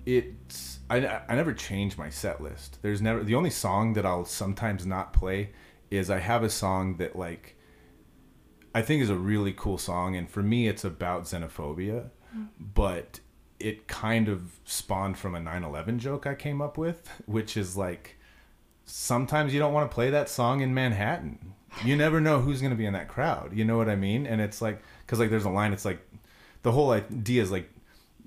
it's 0.05 0.79
I, 0.89 1.21
I 1.27 1.35
never 1.35 1.53
change 1.53 1.99
my 1.99 2.09
set 2.09 2.41
list. 2.41 2.79
There's 2.81 2.99
never 2.99 3.23
the 3.23 3.35
only 3.35 3.49
song 3.49 3.93
that 3.93 4.05
i'll 4.05 4.25
sometimes 4.25 4.85
not 4.85 5.11
play 5.11 5.51
is 5.89 6.09
i 6.09 6.19
have 6.19 6.43
a 6.43 6.49
song 6.49 6.97
that 6.97 7.15
like 7.15 7.55
i 8.75 8.81
think 8.83 9.01
is 9.01 9.09
a 9.09 9.15
really 9.15 9.53
cool 9.53 9.79
song 9.79 10.15
and 10.15 10.29
for 10.29 10.43
me 10.43 10.67
it's 10.67 10.83
about 10.83 11.23
xenophobia 11.23 12.09
but 12.59 13.19
it 13.59 13.87
kind 13.87 14.27
of 14.27 14.59
spawned 14.65 15.17
from 15.17 15.35
a 15.35 15.39
9-11 15.39 15.97
joke 15.97 16.25
i 16.25 16.33
came 16.33 16.61
up 16.61 16.77
with 16.77 17.09
which 17.25 17.57
is 17.57 17.75
like 17.75 18.17
sometimes 18.85 19.53
you 19.53 19.59
don't 19.59 19.73
want 19.73 19.89
to 19.89 19.93
play 19.93 20.09
that 20.09 20.27
song 20.29 20.61
in 20.61 20.73
manhattan. 20.73 21.53
You 21.85 21.95
never 21.95 22.19
know 22.19 22.39
who's 22.39 22.61
going 22.61 22.71
to 22.71 22.77
be 22.77 22.87
in 22.87 22.93
that 22.93 23.07
crowd 23.07 23.51
you 23.53 23.63
know 23.63 23.77
what 23.77 23.89
i 23.89 23.95
mean? 23.95 24.25
And 24.25 24.41
it's 24.41 24.61
like 24.61 24.81
because 25.05 25.19
like 25.19 25.29
there's 25.29 25.45
a 25.45 25.49
line 25.49 25.73
it's 25.73 25.85
like 25.85 25.99
the 26.63 26.71
whole 26.71 26.91
idea 26.91 27.41
is 27.41 27.51
like 27.51 27.69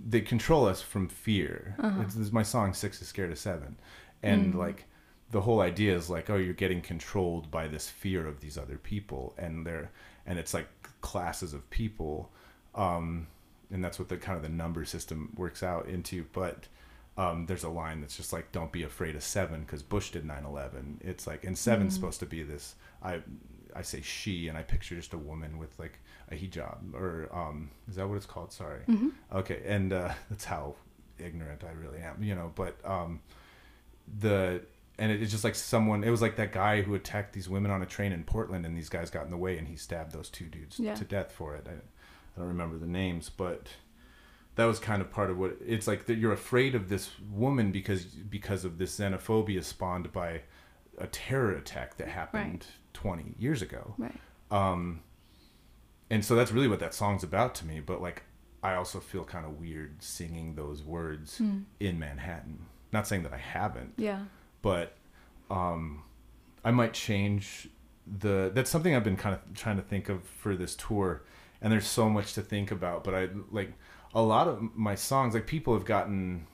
they 0.05 0.21
control 0.21 0.67
us 0.67 0.83
from 0.83 1.09
fear. 1.09 1.77
It's, 2.03 2.15
this 2.15 2.27
is 2.27 2.33
my 2.33 2.43
song 2.43 2.75
Six 2.75 3.01
is 3.01 3.09
Scared 3.09 3.31
of 3.31 3.39
Seven, 3.39 3.77
and 4.23 4.55
like 4.55 4.85
the 5.31 5.43
whole 5.43 5.61
idea 5.61 5.95
is 5.95 6.11
like, 6.11 6.29
oh, 6.29 6.37
you're 6.37 6.55
getting 6.55 6.81
controlled 6.81 7.51
by 7.51 7.67
this 7.69 7.89
fear 7.89 8.27
of 8.27 8.41
these 8.41 8.59
other 8.59 8.79
people, 8.79 9.35
and 9.39 9.67
they're 9.67 9.91
and 10.27 10.39
it's 10.39 10.55
like 10.55 10.69
classes 11.01 11.53
of 11.53 11.69
people, 11.71 12.31
um, 12.75 13.27
and 13.73 13.83
that's 13.83 13.99
what 13.99 14.09
the 14.09 14.17
kind 14.19 14.37
of 14.37 14.43
the 14.43 14.49
number 14.49 14.85
system 14.85 15.33
works 15.37 15.63
out 15.63 15.87
into. 15.87 16.25
But 16.33 16.69
um, 17.17 17.47
there's 17.47 17.65
a 17.65 17.69
line 17.69 18.01
that's 18.01 18.17
just 18.17 18.33
like, 18.33 18.53
don't 18.53 18.71
be 18.73 18.83
afraid 18.85 19.17
of 19.17 19.23
seven 19.23 19.63
because 19.63 19.83
Bush 19.83 20.11
did 20.13 20.25
9/11. 20.25 20.99
It's 21.01 21.27
like, 21.27 21.43
and 21.45 21.57
seven's 21.59 21.95
supposed 21.95 22.21
to 22.21 22.27
be 22.27 22.43
this. 22.43 22.75
I 23.03 23.21
I 23.75 23.83
say 23.83 24.01
she, 24.03 24.49
and 24.49 24.57
I 24.59 24.63
picture 24.63 24.95
just 24.95 25.15
a 25.15 25.19
woman 25.19 25.59
with 25.59 25.79
like 25.79 25.99
a 26.31 26.35
hijab, 26.35 26.95
or 26.95 27.29
um, 27.35 27.71
is 27.89 27.97
that 27.97 28.07
what 28.09 28.17
it's 28.17 28.27
called? 28.27 28.53
Sorry. 28.53 28.81
Okay, 29.33 29.63
and 29.67 29.93
uh, 29.93 30.13
that's 30.31 30.45
how 30.45 30.75
ignorant 31.19 31.63
I 31.65 31.73
really 31.73 31.99
am, 32.01 32.23
you 32.23 32.35
know. 32.35 32.53
But 32.55 32.77
um, 32.85 33.21
the 34.21 34.63
and 34.99 35.11
it- 35.11 35.23
it's 35.23 35.31
just 35.33 35.45
like 35.45 35.55
someone. 35.55 36.05
It 36.05 36.11
was 36.11 36.21
like 36.23 36.37
that 36.37 36.53
guy 36.53 36.83
who 36.83 36.95
attacked 36.95 37.33
these 37.33 37.49
women 37.49 37.71
on 37.71 37.83
a 37.83 37.87
train 37.87 38.13
in 38.13 38.25
Portland, 38.25 38.67
and 38.67 38.77
these 38.77 38.89
guys 38.89 39.11
got 39.11 39.25
in 39.25 39.31
the 39.31 39.37
way, 39.37 39.59
and 39.59 39.67
he 39.69 39.77
stabbed 39.77 40.13
those 40.13 40.29
two 40.29 40.47
dudes 40.47 40.79
Yeah. 40.79 40.95
to 40.95 41.05
death 41.05 41.33
for 41.33 41.55
it. 41.57 41.67
I, 41.69 41.73
I 42.37 42.41
don't 42.41 42.49
remember 42.49 42.79
the 42.79 42.87
names, 42.87 43.29
but 43.29 43.69
that 44.55 44.65
was 44.65 44.79
kind 44.79 45.01
of 45.03 45.11
part 45.11 45.31
of 45.31 45.39
what 45.39 45.57
it's 45.67 45.87
like 45.87 46.07
that 46.07 46.17
you're 46.19 46.33
afraid 46.33 46.75
of 46.75 46.89
this 46.89 47.11
woman 47.31 47.73
because 47.73 48.05
because 48.05 48.65
of 48.65 48.79
this 48.79 48.99
xenophobia 48.99 49.63
spawned 49.65 50.13
by 50.13 50.43
a 50.99 51.07
terror 51.07 51.53
attack 51.53 51.97
that 51.97 52.09
happened 52.09 52.67
20 52.93 53.35
years 53.39 53.63
ago. 53.63 53.95
Right. 53.99 54.19
um 54.51 55.01
and 56.11 56.23
so 56.23 56.35
that's 56.35 56.53
really 56.53 56.69
what 56.69 56.81
that 56.81 56.93
song's 56.93 57.23
about 57.25 57.55
to 57.57 57.65
me 57.67 57.81
but 57.81 58.03
like 58.03 58.25
i 58.63 58.75
also 58.75 59.01
feel 59.01 59.25
kind 59.25 59.47
of 59.47 59.59
weird 59.59 60.03
singing 60.03 60.55
those 60.55 60.83
words 60.83 61.41
in 61.81 61.99
manhattan. 61.99 62.67
Not 62.93 63.07
saying 63.09 63.23
that 63.23 63.33
i 63.33 63.39
haven't 63.39 63.95
Yeah. 63.97 64.25
but 64.61 64.97
um 65.51 66.03
i 66.65 66.71
might 66.71 66.93
change 66.93 67.69
the 68.07 68.51
that's 68.55 68.69
something 68.71 68.95
i've 68.95 69.05
been 69.05 69.17
kind 69.17 69.35
of 69.35 69.41
trying 69.55 69.77
to 69.77 69.83
think 69.83 70.11
of 70.11 70.23
for 70.25 70.55
this 70.57 70.77
tour 70.77 71.23
and 71.63 71.73
there's 71.73 71.87
so 71.87 72.11
much 72.11 72.35
to 72.35 72.43
think 72.43 72.71
about 72.71 73.03
but 73.05 73.15
i 73.15 73.29
like 73.51 73.73
a 74.15 74.21
lot 74.21 74.47
of 74.49 74.61
my 74.77 74.95
songs 74.95 75.33
like 75.35 75.47
people 75.47 75.73
have 75.73 75.87
gotten 75.87 76.47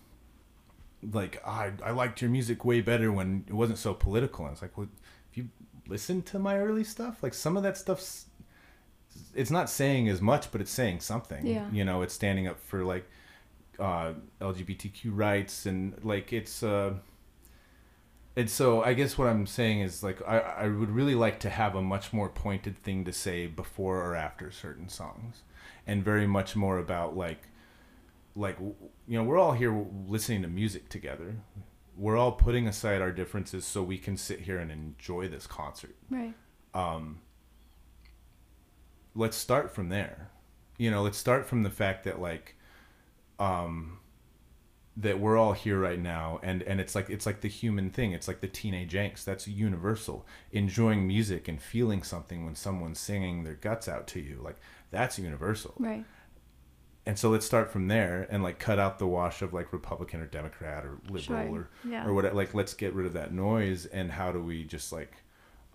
like 1.12 1.40
I, 1.46 1.72
I 1.84 1.90
liked 1.92 2.20
your 2.22 2.30
music 2.30 2.64
way 2.64 2.80
better 2.80 3.10
when 3.12 3.44
it 3.48 3.52
wasn't 3.54 3.78
so 3.78 3.94
political 3.94 4.44
and 4.44 4.52
it's 4.52 4.62
like 4.62 4.76
well 4.76 4.88
if 5.30 5.36
you 5.38 5.48
listen 5.88 6.22
to 6.22 6.38
my 6.38 6.58
early 6.58 6.84
stuff 6.84 7.22
like 7.22 7.34
some 7.34 7.56
of 7.56 7.62
that 7.62 7.76
stuff's 7.78 8.26
it's 9.34 9.50
not 9.50 9.70
saying 9.70 10.08
as 10.08 10.20
much 10.20 10.50
but 10.52 10.60
it's 10.60 10.70
saying 10.70 11.00
something 11.00 11.46
Yeah. 11.46 11.68
you 11.72 11.84
know 11.84 12.02
it's 12.02 12.14
standing 12.14 12.46
up 12.48 12.60
for 12.60 12.84
like 12.84 13.08
uh 13.78 14.12
lgbtq 14.40 15.00
rights 15.06 15.66
and 15.66 15.94
like 16.04 16.32
it's 16.32 16.62
uh 16.62 16.94
and 18.38 18.48
so 18.48 18.84
I 18.84 18.94
guess 18.94 19.18
what 19.18 19.26
I'm 19.26 19.48
saying 19.48 19.80
is 19.80 20.04
like 20.04 20.22
I, 20.24 20.38
I 20.38 20.68
would 20.68 20.90
really 20.90 21.16
like 21.16 21.40
to 21.40 21.50
have 21.50 21.74
a 21.74 21.82
much 21.82 22.12
more 22.12 22.28
pointed 22.28 22.80
thing 22.84 23.04
to 23.04 23.12
say 23.12 23.48
before 23.48 24.00
or 24.00 24.14
after 24.14 24.52
certain 24.52 24.88
songs, 24.88 25.42
and 25.88 26.04
very 26.04 26.24
much 26.28 26.54
more 26.54 26.78
about 26.78 27.16
like, 27.16 27.48
like 28.36 28.56
you 28.60 29.18
know 29.18 29.24
we're 29.24 29.38
all 29.38 29.54
here 29.54 29.84
listening 30.06 30.42
to 30.42 30.48
music 30.48 30.88
together, 30.88 31.38
we're 31.96 32.16
all 32.16 32.30
putting 32.30 32.68
aside 32.68 33.02
our 33.02 33.10
differences 33.10 33.64
so 33.64 33.82
we 33.82 33.98
can 33.98 34.16
sit 34.16 34.42
here 34.42 34.58
and 34.60 34.70
enjoy 34.70 35.26
this 35.26 35.48
concert. 35.48 35.96
Right. 36.08 36.34
Um, 36.74 37.18
let's 39.16 39.36
start 39.36 39.74
from 39.74 39.88
there, 39.88 40.30
you 40.76 40.92
know. 40.92 41.02
Let's 41.02 41.18
start 41.18 41.44
from 41.44 41.64
the 41.64 41.70
fact 41.70 42.04
that 42.04 42.20
like, 42.20 42.54
um, 43.40 43.98
that 45.00 45.20
we're 45.20 45.36
all 45.38 45.52
here 45.52 45.78
right 45.78 46.00
now 46.00 46.40
and 46.42 46.60
and 46.62 46.80
it's 46.80 46.94
like 46.96 47.08
it's 47.08 47.24
like 47.24 47.40
the 47.40 47.48
human 47.48 47.88
thing 47.88 48.10
it's 48.12 48.26
like 48.26 48.40
the 48.40 48.48
teenage 48.48 48.94
angst 48.94 49.22
that's 49.24 49.46
universal 49.46 50.26
enjoying 50.50 51.06
music 51.06 51.46
and 51.46 51.62
feeling 51.62 52.02
something 52.02 52.44
when 52.44 52.56
someone's 52.56 52.98
singing 52.98 53.44
their 53.44 53.54
guts 53.54 53.86
out 53.86 54.08
to 54.08 54.18
you 54.18 54.40
like 54.42 54.56
that's 54.90 55.16
universal 55.16 55.72
Right. 55.78 56.04
and 57.06 57.16
so 57.16 57.30
let's 57.30 57.46
start 57.46 57.70
from 57.70 57.86
there 57.86 58.26
and 58.28 58.42
like 58.42 58.58
cut 58.58 58.80
out 58.80 58.98
the 58.98 59.06
wash 59.06 59.40
of 59.40 59.52
like 59.52 59.72
republican 59.72 60.20
or 60.20 60.26
democrat 60.26 60.84
or 60.84 60.98
liberal 61.08 61.20
Sure. 61.46 61.48
or 61.60 61.70
Yeah. 61.88 62.04
or 62.04 62.12
what 62.12 62.34
like 62.34 62.52
let's 62.52 62.74
get 62.74 62.92
rid 62.92 63.06
of 63.06 63.12
that 63.12 63.32
noise 63.32 63.86
and 63.86 64.10
how 64.12 64.32
do 64.32 64.40
we 64.42 64.64
just 64.64 64.90
like 64.92 65.22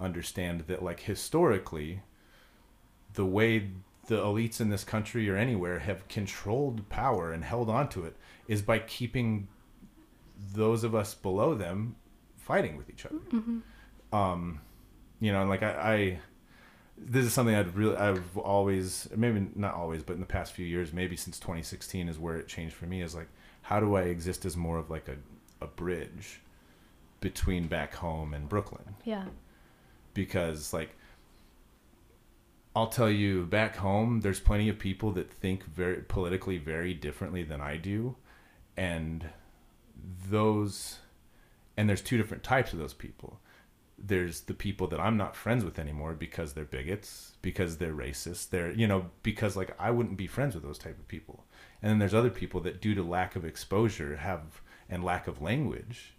understand 0.01 0.61
that 0.67 0.83
like 0.83 0.99
historically 1.01 2.01
the 3.13 3.25
way 3.25 3.69
the 4.07 4.17
elites 4.17 4.59
in 4.59 4.69
this 4.69 4.83
country 4.83 5.29
or 5.29 5.37
anywhere 5.37 5.79
have 5.79 6.05
controlled 6.09 6.89
power 6.89 7.31
and 7.31 7.45
held 7.45 7.69
on 7.69 7.87
to 7.87 8.03
it 8.03 8.17
is 8.47 8.61
by 8.61 8.79
keeping 8.79 9.47
those 10.53 10.83
of 10.83 10.93
us 10.95 11.13
below 11.13 11.53
them 11.55 11.95
fighting 12.37 12.75
with 12.77 12.89
each 12.89 13.05
other. 13.05 13.19
Um 14.11 14.61
you 15.19 15.31
know 15.31 15.41
and 15.41 15.49
like 15.49 15.63
I, 15.63 15.69
I 15.71 16.19
this 16.97 17.25
is 17.25 17.33
something 17.33 17.55
I'd 17.55 17.75
really 17.75 17.95
I've 17.95 18.37
always 18.37 19.07
maybe 19.15 19.47
not 19.55 19.73
always 19.73 20.03
but 20.03 20.13
in 20.13 20.19
the 20.19 20.25
past 20.25 20.51
few 20.53 20.65
years 20.65 20.91
maybe 20.93 21.15
since 21.15 21.39
2016 21.39 22.09
is 22.09 22.19
where 22.19 22.35
it 22.35 22.47
changed 22.47 22.75
for 22.75 22.85
me 22.85 23.01
is 23.01 23.15
like 23.15 23.29
how 23.63 23.79
do 23.79 23.95
I 23.95 24.01
exist 24.03 24.45
as 24.45 24.55
more 24.57 24.77
of 24.77 24.89
like 24.89 25.07
a 25.07 25.15
a 25.63 25.67
bridge 25.67 26.41
between 27.21 27.67
back 27.67 27.95
home 27.95 28.33
and 28.33 28.49
Brooklyn? 28.49 28.95
Yeah. 29.05 29.25
because 30.13 30.73
like 30.73 30.95
I'll 32.75 32.87
tell 32.87 33.09
you 33.09 33.45
back 33.45 33.77
home 33.77 34.21
there's 34.21 34.39
plenty 34.39 34.67
of 34.67 34.77
people 34.79 35.11
that 35.13 35.31
think 35.31 35.63
very 35.65 35.97
politically 36.01 36.57
very 36.57 36.93
differently 36.93 37.43
than 37.43 37.61
I 37.61 37.77
do 37.77 38.15
and 38.75 39.29
those 40.29 40.99
and 41.77 41.89
there's 41.89 42.01
two 42.01 42.17
different 42.17 42.43
types 42.43 42.73
of 42.73 42.79
those 42.79 42.93
people. 42.93 43.39
There's 43.97 44.41
the 44.41 44.53
people 44.53 44.87
that 44.87 44.99
I'm 44.99 45.17
not 45.17 45.35
friends 45.35 45.63
with 45.63 45.79
anymore 45.79 46.13
because 46.13 46.53
they're 46.53 46.65
bigots 46.65 47.33
because 47.41 47.77
they're 47.77 47.93
racist 47.93 48.49
they're 48.49 48.71
you 48.71 48.87
know 48.87 49.05
because 49.21 49.55
like 49.55 49.75
I 49.79 49.91
wouldn't 49.91 50.17
be 50.17 50.27
friends 50.27 50.55
with 50.55 50.63
those 50.63 50.77
type 50.77 50.97
of 50.99 51.07
people. 51.07 51.45
And 51.81 51.91
then 51.91 51.99
there's 51.99 52.13
other 52.13 52.29
people 52.29 52.61
that 52.61 52.81
due 52.81 52.95
to 52.95 53.03
lack 53.03 53.35
of 53.35 53.45
exposure 53.45 54.17
have 54.17 54.61
and 54.89 55.03
lack 55.03 55.27
of 55.27 55.41
language 55.41 56.13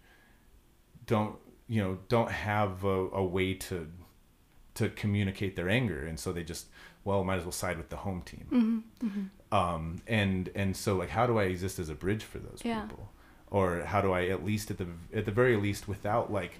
don't 1.05 1.37
you 1.67 1.81
know 1.81 1.99
don't 2.07 2.31
have 2.31 2.83
a, 2.83 3.09
a 3.09 3.23
way 3.23 3.53
to 3.53 3.87
to 4.75 4.89
communicate 4.89 5.55
their 5.55 5.69
anger. 5.69 6.05
And 6.05 6.19
so 6.19 6.33
they 6.33 6.43
just 6.43 6.67
well 7.03 7.23
might 7.23 7.37
as 7.37 7.43
well 7.43 7.51
side 7.51 7.77
with 7.77 7.89
the 7.89 7.97
home 7.97 8.21
team 8.23 8.47
mm-hmm. 8.51 9.07
Mm-hmm. 9.07 9.23
Um 9.55 10.01
and 10.07 10.49
and 10.55 10.75
so 10.75 10.95
like 11.01 11.09
how 11.09 11.25
do 11.27 11.37
i 11.37 11.43
exist 11.43 11.79
as 11.79 11.89
a 11.89 11.95
bridge 11.95 12.23
for 12.23 12.39
those 12.39 12.61
Yeah. 12.63 12.81
people? 12.81 13.09
Or 13.51 13.81
how 13.91 14.01
do 14.01 14.11
i 14.11 14.21
at 14.35 14.43
least 14.43 14.71
at 14.71 14.77
the 14.77 14.87
at 15.13 15.25
the 15.25 15.31
very 15.31 15.55
least 15.55 15.87
without 15.87 16.31
like 16.39 16.53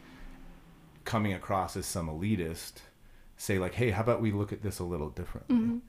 coming 1.04 1.34
across 1.34 1.76
as 1.76 1.86
some 1.86 2.08
elitist 2.08 2.74
say 3.38 3.60
like 3.60 3.74
hey 3.76 3.90
how 3.92 4.02
about 4.02 4.22
we 4.22 4.32
look 4.32 4.52
at 4.54 4.62
this 4.64 4.80
a 4.80 4.84
little 4.84 5.10
differently? 5.10 5.82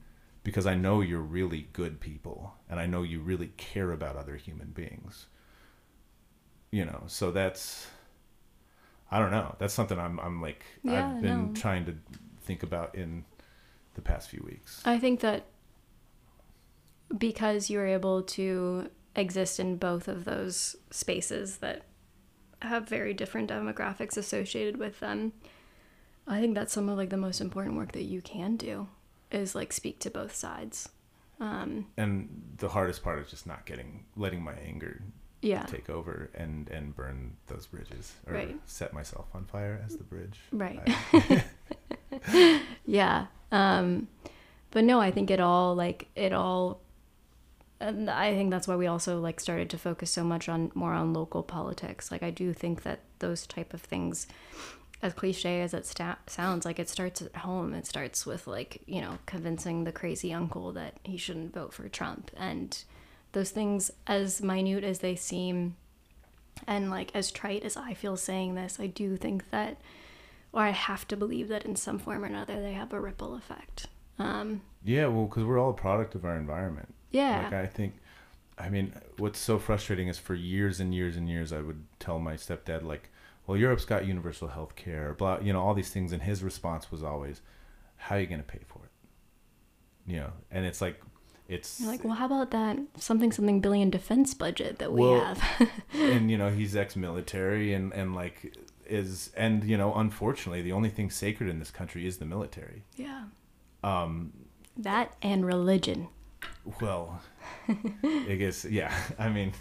Because 0.43 0.65
i 0.65 0.75
know 0.75 1.01
you're 1.01 1.27
really 1.39 1.67
good 1.73 1.99
people 1.99 2.39
and 2.69 2.79
i 2.79 2.85
know 2.85 3.03
you 3.03 3.19
really 3.31 3.51
care 3.57 3.91
about 3.91 4.15
other 4.15 4.35
human 4.35 4.69
beings. 4.81 5.27
You 6.71 6.85
know 6.85 7.03
so 7.07 7.31
that's 7.31 7.87
i 9.11 9.19
don't 9.19 9.31
know. 9.31 9.55
That's 9.59 9.73
something 9.73 9.99
i'm 9.99 10.19
i'm 10.19 10.41
like 10.41 10.63
Yeah, 10.83 10.93
i've 11.15 11.21
been 11.21 11.47
no. 11.47 11.53
trying 11.53 11.85
to 11.85 11.93
think 12.41 12.63
about 12.63 12.95
in 12.95 13.23
the 13.95 14.01
past 14.01 14.29
few 14.29 14.43
weeks. 14.45 14.81
I 14.85 14.99
think 14.99 15.19
that 15.21 15.45
because 17.15 17.69
you're 17.69 17.87
able 17.87 18.23
to 18.23 18.89
exist 19.15 19.59
in 19.59 19.77
both 19.77 20.07
of 20.07 20.25
those 20.25 20.75
spaces 20.91 21.57
that 21.57 21.83
have 22.61 22.87
very 22.87 23.13
different 23.13 23.49
demographics 23.49 24.17
associated 24.17 24.77
with 24.77 24.99
them, 24.99 25.33
I 26.27 26.39
think 26.39 26.55
that's 26.55 26.73
some 26.73 26.89
of 26.89 26.97
like 26.97 27.09
the 27.09 27.17
most 27.17 27.39
important 27.39 27.75
work 27.75 27.93
that 27.93 28.03
you 28.03 28.21
can 28.21 28.57
do 28.57 28.87
is 29.31 29.55
like 29.55 29.71
speak 29.73 29.99
to 29.99 30.09
both 30.09 30.35
sides. 30.35 30.89
Um, 31.39 31.87
and 31.97 32.55
the 32.57 32.69
hardest 32.69 33.03
part 33.03 33.19
is 33.19 33.29
just 33.29 33.45
not 33.45 33.65
getting 33.65 34.05
letting 34.15 34.41
my 34.43 34.53
anger 34.53 35.03
yeah. 35.41 35.65
take 35.65 35.87
over 35.89 36.31
and 36.33 36.67
and 36.69 36.95
burn 36.95 37.35
those 37.45 37.67
bridges 37.67 38.13
or 38.25 38.33
Right. 38.33 38.59
set 38.65 38.91
myself 38.91 39.27
on 39.35 39.45
fire 39.45 39.79
as 39.85 39.97
the 39.97 40.03
bridge 40.03 40.39
Right. 40.51 40.81
Yeah. 42.85 43.27
Um, 43.51 44.07
but 44.71 44.83
no, 44.83 44.99
I 44.99 45.11
think 45.11 45.29
it 45.31 45.39
all 45.39 45.75
like 45.75 46.07
it 46.15 46.33
all. 46.33 46.81
And 47.79 48.09
I 48.09 48.33
think 48.33 48.49
that's 48.49 48.67
why 48.67 48.75
we 48.75 48.87
also 48.87 49.19
like 49.19 49.39
started 49.39 49.69
to 49.69 49.77
focus 49.77 50.09
so 50.09 50.23
much 50.23 50.49
on 50.49 50.71
more 50.73 50.93
on 50.93 51.13
local 51.13 51.43
politics. 51.43 52.11
Like 52.11 52.23
I 52.23 52.31
do 52.31 52.53
think 52.53 52.83
that 52.83 53.01
those 53.19 53.45
type 53.45 53.73
of 53.73 53.81
things, 53.81 54.27
as 55.01 55.13
cliche 55.13 55.61
as 55.61 55.73
it 55.73 55.85
sta- 55.85 56.17
sounds, 56.25 56.65
like 56.65 56.79
it 56.79 56.89
starts 56.89 57.21
at 57.21 57.35
home. 57.37 57.73
It 57.73 57.85
starts 57.85 58.25
with 58.25 58.47
like 58.47 58.81
you 58.87 59.01
know 59.01 59.19
convincing 59.27 59.83
the 59.83 59.91
crazy 59.91 60.33
uncle 60.33 60.71
that 60.73 60.95
he 61.03 61.17
shouldn't 61.17 61.53
vote 61.53 61.73
for 61.73 61.87
Trump, 61.87 62.31
and 62.35 62.83
those 63.33 63.51
things, 63.51 63.91
as 64.07 64.41
minute 64.41 64.83
as 64.83 64.99
they 64.99 65.15
seem, 65.15 65.75
and 66.65 66.89
like 66.89 67.11
as 67.13 67.31
trite 67.31 67.63
as 67.63 67.77
I 67.77 67.93
feel 67.93 68.17
saying 68.17 68.55
this, 68.55 68.79
I 68.79 68.87
do 68.87 69.17
think 69.17 69.51
that 69.51 69.77
or 70.51 70.61
I 70.61 70.71
have 70.71 71.07
to 71.09 71.17
believe 71.17 71.49
that 71.49 71.65
in 71.65 71.75
some 71.75 71.99
form 71.99 72.23
or 72.23 72.27
another 72.27 72.59
they 72.59 72.73
have 72.73 72.91
a 72.91 72.99
ripple 72.99 73.35
effect. 73.35 73.85
Um, 74.17 74.61
yeah 74.83 75.05
well 75.05 75.25
because 75.25 75.43
we're 75.43 75.59
all 75.59 75.69
a 75.69 75.73
product 75.73 76.15
of 76.15 76.25
our 76.25 76.35
environment 76.35 76.91
yeah, 77.11 77.43
Like 77.43 77.53
I 77.53 77.65
think, 77.67 77.95
I 78.57 78.69
mean, 78.69 78.93
what's 79.17 79.39
so 79.39 79.57
frustrating 79.59 80.07
is 80.07 80.17
for 80.17 80.33
years 80.35 80.79
and 80.79 80.93
years 80.93 81.15
and 81.15 81.29
years, 81.29 81.51
I 81.53 81.61
would 81.61 81.83
tell 81.99 82.19
my 82.19 82.33
stepdad 82.35 82.83
like, 82.83 83.09
"Well, 83.45 83.57
Europe's 83.57 83.85
got 83.85 84.05
universal 84.05 84.49
health 84.49 84.75
care, 84.75 85.13
blah, 85.13 85.39
you 85.39 85.53
know, 85.53 85.61
all 85.61 85.73
these 85.73 85.89
things," 85.89 86.11
and 86.11 86.21
his 86.23 86.43
response 86.43 86.91
was 86.91 87.03
always, 87.03 87.41
"How 87.97 88.15
are 88.15 88.19
you 88.19 88.27
going 88.27 88.41
to 88.41 88.47
pay 88.47 88.61
for 88.67 88.79
it?" 88.85 90.11
You 90.11 90.17
know, 90.21 90.31
and 90.51 90.65
it's 90.65 90.81
like, 90.81 91.01
it's 91.49 91.79
You're 91.79 91.89
like, 91.91 92.03
well, 92.03 92.15
how 92.15 92.25
about 92.25 92.51
that 92.51 92.77
something 92.97 93.31
something 93.31 93.61
billion 93.61 93.89
defense 93.89 94.33
budget 94.33 94.79
that 94.79 94.91
we 94.91 95.01
Well, 95.01 95.23
have? 95.35 95.69
and 95.93 96.29
you 96.31 96.37
know 96.37 96.49
he's 96.49 96.75
ex-military 96.75 97.73
and 97.73 97.93
and 97.93 98.13
like 98.15 98.55
is 98.85 99.31
and 99.35 99.63
you 99.65 99.77
know 99.77 99.93
unfortunately 99.95 100.61
the 100.61 100.71
only 100.73 100.89
thing 100.89 101.09
sacred 101.09 101.49
in 101.49 101.59
this 101.59 101.71
country 101.71 102.05
is 102.05 102.17
the 102.17 102.25
military. 102.25 102.83
yeah, 102.97 103.23
Um, 103.83 104.33
that 104.77 105.15
and 105.21 105.45
religion. 105.45 106.07
Well, 106.81 107.21
I 107.67 108.35
guess 108.37 108.65
yeah. 108.65 108.93
I 109.19 109.29
mean, 109.29 109.53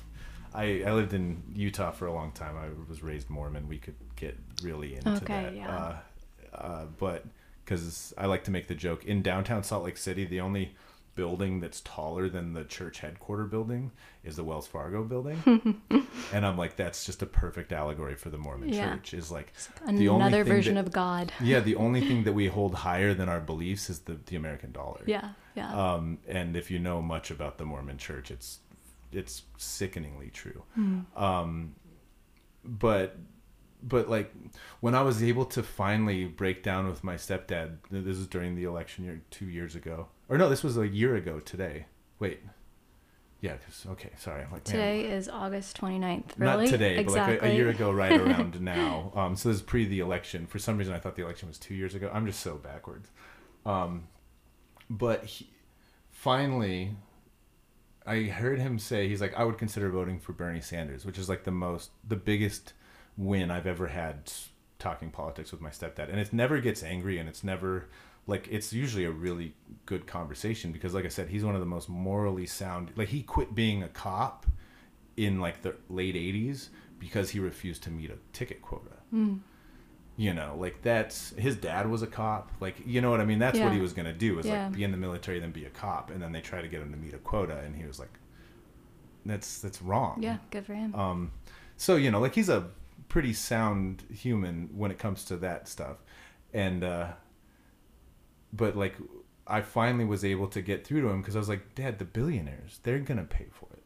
I 0.55 0.83
I 0.85 0.93
lived 0.93 1.13
in 1.15 1.43
Utah 1.55 1.91
for 1.91 2.07
a 2.07 2.13
long 2.13 2.33
time. 2.33 2.57
I 2.57 2.69
was 2.89 3.03
raised 3.03 3.31
Mormon. 3.31 3.69
We 3.69 3.79
could 3.79 3.97
get 4.17 4.37
really 4.63 4.97
into 4.97 5.11
Okay, 5.17 5.43
that. 5.45 5.57
yeah. 5.57 5.77
Uh, 5.77 6.57
uh, 6.57 6.85
but 6.99 7.25
because 7.65 8.15
I 8.17 8.27
like 8.27 8.45
to 8.45 8.51
make 8.51 8.69
the 8.69 8.75
joke 8.75 9.05
in 9.05 9.23
downtown 9.23 9.63
Salt 9.63 9.85
Lake 9.85 9.97
City, 9.97 10.25
the 10.25 10.41
only 10.41 10.75
building 11.17 11.59
that's 11.61 11.81
taller 11.81 12.29
than 12.29 12.53
the 12.53 12.63
church 12.65 13.01
headquarter 13.01 13.45
building 13.45 13.91
is 14.23 14.37
the 14.37 14.45
Wells 14.45 14.67
Fargo 14.69 15.03
building, 15.03 15.81
and 16.33 16.47
I'm 16.47 16.57
like, 16.57 16.77
that's 16.77 17.05
just 17.05 17.23
a 17.23 17.27
perfect 17.27 17.73
allegory 17.73 18.15
for 18.15 18.31
the 18.31 18.39
Mormon 18.39 18.69
Yeah. 18.69 18.91
church. 18.95 19.15
Is 19.15 19.31
like 19.33 19.53
The 19.89 20.09
only 20.09 20.27
Another 20.27 20.45
version 20.45 20.75
that- 20.77 20.87
of 20.87 20.93
God. 20.93 21.33
yeah, 21.41 21.59
the 21.61 21.75
only 21.77 22.01
thing 22.03 22.23
that 22.25 22.35
we 22.35 22.47
hold 22.59 22.75
higher 22.77 23.15
than 23.15 23.29
our 23.29 23.41
beliefs 23.41 23.91
is 23.91 24.01
the 24.01 24.15
the 24.27 24.37
American 24.37 24.71
dollar. 24.71 25.03
Yeah, 25.07 25.31
yeah, 25.57 25.73
Um, 25.95 26.19
and 26.29 26.55
if 26.57 26.71
you 26.71 26.79
know 26.79 27.03
much 27.03 27.31
about 27.33 27.59
the 27.59 27.65
Mormon 27.65 27.99
Church, 27.99 28.31
it's 28.31 28.61
it's 29.13 29.43
sickeningly 29.57 30.31
true. 30.31 30.63
Um, 31.17 31.75
but 32.65 33.17
but 33.83 34.09
like 34.09 34.33
when 34.81 34.95
I 34.95 35.03
was 35.03 35.23
able 35.23 35.45
to 35.47 35.63
finally 35.63 36.25
break 36.25 36.63
down 36.63 36.87
with 36.89 37.05
my 37.05 37.15
stepdad, 37.15 37.77
this 37.91 38.17
is 38.17 38.27
during 38.27 38.55
the 38.55 38.65
election 38.65 39.05
year 39.05 39.23
two 39.31 39.47
years 39.47 39.75
ago, 39.75 40.09
or 40.29 40.39
no, 40.39 40.49
this 40.49 40.63
was 40.63 40.77
a 40.77 40.87
year 40.89 41.15
ago 41.17 41.41
today. 41.41 41.87
Wait, 42.19 42.41
yeah, 43.41 43.57
'cause- 43.59 43.87
okay, 43.91 44.11
sorry, 44.17 44.43
I'm 44.43 44.51
like 44.51 44.67
man, 44.69 44.77
Today 44.77 45.05
is 45.11 45.29
August 45.29 45.77
29th. 45.79 46.39
Really? 46.39 46.65
not 46.65 46.71
today, 46.71 46.97
exactly. 46.99 47.37
but 47.37 47.43
like 47.43 47.51
a, 47.51 47.53
a 47.53 47.57
year 47.57 47.69
ago, 47.69 47.91
right 47.93 48.13
around 48.21 48.61
now. 48.61 49.13
Um, 49.15 49.37
so 49.37 49.51
this 49.51 49.57
is 49.59 49.63
pre 49.63 49.85
the 49.85 50.01
election. 50.01 50.47
For 50.47 50.59
some 50.59 50.79
reason, 50.79 50.95
I 50.95 50.99
thought 50.99 51.17
the 51.17 51.23
election 51.25 51.49
was 51.49 51.59
two 51.59 51.75
years 51.75 51.95
ago. 51.95 52.11
I'm 52.13 52.27
just 52.27 52.41
so 52.41 52.57
backwards. 52.57 53.11
Um, 53.67 54.09
but 54.89 55.25
he, 55.25 55.51
finally, 56.11 56.97
I 58.07 58.23
heard 58.23 58.59
him 58.59 58.79
say 58.79 59.09
he's 59.09 59.21
like, 59.21 59.35
I 59.35 59.45
would 59.45 59.59
consider 59.59 59.91
voting 59.91 60.19
for 60.19 60.33
Bernie 60.33 60.61
Sanders, 60.61 61.05
which 61.05 61.19
is 61.19 61.29
like 61.29 61.45
the 61.45 61.51
most, 61.51 61.91
the 62.07 62.17
biggest 62.17 62.73
win 63.17 63.51
I've 63.51 63.67
ever 63.67 63.89
had 63.89 64.33
talking 64.79 65.11
politics 65.11 65.53
with 65.53 65.61
my 65.61 65.71
stepdad, 65.71 66.11
and 66.11 66.19
it 66.21 66.33
never 66.33 66.61
gets 66.61 66.83
angry, 66.83 67.19
and 67.19 67.29
it's 67.29 67.43
never 67.45 67.89
like 68.27 68.49
it's 68.51 68.73
usually 68.73 69.05
a 69.05 69.11
really 69.11 69.55
good 69.87 70.07
conversation 70.07 70.73
because, 70.73 70.93
like 70.95 71.05
I 71.05 71.09
said, 71.09 71.29
he's 71.29 71.45
one 71.45 71.55
of 71.55 71.61
the 71.61 71.67
most 71.67 71.89
morally 71.89 72.47
sound. 72.47 72.91
Like 72.97 73.09
he 73.09 73.23
quit 73.23 73.55
being 73.55 73.83
a 73.83 73.89
cop 73.89 74.47
in 75.17 75.41
like 75.41 75.63
the 75.63 75.75
late 75.89 76.15
80s 76.15 76.69
because 76.99 77.31
he 77.31 77.39
refused 77.41 77.83
to 77.85 77.91
meet 77.91 78.11
a 78.11 78.19
ticket 78.33 78.61
quota. 78.63 78.91
You 80.19 80.33
know, 80.33 80.57
like 80.59 80.81
that's 80.83 81.31
his 81.37 81.57
dad 81.57 81.89
was 81.91 82.01
a 82.03 82.07
cop. 82.07 82.51
Like, 82.59 82.77
you 82.87 83.01
know 83.03 83.11
what 83.11 83.21
I 83.21 83.27
mean? 83.27 83.39
That's 83.39 83.59
what 83.59 83.73
he 83.73 83.81
was 83.81 83.93
going 83.93 84.07
to 84.07 84.15
do 84.15 84.39
is 84.39 84.47
Yeah. 84.47 84.65
like 84.65 84.73
be 84.73 84.83
in 84.83 84.91
the 84.91 84.97
military 84.97 85.39
then 85.41 85.53
be 85.53 85.67
a 85.67 85.71
cop 85.71 86.11
and 86.11 86.23
then 86.23 86.33
they 86.33 86.41
try 86.41 86.63
to 86.63 86.69
get 86.69 86.81
him 86.81 86.91
to 86.91 86.97
meet 86.97 87.13
a 87.13 87.19
quota 87.19 87.59
and 87.59 87.77
he 87.77 87.85
was 87.87 87.99
like 87.99 88.13
that's 89.27 89.61
that's 89.61 89.83
wrong. 89.83 90.19
Yeah, 90.23 90.39
good 90.51 90.65
for 90.67 90.75
him. 90.75 90.95
Um 90.95 91.33
so, 91.77 91.97
you 91.97 92.11
know, 92.11 92.21
like 92.21 92.35
he's 92.35 92.49
a 92.49 92.69
pretty 93.09 93.33
sound 93.33 94.05
human 94.13 94.71
when 94.75 94.91
it 94.91 94.99
comes 94.99 95.25
to 95.25 95.37
that 95.39 95.69
stuff. 95.69 95.97
And 96.53 96.85
uh 96.85 97.09
but 98.53 98.77
like 98.77 98.97
I 99.47 99.63
finally 99.63 100.05
was 100.05 100.25
able 100.25 100.49
to 100.49 100.61
get 100.61 100.87
through 100.87 101.03
to 101.03 101.09
him 101.09 101.21
because 101.21 101.37
I 101.37 101.39
was 101.39 101.49
like, 101.49 101.75
Dad, 101.75 101.99
the 101.99 102.05
billionaires, 102.05 102.81
they're 102.83 102.99
gonna 102.99 103.25
pay 103.25 103.47
for 103.51 103.69
it. 103.73 103.83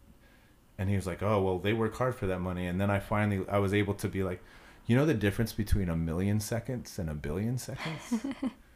And 0.78 0.88
he 0.88 0.96
was 0.96 1.06
like, 1.06 1.22
Oh 1.22 1.42
well, 1.42 1.58
they 1.58 1.72
work 1.72 1.96
hard 1.96 2.14
for 2.14 2.26
that 2.26 2.40
money. 2.40 2.66
And 2.66 2.80
then 2.80 2.90
I 2.90 3.00
finally 3.00 3.44
I 3.48 3.58
was 3.58 3.74
able 3.74 3.94
to 3.94 4.08
be 4.08 4.22
like, 4.22 4.42
you 4.86 4.96
know 4.96 5.06
the 5.06 5.14
difference 5.14 5.52
between 5.52 5.88
a 5.88 5.96
million 5.96 6.40
seconds 6.40 6.98
and 6.98 7.08
a 7.08 7.14
billion 7.14 7.58
seconds. 7.58 8.26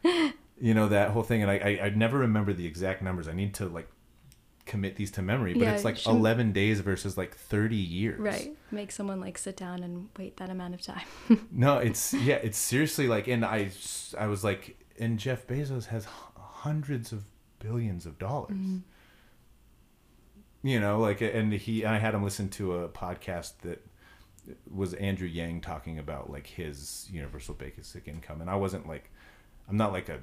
you 0.61 0.73
know 0.73 0.87
that 0.87 1.11
whole 1.11 1.23
thing, 1.23 1.41
and 1.41 1.51
I, 1.51 1.55
I 1.55 1.85
I 1.85 1.89
never 1.89 2.19
remember 2.19 2.53
the 2.53 2.65
exact 2.65 3.01
numbers. 3.01 3.27
I 3.27 3.33
need 3.33 3.53
to 3.55 3.67
like 3.67 3.89
commit 4.65 4.95
these 4.95 5.11
to 5.11 5.21
memory, 5.21 5.53
but 5.53 5.63
Yeah, 5.63 5.73
it's 5.73 5.83
like 5.83 6.05
eleven 6.05 6.51
days 6.51 6.79
versus 6.79 7.17
like 7.17 7.35
thirty 7.35 7.75
years. 7.75 8.19
Right. 8.19 8.55
Make 8.71 8.91
someone 8.91 9.19
like 9.19 9.37
sit 9.37 9.55
down 9.55 9.83
and 9.83 10.09
wait 10.17 10.37
that 10.37 10.49
amount 10.49 10.73
of 10.73 10.81
time. 10.81 11.05
No, 11.51 11.77
it's 11.77 12.13
yeah, 12.13 12.35
it's 12.35 12.57
seriously 12.57 13.07
like, 13.07 13.27
and 13.27 13.45
I, 13.45 13.69
I 14.17 14.27
was 14.27 14.43
like, 14.43 14.77
and 14.99 15.17
Jeff 15.19 15.47
Bezos 15.47 15.85
has 15.87 16.05
hundreds 16.05 17.11
of 17.11 17.23
billions 17.59 18.05
of 18.05 18.17
dollars. 18.19 18.57
Mm-hmm. 18.57 18.77
You 20.63 20.79
know, 20.79 20.99
like, 20.99 21.21
and 21.21 21.53
he, 21.53 21.85
I 21.85 21.97
had 21.99 22.15
him 22.15 22.23
listen 22.23 22.49
to 22.49 22.79
a 22.79 22.89
podcast 22.89 23.53
that 23.61 23.85
was 24.71 24.93
Andrew 24.95 25.27
Yang 25.27 25.61
talking 25.61 25.99
about 25.99 26.31
like 26.31 26.47
his 26.47 27.07
universal 27.11 27.53
basic 27.53 28.07
income, 28.07 28.41
and 28.41 28.49
I 28.49 28.55
wasn't 28.55 28.87
like, 28.87 29.11
I'm 29.69 29.77
not 29.77 29.91
like 29.91 30.09
a, 30.09 30.19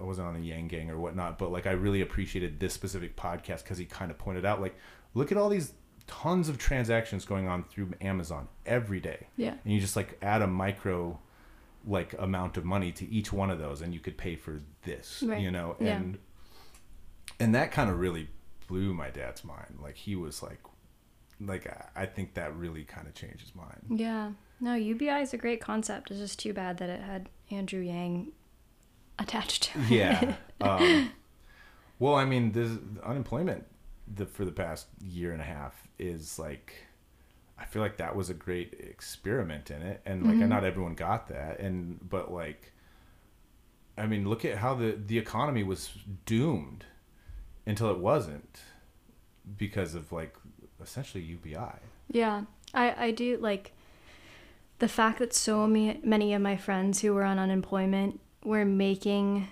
I 0.00 0.04
wasn't 0.04 0.28
on 0.28 0.34
the 0.34 0.46
Yang 0.46 0.68
gang 0.68 0.90
or 0.90 0.98
whatnot, 0.98 1.38
but 1.38 1.50
like 1.52 1.66
I 1.66 1.72
really 1.72 2.00
appreciated 2.00 2.60
this 2.60 2.72
specific 2.74 3.16
podcast 3.16 3.62
because 3.64 3.78
he 3.78 3.84
kind 3.84 4.10
of 4.10 4.18
pointed 4.18 4.44
out 4.44 4.60
like, 4.60 4.76
look 5.14 5.30
at 5.32 5.38
all 5.38 5.48
these 5.48 5.72
tons 6.06 6.48
of 6.48 6.56
transactions 6.58 7.24
going 7.24 7.48
on 7.48 7.64
through 7.64 7.90
Amazon 8.00 8.46
every 8.64 9.00
day 9.00 9.26
Yeah. 9.36 9.54
and 9.64 9.72
you 9.72 9.80
just 9.80 9.96
like 9.96 10.16
add 10.22 10.40
a 10.40 10.46
micro 10.46 11.18
like 11.84 12.14
amount 12.18 12.56
of 12.56 12.64
money 12.64 12.92
to 12.92 13.08
each 13.10 13.32
one 13.32 13.50
of 13.50 13.58
those 13.58 13.80
and 13.82 13.92
you 13.92 13.98
could 14.00 14.16
pay 14.16 14.36
for 14.36 14.60
this 14.84 15.24
Right. 15.26 15.40
you 15.40 15.50
know 15.50 15.74
Yeah. 15.80 15.96
and 15.96 16.18
and 17.40 17.54
that 17.56 17.72
kind 17.72 17.90
of 17.90 17.98
really 17.98 18.28
blew 18.68 18.94
my 18.94 19.10
dad's 19.10 19.42
mind 19.44 19.78
like 19.82 19.96
he 19.96 20.14
was 20.16 20.42
like 20.44 20.60
like 21.40 21.66
I- 21.66 22.02
i 22.02 22.06
think 22.06 22.34
that 22.34 22.54
really 22.56 22.84
kind 22.84 23.06
of 23.08 23.14
changed 23.14 23.40
his 23.40 23.54
mind 23.54 23.82
Yeah. 23.90 24.30
No, 24.58 24.74
UBI 24.74 25.20
is 25.20 25.34
a 25.34 25.36
great 25.36 25.60
concept. 25.60 26.10
It's 26.10 26.18
just 26.18 26.38
too 26.38 26.54
bad 26.54 26.78
that 26.78 26.88
it 26.88 27.02
had 27.02 27.28
Andrew 27.50 27.80
Yang 27.82 28.28
attached 29.18 29.64
to 29.64 29.78
it. 29.80 29.90
yeah 29.90 30.34
um, 30.60 31.10
well 31.98 32.14
i 32.14 32.24
mean 32.24 32.52
this 32.52 32.70
unemployment 33.04 33.64
the, 34.14 34.26
for 34.26 34.44
the 34.44 34.52
past 34.52 34.86
year 35.02 35.32
and 35.32 35.40
a 35.40 35.44
half 35.44 35.88
is 35.98 36.38
like 36.38 36.74
i 37.58 37.64
feel 37.64 37.80
like 37.82 37.96
that 37.96 38.14
was 38.14 38.28
a 38.30 38.34
great 38.34 38.74
experiment 38.78 39.70
in 39.70 39.82
it 39.82 40.00
and 40.06 40.22
like 40.24 40.36
Mhm. 40.36 40.48
not 40.48 40.64
everyone 40.64 40.94
got 40.94 41.28
that 41.28 41.58
and 41.60 41.98
but 42.08 42.32
like 42.32 42.72
i 43.98 44.06
mean 44.06 44.28
look 44.28 44.44
at 44.44 44.58
how 44.58 44.74
the 44.74 44.98
the 45.06 45.18
economy 45.18 45.62
was 45.64 45.90
doomed 46.26 46.84
until 47.66 47.90
it 47.90 47.98
wasn't 47.98 48.60
because 49.56 49.94
of 49.94 50.12
like 50.12 50.36
essentially 50.82 51.22
ubi 51.24 51.56
Yeah, 52.08 52.42
I 52.74 53.06
I 53.06 53.10
do 53.10 53.38
like 53.38 53.72
the 54.78 54.88
fact 54.88 55.18
that 55.18 55.32
so 55.34 55.66
many 55.66 56.00
many 56.04 56.34
of 56.34 56.42
my 56.42 56.56
friends 56.56 57.00
who 57.00 57.14
were 57.14 57.24
on 57.24 57.38
unemployment 57.38 58.20
were 58.46 58.64
making 58.64 59.48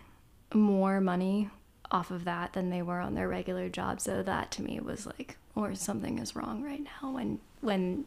more 0.54 1.00
money 1.00 1.50
off 1.90 2.10
of 2.10 2.24
that 2.24 2.52
than 2.52 2.70
they 2.70 2.80
were 2.80 3.00
on 3.00 3.14
their 3.14 3.28
regular 3.28 3.68
job. 3.68 4.00
So 4.00 4.22
that 4.22 4.50
to 4.52 4.62
me 4.62 4.78
was 4.80 5.06
like, 5.06 5.36
or 5.54 5.74
something 5.74 6.18
is 6.18 6.34
wrong 6.36 6.62
right 6.62 6.82
now 6.82 7.10
when 7.12 7.40
when 7.60 8.04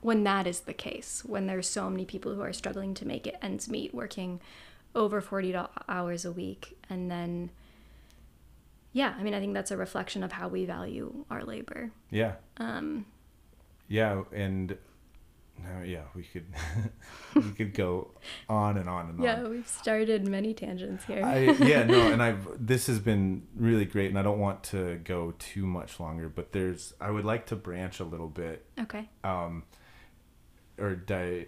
when 0.00 0.22
that 0.24 0.46
is 0.46 0.60
the 0.60 0.74
case. 0.74 1.22
When 1.24 1.46
there's 1.46 1.68
so 1.68 1.88
many 1.88 2.04
people 2.04 2.34
who 2.34 2.42
are 2.42 2.52
struggling 2.52 2.92
to 2.94 3.06
make 3.06 3.26
it 3.26 3.36
ends 3.40 3.68
meet, 3.68 3.94
working 3.94 4.40
over 4.94 5.20
forty 5.20 5.56
hours 5.88 6.24
a 6.24 6.32
week, 6.32 6.76
and 6.90 7.10
then. 7.10 7.50
Yeah, 8.92 9.12
I 9.18 9.24
mean, 9.24 9.34
I 9.34 9.40
think 9.40 9.54
that's 9.54 9.72
a 9.72 9.76
reflection 9.76 10.22
of 10.22 10.30
how 10.30 10.46
we 10.46 10.66
value 10.66 11.24
our 11.28 11.42
labor. 11.42 11.90
yeah 12.10 12.34
Um, 12.58 13.06
yeah 13.88 14.22
and 14.32 14.78
no, 15.62 15.82
yeah 15.84 16.02
we 16.14 16.22
could 16.22 16.46
we 17.34 17.50
could 17.52 17.74
go 17.74 18.10
on 18.48 18.76
and 18.76 18.88
on 18.88 19.08
and 19.10 19.18
on 19.18 19.24
Yeah, 19.24 19.44
we've 19.44 19.68
started 19.68 20.26
many 20.28 20.52
tangents 20.54 21.04
here. 21.04 21.24
I, 21.24 21.38
yeah, 21.64 21.84
no, 21.84 22.00
and 22.12 22.22
I've 22.22 22.46
this 22.58 22.86
has 22.88 22.98
been 22.98 23.46
really 23.56 23.84
great, 23.84 24.10
and 24.10 24.18
I 24.18 24.22
don't 24.22 24.40
want 24.40 24.62
to 24.64 24.96
go 25.04 25.34
too 25.38 25.66
much 25.66 26.00
longer, 26.00 26.28
but 26.28 26.52
there's 26.52 26.94
I 27.00 27.10
would 27.10 27.24
like 27.24 27.46
to 27.46 27.56
branch 27.56 28.00
a 28.00 28.04
little 28.04 28.28
bit, 28.28 28.64
okay. 28.80 29.08
um, 29.22 29.62
or 30.78 30.94
di, 30.94 31.46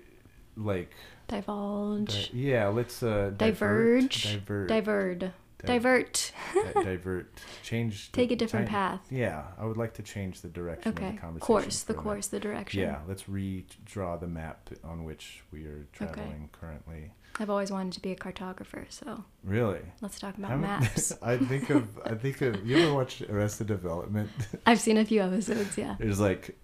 like 0.57 0.93
Divulge. 1.28 2.31
di- 2.31 2.39
yeah, 2.51 2.69
let's 2.69 3.03
uh 3.03 3.33
Diverge. 3.37 4.23
divert, 4.23 4.69
Divert. 4.69 5.19
Di- 5.19 5.33
Divert. 5.67 6.33
divert, 6.75 7.39
change, 7.63 8.11
the- 8.13 8.17
Take 8.17 8.31
a 8.31 8.37
different 8.37 8.67
change- 8.67 8.73
path. 8.75 9.01
Yeah, 9.11 9.45
I 9.59 9.65
would 9.65 9.77
like 9.77 9.95
to 9.95 10.03
change 10.03 10.41
the 10.41 10.49
direction 10.49 10.89
of 10.93 10.97
Okay. 10.99 11.13
the 11.13 11.19
conversation. 11.19 11.47
Course, 11.47 11.83
the 11.83 11.95
course, 11.95 12.27
the 12.29 12.41
direction. 12.41 12.81
Yeah, 12.81 13.01
let's 13.09 13.25
redraw 13.25 14.19
the 14.19 14.29
map 14.29 14.71
on 14.85 15.05
which 15.05 15.43
we 15.53 15.65
are 15.67 15.87
traveling 15.93 16.49
currently. 16.53 17.13
I've 17.39 17.51
always 17.51 17.71
wanted 17.71 17.93
to 17.93 18.01
be 18.01 18.13
a 18.13 18.17
cartographer, 18.17 18.87
so 18.91 19.25
Really? 19.45 19.83
let's 20.01 20.19
talk 20.19 20.39
about 20.39 20.53
Haven't- 20.53 20.63
maps. 20.63 21.13
I 21.23 21.37
think 21.37 21.69
of 21.71 21.99
I 22.07 22.15
think 22.15 22.41
of 22.41 22.67
you 22.67 22.79
ever 22.79 22.95
watched 22.95 23.21
Arrested 23.23 23.67
Development? 23.67 24.31
I've 24.67 24.81
seen 24.81 24.97
a 24.97 25.05
few 25.05 25.21
episodes, 25.21 25.77
yeah. 25.77 25.97
There's 25.99 26.19
like 26.21 26.57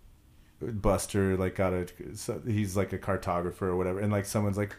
Buster 0.61 1.37
like 1.37 1.57
got 1.57 1.73
a 1.73 1.87
so 2.17 2.41
he's 2.47 2.77
like 2.77 2.93
a 2.93 2.99
cartographer 2.99 3.63
or 3.63 3.77
whatever, 3.77 3.99
and 4.01 4.13
like 4.13 4.25
someone's 4.25 4.57
like, 4.57 4.75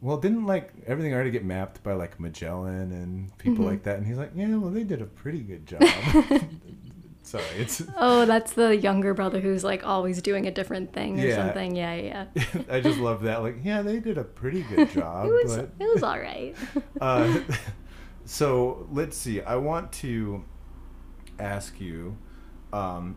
well, 0.00 0.18
didn't 0.18 0.46
like 0.46 0.72
everything 0.86 1.14
already 1.14 1.30
get 1.30 1.44
mapped 1.44 1.82
by 1.82 1.92
like 1.94 2.20
Magellan 2.20 2.92
and 2.92 3.36
people 3.38 3.64
Mhm. 3.64 3.68
like 3.68 3.82
that? 3.84 3.96
And 3.98 4.06
he's 4.06 4.18
like, 4.18 4.32
yeah, 4.34 4.54
well, 4.56 4.70
they 4.70 4.84
did 4.84 5.00
a 5.02 5.06
pretty 5.06 5.40
good 5.40 5.66
job. 5.66 5.82
Sorry, 7.22 7.44
it's 7.58 7.82
Oh, 7.96 8.24
that's 8.24 8.52
the 8.52 8.76
younger 8.76 9.12
brother 9.14 9.40
who's 9.40 9.64
like 9.64 9.84
always 9.84 10.22
doing 10.22 10.46
a 10.46 10.50
different 10.52 10.92
thing 10.92 11.18
or 11.20 11.26
Yeah. 11.26 11.36
something. 11.36 11.74
Yeah, 11.74 11.94
yeah. 11.94 12.26
I 12.70 12.80
just 12.80 12.98
love 12.98 13.22
that. 13.22 13.42
Like, 13.42 13.56
yeah, 13.64 13.82
they 13.82 13.98
did 13.98 14.16
a 14.18 14.22
pretty 14.24 14.62
good 14.62 14.90
job, 14.90 15.26
It 15.26 15.32
was 15.44 15.56
but 15.56 15.70
it 15.80 15.92
was 15.92 16.02
all 16.04 16.18
right. 16.18 16.54
uh, 17.00 17.40
so 18.24 18.86
let's 18.92 19.16
see. 19.16 19.40
I 19.42 19.56
want 19.56 19.92
to 19.94 20.44
ask 21.38 21.80
you, 21.80 22.16
um, 22.72 23.16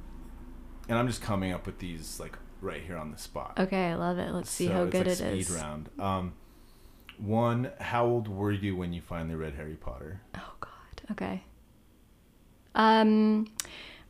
and 0.87 0.97
I'm 0.97 1.07
just 1.07 1.21
coming 1.21 1.51
up 1.51 1.65
with 1.65 1.79
these 1.79 2.19
like 2.19 2.37
right 2.61 2.81
here 2.81 2.97
on 2.97 3.11
the 3.11 3.17
spot. 3.17 3.53
Okay, 3.59 3.87
I 3.87 3.95
love 3.95 4.17
it. 4.17 4.31
Let's 4.33 4.49
see 4.49 4.67
So 4.67 4.73
how 4.73 4.83
it's 4.83 4.91
good 4.91 5.07
like 5.07 5.07
it 5.07 5.15
speed 5.17 5.39
is. 5.41 5.51
round. 5.51 5.89
Um, 5.99 6.33
one, 7.19 7.71
how 7.79 8.05
old 8.05 8.27
were 8.27 8.51
you 8.51 8.75
when 8.75 8.93
you 8.93 9.01
finally 9.01 9.35
read 9.35 9.53
Harry 9.55 9.75
Potter? 9.75 10.21
Oh 10.35 10.53
god. 10.59 11.11
Okay. 11.11 11.43
Um 12.75 13.47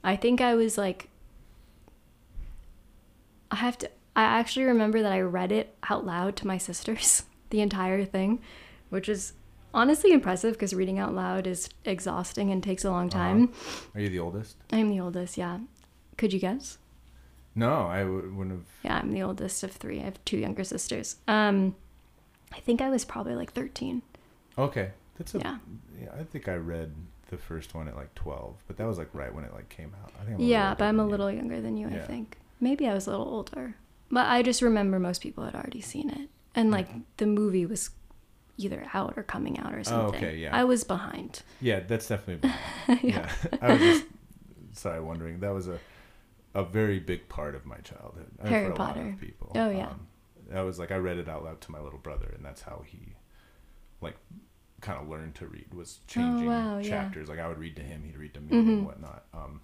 I 0.03 0.15
think 0.15 0.41
I 0.41 0.55
was 0.55 0.77
like 0.77 1.09
I 3.51 3.55
have 3.57 3.77
to 3.79 3.89
I 4.15 4.23
actually 4.23 4.65
remember 4.65 5.01
that 5.01 5.11
I 5.11 5.21
read 5.21 5.51
it 5.51 5.75
out 5.89 6.05
loud 6.05 6.35
to 6.37 6.47
my 6.47 6.57
sisters, 6.57 7.23
the 7.51 7.61
entire 7.61 8.03
thing, 8.05 8.41
which 8.89 9.07
is 9.07 9.33
honestly 9.73 10.11
impressive 10.11 10.53
because 10.53 10.73
reading 10.73 10.99
out 10.99 11.13
loud 11.13 11.47
is 11.47 11.69
exhausting 11.85 12.51
and 12.51 12.61
takes 12.61 12.83
a 12.83 12.91
long 12.91 13.07
time. 13.09 13.51
Are 13.95 14.01
you 14.01 14.09
the 14.09 14.19
oldest? 14.19 14.57
I'm 14.71 14.89
the 14.89 14.99
oldest, 14.99 15.37
yeah. 15.37 15.59
Could 16.17 16.33
you 16.33 16.39
guess? 16.39 16.77
No, 17.55 17.83
I 17.87 17.99
w- 18.01 18.33
wouldn't 18.33 18.57
have. 18.57 18.65
Yeah, 18.83 18.97
I'm 18.97 19.11
the 19.11 19.21
oldest 19.23 19.63
of 19.63 19.71
3. 19.71 19.99
I 19.99 20.03
have 20.03 20.23
two 20.25 20.37
younger 20.37 20.63
sisters. 20.63 21.17
Um 21.27 21.75
I 22.53 22.59
think 22.59 22.81
I 22.81 22.89
was 22.89 23.05
probably 23.05 23.35
like 23.35 23.51
13. 23.53 24.01
Okay, 24.57 24.91
that's 25.17 25.35
a. 25.35 25.39
Yeah. 25.39 25.57
yeah, 26.01 26.09
I 26.19 26.23
think 26.23 26.47
I 26.47 26.55
read 26.55 26.93
the 27.29 27.37
first 27.37 27.75
one 27.75 27.87
at 27.87 27.95
like 27.95 28.13
12, 28.15 28.55
but 28.67 28.77
that 28.77 28.87
was 28.87 28.97
like 28.97 29.09
right 29.13 29.33
when 29.33 29.43
it 29.43 29.53
like 29.53 29.69
came 29.69 29.93
out. 30.03 30.11
I 30.19 30.25
think. 30.25 30.39
I'm 30.39 30.41
Yeah, 30.45 30.73
but 30.77 30.85
I'm 30.85 30.99
a 30.99 31.03
than 31.03 31.07
you. 31.07 31.11
little 31.11 31.31
younger 31.31 31.61
than 31.61 31.77
you, 31.77 31.87
I 31.87 31.99
think. 31.99 32.37
Maybe 32.59 32.87
I 32.87 32.93
was 32.93 33.07
a 33.07 33.11
little 33.11 33.27
older. 33.27 33.75
But 34.11 34.25
I 34.27 34.41
just 34.41 34.61
remember 34.61 34.99
most 34.99 35.21
people 35.21 35.43
had 35.45 35.53
already 35.55 35.81
seen 35.81 36.09
it. 36.09 36.29
And 36.55 36.71
like 36.71 36.89
the 37.17 37.27
movie 37.27 37.65
was 37.65 37.91
either 38.57 38.85
out 38.93 39.13
or 39.15 39.23
coming 39.23 39.59
out 39.59 39.73
or 39.73 39.83
something. 39.83 40.15
Oh, 40.15 40.27
okay, 40.27 40.37
yeah. 40.37 40.53
I 40.55 40.63
was 40.63 40.83
behind. 40.83 41.43
Yeah, 41.61 41.79
that's 41.81 42.07
definitely. 42.07 42.49
yeah. 43.03 43.29
I 43.61 43.71
was 43.73 43.79
just 43.79 44.05
sorry, 44.73 44.99
wondering. 44.99 45.39
That 45.39 45.53
was 45.53 45.67
a 45.67 45.79
a 46.55 46.63
very 46.63 46.99
big 46.99 47.29
part 47.29 47.53
of 47.53 47.65
my 47.67 47.77
childhood. 47.77 48.25
uh, 48.43 48.47
Harry 48.47 48.65
for 48.65 48.71
a 48.73 48.75
lot 48.75 48.95
Potter. 48.95 49.09
of 49.09 49.21
people. 49.21 49.51
Oh, 49.55 49.69
yeah. 49.69 49.89
Um, 49.89 50.07
I 50.55 50.61
was 50.63 50.79
like, 50.79 50.91
I 50.91 50.97
read 50.97 51.17
it 51.17 51.29
out 51.29 51.43
loud 51.43 51.61
to 51.61 51.71
my 51.71 51.79
little 51.79 51.99
brother, 51.99 52.31
and 52.35 52.43
that's 52.45 52.61
how 52.61 52.83
he, 52.85 53.15
like, 54.01 54.17
kind 54.81 54.99
of 55.01 55.09
learned 55.09 55.35
to 55.35 55.47
read 55.47 55.73
was 55.73 55.99
changing 56.07 56.41
Oh, 56.41 56.45
wow, 56.47 56.77
yeah. 56.79 56.89
chapters. 56.89 57.29
Like 57.29 57.39
I 57.39 57.47
would 57.47 57.59
read 57.59 57.75
to 57.77 57.83
him, 57.83 58.03
he'd 58.03 58.17
read 58.17 58.33
to 58.35 58.41
me, 58.41 58.53
Mhm. 58.53 58.69
and 58.75 58.85
whatnot. 58.85 59.25
Um, 59.33 59.61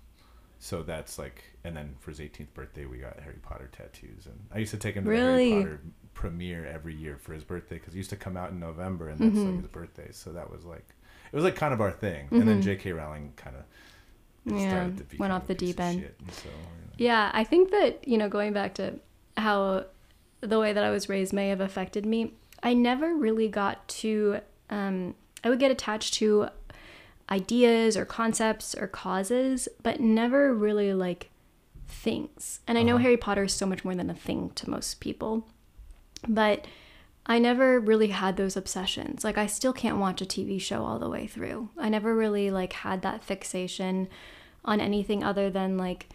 so 0.60 0.84
that's 0.84 1.20
like, 1.20 1.44
and 1.64 1.76
then 1.78 1.96
for 2.00 2.12
his 2.12 2.22
18th 2.22 2.54
birthday, 2.54 2.86
we 2.86 2.98
got 3.00 3.20
Harry 3.22 3.40
Potter 3.42 3.70
tattoos, 3.72 4.26
and 4.26 4.40
I 4.54 4.60
used 4.60 4.72
to 4.72 4.78
take 4.78 4.96
him 4.96 5.06
to 5.06 5.12
the 5.12 5.20
Harry 5.22 5.40
Potter 5.40 5.82
premiere 6.14 6.66
every 6.66 6.96
year 6.96 7.18
for 7.18 7.34
his 7.34 7.44
birthday 7.44 7.76
because 7.78 7.94
it 7.94 7.98
used 7.98 8.10
to 8.12 8.16
come 8.16 8.38
out 8.38 8.52
in 8.52 8.60
November, 8.60 9.10
and 9.10 9.22
that's 9.22 9.46
like 9.46 9.56
Mhm. 9.56 9.58
his 9.58 9.68
birthday. 9.68 10.10
So 10.12 10.32
that 10.34 10.50
was 10.52 10.66
like, 10.66 10.88
it 11.32 11.36
was 11.36 11.46
like 11.46 11.56
kind 11.56 11.74
of 11.74 11.82
our 11.82 11.92
thing. 11.92 12.30
And 12.38 12.48
then 12.48 12.58
Mhm. 12.58 12.62
J.K. 12.62 12.92
Rowling 12.94 13.34
kind 13.36 13.56
of 13.56 13.64
Yeah, 14.46 14.60
started 14.62 14.98
to 14.98 15.04
become 15.06 15.20
went 15.20 15.34
off 15.34 15.48
the 15.48 15.56
deep 15.56 15.80
end. 15.80 16.04
so, 16.32 16.50
you 16.50 16.88
know. 16.88 16.94
Yeah, 16.98 17.32
I 17.34 17.44
think 17.44 17.72
that, 17.72 18.08
you 18.08 18.18
know, 18.18 18.30
going 18.30 18.54
back 18.54 18.76
to 18.76 19.00
how 19.38 19.86
the 20.50 20.60
way 20.60 20.74
that 20.74 20.84
I 20.84 20.92
was 20.92 21.10
raised 21.10 21.34
may 21.34 21.50
have 21.50 21.62
affected 21.62 22.06
me, 22.06 22.34
I 22.64 22.74
never 22.74 23.16
really 23.16 23.48
got 23.48 23.88
to, 23.90 24.40
um, 24.70 25.16
I 25.44 25.50
would 25.50 25.60
get 25.60 25.72
attached 25.72 26.16
to 26.16 26.50
ideas 27.30 27.98
or 27.98 28.06
concepts 28.06 28.76
or 28.76 28.88
causes, 28.88 29.68
but 29.82 30.00
never 30.00 30.54
really 30.54 30.94
like 30.94 31.30
things. 31.88 32.60
And 32.68 32.78
I 32.78 32.84
know 32.84 32.98
Harry 32.98 33.18
Potter 33.18 33.44
is 33.44 33.54
so 33.54 33.66
much 33.66 33.84
more 33.84 33.96
than 33.96 34.10
a 34.10 34.16
thing 34.16 34.52
to 34.56 34.70
most 34.70 35.00
people, 35.00 35.48
but 36.28 36.66
I 37.26 37.40
never 37.40 37.80
really 37.80 38.10
had 38.10 38.38
those 38.38 38.56
obsessions. 38.56 39.24
Like 39.24 39.38
I 39.38 39.48
still 39.48 39.74
can't 39.74 39.98
watch 39.98 40.22
a 40.22 40.26
TV 40.26 40.62
show 40.62 40.84
all 40.86 41.00
the 41.00 41.10
way 41.10 41.26
through. 41.26 41.70
I 41.78 41.90
never 41.90 42.16
really 42.16 42.52
like 42.52 42.74
had 42.74 43.02
that 43.02 43.24
fixation 43.24 44.08
on 44.64 44.80
anything 44.80 45.24
other 45.24 45.50
than 45.50 45.78
like 45.78 46.08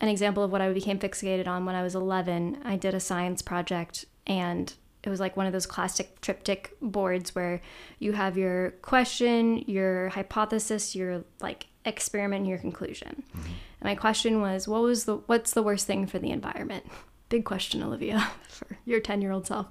an 0.00 0.08
example 0.08 0.42
of 0.42 0.50
what 0.50 0.60
I 0.60 0.72
became 0.72 0.98
fixated 0.98 1.46
on 1.46 1.64
when 1.66 1.74
I 1.74 1.82
was 1.82 1.94
11. 1.94 2.58
I 2.64 2.76
did 2.76 2.94
a 2.94 3.00
science 3.00 3.42
project 3.42 4.06
and 4.26 4.72
it 5.02 5.08
was 5.08 5.20
like 5.20 5.36
one 5.36 5.46
of 5.46 5.52
those 5.52 5.66
classic 5.66 6.20
triptych 6.20 6.74
boards 6.82 7.34
where 7.34 7.60
you 7.98 8.12
have 8.12 8.36
your 8.36 8.72
question, 8.82 9.64
your 9.66 10.10
hypothesis, 10.10 10.94
your 10.94 11.24
like 11.40 11.68
experiment, 11.84 12.40
and 12.40 12.48
your 12.48 12.58
conclusion. 12.58 13.22
Mm-hmm. 13.30 13.46
And 13.46 13.82
my 13.82 13.94
question 13.94 14.40
was, 14.40 14.68
what 14.68 14.82
was 14.82 15.04
the 15.06 15.16
what's 15.16 15.52
the 15.52 15.62
worst 15.62 15.86
thing 15.86 16.06
for 16.06 16.18
the 16.18 16.30
environment? 16.30 16.84
Big 17.30 17.44
question, 17.44 17.82
Olivia, 17.82 18.30
for 18.48 18.78
your 18.84 19.00
10-year-old 19.00 19.46
self. 19.46 19.68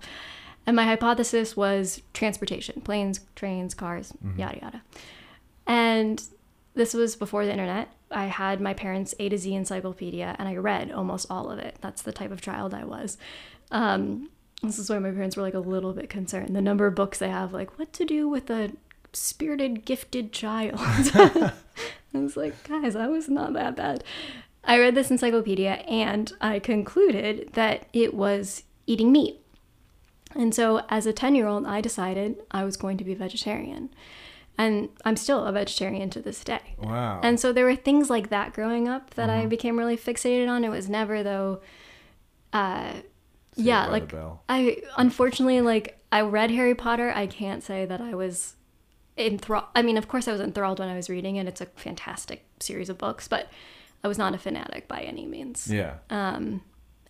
And 0.66 0.76
my 0.76 0.84
hypothesis 0.84 1.56
was 1.56 2.02
transportation, 2.14 2.82
planes, 2.82 3.22
trains, 3.36 3.74
cars, 3.74 4.14
mm-hmm. 4.24 4.40
yada 4.40 4.60
yada. 4.62 4.82
And 5.68 6.24
this 6.80 6.94
was 6.94 7.18
before 7.18 7.46
the 7.46 7.52
internet. 7.52 7.92
I 8.10 8.28
had 8.28 8.62
my 8.62 8.74
parents' 8.74 9.14
A 9.20 9.28
to 9.28 9.38
Z 9.38 9.54
encyclopedia 9.54 10.34
and 10.40 10.48
I 10.48 10.56
read 10.56 10.94
almost 10.94 11.28
all 11.30 11.52
of 11.52 11.60
it. 11.60 11.76
That's 11.82 12.04
the 12.04 12.14
type 12.14 12.32
of 12.32 12.40
child 12.40 12.74
I 12.74 12.86
was. 12.86 13.18
Um, 13.70 14.30
this 14.64 14.80
is 14.80 14.90
why 14.90 14.98
my 14.98 15.12
parents 15.12 15.36
were 15.36 15.44
like 15.44 15.56
a 15.56 15.60
little 15.60 15.92
bit 15.92 16.10
concerned. 16.10 16.56
The 16.56 16.62
number 16.62 16.88
of 16.88 16.96
books 16.96 17.18
they 17.18 17.28
have, 17.28 17.52
like 17.52 17.78
what 17.78 17.92
to 17.92 18.06
do 18.06 18.30
with 18.30 18.50
a 18.50 18.72
spirited, 19.12 19.84
gifted 19.84 20.32
child. 20.32 20.80
I 20.80 21.52
was 22.14 22.38
like, 22.38 22.64
guys, 22.66 22.96
I 22.96 23.08
was 23.08 23.28
not 23.28 23.52
that 23.54 23.76
bad. 23.76 24.06
I 24.64 24.80
read 24.80 24.96
this 24.96 25.12
encyclopedia 25.12 25.84
and 25.86 26.32
I 26.40 26.60
concluded 26.60 27.50
that 27.56 27.88
it 27.92 28.14
was 28.14 28.64
eating 28.88 29.12
meat. 29.12 29.42
And 30.34 30.56
so, 30.56 30.86
as 30.88 31.06
a 31.06 31.12
10 31.12 31.36
year 31.36 31.48
old, 31.48 31.66
I 31.66 31.82
decided 31.82 32.38
I 32.52 32.64
was 32.64 32.78
going 32.78 32.98
to 33.00 33.04
be 33.04 33.16
vegetarian. 33.16 33.90
And 34.60 34.90
I'm 35.06 35.16
still 35.16 35.46
a 35.46 35.52
vegetarian 35.52 36.12
to 36.12 36.22
this 36.22 36.44
day. 36.44 36.76
Wow. 36.78 37.22
And 37.24 37.40
so, 37.40 37.52
there 37.52 37.66
were 37.66 37.76
things 37.76 38.10
like 38.12 38.30
that 38.30 38.54
growing 38.54 38.88
up 38.88 39.16
that 39.16 39.30
mm-hmm. 39.30 39.42
I 39.42 39.46
became 39.48 39.80
really 39.80 39.98
fixated 39.98 40.48
on. 40.48 40.64
It 40.64 40.70
was 40.70 40.88
never, 40.88 41.24
though, 41.24 41.62
uh, 42.54 42.92
yeah, 43.56 43.88
like 43.88 44.14
I 44.48 44.82
unfortunately 44.98 45.62
like 45.62 46.00
I 46.12 46.22
read 46.22 46.52
Harry 46.52 46.76
Potter. 46.76 47.12
I 47.14 47.28
can't 47.28 47.64
say 47.64 47.86
that 47.86 48.02
I 48.02 48.16
was 48.16 48.56
enthralled. 49.18 49.66
I 49.76 49.82
mean, 49.82 49.98
of 49.98 50.08
course, 50.08 50.28
I 50.28 50.32
was 50.32 50.42
enthralled 50.42 50.80
when 50.80 50.90
I 50.90 50.96
was 50.96 51.10
reading 51.10 51.36
it. 51.36 51.48
It's 51.48 51.62
a 51.62 51.66
fantastic 51.66 52.46
series 52.60 52.90
of 52.90 52.98
books, 52.98 53.28
but 53.28 53.50
I 54.04 54.08
was 54.08 54.18
not 54.18 54.34
a 54.34 54.38
fanatic 54.38 54.88
by 54.88 55.02
any 55.02 55.26
means. 55.26 55.70
Yeah. 55.72 55.96
Um, 56.10 56.62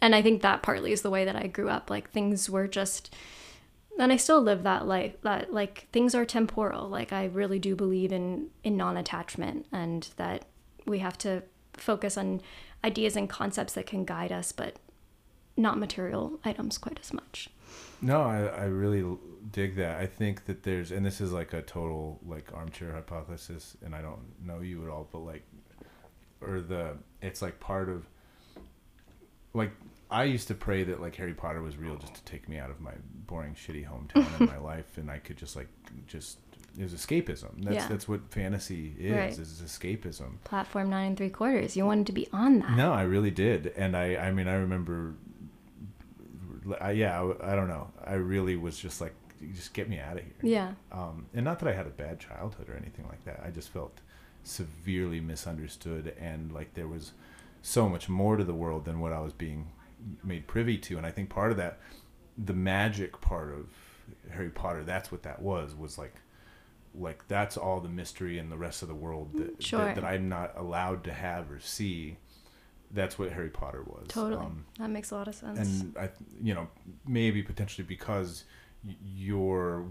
and 0.02 0.16
I 0.16 0.22
think 0.22 0.42
that 0.42 0.64
partly 0.64 0.92
is 0.92 1.02
the 1.02 1.10
way 1.10 1.26
that 1.26 1.36
I 1.36 1.48
grew 1.48 1.70
up. 1.70 1.90
Like 1.90 2.10
things 2.10 2.50
were 2.50 2.68
just, 2.68 3.14
and 4.00 4.12
I 4.12 4.18
still 4.18 4.42
live 4.42 4.64
that 4.64 4.88
life. 4.88 5.14
That 5.22 5.54
like 5.54 5.88
things 5.92 6.16
are 6.16 6.26
temporal. 6.26 6.90
Like 6.90 7.14
I 7.14 7.26
really 7.26 7.60
do 7.60 7.76
believe 7.76 8.12
in 8.12 8.48
in 8.64 8.78
non-attachment, 8.78 9.68
and 9.72 10.10
that 10.16 10.46
we 10.86 11.00
have 11.00 11.18
to 11.20 11.44
focus 11.74 12.18
on 12.18 12.42
ideas 12.84 13.16
and 13.16 13.30
concepts 13.30 13.74
that 13.74 13.86
can 13.86 14.06
guide 14.06 14.32
us, 14.32 14.52
but 14.52 14.78
not 15.58 15.78
material 15.78 16.40
items 16.46 16.78
quite 16.78 16.98
as 17.02 17.14
much. 17.14 17.50
No, 18.02 18.22
I, 18.22 18.46
I 18.46 18.64
really 18.66 19.06
dig 19.52 19.76
that. 19.76 20.00
I 20.00 20.06
think 20.06 20.46
that 20.46 20.64
there's, 20.64 20.92
and 20.92 21.06
this 21.06 21.20
is 21.20 21.32
like 21.32 21.54
a 21.54 21.62
total 21.62 22.20
like 22.26 22.52
armchair 22.54 22.94
hypothesis, 22.94 23.76
and 23.84 23.94
I 23.94 24.02
don't 24.02 24.22
know 24.44 24.62
you 24.62 24.84
at 24.84 24.90
all, 24.90 25.08
but 25.12 25.20
like, 25.20 25.44
or 26.42 26.62
the, 26.62 26.98
it's 27.22 27.42
like 27.42 27.60
part 27.60 27.90
of, 27.90 28.08
like, 29.54 29.72
I 30.12 30.24
used 30.24 30.48
to 30.48 30.56
pray 30.56 30.84
that 30.84 31.02
like 31.02 31.16
Harry 31.16 31.34
Potter 31.34 31.62
was 31.62 31.78
real 31.78 31.96
just 31.96 32.16
to 32.16 32.24
take 32.24 32.50
me 32.50 32.58
out 32.58 32.72
of 32.72 32.82
my 32.82 32.94
boring, 33.28 33.54
shitty 33.54 33.88
hometown 33.88 34.40
in 34.40 34.48
my 34.48 34.58
life, 34.74 34.98
and 34.98 35.12
I 35.12 35.20
could 35.20 35.38
just 35.38 35.56
like, 35.56 35.68
just 36.08 36.38
is 36.78 36.94
escapism. 36.94 37.64
That's 37.64 37.76
yeah. 37.76 37.88
that's 37.88 38.08
what 38.08 38.22
fantasy 38.32 38.96
is. 39.00 39.16
Right. 39.16 39.32
Is 39.32 39.62
escapism. 39.64 40.42
Platform 40.44 40.90
nine 40.90 41.08
and 41.10 41.18
three 41.18 41.30
quarters. 41.30 41.78
You 41.78 41.86
wanted 41.86 42.08
to 42.08 42.14
be 42.14 42.28
on 42.34 42.60
that. 42.60 42.72
No, 42.72 42.92
I 42.92 43.04
really 43.04 43.32
did, 43.32 43.74
and 43.76 43.96
I 43.96 44.16
I 44.16 44.32
mean 44.32 44.48
I 44.48 44.56
remember 44.56 45.14
I, 46.80 46.92
yeah, 46.92 47.22
I, 47.22 47.54
I, 47.54 47.56
don't 47.56 47.68
know. 47.68 47.90
I 48.06 48.14
really 48.14 48.56
was 48.56 48.78
just 48.78 49.02
like, 49.02 49.14
just 49.56 49.74
get 49.74 49.90
me 49.90 50.00
out 50.00 50.18
of 50.18 50.24
here. 50.24 50.34
Yeah. 50.42 50.72
Um, 50.92 51.26
and 51.34 51.46
not 51.46 51.60
that 51.60 51.70
I 51.70 51.74
had 51.74 51.88
a 51.88 51.92
bad 51.92 52.20
childhood 52.20 52.70
or 52.70 52.76
anything 52.76 53.06
like 53.08 53.24
that. 53.26 53.42
I 53.44 53.50
just 53.50 53.70
felt 53.70 54.02
severely 54.44 55.20
misunderstood 55.20 56.14
and 56.20 56.52
like 56.52 56.74
there 56.74 56.88
was 56.88 57.12
so 57.62 57.90
much 57.90 58.08
more 58.08 58.38
to 58.38 58.44
the 58.44 58.54
world 58.54 58.86
than 58.86 59.00
what 59.00 59.14
I 59.14 59.20
was 59.20 59.34
being 59.34 59.68
made 60.24 60.48
privy 60.48 60.78
to. 60.78 60.98
And 60.98 61.06
I 61.06 61.12
think 61.12 61.30
part 61.30 61.52
of 61.52 61.58
that, 61.58 61.80
the 62.38 62.54
magic 62.54 63.20
part 63.22 63.54
of 63.54 63.68
Harry 64.32 64.50
Potter, 64.50 64.84
that's 64.84 65.12
what 65.12 65.24
that 65.24 65.42
was, 65.42 65.76
was 65.76 65.98
like, 65.98 66.16
like 66.96 67.28
that's 67.28 67.58
all 67.58 67.80
the 67.80 67.90
mystery 67.90 68.40
and 68.40 68.52
the 68.52 68.58
rest 68.58 68.82
of 68.82 68.88
the 68.88 68.96
world 68.96 69.34
that, 69.34 69.62
sure. 69.62 69.80
that, 69.80 69.96
that 69.96 70.04
I'm 70.04 70.30
not 70.30 70.58
allowed 70.58 71.04
to 71.06 71.14
have 71.14 71.52
or 71.52 71.60
see 71.60 72.18
that's 72.92 73.20
what 73.20 73.32
Harry 73.32 73.50
Potter 73.50 73.84
was. 73.86 74.08
Totally, 74.08 74.44
um, 74.44 74.66
that 74.80 74.90
makes 74.90 75.12
a 75.12 75.16
lot 75.16 75.28
of 75.28 75.36
sense. 75.36 75.60
And 75.60 75.98
I, 75.98 76.10
you 76.42 76.54
know, 76.54 76.68
maybe 77.08 77.44
potentially 77.44 77.86
because 77.86 78.46
your 78.84 79.86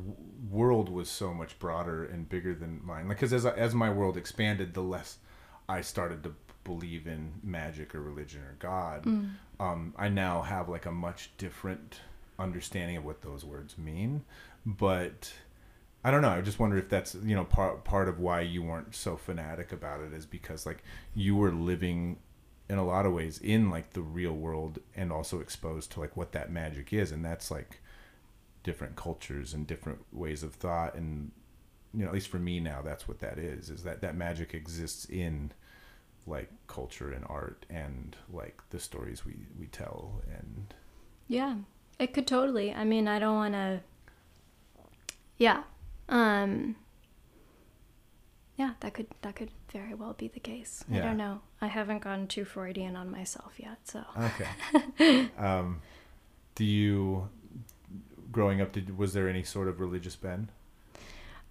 world 0.50 0.88
was 0.88 1.10
so 1.10 1.32
much 1.32 1.58
broader 1.58 2.04
and 2.04 2.28
bigger 2.28 2.54
than 2.54 2.80
mine. 2.84 3.06
Like, 3.08 3.18
because 3.18 3.32
as 3.32 3.46
as 3.46 3.74
my 3.74 3.90
world 3.90 4.16
expanded, 4.16 4.74
the 4.74 4.82
less 4.82 5.18
I 5.68 5.80
started 5.82 6.22
to 6.24 6.34
believe 6.68 7.06
in 7.06 7.32
magic 7.42 7.94
or 7.94 8.00
religion 8.00 8.42
or 8.42 8.56
God. 8.58 9.04
Mm. 9.04 9.30
Um, 9.58 9.94
I 9.96 10.08
now 10.08 10.42
have 10.42 10.68
like 10.68 10.86
a 10.86 10.92
much 10.92 11.30
different 11.38 12.00
understanding 12.38 12.96
of 12.96 13.04
what 13.04 13.22
those 13.22 13.44
words 13.44 13.76
mean, 13.78 14.24
but. 14.64 15.32
I 16.04 16.12
don't 16.12 16.22
know. 16.22 16.28
I 16.28 16.40
just 16.42 16.60
wonder 16.60 16.78
if 16.78 16.88
that's 16.88 17.16
you 17.16 17.34
know 17.34 17.44
part 17.44 17.82
part 17.82 18.08
of 18.08 18.20
why 18.20 18.42
you 18.42 18.62
weren't 18.62 18.94
so 18.94 19.16
fanatic 19.16 19.72
about 19.72 20.00
it 20.00 20.12
is 20.12 20.26
because 20.26 20.64
like 20.64 20.84
you 21.12 21.34
were 21.34 21.50
living 21.50 22.18
in 22.70 22.78
a 22.78 22.84
lot 22.84 23.06
of 23.06 23.12
ways 23.12 23.38
in 23.38 23.70
like 23.70 23.90
the 23.94 24.00
real 24.00 24.32
world 24.32 24.78
and 24.94 25.10
also 25.10 25.40
exposed 25.40 25.90
to 25.92 26.00
like 26.00 26.16
what 26.16 26.32
that 26.32 26.52
magic 26.52 26.92
is 26.92 27.10
and 27.10 27.24
that's 27.24 27.50
like 27.50 27.80
different 28.62 28.94
cultures 28.94 29.54
and 29.54 29.66
different 29.66 30.04
ways 30.12 30.42
of 30.42 30.54
thought 30.54 30.94
and 30.94 31.30
you 31.94 32.02
know 32.02 32.08
at 32.08 32.14
least 32.14 32.28
for 32.28 32.38
me 32.38 32.60
now 32.60 32.82
that's 32.82 33.08
what 33.08 33.20
that 33.20 33.38
is 33.38 33.70
is 33.70 33.82
that 33.84 34.02
that 34.02 34.14
magic 34.14 34.52
exists 34.52 35.06
in 35.06 35.50
like 36.28 36.50
culture 36.66 37.10
and 37.12 37.24
art 37.28 37.66
and 37.70 38.16
like 38.32 38.60
the 38.70 38.78
stories 38.78 39.24
we 39.24 39.34
we 39.58 39.66
tell 39.66 40.20
and 40.28 40.74
yeah 41.26 41.54
it 41.98 42.12
could 42.12 42.26
totally 42.26 42.72
i 42.72 42.84
mean 42.84 43.08
i 43.08 43.18
don't 43.18 43.36
want 43.36 43.54
to 43.54 43.80
yeah 45.38 45.62
um 46.08 46.76
yeah, 48.58 48.72
that 48.80 48.92
could 48.92 49.06
that 49.22 49.36
could 49.36 49.50
very 49.72 49.94
well 49.94 50.14
be 50.14 50.26
the 50.26 50.40
case. 50.40 50.84
Yeah. 50.90 50.98
I 50.98 51.02
don't 51.04 51.16
know. 51.16 51.40
I 51.60 51.68
haven't 51.68 52.00
gone 52.00 52.26
too 52.26 52.44
Freudian 52.44 52.96
on 52.96 53.08
myself 53.08 53.52
yet, 53.56 53.78
so. 53.84 54.02
Okay. 54.18 55.30
um, 55.38 55.80
do 56.56 56.64
you, 56.64 57.28
growing 58.32 58.60
up, 58.60 58.72
did 58.72 58.98
was 58.98 59.12
there 59.12 59.28
any 59.28 59.44
sort 59.44 59.68
of 59.68 59.78
religious 59.78 60.16
bend? 60.16 60.48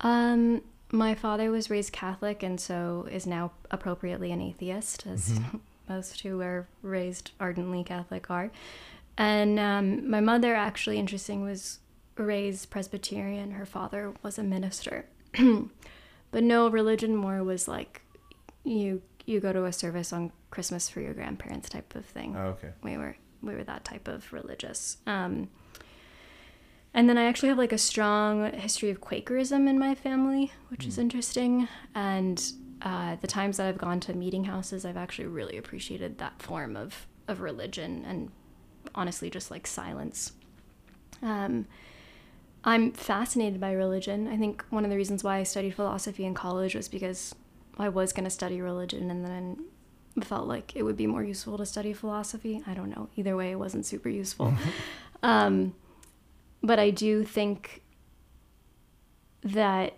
Um, 0.01 0.63
my 0.91 1.15
father 1.15 1.51
was 1.51 1.69
raised 1.69 1.91
Catholic, 1.91 2.43
and 2.43 2.59
so 2.59 3.07
is 3.11 3.25
now 3.25 3.51
appropriately 3.71 4.31
an 4.31 4.41
atheist, 4.41 5.05
as 5.05 5.31
mm-hmm. 5.31 5.57
most 5.89 6.21
who 6.21 6.41
are 6.41 6.67
raised 6.81 7.31
ardently 7.39 7.83
Catholic 7.83 8.29
are. 8.29 8.51
And 9.17 9.59
um, 9.59 10.09
my 10.09 10.19
mother, 10.19 10.55
actually, 10.55 10.99
interesting, 10.99 11.43
was 11.43 11.79
raised 12.15 12.69
Presbyterian. 12.69 13.51
Her 13.51 13.65
father 13.65 14.13
was 14.21 14.37
a 14.37 14.43
minister. 14.43 15.05
but 16.31 16.43
no 16.43 16.69
religion 16.69 17.15
more 17.15 17.43
was 17.43 17.67
like 17.67 18.01
you 18.63 19.01
you 19.25 19.39
go 19.39 19.51
to 19.51 19.65
a 19.65 19.73
service 19.73 20.13
on 20.13 20.31
Christmas 20.51 20.89
for 20.89 21.01
your 21.01 21.13
grandparents 21.13 21.69
type 21.69 21.95
of 21.95 22.05
thing. 22.05 22.35
Oh, 22.35 22.47
okay. 22.49 22.69
We 22.81 22.97
were 22.97 23.15
we 23.41 23.53
were 23.53 23.63
that 23.63 23.83
type 23.83 24.07
of 24.07 24.31
religious. 24.31 24.97
Um, 25.05 25.49
and 26.97 27.07
then 27.07 27.15
I 27.15 27.25
actually 27.25 27.49
have 27.49 27.59
like 27.59 27.73
a 27.73 27.77
strong 27.77 28.51
history 28.53 28.89
of 28.89 29.01
Quakerism 29.01 29.67
in 29.67 29.77
my 29.77 29.93
family, 29.93 30.51
which 30.69 30.83
mm. 30.83 30.87
is 30.87 30.95
hmm. 30.95 31.01
interesting. 31.01 31.67
And 31.93 32.43
uh, 32.81 33.17
the 33.21 33.27
times 33.27 33.57
that 33.57 33.67
I've 33.67 33.77
gone 33.77 33.99
to 33.99 34.15
meeting 34.15 34.45
houses, 34.45 34.83
I've 34.83 34.97
actually 34.97 35.27
really 35.27 35.57
appreciated 35.57 36.17
that 36.17 36.41
form 36.41 36.75
of 36.75 37.05
of 37.27 37.41
religion 37.41 38.03
and 38.07 38.31
honestly 38.95 39.29
just 39.29 39.51
like 39.51 39.67
silence. 39.67 40.31
Um, 41.21 41.67
I'm 42.63 42.93
fascinated 42.93 43.61
by 43.61 43.73
religion. 43.73 44.27
I 44.27 44.35
think 44.37 44.65
one 44.71 44.83
of 44.83 44.89
the 44.89 44.97
reasons 44.97 45.23
why 45.23 45.37
I 45.37 45.43
studied 45.43 45.75
philosophy 45.75 46.25
in 46.25 46.33
college 46.33 46.73
was 46.73 46.87
because 46.87 47.35
I 47.77 47.89
was 47.89 48.11
going 48.11 48.23
to 48.23 48.31
study 48.31 48.59
religion 48.59 49.11
and 49.11 49.23
then 49.23 49.65
felt 50.23 50.47
like 50.47 50.75
it 50.75 50.81
would 50.81 50.97
be 50.97 51.05
more 51.05 51.23
useful 51.23 51.59
to 51.59 51.65
study 51.67 51.93
philosophy. 51.93 52.63
I 52.65 52.73
don't 52.73 52.89
know. 52.89 53.09
Either 53.15 53.35
way, 53.35 53.51
it 53.51 53.59
wasn't 53.59 53.85
super 53.85 54.09
useful. 54.09 54.55
um, 55.21 55.75
but 56.63 56.79
I 56.79 56.89
do 56.89 57.23
think 57.23 57.83
that 59.43 59.97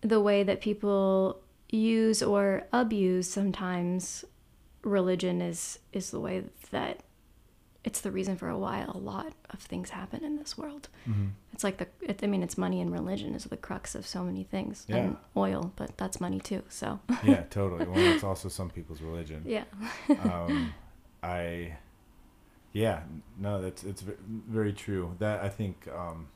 the 0.00 0.20
way 0.20 0.42
that 0.42 0.60
people 0.60 1.40
use 1.70 2.22
or 2.22 2.62
abuse 2.72 3.28
sometimes 3.28 4.24
religion 4.82 5.42
is 5.42 5.78
is 5.92 6.10
the 6.10 6.20
way 6.20 6.44
that 6.70 7.00
it's 7.84 8.00
the 8.00 8.10
reason 8.10 8.36
for 8.36 8.48
a 8.48 8.58
while 8.58 8.90
a 8.94 8.98
lot 8.98 9.32
of 9.50 9.58
things 9.60 9.90
happen 9.90 10.22
in 10.24 10.36
this 10.36 10.56
world. 10.58 10.88
Mm-hmm. 11.08 11.26
It's 11.52 11.64
like 11.64 11.78
the 11.78 11.88
it, 12.00 12.20
I 12.22 12.26
mean 12.26 12.42
it's 12.42 12.56
money 12.56 12.80
and 12.80 12.92
religion 12.92 13.34
is 13.34 13.44
the 13.44 13.56
crux 13.56 13.94
of 13.94 14.06
so 14.06 14.22
many 14.22 14.44
things 14.44 14.84
Yeah. 14.88 14.96
and 14.96 15.16
oil, 15.36 15.72
but 15.76 15.96
that's 15.98 16.20
money 16.20 16.38
too. 16.40 16.62
So 16.68 17.00
yeah, 17.24 17.42
totally. 17.50 17.86
Well, 17.86 17.98
it's 18.14 18.24
also 18.24 18.48
some 18.48 18.70
people's 18.70 19.02
religion. 19.02 19.42
yeah. 19.46 19.64
um, 20.22 20.72
I, 21.22 21.76
yeah, 22.72 23.02
no, 23.38 23.60
that's 23.62 23.84
it's 23.84 24.04
very 24.28 24.72
true. 24.72 25.16
That 25.18 25.40
I 25.42 25.48
think, 25.48 25.88
um, 25.88 26.28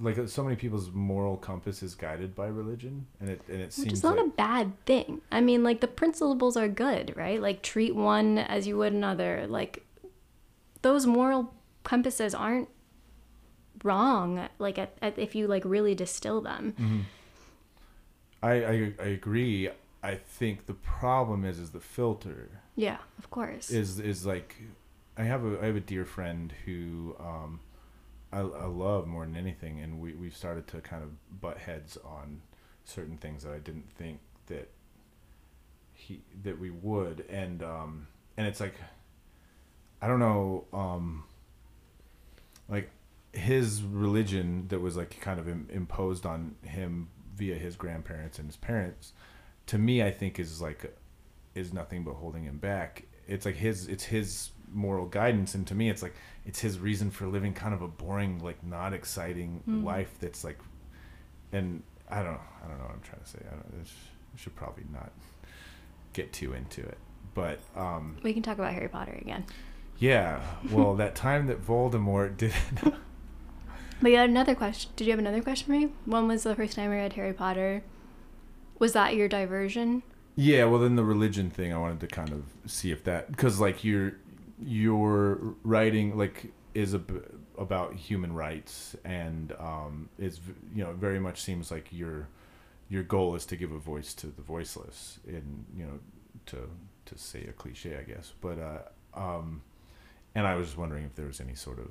like 0.00 0.28
so 0.28 0.44
many 0.44 0.56
people's 0.56 0.90
moral 0.92 1.36
compass 1.36 1.82
is 1.82 1.94
guided 1.94 2.34
by 2.34 2.46
religion, 2.46 3.06
and 3.20 3.30
it 3.30 3.40
and 3.48 3.60
it 3.60 3.66
Which 3.66 3.72
seems 3.72 3.92
is 3.94 4.02
not 4.04 4.16
like 4.16 4.26
a 4.26 4.30
bad 4.30 4.84
thing. 4.86 5.20
I 5.32 5.40
mean, 5.40 5.64
like 5.64 5.80
the 5.80 5.88
principles 5.88 6.56
are 6.56 6.68
good, 6.68 7.14
right? 7.16 7.40
Like 7.40 7.62
treat 7.62 7.94
one 7.94 8.38
as 8.38 8.66
you 8.66 8.76
would 8.78 8.92
another. 8.92 9.46
Like 9.48 9.84
those 10.82 11.06
moral 11.06 11.52
compasses 11.82 12.34
aren't 12.34 12.68
wrong. 13.82 14.48
Like 14.58 14.78
at, 14.78 14.92
at, 15.02 15.18
if 15.18 15.34
you 15.34 15.48
like 15.48 15.64
really 15.64 15.94
distill 15.94 16.40
them. 16.40 16.74
Mhm. 16.78 17.02
I, 18.40 18.52
I 18.52 18.92
I 19.00 19.06
agree. 19.08 19.68
I 20.02 20.14
think 20.14 20.66
the 20.66 20.74
problem 20.74 21.44
is 21.44 21.58
is 21.58 21.70
the 21.70 21.80
filter. 21.80 22.48
Yeah, 22.76 22.98
of 23.18 23.30
course. 23.30 23.70
is 23.70 23.98
is 23.98 24.24
like 24.24 24.56
I 25.16 25.24
have 25.24 25.44
a 25.44 25.58
I 25.60 25.66
have 25.66 25.76
a 25.76 25.80
dear 25.80 26.04
friend 26.04 26.52
who 26.64 27.16
um 27.18 27.60
I, 28.32 28.40
I 28.40 28.66
love 28.66 29.06
more 29.06 29.24
than 29.24 29.36
anything 29.36 29.80
and 29.80 30.00
we 30.00 30.12
we've 30.12 30.36
started 30.36 30.66
to 30.68 30.80
kind 30.80 31.02
of 31.02 31.40
butt 31.40 31.58
heads 31.58 31.96
on 32.04 32.42
certain 32.84 33.16
things 33.16 33.42
that 33.42 33.52
I 33.52 33.58
didn't 33.58 33.90
think 33.96 34.20
that 34.46 34.70
he 35.94 36.22
that 36.42 36.58
we 36.60 36.70
would 36.70 37.24
and 37.28 37.62
um 37.62 38.06
and 38.36 38.46
it's 38.46 38.60
like 38.60 38.74
I 40.00 40.06
don't 40.06 40.20
know 40.20 40.64
um 40.72 41.24
like 42.68 42.90
his 43.32 43.82
religion 43.82 44.68
that 44.68 44.80
was 44.80 44.96
like 44.96 45.20
kind 45.20 45.40
of 45.40 45.48
Im- 45.48 45.68
imposed 45.72 46.24
on 46.24 46.54
him 46.62 47.08
via 47.34 47.56
his 47.56 47.76
grandparents 47.76 48.38
and 48.38 48.46
his 48.46 48.56
parents 48.56 49.12
to 49.68 49.78
me 49.78 50.02
I 50.02 50.10
think 50.10 50.38
is 50.38 50.60
like 50.60 50.94
is 51.54 51.72
nothing 51.72 52.04
but 52.04 52.14
holding 52.14 52.44
him 52.44 52.58
back. 52.58 53.04
It's 53.26 53.44
like 53.46 53.56
his 53.56 53.86
it's 53.88 54.04
his 54.04 54.50
moral 54.70 55.06
guidance 55.06 55.54
and 55.54 55.66
to 55.66 55.74
me 55.74 55.88
it's 55.88 56.02
like 56.02 56.14
it's 56.44 56.60
his 56.60 56.78
reason 56.78 57.10
for 57.10 57.26
living 57.26 57.54
kind 57.54 57.72
of 57.72 57.80
a 57.80 57.88
boring 57.88 58.38
like 58.40 58.62
not 58.62 58.92
exciting 58.92 59.62
Mm. 59.66 59.82
life 59.84 60.12
that's 60.20 60.44
like 60.44 60.58
and 61.52 61.82
I 62.10 62.16
don't 62.22 62.32
know, 62.34 62.40
I 62.64 62.68
don't 62.68 62.78
know 62.78 62.84
what 62.84 62.92
I'm 62.94 63.00
trying 63.00 63.22
to 63.22 63.28
say. 63.28 63.38
I 63.46 63.50
don't 63.54 63.64
I 63.74 64.36
should 64.36 64.54
probably 64.56 64.84
not 64.92 65.10
get 66.12 66.32
too 66.32 66.52
into 66.52 66.82
it. 66.82 66.98
But 67.34 67.60
um 67.76 68.18
we 68.22 68.32
can 68.34 68.42
talk 68.42 68.58
about 68.58 68.72
Harry 68.74 68.88
Potter 68.88 69.16
again. 69.20 69.44
yeah, 69.98 70.40
well 70.70 70.94
that 70.96 71.14
time 71.14 71.46
that 71.46 71.64
Voldemort 71.64 72.36
did 72.36 72.52
But 74.00 74.10
you 74.12 74.16
had 74.16 74.30
another 74.30 74.54
question. 74.54 74.92
Did 74.96 75.06
you 75.06 75.10
have 75.12 75.18
another 75.18 75.42
question 75.42 75.66
for 75.66 75.72
me? 75.72 75.88
When 76.04 76.28
was 76.28 76.44
the 76.44 76.54
first 76.54 76.76
time 76.76 76.92
I 76.92 76.94
read 76.96 77.14
Harry 77.14 77.32
Potter? 77.32 77.82
Was 78.78 78.92
that 78.92 79.14
your 79.16 79.28
diversion? 79.28 80.02
Yeah, 80.36 80.64
well, 80.66 80.80
then 80.80 80.94
the 80.96 81.04
religion 81.04 81.50
thing, 81.50 81.72
I 81.72 81.78
wanted 81.78 82.00
to 82.00 82.06
kind 82.06 82.30
of 82.30 82.44
see 82.70 82.92
if 82.92 83.02
that 83.04 83.30
because 83.30 83.58
like 83.60 83.82
your 83.84 84.14
your 84.64 85.54
writing 85.64 86.16
like 86.16 86.52
is 86.74 86.94
a, 86.94 87.00
about 87.56 87.94
human 87.94 88.32
rights 88.32 88.94
and 89.04 89.52
um, 89.58 90.08
is 90.18 90.40
you 90.74 90.84
know 90.84 90.92
very 90.92 91.18
much 91.18 91.40
seems 91.42 91.70
like 91.70 91.88
your 91.92 92.28
your 92.88 93.02
goal 93.02 93.34
is 93.34 93.44
to 93.46 93.56
give 93.56 93.72
a 93.72 93.78
voice 93.78 94.14
to 94.14 94.28
the 94.28 94.42
voiceless 94.42 95.18
in 95.26 95.64
you 95.76 95.84
know 95.84 95.98
to 96.46 96.68
to 97.06 97.18
say 97.18 97.44
a 97.48 97.52
cliche, 97.52 97.96
I 97.98 98.02
guess, 98.02 98.32
but 98.40 98.58
uh, 98.58 99.18
um, 99.18 99.62
and 100.34 100.46
I 100.46 100.54
was 100.54 100.68
just 100.68 100.78
wondering 100.78 101.04
if 101.04 101.14
there 101.16 101.26
was 101.26 101.40
any 101.40 101.54
sort 101.54 101.78
of 101.80 101.88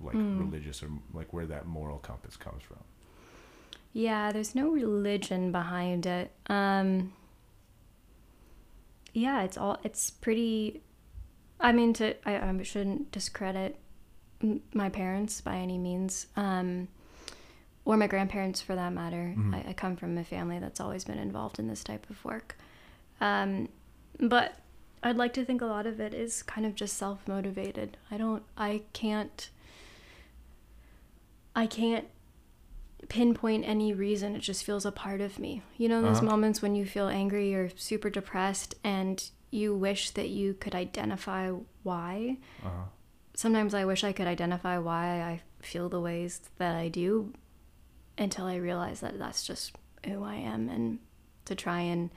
like 0.00 0.14
Mm. 0.16 0.38
religious 0.38 0.82
or 0.82 0.90
like 1.14 1.32
where 1.32 1.46
that 1.46 1.66
moral 1.66 1.98
compass 1.98 2.36
comes 2.36 2.62
from. 2.62 2.78
Yeah, 3.96 4.30
there's 4.30 4.54
no 4.54 4.68
religion 4.68 5.52
behind 5.52 6.04
it. 6.04 6.30
Um 6.48 7.14
Yeah, 9.14 9.42
it's 9.42 9.56
all 9.56 9.78
it's 9.82 10.10
pretty 10.10 10.82
I 11.58 11.72
mean 11.72 11.94
to 11.94 12.14
I, 12.28 12.36
I 12.36 12.62
shouldn't 12.62 13.10
discredit 13.10 13.78
my 14.74 14.90
parents 14.90 15.40
by 15.40 15.56
any 15.56 15.78
means. 15.78 16.26
Um 16.36 16.88
or 17.86 17.96
my 17.96 18.06
grandparents 18.06 18.60
for 18.60 18.74
that 18.74 18.92
matter. 18.92 19.32
Mhm. 19.34 19.54
I, 19.54 19.70
I 19.70 19.72
come 19.72 19.96
from 19.96 20.18
a 20.18 20.24
family 20.24 20.58
that's 20.58 20.78
always 20.78 21.04
been 21.04 21.18
involved 21.18 21.58
in 21.58 21.66
this 21.68 21.82
type 21.82 22.10
of 22.10 22.22
work. 22.22 22.58
Um 23.18 23.70
but 24.20 24.56
I'd 25.02 25.16
like 25.16 25.32
to 25.34 25.44
think 25.46 25.62
a 25.62 25.66
lot 25.66 25.86
of 25.86 26.00
it 26.00 26.12
is 26.12 26.42
kind 26.42 26.66
of 26.66 26.74
just 26.74 26.98
self 26.98 27.26
motivated. 27.26 27.96
I 28.10 28.18
don't 28.18 28.42
I 28.58 28.82
can't 28.92 29.48
I 31.54 31.66
can't 31.66 32.08
pinpoint 33.08 33.64
any 33.66 33.92
reason. 33.92 34.34
It 34.36 34.40
just 34.40 34.64
feels 34.64 34.84
a 34.86 34.92
part 34.92 35.20
of 35.20 35.38
me. 35.38 35.62
You 35.76 35.88
know, 35.88 36.02
those 36.02 36.18
Uh-huh. 36.18 36.26
moments 36.26 36.62
when 36.62 36.74
you 36.74 36.84
feel 36.86 37.08
angry 37.08 37.54
or 37.54 37.70
super 37.76 38.10
depressed 38.10 38.74
and 38.84 39.22
you 39.50 39.74
wish 39.76 40.10
that 40.10 40.28
you 40.28 40.54
could 40.54 40.74
identify 40.74 41.50
why. 41.82 42.38
Uh-huh. 42.64 42.84
Sometimes 43.34 43.74
I 43.74 43.84
wish 43.84 44.02
I 44.02 44.12
could 44.12 44.26
identify 44.26 44.78
why 44.78 45.20
I 45.22 45.42
feel 45.60 45.88
the 45.88 46.00
ways 46.00 46.40
that 46.58 46.74
I 46.74 46.88
do 46.88 47.32
until 48.18 48.46
I 48.46 48.56
realize 48.56 49.00
that 49.00 49.18
that's 49.18 49.44
just 49.46 49.72
who 50.06 50.24
I 50.24 50.36
am. 50.36 50.68
And 50.68 50.98
to 51.44 51.54
try 51.54 51.80
and 51.80 52.10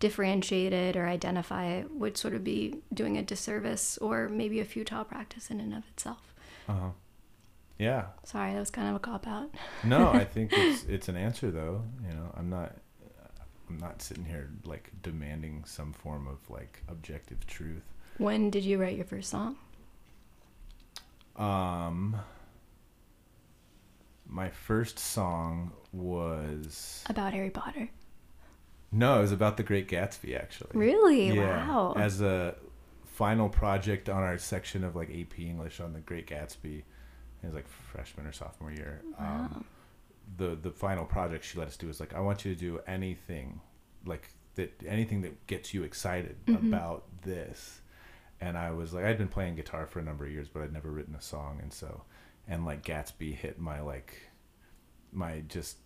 differentiate 0.00 0.72
it 0.72 0.96
or 0.96 1.06
identify 1.06 1.66
it 1.66 1.90
would 1.92 2.16
sort 2.16 2.34
of 2.34 2.44
be 2.44 2.76
doing 2.92 3.16
a 3.16 3.22
disservice 3.22 3.98
or 3.98 4.28
maybe 4.28 4.60
a 4.60 4.64
futile 4.64 5.04
practice 5.04 5.50
in 5.50 5.60
and 5.60 5.72
of 5.74 5.84
itself. 5.88 6.34
Uh-huh. 6.68 6.90
Yeah. 7.78 8.06
Sorry, 8.24 8.52
that 8.52 8.58
was 8.58 8.70
kind 8.70 8.88
of 8.88 8.96
a 8.96 8.98
cop 8.98 9.26
out. 9.26 9.50
No, 9.84 10.10
I 10.10 10.24
think 10.34 10.52
it's 10.52 10.84
it's 10.84 11.08
an 11.08 11.16
answer 11.16 11.50
though. 11.50 11.82
You 12.06 12.14
know, 12.14 12.32
I'm 12.36 12.50
not 12.50 12.76
I'm 13.68 13.78
not 13.78 14.02
sitting 14.02 14.24
here 14.24 14.50
like 14.64 14.90
demanding 15.02 15.64
some 15.64 15.92
form 15.92 16.26
of 16.26 16.38
like 16.50 16.82
objective 16.88 17.46
truth. 17.46 17.84
When 18.18 18.50
did 18.50 18.64
you 18.64 18.78
write 18.80 18.96
your 18.96 19.04
first 19.04 19.30
song? 19.30 19.56
Um 21.36 22.16
my 24.26 24.50
first 24.50 24.98
song 24.98 25.72
was 25.92 27.02
About 27.08 27.32
Harry 27.32 27.50
Potter. 27.50 27.88
no, 28.92 29.18
it 29.18 29.22
was 29.22 29.32
about 29.32 29.56
the 29.56 29.62
Great 29.62 29.88
Gatsby 29.88 30.38
actually. 30.38 30.70
Really? 30.74 31.30
Yeah. 31.30 31.66
Wow. 31.68 31.94
As 31.96 32.20
a 32.20 32.54
final 33.04 33.48
project 33.48 34.08
on 34.08 34.22
our 34.22 34.36
section 34.38 34.84
of 34.84 34.94
like 34.96 35.08
AP 35.10 35.38
English 35.38 35.80
on 35.80 35.92
the 35.92 36.00
Great 36.00 36.26
Gatsby. 36.26 36.82
It 37.42 37.46
was 37.46 37.54
like 37.54 37.68
freshman 37.68 38.26
or 38.26 38.32
sophomore 38.32 38.72
year. 38.72 39.02
Wow. 39.18 39.50
Um, 39.52 39.64
the 40.36 40.56
the 40.56 40.70
final 40.70 41.04
project 41.04 41.44
she 41.44 41.58
let 41.58 41.68
us 41.68 41.76
do 41.76 41.86
was 41.86 42.00
like 42.00 42.14
I 42.14 42.20
want 42.20 42.44
you 42.44 42.54
to 42.54 42.60
do 42.60 42.80
anything 42.86 43.60
like 44.04 44.28
that 44.56 44.72
anything 44.86 45.22
that 45.22 45.46
gets 45.46 45.72
you 45.72 45.82
excited 45.84 46.36
Mhm. 46.46 46.68
about 46.68 47.04
this. 47.22 47.80
And 48.40 48.56
I 48.58 48.70
was 48.72 48.92
like 48.92 49.04
I'd 49.04 49.18
been 49.18 49.28
playing 49.28 49.56
guitar 49.56 49.86
for 49.86 49.98
a 50.00 50.02
number 50.02 50.24
of 50.26 50.30
years 50.32 50.48
but 50.48 50.62
I'd 50.62 50.72
never 50.72 50.90
written 50.90 51.14
a 51.14 51.20
song 51.22 51.60
and 51.62 51.72
so 51.72 52.02
and 52.46 52.64
like 52.64 52.82
Gatsby 52.84 53.34
hit 53.34 53.58
my 53.58 53.80
like 53.80 54.14
my 55.12 55.40
just 55.48 55.78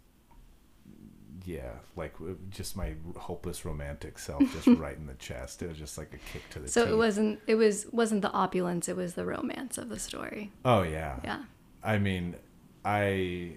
yeah, 1.44 1.72
like 1.96 2.14
just 2.50 2.76
my 2.76 2.94
hopeless 3.16 3.64
romantic 3.64 4.18
self 4.18 4.42
just 4.52 4.66
right 4.78 4.96
in 4.96 5.06
the 5.06 5.14
chest. 5.14 5.62
It 5.62 5.68
was 5.68 5.78
just 5.78 5.98
like 5.98 6.12
a 6.14 6.18
kick 6.32 6.48
to 6.50 6.60
the 6.60 6.68
so 6.68 6.84
teeth. 6.84 6.92
it 6.92 6.96
wasn't 6.96 7.40
it 7.46 7.54
was 7.56 7.86
wasn't 7.92 8.22
the 8.22 8.30
opulence, 8.32 8.88
it 8.88 8.96
was 8.96 9.14
the 9.14 9.24
romance 9.24 9.78
of 9.78 9.88
the 9.88 9.98
story. 9.98 10.52
Oh 10.64 10.82
yeah. 10.82 11.18
Yeah. 11.24 11.42
I 11.82 11.98
mean, 11.98 12.36
I 12.84 13.52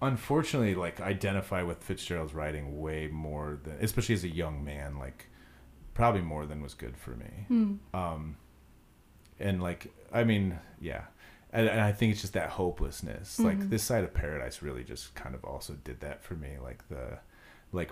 unfortunately 0.00 0.74
like 0.74 1.00
identify 1.00 1.62
with 1.62 1.82
Fitzgerald's 1.82 2.34
writing 2.34 2.80
way 2.80 3.08
more 3.08 3.58
than, 3.62 3.76
especially 3.80 4.14
as 4.14 4.24
a 4.24 4.28
young 4.28 4.64
man, 4.64 4.98
like 4.98 5.28
probably 5.94 6.20
more 6.20 6.46
than 6.46 6.62
was 6.62 6.74
good 6.74 6.96
for 6.96 7.10
me. 7.10 7.46
Hmm. 7.48 7.74
Um, 7.92 8.36
and 9.40 9.62
like, 9.62 9.92
I 10.12 10.24
mean, 10.24 10.58
yeah, 10.80 11.04
and, 11.54 11.68
and 11.68 11.80
I 11.80 11.92
think 11.92 12.12
it's 12.12 12.20
just 12.20 12.34
that 12.34 12.50
hopelessness. 12.50 13.38
Like 13.38 13.58
Mhm. 13.58 13.70
this 13.70 13.82
side 13.82 14.04
of 14.04 14.12
paradise 14.12 14.60
really 14.60 14.84
just 14.84 15.14
kind 15.14 15.34
of 15.34 15.42
also 15.44 15.72
did 15.84 16.00
that 16.00 16.22
for 16.22 16.34
me. 16.34 16.58
Like 16.62 16.86
the, 16.90 17.18
like 17.72 17.90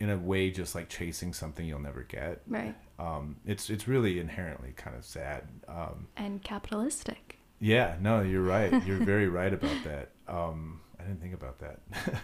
in 0.00 0.10
a 0.10 0.16
way, 0.18 0.50
just 0.50 0.74
like 0.74 0.88
chasing 0.88 1.32
something 1.32 1.64
you'll 1.66 1.78
never 1.78 2.02
get. 2.02 2.42
Right. 2.48 2.74
Um, 2.98 3.36
it's 3.46 3.70
it's 3.70 3.86
really 3.86 4.18
inherently 4.18 4.72
kind 4.76 4.96
of 4.96 5.04
sad. 5.04 5.44
Um, 5.68 6.08
And 6.16 6.42
capitalistic. 6.42 7.38
yeah, 7.60 7.96
no, 8.00 8.20
you're 8.22 8.42
right. 8.42 8.72
You're 8.86 9.04
very 9.04 9.28
right 9.28 9.52
about 9.54 9.76
that. 9.84 10.10
Um, 10.28 10.80
I 10.98 11.04
didn't 11.04 11.20
think 11.20 11.34
about 11.34 11.58
that. 11.60 11.80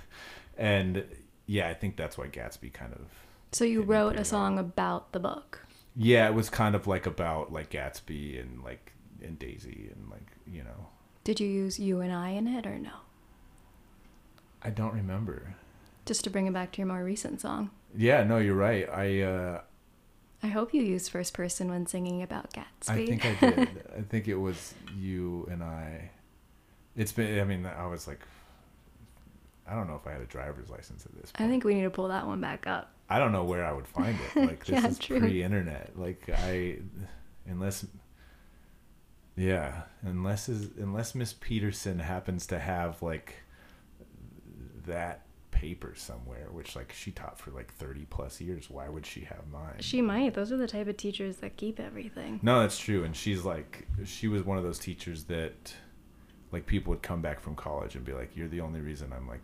and 0.56 1.04
yeah, 1.46 1.68
I 1.68 1.74
think 1.74 1.96
that's 1.96 2.16
why 2.18 2.26
Gatsby 2.28 2.72
kind 2.72 2.92
of 2.94 3.06
So 3.52 3.64
you 3.64 3.82
wrote 3.82 4.16
a 4.16 4.24
song 4.24 4.58
about 4.58 5.12
the 5.12 5.20
book. 5.20 5.60
yeah, 5.94 6.26
it 6.28 6.34
was 6.34 6.48
kind 6.50 6.74
of 6.74 6.86
like 6.86 7.06
about 7.06 7.52
like 7.52 7.70
Gatsby 7.70 8.40
and 8.40 8.62
like 8.62 8.91
and 9.22 9.38
Daisy 9.38 9.90
and 9.94 10.10
like 10.10 10.26
you 10.46 10.62
know 10.64 10.88
Did 11.24 11.40
you 11.40 11.48
use 11.48 11.78
you 11.78 12.00
and 12.00 12.12
I 12.12 12.30
in 12.30 12.46
it 12.46 12.66
or 12.66 12.78
no? 12.78 12.90
I 14.62 14.70
don't 14.70 14.94
remember. 14.94 15.54
Just 16.06 16.24
to 16.24 16.30
bring 16.30 16.46
it 16.46 16.52
back 16.52 16.72
to 16.72 16.78
your 16.78 16.86
more 16.88 17.02
recent 17.04 17.40
song. 17.40 17.70
Yeah, 17.96 18.24
no, 18.24 18.38
you're 18.38 18.54
right. 18.54 18.88
I 18.88 19.20
uh, 19.22 19.60
I 20.42 20.48
hope 20.48 20.74
you 20.74 20.82
used 20.82 21.10
first 21.10 21.34
person 21.34 21.68
when 21.70 21.86
singing 21.86 22.22
about 22.22 22.52
Gatsby. 22.52 22.88
I 22.90 23.06
think 23.06 23.24
I 23.26 23.34
did. 23.34 23.68
I 23.98 24.02
think 24.02 24.28
it 24.28 24.36
was 24.36 24.74
you 24.96 25.46
and 25.50 25.62
I. 25.62 26.10
It's 26.96 27.12
been. 27.12 27.38
I 27.40 27.44
mean, 27.44 27.64
I 27.66 27.86
was 27.86 28.06
like, 28.08 28.20
I 29.68 29.74
don't 29.74 29.86
know 29.88 29.94
if 29.96 30.06
I 30.06 30.12
had 30.12 30.20
a 30.20 30.26
driver's 30.26 30.68
license 30.70 31.06
at 31.06 31.12
this 31.20 31.30
point. 31.32 31.46
I 31.46 31.50
think 31.50 31.64
we 31.64 31.74
need 31.74 31.82
to 31.84 31.90
pull 31.90 32.08
that 32.08 32.26
one 32.26 32.40
back 32.40 32.66
up. 32.66 32.92
I 33.08 33.18
don't 33.18 33.32
know 33.32 33.44
where 33.44 33.64
I 33.64 33.72
would 33.72 33.86
find 33.86 34.18
it. 34.34 34.40
Like 34.46 34.64
this 34.66 34.82
Yeah, 34.82 34.88
is 34.88 34.98
true. 34.98 35.20
pre-internet. 35.20 35.92
Like 35.98 36.28
I, 36.32 36.78
unless, 37.46 37.84
yeah, 39.36 39.82
unless 40.02 40.48
is 40.48 40.70
unless 40.78 41.14
Miss 41.14 41.32
Peterson 41.32 41.98
happens 42.00 42.46
to 42.48 42.58
have 42.58 43.02
like 43.02 43.36
that 44.86 45.22
paper 45.50 45.92
somewhere, 45.96 46.48
which 46.50 46.74
like 46.74 46.92
she 46.92 47.10
taught 47.12 47.38
for 47.38 47.50
like 47.50 47.72
thirty 47.74 48.06
plus 48.10 48.40
years. 48.40 48.68
Why 48.68 48.88
would 48.88 49.06
she 49.06 49.20
have 49.22 49.46
mine? 49.52 49.76
She 49.80 50.00
might. 50.02 50.34
Those 50.34 50.50
are 50.52 50.56
the 50.56 50.66
type 50.66 50.88
of 50.88 50.96
teachers 50.96 51.36
that 51.36 51.56
keep 51.56 51.78
everything. 51.78 52.40
No, 52.42 52.60
that's 52.60 52.78
true. 52.78 53.04
And 53.04 53.14
she's 53.16 53.44
like, 53.44 53.86
she 54.04 54.28
was 54.28 54.42
one 54.42 54.58
of 54.58 54.64
those 54.64 54.78
teachers 54.78 55.24
that, 55.24 55.74
like, 56.50 56.66
people 56.66 56.90
would 56.90 57.02
come 57.02 57.22
back 57.22 57.40
from 57.40 57.54
college 57.54 57.94
and 57.94 58.04
be 58.04 58.12
like, 58.12 58.36
"You're 58.36 58.48
the 58.48 58.60
only 58.60 58.80
reason 58.80 59.12
I'm 59.12 59.28
like, 59.28 59.42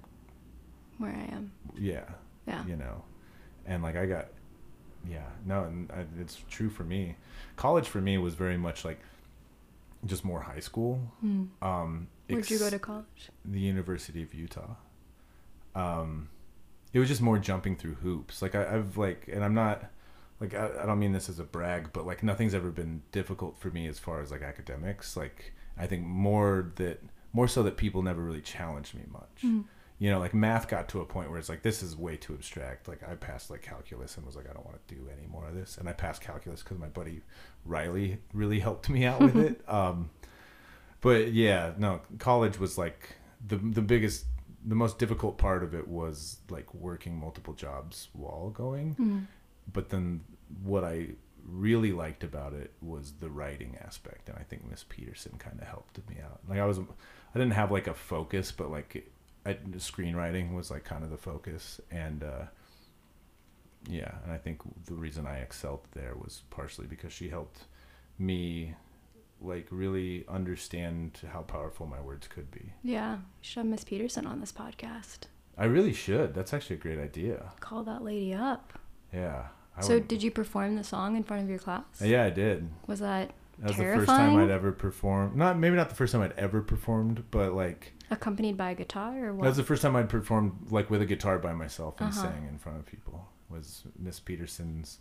Where 0.98 1.12
I 1.12 1.34
am. 1.34 1.52
yeah, 1.78 2.04
Yeah. 2.46 2.64
you 2.66 2.76
know," 2.76 3.04
and 3.66 3.82
like 3.82 3.96
I 3.96 4.06
got, 4.06 4.26
yeah, 5.08 5.26
no, 5.46 5.64
and 5.64 5.90
I, 5.92 6.04
it's 6.20 6.42
true 6.50 6.68
for 6.68 6.82
me. 6.84 7.16
College 7.56 7.86
for 7.88 8.00
me 8.00 8.18
was 8.18 8.34
very 8.34 8.56
much 8.56 8.84
like, 8.84 8.98
just 10.04 10.24
more 10.24 10.40
high 10.40 10.60
school. 10.60 11.00
Hmm. 11.20 11.44
Um, 11.62 12.08
Where'd 12.28 12.50
you 12.50 12.58
go 12.58 12.70
to 12.70 12.78
college? 12.78 13.30
the 13.44 13.60
University 13.60 14.22
of 14.22 14.34
Utah. 14.34 14.76
Um, 15.74 16.28
it 16.92 16.98
was 16.98 17.08
just 17.08 17.20
more 17.20 17.38
jumping 17.38 17.76
through 17.76 17.94
hoops. 17.94 18.42
Like 18.42 18.54
I, 18.54 18.76
I've 18.76 18.96
like, 18.96 19.28
and 19.32 19.44
I'm 19.44 19.54
not 19.54 19.84
like 20.40 20.54
I, 20.54 20.70
I 20.82 20.86
don't 20.86 20.98
mean 20.98 21.12
this 21.12 21.28
as 21.28 21.38
a 21.38 21.44
brag, 21.44 21.92
but 21.92 22.06
like 22.06 22.22
nothing's 22.22 22.54
ever 22.54 22.70
been 22.70 23.02
difficult 23.12 23.58
for 23.58 23.70
me 23.70 23.86
as 23.86 23.98
far 23.98 24.20
as 24.20 24.30
like 24.30 24.42
academics. 24.42 25.16
Like 25.16 25.52
I 25.76 25.86
think 25.86 26.04
more 26.04 26.72
that 26.76 27.02
more 27.32 27.48
so 27.48 27.62
that 27.62 27.76
people 27.76 28.02
never 28.02 28.22
really 28.22 28.40
challenged 28.40 28.94
me 28.94 29.02
much. 29.10 29.42
Mm. 29.44 29.64
You 29.98 30.10
know, 30.10 30.20
like 30.20 30.32
math 30.32 30.68
got 30.68 30.88
to 30.90 31.00
a 31.00 31.04
point 31.04 31.30
where 31.30 31.40
it's 31.40 31.48
like 31.48 31.62
this 31.62 31.82
is 31.82 31.96
way 31.96 32.16
too 32.16 32.34
abstract. 32.34 32.86
Like 32.86 33.00
I 33.08 33.14
passed 33.14 33.50
like 33.50 33.62
calculus 33.62 34.16
and 34.16 34.24
was 34.24 34.36
like 34.36 34.48
I 34.48 34.52
don't 34.52 34.64
want 34.64 34.78
to 34.86 34.94
do 34.94 35.08
any 35.16 35.26
more 35.26 35.46
of 35.48 35.54
this, 35.54 35.76
and 35.76 35.88
I 35.88 35.92
passed 35.92 36.22
calculus 36.22 36.62
because 36.62 36.78
my 36.78 36.86
buddy 36.86 37.22
Riley 37.64 38.18
really 38.32 38.60
helped 38.60 38.88
me 38.88 39.04
out 39.04 39.20
with 39.20 39.36
it. 39.36 39.60
Um, 39.68 40.10
but 41.00 41.32
yeah, 41.32 41.72
no, 41.78 42.00
college 42.18 42.58
was 42.58 42.78
like 42.78 43.16
the 43.46 43.56
the 43.56 43.82
biggest, 43.82 44.26
the 44.64 44.74
most 44.74 44.98
difficult 44.98 45.38
part 45.38 45.62
of 45.62 45.74
it 45.74 45.86
was 45.86 46.38
like 46.50 46.72
working 46.74 47.18
multiple 47.18 47.54
jobs 47.54 48.08
while 48.12 48.50
going. 48.50 48.94
Mm. 48.96 49.26
But 49.72 49.90
then 49.90 50.22
what 50.62 50.84
I 50.84 51.10
really 51.46 51.92
liked 51.92 52.24
about 52.24 52.52
it 52.52 52.72
was 52.82 53.14
the 53.20 53.30
writing 53.30 53.76
aspect, 53.80 54.28
and 54.28 54.38
I 54.38 54.42
think 54.42 54.68
Miss 54.68 54.84
Peterson 54.88 55.36
kind 55.38 55.58
of 55.60 55.66
helped 55.66 55.98
me 56.08 56.16
out. 56.22 56.40
Like 56.48 56.58
I 56.58 56.66
was, 56.66 56.78
I 56.78 57.38
didn't 57.38 57.52
have 57.52 57.70
like 57.70 57.86
a 57.86 57.94
focus, 57.94 58.52
but 58.52 58.70
like 58.70 59.10
I, 59.48 59.54
screenwriting 59.76 60.54
was 60.54 60.70
like 60.70 60.84
kind 60.84 61.04
of 61.04 61.10
the 61.10 61.16
focus, 61.16 61.80
and 61.90 62.22
uh, 62.22 62.44
yeah, 63.88 64.12
and 64.24 64.32
I 64.32 64.38
think 64.38 64.60
the 64.86 64.94
reason 64.94 65.26
I 65.26 65.38
excelled 65.38 65.80
there 65.92 66.14
was 66.14 66.42
partially 66.50 66.86
because 66.86 67.12
she 67.12 67.28
helped 67.28 67.64
me 68.18 68.74
like 69.40 69.66
really 69.70 70.24
understand 70.28 71.20
how 71.32 71.42
powerful 71.42 71.86
my 71.86 72.00
words 72.00 72.26
could 72.26 72.50
be. 72.50 72.72
Yeah. 72.82 73.14
You 73.14 73.20
should 73.40 73.60
have 73.60 73.66
Miss 73.66 73.84
Peterson 73.84 74.26
on 74.26 74.40
this 74.40 74.52
podcast. 74.52 75.20
I 75.56 75.64
really 75.66 75.92
should. 75.92 76.34
That's 76.34 76.52
actually 76.52 76.76
a 76.76 76.80
great 76.80 76.98
idea. 76.98 77.52
Call 77.60 77.84
that 77.84 78.02
lady 78.02 78.34
up. 78.34 78.78
Yeah. 79.12 79.46
I 79.76 79.80
so, 79.82 79.94
would- 79.94 80.08
did 80.08 80.22
you 80.24 80.30
perform 80.32 80.74
the 80.76 80.84
song 80.84 81.16
in 81.16 81.22
front 81.22 81.44
of 81.44 81.48
your 81.48 81.60
class? 81.60 81.84
Yeah, 82.02 82.24
I 82.24 82.30
did. 82.30 82.68
Was 82.88 82.98
that 83.00 83.30
That 83.58 83.68
was 83.68 83.76
the 83.76 83.84
first 83.84 84.06
time 84.06 84.36
I'd 84.36 84.50
ever 84.50 84.72
performed. 84.72 85.36
Not 85.36 85.58
maybe 85.58 85.76
not 85.76 85.88
the 85.88 85.94
first 85.96 86.12
time 86.12 86.22
I'd 86.22 86.32
ever 86.38 86.60
performed, 86.62 87.24
but 87.30 87.54
like 87.54 87.92
accompanied 88.10 88.56
by 88.56 88.70
a 88.70 88.74
guitar 88.74 89.30
or 89.30 89.32
that 89.32 89.38
was 89.48 89.56
the 89.56 89.64
first 89.64 89.82
time 89.82 89.94
I'd 89.96 90.08
performed 90.08 90.68
like 90.70 90.88
with 90.90 91.02
a 91.02 91.06
guitar 91.06 91.38
by 91.38 91.52
myself 91.52 92.00
and 92.00 92.10
Uh-huh. 92.10 92.22
sang 92.22 92.46
in 92.48 92.58
front 92.58 92.78
of 92.78 92.86
people. 92.86 93.28
Was 93.50 93.84
Miss 93.98 94.20
Peterson's 94.20 94.98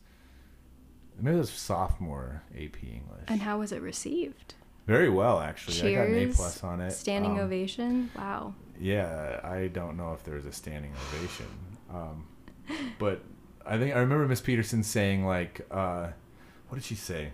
maybe 1.20 1.36
it 1.36 1.40
was 1.40 1.50
sophomore 1.50 2.44
AP 2.56 2.84
English. 2.84 3.26
and 3.28 3.42
how 3.42 3.60
was 3.60 3.72
it 3.72 3.82
received? 3.82 4.56
Very 4.88 5.10
well 5.10 5.40
actually. 5.40 5.96
I 5.96 5.96
got 5.96 6.08
an 6.08 6.30
A 6.30 6.34
plus 6.34 6.64
on 6.64 6.82
it. 6.82 6.92
Standing 6.92 7.34
Um, 7.34 7.40
ovation. 7.40 8.10
Wow. 8.18 8.54
Yeah, 8.80 9.40
I 9.44 9.68
don't 9.68 9.98
know 9.98 10.14
if 10.14 10.24
there 10.24 10.36
was 10.36 10.46
a 10.46 10.52
standing 10.52 10.92
ovation. 11.10 11.46
Um, 11.92 12.28
but 13.00 13.22
I 13.66 13.78
think 13.78 13.96
I 13.96 14.00
remember 14.00 14.28
Miss 14.28 14.42
Peterson 14.42 14.84
saying 14.84 15.26
like, 15.26 15.66
uh, 15.72 16.10
what 16.70 16.76
did 16.76 16.84
she 16.84 16.96
say? 16.96 17.32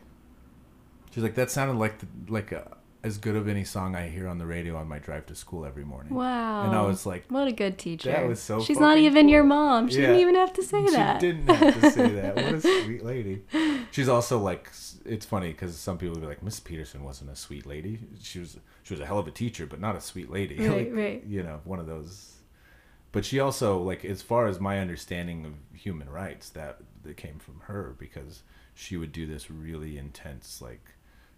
She's 1.13 1.23
like, 1.23 1.35
that 1.35 1.51
sounded 1.51 1.77
like 1.77 1.99
the, 1.99 2.07
like 2.27 2.51
a, 2.51 2.77
as 3.03 3.17
good 3.17 3.35
of 3.35 3.47
any 3.47 3.63
song 3.65 3.95
I 3.95 4.07
hear 4.07 4.27
on 4.27 4.37
the 4.37 4.45
radio 4.45 4.77
on 4.77 4.87
my 4.87 4.97
drive 4.97 5.25
to 5.27 5.35
school 5.35 5.65
every 5.65 5.83
morning. 5.83 6.13
Wow. 6.13 6.63
And 6.65 6.75
I 6.75 6.81
was 6.83 7.05
like, 7.05 7.25
what 7.29 7.47
a 7.47 7.51
good 7.51 7.77
teacher. 7.77 8.09
That 8.11 8.27
was 8.27 8.41
so 8.41 8.61
She's 8.61 8.79
not 8.79 8.97
even 8.97 9.27
your 9.29 9.43
mom. 9.43 9.89
She 9.89 9.97
Yeah. 10.01 10.07
didn't 10.07 10.21
even 10.21 10.35
have 10.35 10.53
to 10.53 10.63
say 10.63 10.85
she 10.85 10.91
that. 10.93 11.21
She 11.21 11.27
didn't 11.33 11.47
have 11.53 11.81
to 11.81 11.91
say 11.91 12.09
that. 12.13 12.35
What 12.37 12.53
a 12.55 12.61
sweet 12.85 13.03
lady. 13.03 13.43
She's 13.91 14.07
also 14.09 14.39
like, 14.39 14.71
it's 15.05 15.25
funny 15.25 15.51
because 15.51 15.75
some 15.77 15.97
people 15.97 16.15
would 16.15 16.21
be 16.21 16.27
like, 16.27 16.41
Miss 16.41 16.59
Peterson 16.61 17.03
wasn't 17.03 17.29
a 17.29 17.35
sweet 17.35 17.65
lady. 17.65 17.99
She 18.21 18.39
was, 18.39 18.57
she 18.83 18.93
was 18.93 19.01
a 19.01 19.05
hell 19.05 19.19
of 19.19 19.27
a 19.27 19.31
teacher, 19.31 19.65
but 19.67 19.81
not 19.81 19.95
a 19.97 20.01
sweet 20.01 20.31
lady. 20.31 20.55
Right, 20.67 20.87
like, 20.87 20.89
right. 20.93 21.23
You 21.27 21.43
know, 21.43 21.59
one 21.65 21.79
of 21.79 21.87
those. 21.87 22.37
But 23.11 23.25
she 23.25 23.39
also, 23.39 23.77
like, 23.79 24.03
as 24.05 24.21
far 24.23 24.47
as 24.47 24.59
my 24.59 24.79
understanding 24.79 25.45
of 25.45 25.53
human 25.77 26.09
rights, 26.09 26.49
that 26.51 26.77
that 27.03 27.17
came 27.17 27.37
from 27.37 27.59
her 27.65 27.95
because 27.99 28.41
she 28.73 28.95
would 28.97 29.11
do 29.11 29.27
this 29.27 29.51
really 29.51 29.97
intense, 29.99 30.61
like, 30.61 30.81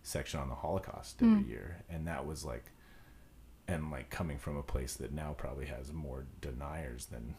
section 0.05 0.39
on 0.39 0.49
the 0.49 0.55
Holocaust 0.55 1.21
every 1.21 1.43
Mm. 1.43 1.47
year, 1.49 1.83
and 1.89 2.07
that 2.07 2.25
was 2.25 2.45
like, 2.45 2.71
and 3.67 3.89
like 3.91 4.09
coming 4.09 4.37
from 4.37 4.55
a 4.57 4.63
place 4.63 4.93
that 4.95 5.11
now 5.11 5.33
probably 5.37 5.65
has 5.65 5.91
more 5.91 6.25
deniers 6.41 7.07
than 7.07 7.35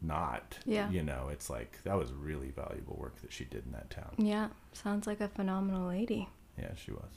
not. 0.00 0.58
Yeah. 0.64 0.88
You 0.90 1.02
know, 1.02 1.28
it's 1.30 1.50
like 1.50 1.82
that 1.84 1.96
was 1.98 2.12
really 2.12 2.50
valuable 2.50 2.96
work 2.98 3.20
that 3.20 3.32
she 3.32 3.44
did 3.44 3.66
in 3.66 3.72
that 3.72 3.90
town. 3.90 4.14
Yeah. 4.16 4.48
Sounds 4.72 5.06
like 5.06 5.20
a 5.20 5.28
phenomenal 5.28 5.86
lady. 5.88 6.28
Yeah, 6.58 6.74
she 6.74 6.92
was. 6.92 7.12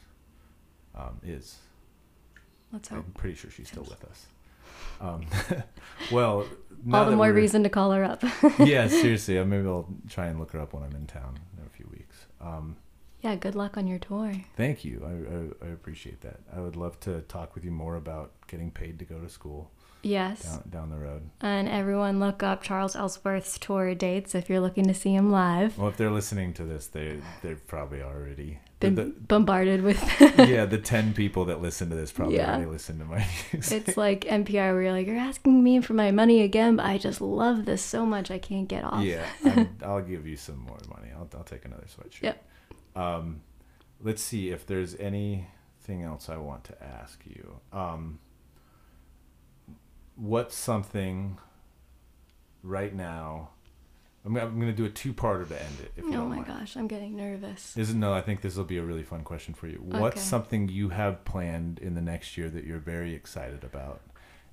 Um, 0.96 1.20
is. 1.24 1.58
Let's 2.74 2.90
hope. 2.90 3.06
I'm 3.06 3.12
pretty 3.14 3.36
sure 3.36 3.50
she's 3.52 3.70
still 3.70 3.84
with 3.84 4.04
us. 4.04 4.26
Um, 5.00 5.26
well, 6.12 6.46
All 6.92 7.06
the 7.10 7.16
more 7.16 7.32
reason 7.32 7.64
to 7.64 7.70
call 7.70 7.92
her 7.92 8.04
up. 8.04 8.24
yeah, 8.60 8.88
seriously. 9.02 9.42
Maybe 9.46 9.66
I'll 9.68 9.88
try 10.10 10.28
and 10.28 10.40
look 10.40 10.52
her 10.52 10.60
up 10.60 10.74
when 10.74 10.84
I'm 10.84 10.96
in 10.96 11.06
town 11.08 11.40
in 11.58 11.66
a 11.66 11.70
few 11.70 11.88
weeks. 11.92 12.26
Um, 12.42 12.76
yeah. 13.24 13.36
Good 13.36 13.56
luck 13.56 13.78
on 13.78 13.88
your 13.88 14.00
tour. 14.00 14.34
thank 14.56 14.84
you. 14.86 15.02
I, 15.06 15.66
I, 15.66 15.70
I 15.70 15.72
appreciate 15.74 16.22
that. 16.22 16.40
I 16.56 16.60
would 16.60 16.76
love 16.76 17.00
to 17.02 17.22
talk 17.22 17.56
with 17.56 17.64
you 17.66 17.72
more 17.72 17.96
about 17.96 18.32
getting 18.48 18.70
paid 18.72 19.00
to 19.00 19.06
go 19.06 19.20
to 19.20 19.30
school 19.30 19.72
Yes. 20.06 20.44
down, 20.44 20.64
down 20.70 20.90
the 20.90 20.98
road. 20.98 21.30
And 21.40 21.70
everyone 21.70 22.20
look 22.20 22.44
up 22.44 22.62
Charles 22.62 22.94
Ellsworth's 22.94 23.58
tour 23.58 23.96
dates 23.96 24.36
if 24.36 24.50
you're 24.50 24.60
looking 24.60 24.86
to 24.88 24.94
see 24.94 25.14
him 25.16 25.32
live. 25.32 25.78
Well, 25.78 25.88
if 25.88 25.96
they're 25.96 26.12
listening 26.12 26.54
to 26.56 26.66
this, 26.66 26.88
they 26.88 27.22
they're 27.42 27.56
probably 27.56 28.02
already 28.02 28.60
Been 28.82 28.96
the, 28.96 29.06
bombarded 29.06 29.82
with. 29.82 29.98
yeah 30.38 30.66
the 30.66 30.78
ten 30.78 31.14
people 31.22 31.46
that 31.46 31.62
listen 31.62 31.90
to 31.90 31.96
this 31.96 32.12
probably 32.12 32.36
Yeah. 32.36 32.50
already 32.50 32.66
listen 32.66 33.00
to 33.00 33.06
my 33.06 33.26
music. 33.54 33.88
it's 33.88 33.96
like 33.96 34.26
NPR 34.26 34.74
where 34.74 34.82
you're 34.82 34.92
like, 34.92 35.08
you're 35.08 35.16
asking 35.16 35.64
me 35.64 35.80
for 35.80 35.94
my 35.94 36.12
money 36.12 36.42
again, 36.42 36.76
but 36.76 36.86
I 36.86 36.98
just 36.98 37.22
love 37.22 37.64
this 37.64 37.82
so 37.82 38.06
much 38.06 38.30
I 38.30 38.40
can't 38.40 38.68
get 38.68 38.84
off. 38.84 39.06
yeah, 39.06 39.26
I'm, 39.46 39.70
I'll 39.86 40.02
give 40.02 40.28
you 40.28 40.36
some 40.36 40.58
more 40.58 40.80
money. 40.90 41.12
I'll 41.16 41.30
I'll 41.34 41.46
take 41.46 41.64
another 41.64 41.86
sweatshirt. 41.86 42.24
Yep. 42.24 42.46
Um, 42.96 43.42
let's 44.02 44.22
see 44.22 44.50
if 44.50 44.66
there's 44.66 44.96
anything 44.96 46.02
else 46.04 46.30
I 46.30 46.38
want 46.38 46.64
to 46.66 46.84
ask 46.84 47.22
you. 47.26 47.60
Um, 47.72 48.20
what's 50.16 50.56
something 50.56 51.38
right 52.62 52.94
now? 52.94 53.50
I'm, 54.26 54.36
I'm 54.38 54.56
going 54.60 54.72
to 54.72 54.78
do 54.78 54.86
a 54.86 54.90
two-parter 54.90 55.48
to 55.50 55.62
end 55.62 55.80
it. 55.82 55.92
If 55.98 56.06
you 56.06 56.14
Oh 56.16 56.26
my 56.26 56.36
mind. 56.38 56.48
gosh, 56.48 56.78
I'm 56.78 56.88
getting 56.88 57.16
nervous. 57.18 57.76
Isn't 57.76 58.00
no? 58.00 58.14
I 58.14 58.22
think 58.22 58.42
this 58.42 58.56
will 58.56 58.64
be 58.64 58.78
a 58.78 58.84
really 58.84 59.04
fun 59.04 59.24
question 59.24 59.54
for 59.54 59.68
you. 59.68 59.80
What's 59.84 60.16
Okay. 60.18 60.20
something 60.20 60.70
you 60.70 60.90
have 60.90 61.26
planned 61.26 61.80
in 61.80 61.94
the 61.96 62.02
next 62.02 62.38
year 62.38 62.50
that 62.50 62.64
you're 62.64 62.80
very 62.80 63.14
excited 63.14 63.64
about? 63.64 64.02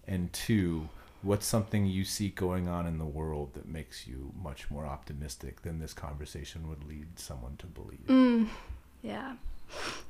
And 0.08 0.32
two, 0.32 0.88
what's 1.22 1.46
something 1.46 1.86
you 1.86 2.04
see 2.04 2.28
going 2.28 2.68
on 2.68 2.86
in 2.86 2.98
the 2.98 3.04
world 3.04 3.54
that 3.54 3.66
makes 3.66 4.06
you 4.06 4.32
much 4.40 4.70
more 4.70 4.86
optimistic 4.86 5.62
than 5.62 5.78
this 5.78 5.92
conversation 5.92 6.68
would 6.68 6.84
lead 6.84 7.18
someone 7.18 7.56
to 7.58 7.66
believe? 7.66 8.06
Mm, 8.06 8.48
yeah. 9.02 9.34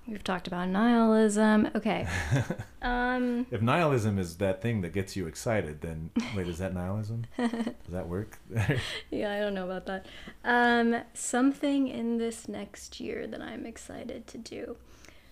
We've 0.06 0.24
talked 0.24 0.46
about 0.46 0.68
nihilism. 0.68 1.68
Okay. 1.74 2.06
Um, 2.82 3.46
If 3.50 3.60
nihilism 3.60 4.18
is 4.18 4.36
that 4.36 4.62
thing 4.62 4.80
that 4.80 4.94
gets 4.94 5.14
you 5.14 5.26
excited, 5.26 5.82
then 5.82 6.08
wait, 6.34 6.48
is 6.48 6.56
that 6.60 6.72
nihilism? 6.72 7.26
Does 7.36 7.74
that 7.90 8.08
work? 8.08 8.38
yeah, 9.10 9.34
I 9.34 9.38
don't 9.38 9.52
know 9.52 9.66
about 9.66 9.84
that. 9.84 10.06
Um, 10.46 11.02
something 11.12 11.88
in 11.88 12.16
this 12.16 12.48
next 12.48 12.98
year 12.98 13.26
that 13.26 13.42
I'm 13.42 13.66
excited 13.66 14.26
to 14.28 14.38
do. 14.38 14.76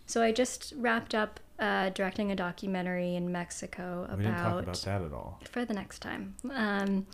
So 0.04 0.22
I 0.22 0.30
just 0.30 0.74
wrapped 0.76 1.14
up 1.14 1.40
uh, 1.58 1.90
directing 1.90 2.30
a 2.30 2.36
documentary 2.36 3.14
in 3.14 3.32
Mexico 3.32 4.04
about. 4.04 4.18
We 4.18 4.24
didn't 4.24 4.38
talk 4.38 4.62
about 4.62 4.76
that 4.76 5.02
at 5.02 5.12
all. 5.12 5.40
For 5.50 5.64
the 5.64 5.74
next 5.74 6.00
time. 6.00 6.34
Um, 6.52 7.06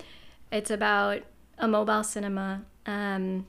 it's 0.52 0.70
about 0.70 1.22
a 1.58 1.68
mobile 1.68 2.04
cinema 2.04 2.62
um, 2.86 3.46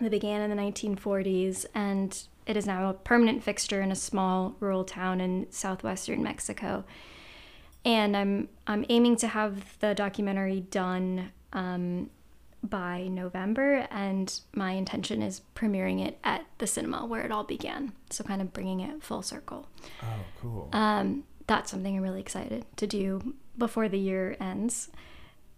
that 0.00 0.10
began 0.10 0.40
in 0.40 0.50
the 0.50 0.62
1940s 0.62 1.66
and 1.74 2.22
it 2.46 2.56
is 2.56 2.66
now 2.66 2.88
a 2.88 2.94
permanent 2.94 3.42
fixture 3.42 3.82
in 3.82 3.92
a 3.92 3.94
small 3.94 4.56
rural 4.58 4.84
town 4.84 5.20
in 5.20 5.46
southwestern 5.50 6.22
Mexico. 6.22 6.84
And 7.84 8.16
I'm 8.16 8.48
I'm 8.66 8.84
aiming 8.88 9.16
to 9.16 9.28
have 9.28 9.78
the 9.80 9.94
documentary 9.94 10.60
done 10.60 11.30
um, 11.52 12.10
by 12.62 13.06
November, 13.08 13.86
and 13.90 14.40
my 14.54 14.72
intention 14.72 15.22
is 15.22 15.42
premiering 15.54 16.04
it 16.04 16.18
at 16.24 16.44
the 16.58 16.66
cinema 16.66 17.06
where 17.06 17.22
it 17.22 17.30
all 17.30 17.44
began. 17.44 17.92
So 18.10 18.24
kind 18.24 18.42
of 18.42 18.52
bringing 18.52 18.80
it 18.80 19.02
full 19.02 19.22
circle. 19.22 19.68
Oh, 20.02 20.06
cool. 20.40 20.68
Um, 20.72 21.24
that's 21.46 21.70
something 21.70 21.96
I'm 21.96 22.02
really 22.02 22.20
excited 22.20 22.64
to 22.76 22.86
do 22.86 23.34
before 23.56 23.88
the 23.88 23.98
year 23.98 24.36
ends, 24.40 24.90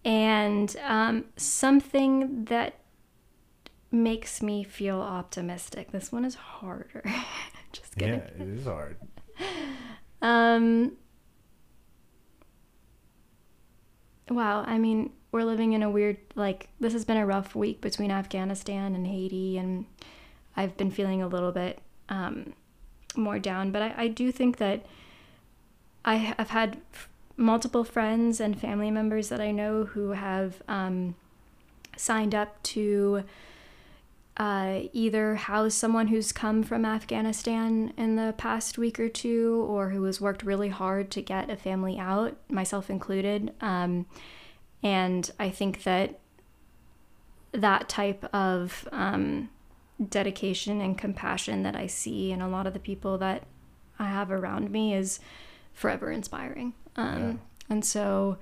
and 0.05 0.75
um, 0.83 1.25
something 1.37 2.45
that 2.45 2.75
makes 3.91 4.41
me 4.41 4.63
feel 4.63 5.01
optimistic. 5.01 5.91
This 5.91 6.11
one 6.11 6.23
is 6.23 6.35
harder. 6.35 7.03
Just 7.71 7.95
kidding. 7.97 8.19
Yeah, 8.19 8.43
it 8.43 8.49
is 8.49 8.65
hard. 8.65 8.97
Um. 10.21 10.93
Wow, 14.29 14.63
I 14.65 14.77
mean, 14.77 15.11
we're 15.31 15.43
living 15.43 15.73
in 15.73 15.81
a 15.81 15.89
weird 15.89 16.17
like 16.35 16.69
this 16.79 16.93
has 16.93 17.05
been 17.05 17.17
a 17.17 17.25
rough 17.25 17.55
week 17.55 17.81
between 17.81 18.11
Afghanistan 18.11 18.95
and 18.95 19.07
Haiti, 19.07 19.57
and 19.57 19.85
I've 20.55 20.75
been 20.77 20.91
feeling 20.91 21.21
a 21.21 21.27
little 21.27 21.51
bit 21.51 21.79
um, 22.09 22.53
more 23.15 23.39
down. 23.39 23.71
But 23.71 23.81
I, 23.81 23.93
I 23.97 24.07
do 24.07 24.31
think 24.31 24.57
that 24.57 24.85
I 26.03 26.15
have 26.15 26.49
had 26.49 26.77
f- 26.93 27.07
multiple 27.37 27.83
friends 27.83 28.39
and 28.39 28.59
family 28.59 28.91
members 28.91 29.29
that 29.29 29.39
I 29.39 29.51
know 29.51 29.85
who 29.85 30.11
have 30.11 30.61
um, 30.67 31.15
signed 31.95 32.35
up 32.35 32.61
to 32.63 33.23
uh, 34.37 34.81
either 34.91 35.35
house 35.35 35.75
someone 35.75 36.07
who's 36.07 36.31
come 36.31 36.63
from 36.63 36.83
Afghanistan 36.83 37.93
in 37.97 38.15
the 38.15 38.33
past 38.37 38.77
week 38.77 38.99
or 38.99 39.07
two, 39.07 39.65
or 39.69 39.89
who 39.89 40.03
has 40.03 40.19
worked 40.19 40.43
really 40.43 40.69
hard 40.69 41.11
to 41.11 41.21
get 41.21 41.49
a 41.49 41.55
family 41.55 41.97
out, 41.97 42.35
myself 42.49 42.89
included. 42.89 43.53
Um, 43.61 44.05
and 44.83 45.29
I 45.39 45.49
think 45.49 45.83
that 45.83 46.19
that 47.51 47.89
type 47.89 48.23
of 48.33 48.87
um, 48.91 49.49
dedication 50.09 50.81
and 50.81 50.97
compassion 50.97 51.63
that 51.63 51.75
I 51.75 51.87
see 51.87 52.31
in 52.31 52.41
a 52.41 52.49
lot 52.49 52.67
of 52.67 52.73
the 52.73 52.79
people 52.79 53.17
that 53.19 53.43
I 53.99 54.05
have 54.05 54.31
around 54.31 54.71
me 54.71 54.93
is 54.93 55.19
forever 55.73 56.11
inspiring. 56.11 56.73
Um, 56.95 57.21
yeah. 57.21 57.33
And 57.69 57.85
so 57.85 58.37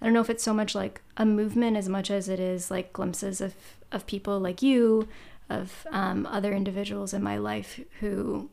I 0.00 0.04
don't 0.04 0.14
know 0.14 0.20
if 0.20 0.30
it's 0.30 0.44
so 0.44 0.54
much 0.54 0.74
like 0.74 1.00
a 1.16 1.24
movement 1.24 1.76
as 1.76 1.88
much 1.88 2.10
as 2.10 2.28
it 2.28 2.40
is 2.40 2.70
like 2.70 2.92
glimpses 2.92 3.40
of, 3.40 3.54
of 3.90 4.06
people 4.06 4.38
like 4.38 4.62
you, 4.62 5.08
of 5.48 5.86
um, 5.90 6.26
other 6.26 6.52
individuals 6.52 7.14
in 7.14 7.22
my 7.22 7.38
life 7.38 7.80
who, 8.00 8.50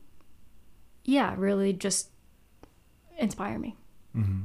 yeah, 1.03 1.35
really 1.37 1.73
just 1.73 2.09
inspire 3.17 3.59
me. 3.59 3.75
Mm-hmm. 4.15 4.43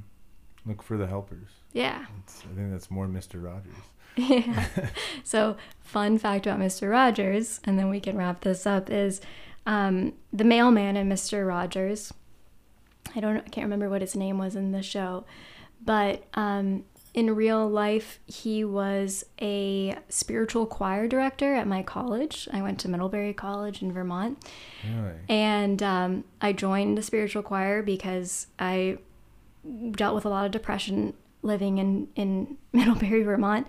Look 0.67 0.83
for 0.83 0.97
the 0.97 1.07
helpers. 1.07 1.49
Yeah. 1.73 2.07
It's, 2.25 2.43
I 2.51 2.55
think 2.55 2.71
that's 2.71 2.91
more 2.91 3.07
Mr. 3.07 3.43
Rogers. 3.43 3.75
yeah. 4.17 4.67
so, 5.25 5.57
fun 5.81 6.19
fact 6.19 6.47
about 6.47 6.59
Mr. 6.59 6.91
Rogers, 6.91 7.61
and 7.65 7.79
then 7.79 7.89
we 7.89 8.01
can 8.01 8.17
wrap 8.17 8.41
this 8.41 8.67
up, 8.67 8.91
is 8.91 9.21
um, 9.67 10.15
the 10.33 10.45
mailman 10.45 10.97
in 10.97 11.09
Mr. 11.09 11.47
Rogers. 11.47 12.13
I 13.15 13.21
don't 13.21 13.39
I 13.39 13.49
can't 13.49 13.65
remember 13.65 13.89
what 13.89 14.03
his 14.03 14.15
name 14.15 14.39
was 14.39 14.57
in 14.57 14.73
the 14.73 14.83
show, 14.83 15.25
but 15.85 16.25
um, 16.35 16.85
in 17.13 17.35
real 17.35 17.69
life, 17.69 18.21
he 18.27 18.65
was 18.65 19.25
a 19.41 19.97
spiritual 20.09 20.67
choir 20.67 21.09
director 21.09 21.55
at 21.55 21.67
my 21.67 21.83
college. 21.83 22.49
I 22.53 22.63
went 22.63 22.79
to 22.81 22.89
Middlebury 22.89 23.33
College 23.33 23.83
in 23.83 23.93
Vermont. 23.93 24.39
Really? 24.85 25.15
And 25.29 25.83
um, 25.83 26.25
I 26.41 26.53
joined 26.53 26.97
the 26.97 27.03
spiritual 27.03 27.43
choir 27.43 27.83
because 27.83 28.47
I 28.59 28.99
dealt 29.91 30.15
with 30.15 30.25
a 30.25 30.29
lot 30.29 30.47
of 30.47 30.53
depression 30.53 31.15
living 31.43 31.79
in, 31.79 32.09
in 32.17 32.57
Middlebury, 32.73 33.23
Vermont. 33.23 33.67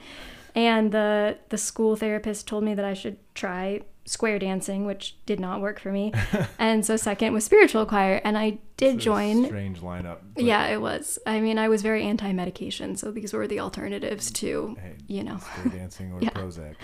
And 0.54 0.92
the, 0.92 1.38
the 1.50 1.58
school 1.58 1.96
therapist 1.96 2.48
told 2.48 2.64
me 2.64 2.74
that 2.74 2.84
I 2.84 2.94
should 2.94 3.18
try 3.34 3.82
square 4.06 4.40
dancing, 4.40 4.86
which 4.86 5.16
did 5.26 5.40
not 5.40 5.62
work 5.62 5.80
for 5.80 5.92
me. 5.92 6.14
and 6.60 6.86
so 6.86 6.98
second 6.98 7.34
was 7.34 7.46
spiritual 7.46 7.86
choir, 7.86 8.20
and 8.24 8.38
I 8.38 8.60
did 8.78 9.00
join. 9.00 9.46
strange 9.46 9.80
lineup. 9.80 10.18
Yeah, 10.36 10.68
it 10.68 10.82
was. 10.82 11.20
I 11.26 11.40
mean, 11.40 11.58
I 11.58 11.70
was 11.70 11.82
very 11.82 12.04
anti-medication, 12.04 12.96
so 12.96 13.12
these 13.12 13.32
were 13.32 13.48
the 13.48 13.60
alternatives 13.60 14.32
to, 14.32 14.76
hey, 14.82 14.96
you 15.08 15.24
know, 15.24 15.38
square 15.38 15.80
dancing 15.80 16.12
or 16.14 16.20
yeah. 16.22 16.30
Prozac. 16.32 16.76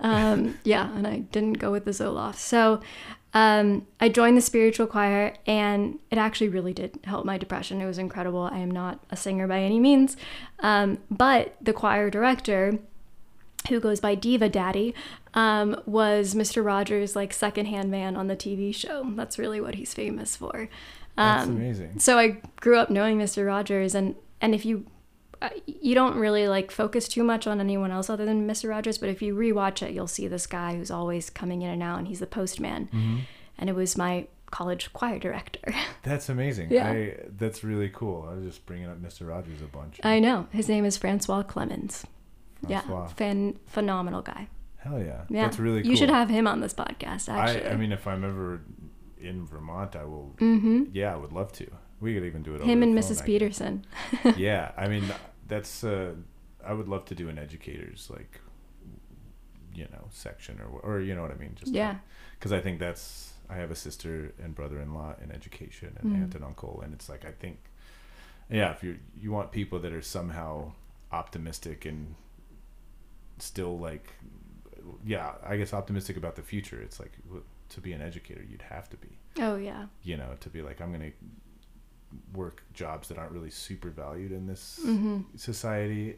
Um, 0.00 0.58
yeah, 0.64 0.94
and 0.94 1.06
I 1.06 1.20
didn't 1.20 1.54
go 1.54 1.72
with 1.72 1.84
the 1.84 1.92
Zoloft. 1.92 2.36
So 2.36 2.80
um, 3.34 3.86
I 4.00 4.08
joined 4.08 4.36
the 4.36 4.42
spiritual 4.42 4.86
choir, 4.86 5.34
and 5.46 5.98
it 6.10 6.18
actually 6.18 6.48
really 6.48 6.72
did 6.72 6.98
help 7.04 7.24
my 7.24 7.38
depression. 7.38 7.80
It 7.80 7.86
was 7.86 7.98
incredible. 7.98 8.42
I 8.42 8.58
am 8.58 8.70
not 8.70 9.00
a 9.10 9.16
singer 9.16 9.46
by 9.46 9.60
any 9.60 9.78
means, 9.78 10.16
um, 10.60 10.98
but 11.10 11.56
the 11.60 11.72
choir 11.72 12.10
director 12.10 12.78
who 13.68 13.80
goes 13.80 14.00
by 14.00 14.14
Diva 14.14 14.48
Daddy, 14.48 14.94
um, 15.34 15.80
was 15.86 16.34
Mr. 16.34 16.64
Rogers' 16.64 17.14
like 17.14 17.32
secondhand 17.32 17.90
man 17.90 18.16
on 18.16 18.28
the 18.28 18.36
TV 18.36 18.74
show. 18.74 19.12
That's 19.14 19.38
really 19.38 19.60
what 19.60 19.74
he's 19.74 19.94
famous 19.94 20.36
for. 20.36 20.68
Um, 21.16 21.36
That's 21.36 21.48
amazing. 21.48 21.98
So 21.98 22.18
I 22.18 22.38
grew 22.60 22.78
up 22.78 22.90
knowing 22.90 23.18
Mr. 23.18 23.46
Rogers, 23.46 23.94
and 23.94 24.14
and 24.40 24.54
if 24.54 24.64
you 24.64 24.86
you 25.66 25.94
don't 25.94 26.16
really 26.16 26.48
like 26.48 26.70
focus 26.70 27.08
too 27.08 27.22
much 27.22 27.46
on 27.46 27.60
anyone 27.60 27.90
else 27.90 28.10
other 28.10 28.24
than 28.24 28.46
Mr. 28.46 28.68
Rogers, 28.68 28.98
but 28.98 29.08
if 29.08 29.22
you 29.22 29.34
rewatch 29.34 29.82
it, 29.82 29.92
you'll 29.92 30.06
see 30.06 30.26
this 30.26 30.46
guy 30.46 30.76
who's 30.76 30.90
always 30.90 31.30
coming 31.30 31.62
in 31.62 31.70
and 31.70 31.82
out, 31.82 31.98
and 31.98 32.08
he's 32.08 32.20
the 32.20 32.26
postman. 32.26 32.86
Mm-hmm. 32.86 33.18
And 33.58 33.70
it 33.70 33.74
was 33.74 33.96
my 33.96 34.26
college 34.50 34.92
choir 34.92 35.18
director. 35.18 35.74
That's 36.02 36.28
amazing. 36.28 36.70
Yeah. 36.70 36.90
I, 36.90 37.16
that's 37.36 37.62
really 37.62 37.90
cool. 37.90 38.26
I 38.30 38.34
was 38.34 38.44
just 38.44 38.66
bringing 38.66 38.88
up 38.88 39.00
Mr. 39.02 39.28
Rogers 39.28 39.60
a 39.60 39.66
bunch. 39.66 40.00
I 40.02 40.20
know. 40.20 40.46
His 40.52 40.68
name 40.68 40.84
is 40.84 40.96
Francois 40.96 41.42
Clemmons. 41.42 42.04
Francois. 42.66 43.02
Yeah, 43.02 43.06
fan, 43.08 43.58
phenomenal 43.66 44.22
guy. 44.22 44.48
Hell 44.78 45.00
yeah. 45.00 45.22
yeah. 45.28 45.42
That's 45.42 45.58
really 45.58 45.82
cool. 45.82 45.90
You 45.90 45.96
should 45.96 46.08
have 46.08 46.30
him 46.30 46.46
on 46.46 46.60
this 46.60 46.72
podcast, 46.72 47.28
actually. 47.28 47.66
I, 47.68 47.72
I 47.72 47.76
mean, 47.76 47.92
if 47.92 48.06
I'm 48.06 48.24
ever 48.24 48.62
in 49.20 49.44
Vermont, 49.44 49.96
I 49.96 50.04
will. 50.04 50.34
Mm-hmm. 50.38 50.84
Yeah, 50.92 51.12
I 51.12 51.16
would 51.16 51.32
love 51.32 51.52
to. 51.54 51.70
We 52.00 52.14
could 52.14 52.24
even 52.24 52.42
do 52.42 52.54
it. 52.54 52.62
Him 52.62 52.82
and 52.82 52.96
Mrs. 52.96 53.24
Peterson. 53.24 53.84
yeah, 54.36 54.72
I 54.76 54.88
mean, 54.88 55.04
that's. 55.46 55.84
Uh, 55.84 56.14
I 56.64 56.72
would 56.72 56.88
love 56.88 57.04
to 57.06 57.14
do 57.14 57.28
an 57.28 57.38
educators 57.38 58.08
like, 58.10 58.40
you 59.74 59.84
know, 59.92 60.06
section 60.10 60.60
or 60.60 60.80
or 60.80 61.00
you 61.00 61.14
know 61.14 61.22
what 61.22 61.30
I 61.30 61.36
mean. 61.36 61.56
Just 61.58 61.72
yeah. 61.72 61.96
Because 62.38 62.52
I 62.52 62.60
think 62.60 62.78
that's 62.78 63.32
I 63.50 63.56
have 63.56 63.70
a 63.70 63.76
sister 63.76 64.32
and 64.42 64.54
brother-in-law 64.54 65.16
in 65.22 65.32
education 65.32 65.96
and 66.00 66.12
mm. 66.12 66.22
aunt 66.22 66.34
and 66.34 66.44
uncle, 66.44 66.80
and 66.84 66.92
it's 66.92 67.08
like 67.08 67.24
I 67.24 67.32
think, 67.32 67.58
yeah, 68.50 68.70
if 68.70 68.82
you 68.82 68.98
you 69.16 69.32
want 69.32 69.50
people 69.50 69.78
that 69.80 69.92
are 69.92 70.02
somehow 70.02 70.72
optimistic 71.10 71.84
and 71.84 72.14
still 73.38 73.78
like 73.78 74.12
yeah 75.04 75.32
i 75.46 75.56
guess 75.56 75.72
optimistic 75.72 76.16
about 76.16 76.36
the 76.36 76.42
future 76.42 76.80
it's 76.80 76.98
like 77.00 77.12
to 77.68 77.80
be 77.80 77.92
an 77.92 78.00
educator 78.00 78.44
you'd 78.48 78.62
have 78.62 78.88
to 78.88 78.96
be 78.96 79.08
oh 79.38 79.56
yeah 79.56 79.86
you 80.02 80.16
know 80.16 80.30
to 80.40 80.48
be 80.48 80.62
like 80.62 80.80
i'm 80.80 80.92
gonna 80.92 81.10
work 82.34 82.62
jobs 82.72 83.08
that 83.08 83.18
aren't 83.18 83.32
really 83.32 83.50
super 83.50 83.90
valued 83.90 84.32
in 84.32 84.46
this 84.46 84.80
mm-hmm. 84.84 85.20
society 85.36 86.16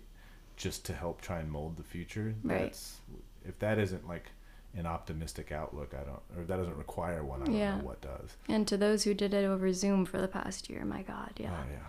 just 0.56 0.84
to 0.84 0.92
help 0.92 1.20
try 1.20 1.38
and 1.38 1.50
mold 1.50 1.76
the 1.76 1.82
future 1.82 2.34
right. 2.42 2.60
that's 2.60 2.98
if 3.44 3.58
that 3.58 3.78
isn't 3.78 4.06
like 4.06 4.30
an 4.76 4.86
optimistic 4.86 5.50
outlook 5.50 5.94
i 5.94 6.04
don't 6.04 6.22
or 6.36 6.42
if 6.42 6.46
that 6.46 6.56
doesn't 6.56 6.76
require 6.76 7.24
one 7.24 7.42
i 7.42 7.46
don't 7.46 7.54
yeah. 7.54 7.76
know 7.76 7.84
what 7.84 8.00
does 8.00 8.36
and 8.48 8.68
to 8.68 8.76
those 8.76 9.02
who 9.02 9.14
did 9.14 9.34
it 9.34 9.44
over 9.44 9.72
zoom 9.72 10.04
for 10.04 10.20
the 10.20 10.28
past 10.28 10.70
year 10.70 10.84
my 10.84 11.02
god 11.02 11.32
yeah 11.38 11.50
oh 11.52 11.70
yeah 11.72 11.88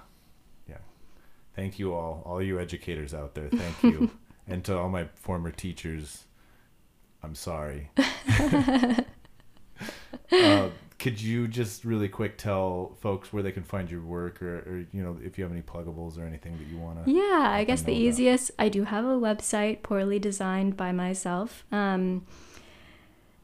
yeah 0.70 0.78
thank 1.56 1.78
you 1.78 1.94
all 1.94 2.24
all 2.26 2.42
you 2.42 2.60
educators 2.60 3.14
out 3.14 3.36
there 3.36 3.50
thank 3.50 3.84
you 3.84 4.10
and 4.48 4.64
to 4.66 4.78
all 4.78 4.90
my 4.90 5.06
former 5.16 5.52
teachers, 5.52 6.26
I'm 7.24 7.36
sorry. 7.36 7.90
uh, 10.32 10.70
could 11.02 11.20
you 11.20 11.48
just 11.48 11.84
really 11.84 12.08
quick 12.08 12.38
tell 12.38 12.96
folks 13.02 13.34
where 13.34 13.42
they 13.42 13.52
can 13.52 13.64
find 13.64 13.90
your 13.90 14.02
work 14.02 14.40
or, 14.40 14.60
or 14.60 14.86
you 14.94 15.02
know 15.02 15.18
if 15.24 15.36
you 15.36 15.44
have 15.44 15.52
any 15.52 15.64
pluggables 15.64 16.16
or 16.16 16.24
anything 16.24 16.56
that 16.60 16.68
you 16.68 16.78
want 16.78 17.04
to 17.04 17.12
yeah 17.12 17.50
i 17.50 17.64
guess 17.64 17.82
the 17.82 17.92
easiest 17.92 18.52
i 18.60 18.70
do 18.70 18.84
have 18.84 19.04
a 19.04 19.18
website 19.18 19.82
poorly 19.82 20.20
designed 20.20 20.78
by 20.78 20.92
myself 20.92 21.66
um, 21.72 22.24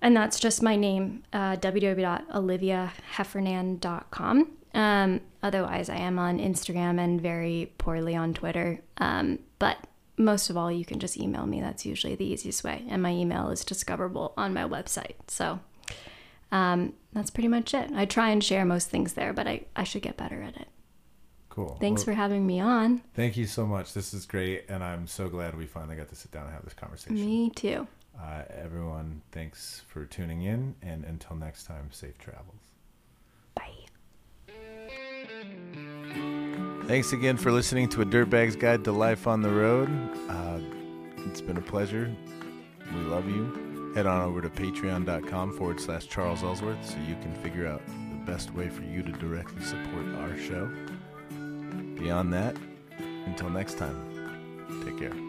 and 0.04 0.16
that's 0.16 0.40
just 0.40 0.62
my 0.62 0.76
name 0.76 1.24
uh, 1.34 1.56
www.oliviaheffernan.com 1.56 4.52
um, 4.76 5.20
otherwise 5.42 5.90
i 5.90 5.96
am 5.96 6.20
on 6.20 6.38
instagram 6.38 7.04
and 7.04 7.20
very 7.20 7.74
poorly 7.80 8.16
on 8.16 8.36
twitter 8.36 8.82
um, 9.00 9.40
but 9.58 9.78
most 10.20 10.50
of 10.50 10.58
all, 10.58 10.72
you 10.72 10.84
can 10.84 11.00
just 11.00 11.16
email 11.16 11.46
me. 11.46 11.62
That's 11.62 11.86
usually 11.86 12.16
the 12.16 12.26
easiest 12.26 12.64
way. 12.64 12.84
And 12.90 13.04
my 13.04 13.12
email 13.12 13.50
is 13.50 13.64
discoverable 13.64 14.34
on 14.36 14.52
my 14.52 14.64
website. 14.64 15.14
So 15.28 15.60
um, 16.52 16.94
that's 17.14 17.30
pretty 17.30 17.48
much 17.48 17.74
it. 17.74 17.92
I 17.94 18.06
try 18.06 18.30
and 18.30 18.44
share 18.44 18.66
most 18.66 18.90
things 18.90 19.14
there, 19.14 19.34
but 19.34 19.48
I, 19.48 19.62
I 19.76 19.84
should 19.84 20.02
get 20.02 20.18
better 20.18 20.42
at 20.42 20.56
it. 20.58 20.68
Cool. 21.50 21.78
Thanks 21.82 22.02
Well, 22.02 22.14
for 22.14 22.22
having 22.22 22.46
me 22.46 22.60
on. 22.60 23.02
Thank 23.16 23.36
you 23.36 23.48
so 23.48 23.66
much. 23.66 23.94
This 23.94 24.14
is 24.14 24.26
great, 24.26 24.66
and 24.70 24.84
I'm 24.84 25.08
so 25.08 25.28
glad 25.28 25.58
we 25.58 25.66
finally 25.66 25.96
got 25.96 26.08
to 26.10 26.16
sit 26.16 26.32
down 26.32 26.46
and 26.46 26.54
have 26.54 26.64
this 26.64 26.74
conversation. 26.76 27.16
Me 27.16 27.50
too. 27.50 27.88
Uh, 28.20 28.44
everyone, 28.50 29.22
thanks 29.32 29.82
for 29.88 30.06
tuning 30.06 30.44
in, 30.44 30.76
and 30.82 31.04
until 31.06 31.36
next 31.36 31.66
time, 31.66 31.90
safe 31.92 32.18
travels. 32.18 32.62
Bye. 33.56 33.72
Thanks 36.88 37.12
again 37.12 37.38
for 37.38 37.52
listening 37.52 37.90
to 37.90 38.02
a 38.02 38.06
Dirtbag's 38.06 38.56
Guide 38.56 38.84
to 38.86 38.92
Life 38.92 39.28
on 39.28 39.42
the 39.42 39.50
Road. 39.50 39.90
Uh, 40.30 40.60
it's 41.26 41.42
been 41.42 41.58
a 41.58 41.62
pleasure. 41.62 42.10
We 42.94 43.02
love 43.02 43.28
you. 43.28 43.67
Head 43.98 44.06
on 44.06 44.22
over 44.22 44.42
to 44.42 44.50
patreon.com 44.52 45.58
forward 45.58 45.82
slash 45.82 46.06
Charles 46.06 46.44
Ellsworth 46.44 46.86
so 46.88 46.98
you 47.08 47.16
can 47.16 47.34
figure 47.42 47.66
out 47.66 47.82
the 47.88 48.32
best 48.32 48.54
way 48.54 48.70
for 48.70 48.84
you 48.84 49.02
to 49.02 49.12
directly 49.14 49.64
support 49.64 50.06
our 50.20 50.38
show. 50.38 50.70
Beyond 51.98 52.32
that, 52.32 52.56
until 53.26 53.50
next 53.50 53.80
time, 53.80 53.98
take 54.86 55.00
care. 55.00 55.27